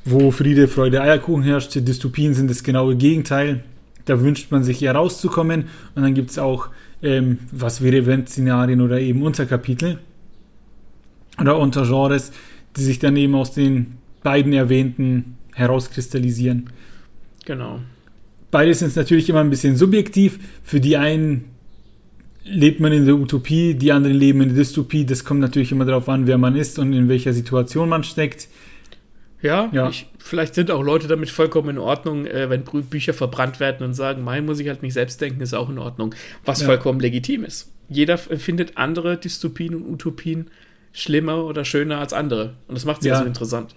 wo 0.05 0.31
Friede, 0.31 0.67
Freude, 0.67 1.01
Eierkuchen 1.01 1.43
herrscht. 1.43 1.73
Dystopien 1.75 2.33
sind 2.33 2.49
das 2.49 2.63
genaue 2.63 2.95
Gegenteil. 2.95 3.63
Da 4.05 4.19
wünscht 4.19 4.51
man 4.51 4.63
sich 4.63 4.81
eher 4.81 4.95
rauszukommen. 4.95 5.69
Und 5.95 6.03
dann 6.03 6.13
gibt 6.13 6.31
es 6.31 6.37
auch, 6.37 6.67
ähm, 7.03 7.39
was 7.51 7.81
wäre 7.81 8.05
wenn 8.05 8.25
Szenarien 8.25 8.81
oder 8.81 8.99
eben 8.99 9.21
Unterkapitel 9.21 9.99
oder 11.39 11.57
Untergenres, 11.57 12.31
die 12.75 12.81
sich 12.81 12.99
dann 12.99 13.15
eben 13.17 13.35
aus 13.35 13.53
den 13.53 13.97
beiden 14.23 14.53
erwähnten 14.53 15.37
herauskristallisieren. 15.53 16.69
Genau. 17.45 17.79
Beides 18.49 18.81
ist 18.81 18.95
natürlich 18.95 19.29
immer 19.29 19.41
ein 19.41 19.49
bisschen 19.49 19.75
subjektiv. 19.75 20.39
Für 20.63 20.79
die 20.79 20.97
einen 20.97 21.45
lebt 22.45 22.79
man 22.79 22.93
in 22.93 23.05
der 23.05 23.15
Utopie, 23.15 23.73
die 23.73 23.91
anderen 23.91 24.15
leben 24.15 24.41
in 24.41 24.49
der 24.49 24.57
Dystopie. 24.57 25.05
Das 25.05 25.23
kommt 25.23 25.39
natürlich 25.39 25.71
immer 25.71 25.85
darauf 25.85 26.09
an, 26.09 26.27
wer 26.27 26.37
man 26.37 26.55
ist 26.55 26.79
und 26.79 26.93
in 26.93 27.09
welcher 27.09 27.33
Situation 27.33 27.89
man 27.89 28.03
steckt. 28.03 28.47
Ja, 29.43 29.69
Ja. 29.71 29.89
Ich, 29.89 30.07
vielleicht 30.17 30.55
sind 30.55 30.71
auch 30.71 30.81
Leute 30.81 31.07
damit 31.07 31.29
vollkommen 31.29 31.69
in 31.69 31.77
Ordnung, 31.77 32.25
äh, 32.25 32.49
wenn 32.49 32.63
Bücher 32.63 33.13
verbrannt 33.13 33.59
werden 33.59 33.85
und 33.85 33.93
sagen, 33.93 34.23
mein 34.23 34.45
muss 34.45 34.59
ich 34.59 34.67
halt 34.69 34.81
nicht 34.81 34.93
selbst 34.93 35.21
denken, 35.21 35.41
ist 35.41 35.53
auch 35.53 35.69
in 35.69 35.77
Ordnung. 35.77 36.15
Was 36.45 36.61
Ja. 36.61 36.67
vollkommen 36.67 36.99
legitim 36.99 37.43
ist. 37.43 37.71
Jeder 37.89 38.17
findet 38.17 38.77
andere 38.77 39.17
Dystopien 39.17 39.75
und 39.75 39.85
Utopien 39.85 40.47
schlimmer 40.93 41.43
oder 41.43 41.65
schöner 41.65 41.99
als 41.99 42.13
andere. 42.13 42.53
Und 42.67 42.75
das 42.75 42.85
macht 42.85 43.03
sie 43.03 43.09
ja 43.09 43.19
so 43.19 43.25
interessant. 43.25 43.75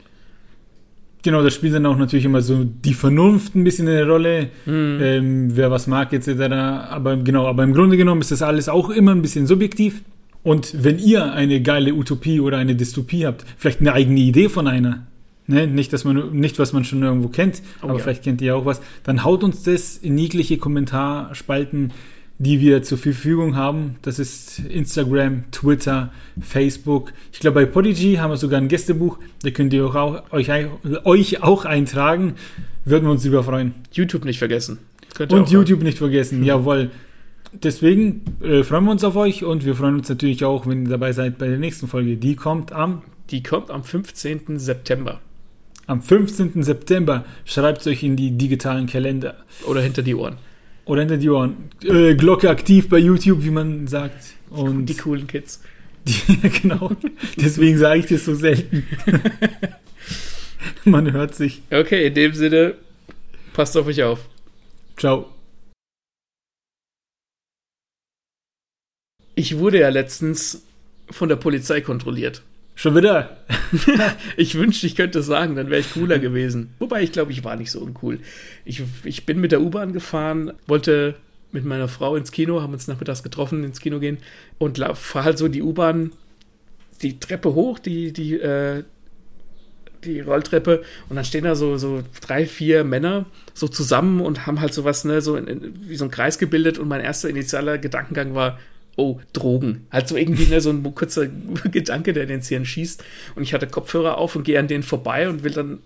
Genau, 1.22 1.42
da 1.42 1.50
spielt 1.50 1.74
dann 1.74 1.86
auch 1.86 1.96
natürlich 1.96 2.24
immer 2.24 2.40
so 2.40 2.62
die 2.62 2.94
Vernunft 2.94 3.56
ein 3.56 3.64
bisschen 3.64 3.88
eine 3.88 4.06
Rolle, 4.06 4.50
mhm. 4.64 4.98
ähm, 5.02 5.56
wer 5.56 5.72
was 5.72 5.88
mag 5.88 6.12
etc. 6.12 6.28
Aber 6.52 7.16
genau, 7.16 7.48
aber 7.48 7.64
im 7.64 7.74
Grunde 7.74 7.96
genommen 7.96 8.20
ist 8.20 8.30
das 8.30 8.42
alles 8.42 8.68
auch 8.68 8.90
immer 8.90 9.10
ein 9.12 9.22
bisschen 9.22 9.48
subjektiv. 9.48 10.02
Und 10.44 10.84
wenn 10.84 11.00
ihr 11.00 11.32
eine 11.32 11.60
geile 11.60 11.92
Utopie 11.94 12.38
oder 12.38 12.58
eine 12.58 12.76
Dystopie 12.76 13.26
habt, 13.26 13.44
vielleicht 13.56 13.80
eine 13.80 13.92
eigene 13.92 14.20
Idee 14.20 14.48
von 14.48 14.68
einer, 14.68 15.08
ne? 15.46 15.66
nicht, 15.66 15.92
dass 15.92 16.04
man, 16.04 16.32
nicht, 16.32 16.58
was 16.58 16.72
man 16.72 16.84
schon 16.84 17.02
irgendwo 17.02 17.28
kennt, 17.28 17.62
oh, 17.80 17.86
aber 17.86 17.94
ja. 17.94 17.98
vielleicht 18.00 18.24
kennt 18.24 18.40
ihr 18.40 18.56
auch 18.56 18.64
was, 18.64 18.80
dann 19.04 19.24
haut 19.24 19.44
uns 19.44 19.62
das 19.62 19.96
in 19.96 20.18
jegliche 20.18 20.58
Kommentarspalten 20.58 21.92
die 22.38 22.60
wir 22.60 22.82
zur 22.82 22.98
Verfügung 22.98 23.56
haben. 23.56 23.96
Das 24.02 24.18
ist 24.18 24.58
Instagram, 24.58 25.44
Twitter, 25.52 26.12
Facebook. 26.40 27.12
Ich 27.32 27.40
glaube, 27.40 27.60
bei 27.60 27.66
Podigy 27.66 28.16
haben 28.16 28.30
wir 28.30 28.36
sogar 28.36 28.60
ein 28.60 28.68
Gästebuch. 28.68 29.18
Da 29.42 29.50
könnt 29.50 29.72
ihr 29.72 29.86
auch, 29.86 30.32
euch, 30.32 30.50
euch 31.04 31.42
auch 31.42 31.64
eintragen. 31.64 32.34
Würden 32.84 33.04
wir 33.04 33.10
uns 33.12 33.22
drüber 33.22 33.42
freuen. 33.42 33.74
YouTube 33.92 34.24
nicht 34.24 34.38
vergessen. 34.38 34.78
Und 35.30 35.50
YouTube 35.50 35.82
nicht 35.82 35.98
vergessen, 35.98 36.44
jawohl. 36.44 36.90
Deswegen 37.52 38.22
äh, 38.42 38.62
freuen 38.64 38.84
wir 38.84 38.90
uns 38.90 39.04
auf 39.04 39.16
euch 39.16 39.42
und 39.42 39.64
wir 39.64 39.74
freuen 39.74 39.96
uns 39.96 40.08
natürlich 40.10 40.44
auch, 40.44 40.66
wenn 40.66 40.84
ihr 40.84 40.90
dabei 40.90 41.12
seid 41.12 41.38
bei 41.38 41.48
der 41.48 41.58
nächsten 41.58 41.88
Folge. 41.88 42.16
Die 42.16 42.36
kommt 42.36 42.72
am. 42.72 43.02
Die 43.30 43.42
kommt 43.42 43.70
am 43.70 43.82
15. 43.82 44.58
September. 44.58 45.20
Am 45.86 46.02
15. 46.02 46.62
September 46.64 47.24
schreibt 47.44 47.82
es 47.82 47.86
euch 47.86 48.02
in 48.02 48.16
die 48.16 48.32
digitalen 48.32 48.86
Kalender. 48.86 49.44
Oder 49.66 49.80
hinter 49.80 50.02
die 50.02 50.14
Ohren. 50.14 50.38
Oder 50.84 51.00
hinter 51.00 51.16
die 51.16 51.30
Ohren. 51.30 51.70
Äh, 51.82 52.14
Glocke 52.16 52.50
aktiv 52.50 52.88
bei 52.88 52.98
YouTube, 52.98 53.44
wie 53.44 53.50
man 53.50 53.86
sagt. 53.86 54.34
Und 54.50 54.86
die 54.86 54.96
coolen 54.96 55.26
Kids. 55.26 55.62
Die, 56.06 56.50
genau. 56.62 56.92
Deswegen 57.34 57.78
sage 57.78 57.98
ich 57.98 58.06
das 58.06 58.24
so 58.24 58.36
selten. 58.36 58.86
man 60.84 61.12
hört 61.12 61.34
sich. 61.34 61.62
Okay, 61.68 62.06
in 62.06 62.14
dem 62.14 62.32
Sinne, 62.32 62.74
passt 63.52 63.76
auf 63.76 63.88
euch 63.88 64.04
auf. 64.04 64.20
Ciao. 64.96 65.28
Ich 69.34 69.58
wurde 69.58 69.80
ja 69.80 69.88
letztens 69.88 70.62
von 71.10 71.28
der 71.28 71.34
Polizei 71.34 71.80
kontrolliert. 71.80 72.44
Schon 72.78 72.94
wieder? 72.94 73.38
ich 74.36 74.54
wünschte, 74.54 74.86
ich 74.86 74.96
könnte 74.96 75.22
sagen, 75.22 75.56
dann 75.56 75.70
wäre 75.70 75.80
ich 75.80 75.94
cooler 75.94 76.18
gewesen. 76.18 76.74
Wobei 76.78 77.02
ich 77.02 77.10
glaube, 77.10 77.32
ich 77.32 77.42
war 77.42 77.56
nicht 77.56 77.70
so 77.70 77.80
uncool. 77.80 78.20
Ich, 78.66 78.82
ich 79.02 79.24
bin 79.24 79.40
mit 79.40 79.50
der 79.50 79.62
U-Bahn 79.62 79.94
gefahren, 79.94 80.52
wollte 80.66 81.14
mit 81.52 81.64
meiner 81.64 81.88
Frau 81.88 82.16
ins 82.16 82.32
Kino, 82.32 82.60
haben 82.60 82.74
uns 82.74 82.86
nachmittags 82.86 83.22
getroffen, 83.22 83.64
ins 83.64 83.80
Kino 83.80 83.98
gehen 83.98 84.18
und 84.58 84.78
fahre 84.78 85.24
halt 85.24 85.38
so 85.38 85.48
die 85.48 85.62
U-Bahn 85.62 86.12
die 87.00 87.18
Treppe 87.18 87.54
hoch, 87.54 87.78
die, 87.78 88.12
die, 88.12 88.34
äh, 88.34 88.84
die 90.04 90.20
Rolltreppe 90.20 90.82
und 91.08 91.16
dann 91.16 91.24
stehen 91.24 91.44
da 91.44 91.54
so, 91.54 91.78
so 91.78 92.02
drei, 92.20 92.44
vier 92.44 92.84
Männer 92.84 93.24
so 93.54 93.68
zusammen 93.68 94.20
und 94.20 94.46
haben 94.46 94.60
halt 94.60 94.74
sowas, 94.74 95.04
ne, 95.04 95.22
so 95.22 95.36
in, 95.36 95.46
in, 95.46 95.88
wie 95.88 95.96
so 95.96 96.04
ein 96.04 96.10
Kreis 96.10 96.38
gebildet 96.38 96.78
und 96.78 96.88
mein 96.88 97.00
erster 97.00 97.30
initialer 97.30 97.78
Gedankengang 97.78 98.34
war, 98.34 98.58
oh, 98.96 99.20
Drogen. 99.32 99.86
Halt 99.90 100.08
so 100.08 100.16
irgendwie 100.16 100.46
ne, 100.46 100.60
so 100.60 100.70
ein 100.70 100.82
kurzer 100.94 101.26
Gedanke, 101.70 102.12
der 102.12 102.26
den 102.26 102.40
Hirn 102.40 102.64
schießt. 102.64 103.04
Und 103.34 103.42
ich 103.42 103.54
hatte 103.54 103.66
Kopfhörer 103.66 104.18
auf 104.18 104.34
und 104.36 104.44
gehe 104.44 104.58
an 104.58 104.68
denen 104.68 104.82
vorbei 104.82 105.28
und 105.28 105.44
will 105.44 105.52
dann, 105.52 105.78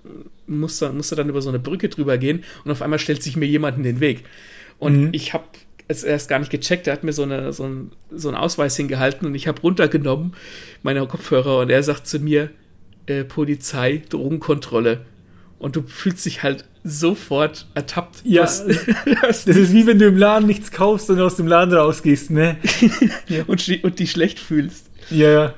musste, 0.46 0.92
musste 0.92 1.16
dann 1.16 1.28
über 1.28 1.42
so 1.42 1.48
eine 1.48 1.58
Brücke 1.58 1.88
drüber 1.88 2.18
gehen 2.18 2.44
und 2.64 2.70
auf 2.70 2.82
einmal 2.82 2.98
stellt 2.98 3.22
sich 3.22 3.36
mir 3.36 3.46
jemand 3.46 3.76
in 3.76 3.82
den 3.82 4.00
Weg. 4.00 4.24
Und 4.78 5.00
mhm. 5.00 5.08
ich 5.12 5.34
habe 5.34 5.44
es 5.88 6.04
erst 6.04 6.28
gar 6.28 6.38
nicht 6.38 6.52
gecheckt, 6.52 6.86
er 6.86 6.92
hat 6.92 7.02
mir 7.02 7.12
so, 7.12 7.24
eine, 7.24 7.52
so, 7.52 7.64
ein, 7.64 7.90
so 8.10 8.28
einen 8.28 8.36
Ausweis 8.36 8.76
hingehalten 8.76 9.26
und 9.26 9.34
ich 9.34 9.48
habe 9.48 9.60
runtergenommen 9.60 10.34
meine 10.82 11.04
Kopfhörer 11.06 11.58
und 11.58 11.70
er 11.70 11.82
sagt 11.82 12.06
zu 12.06 12.20
mir, 12.20 12.50
äh, 13.06 13.24
Polizei, 13.24 14.02
Drogenkontrolle. 14.08 15.00
Und 15.58 15.76
du 15.76 15.82
fühlst 15.82 16.24
dich 16.24 16.42
halt 16.42 16.64
sofort 16.84 17.66
ertappt. 17.74 18.22
Ja, 18.24 18.42
das, 18.42 18.64
das 19.22 19.46
ist 19.46 19.72
wie 19.72 19.86
wenn 19.86 19.98
du 19.98 20.06
im 20.06 20.16
Laden 20.16 20.46
nichts 20.46 20.70
kaufst 20.70 21.10
und 21.10 21.20
aus 21.20 21.36
dem 21.36 21.46
Laden 21.46 21.74
rausgehst, 21.74 22.30
ne? 22.30 22.56
und, 23.46 23.84
und 23.84 23.98
dich 23.98 24.10
schlecht 24.10 24.38
fühlst. 24.38 24.90
Ja, 25.10 25.30
ja. 25.30 25.54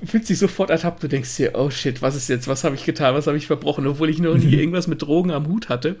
Du 0.00 0.06
fühlst 0.06 0.28
dich 0.28 0.38
sofort 0.38 0.70
ertappt, 0.70 1.02
du 1.02 1.08
denkst 1.08 1.36
dir, 1.36 1.52
oh 1.54 1.70
shit, 1.70 2.02
was 2.02 2.16
ist 2.16 2.28
jetzt, 2.28 2.48
was 2.48 2.64
habe 2.64 2.74
ich 2.74 2.84
getan, 2.84 3.14
was 3.14 3.26
habe 3.26 3.36
ich 3.36 3.46
verbrochen, 3.46 3.86
obwohl 3.86 4.10
ich 4.10 4.18
noch 4.18 4.36
nie 4.36 4.54
irgendwas 4.58 4.88
mit 4.88 5.02
Drogen 5.02 5.30
am 5.30 5.46
Hut 5.46 5.68
hatte. 5.68 5.96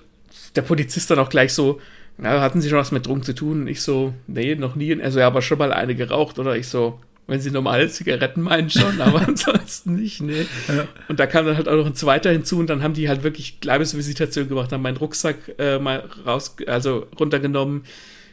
Der 0.56 0.62
Polizist 0.62 1.10
dann 1.10 1.18
auch 1.18 1.28
gleich 1.28 1.52
so, 1.52 1.80
na, 2.18 2.40
hatten 2.40 2.60
Sie 2.60 2.68
schon 2.68 2.78
was 2.78 2.92
mit 2.92 3.06
Drogen 3.06 3.22
zu 3.22 3.34
tun? 3.34 3.62
Und 3.62 3.68
ich 3.68 3.82
so, 3.82 4.14
nee, 4.26 4.54
noch 4.54 4.74
nie. 4.74 4.92
Und 4.92 5.00
er 5.00 5.12
so, 5.12 5.18
ja, 5.20 5.26
aber 5.26 5.42
schon 5.42 5.58
mal 5.58 5.72
eine 5.72 5.94
geraucht, 5.94 6.38
oder? 6.38 6.56
Ich 6.56 6.68
so, 6.68 6.98
wenn 7.26 7.40
sie 7.40 7.50
normale 7.50 7.88
Zigaretten 7.88 8.42
meinen 8.42 8.70
schon, 8.70 9.00
aber 9.00 9.22
ansonsten 9.26 9.96
nicht, 9.96 10.20
ne. 10.20 10.46
Ja. 10.68 10.86
Und 11.08 11.18
da 11.18 11.26
kam 11.26 11.46
dann 11.46 11.56
halt 11.56 11.68
auch 11.68 11.76
noch 11.76 11.86
ein 11.86 11.94
zweiter 11.94 12.30
hinzu 12.30 12.58
und 12.58 12.68
dann 12.68 12.82
haben 12.82 12.94
die 12.94 13.08
halt 13.08 13.22
wirklich 13.22 13.58
Leibesvisitation 13.62 14.48
gemacht, 14.48 14.72
haben 14.72 14.82
meinen 14.82 14.96
Rucksack 14.96 15.36
äh, 15.58 15.78
mal 15.78 16.08
raus, 16.24 16.56
also 16.66 17.06
runtergenommen, 17.18 17.82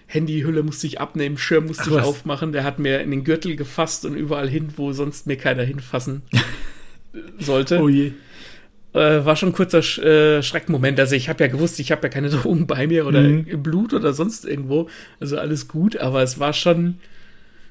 Handyhülle 0.06 0.62
musste 0.62 0.86
ich 0.86 1.02
abnehmen, 1.02 1.38
Schirm 1.38 1.66
musste 1.66 1.84
Ach, 1.84 1.88
ich 1.88 1.94
was? 1.94 2.06
aufmachen, 2.06 2.52
der 2.52 2.64
hat 2.64 2.78
mir 2.78 3.02
in 3.02 3.10
den 3.10 3.24
Gürtel 3.24 3.56
gefasst 3.56 4.06
und 4.06 4.16
überall 4.16 4.48
hin, 4.48 4.70
wo 4.76 4.94
sonst 4.94 5.26
mir 5.26 5.38
keiner 5.38 5.64
hinfassen 5.64 6.22
sollte. 7.40 7.82
Oh 7.82 7.90
je. 7.90 8.12
Äh, 8.94 9.26
war 9.26 9.36
schon 9.36 9.50
ein 9.50 9.54
kurzer 9.54 9.82
Sch 9.82 9.98
äh, 9.98 10.44
Schreckmoment. 10.44 11.00
Also 11.00 11.16
ich 11.16 11.30
habe 11.30 11.44
ja 11.44 11.50
gewusst, 11.50 11.80
ich 11.80 11.92
habe 11.92 12.04
ja 12.04 12.10
keine 12.10 12.30
Drogen 12.30 12.68
bei 12.68 12.86
mir 12.86 13.08
oder 13.08 13.22
mhm. 13.22 13.48
im 13.48 13.64
Blut 13.64 13.92
oder 13.94 14.14
sonst 14.14 14.46
irgendwo. 14.46 14.88
Also 15.20 15.40
alles 15.40 15.68
gut, 15.68 15.98
aber 15.98 16.22
es 16.22 16.40
war 16.40 16.54
schon, 16.54 17.00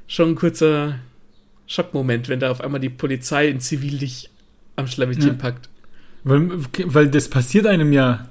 schon 0.09 0.31
ein 0.31 0.35
kurzer 0.35 0.97
Schockmoment, 1.73 2.29
wenn 2.29 2.39
da 2.39 2.51
auf 2.51 2.61
einmal 2.61 2.81
die 2.81 2.91
Polizei 2.91 3.49
in 3.49 3.61
Zivil 3.61 3.99
dich 3.99 4.29
am 4.77 4.87
Schlawittchen 4.87 5.29
ja. 5.29 5.35
packt. 5.35 5.69
Weil, 6.25 6.51
weil 6.85 7.09
das 7.09 7.29
passiert 7.29 7.67
einem 7.67 7.93
ja 7.93 8.29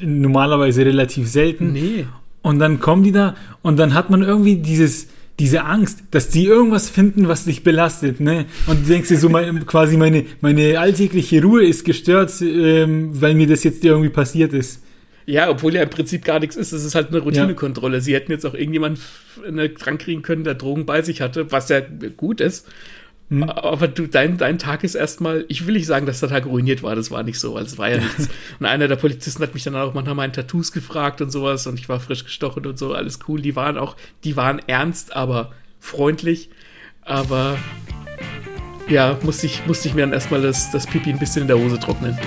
normalerweise 0.00 0.84
relativ 0.84 1.28
selten. 1.28 1.72
Nee. 1.72 2.06
Und 2.40 2.58
dann 2.58 2.80
kommen 2.80 3.04
die 3.04 3.12
da 3.12 3.36
und 3.60 3.76
dann 3.78 3.94
hat 3.94 4.10
man 4.10 4.22
irgendwie 4.22 4.56
dieses, 4.56 5.08
diese 5.38 5.64
Angst, 5.64 6.02
dass 6.10 6.30
die 6.30 6.46
irgendwas 6.46 6.88
finden, 6.88 7.28
was 7.28 7.44
dich 7.44 7.62
belastet, 7.62 8.20
ne? 8.20 8.46
Und 8.66 8.84
du 8.84 8.88
denkst 8.88 9.08
dir 9.08 9.18
so, 9.18 9.28
mein, 9.28 9.66
quasi 9.66 9.96
meine, 9.96 10.24
meine 10.40 10.80
alltägliche 10.80 11.42
Ruhe 11.42 11.64
ist 11.64 11.84
gestört, 11.84 12.32
ähm, 12.40 13.20
weil 13.20 13.34
mir 13.34 13.46
das 13.46 13.62
jetzt 13.64 13.84
irgendwie 13.84 14.08
passiert 14.08 14.52
ist. 14.54 14.82
Ja, 15.26 15.48
obwohl 15.48 15.74
ja 15.74 15.82
im 15.82 15.90
Prinzip 15.90 16.24
gar 16.24 16.40
nichts 16.40 16.56
ist. 16.56 16.72
Es 16.72 16.84
ist 16.84 16.94
halt 16.94 17.08
eine 17.08 17.18
Routinekontrolle. 17.18 17.96
Ja. 17.96 18.00
Sie 18.00 18.14
hätten 18.14 18.32
jetzt 18.32 18.44
auch 18.44 18.54
irgendjemand 18.54 18.98
ne, 19.48 19.68
kriegen 19.68 20.22
können, 20.22 20.44
der 20.44 20.54
Drogen 20.54 20.86
bei 20.86 21.02
sich 21.02 21.20
hatte, 21.20 21.52
was 21.52 21.68
ja 21.68 21.80
gut 22.16 22.40
ist. 22.40 22.66
Mhm. 23.32 23.44
Aber 23.44 23.88
du, 23.88 24.06
dein, 24.06 24.36
dein 24.36 24.58
Tag 24.58 24.84
ist 24.84 24.94
erstmal, 24.94 25.46
ich 25.48 25.66
will 25.66 25.72
nicht 25.72 25.86
sagen, 25.86 26.04
dass 26.04 26.20
der 26.20 26.28
Tag 26.28 26.44
ruiniert 26.44 26.82
war, 26.82 26.94
das 26.94 27.10
war 27.10 27.22
nicht 27.22 27.38
so, 27.38 27.54
weil 27.54 27.64
es 27.64 27.78
war 27.78 27.88
ja 27.88 27.96
nichts. 27.96 28.28
und 28.60 28.66
einer 28.66 28.88
der 28.88 28.96
Polizisten 28.96 29.42
hat 29.42 29.54
mich 29.54 29.64
dann 29.64 29.74
auch 29.74 29.94
manchmal 29.94 30.14
meinen 30.14 30.34
Tattoos 30.34 30.70
gefragt 30.70 31.22
und 31.22 31.30
sowas 31.30 31.66
und 31.66 31.78
ich 31.78 31.88
war 31.88 31.98
frisch 31.98 32.24
gestochen 32.24 32.66
und 32.66 32.78
so, 32.78 32.92
alles 32.92 33.20
cool. 33.28 33.40
Die 33.40 33.56
waren 33.56 33.78
auch, 33.78 33.96
die 34.24 34.36
waren 34.36 34.60
ernst, 34.66 35.16
aber 35.16 35.52
freundlich. 35.80 36.50
Aber 37.00 37.58
ja, 38.86 39.18
musste 39.22 39.46
ich, 39.46 39.66
musste 39.66 39.88
ich 39.88 39.94
mir 39.94 40.02
dann 40.02 40.12
erstmal 40.12 40.42
das, 40.42 40.70
das 40.70 40.86
Pipi 40.86 41.10
ein 41.10 41.18
bisschen 41.18 41.42
in 41.42 41.48
der 41.48 41.58
Hose 41.58 41.78
trocknen. 41.78 42.18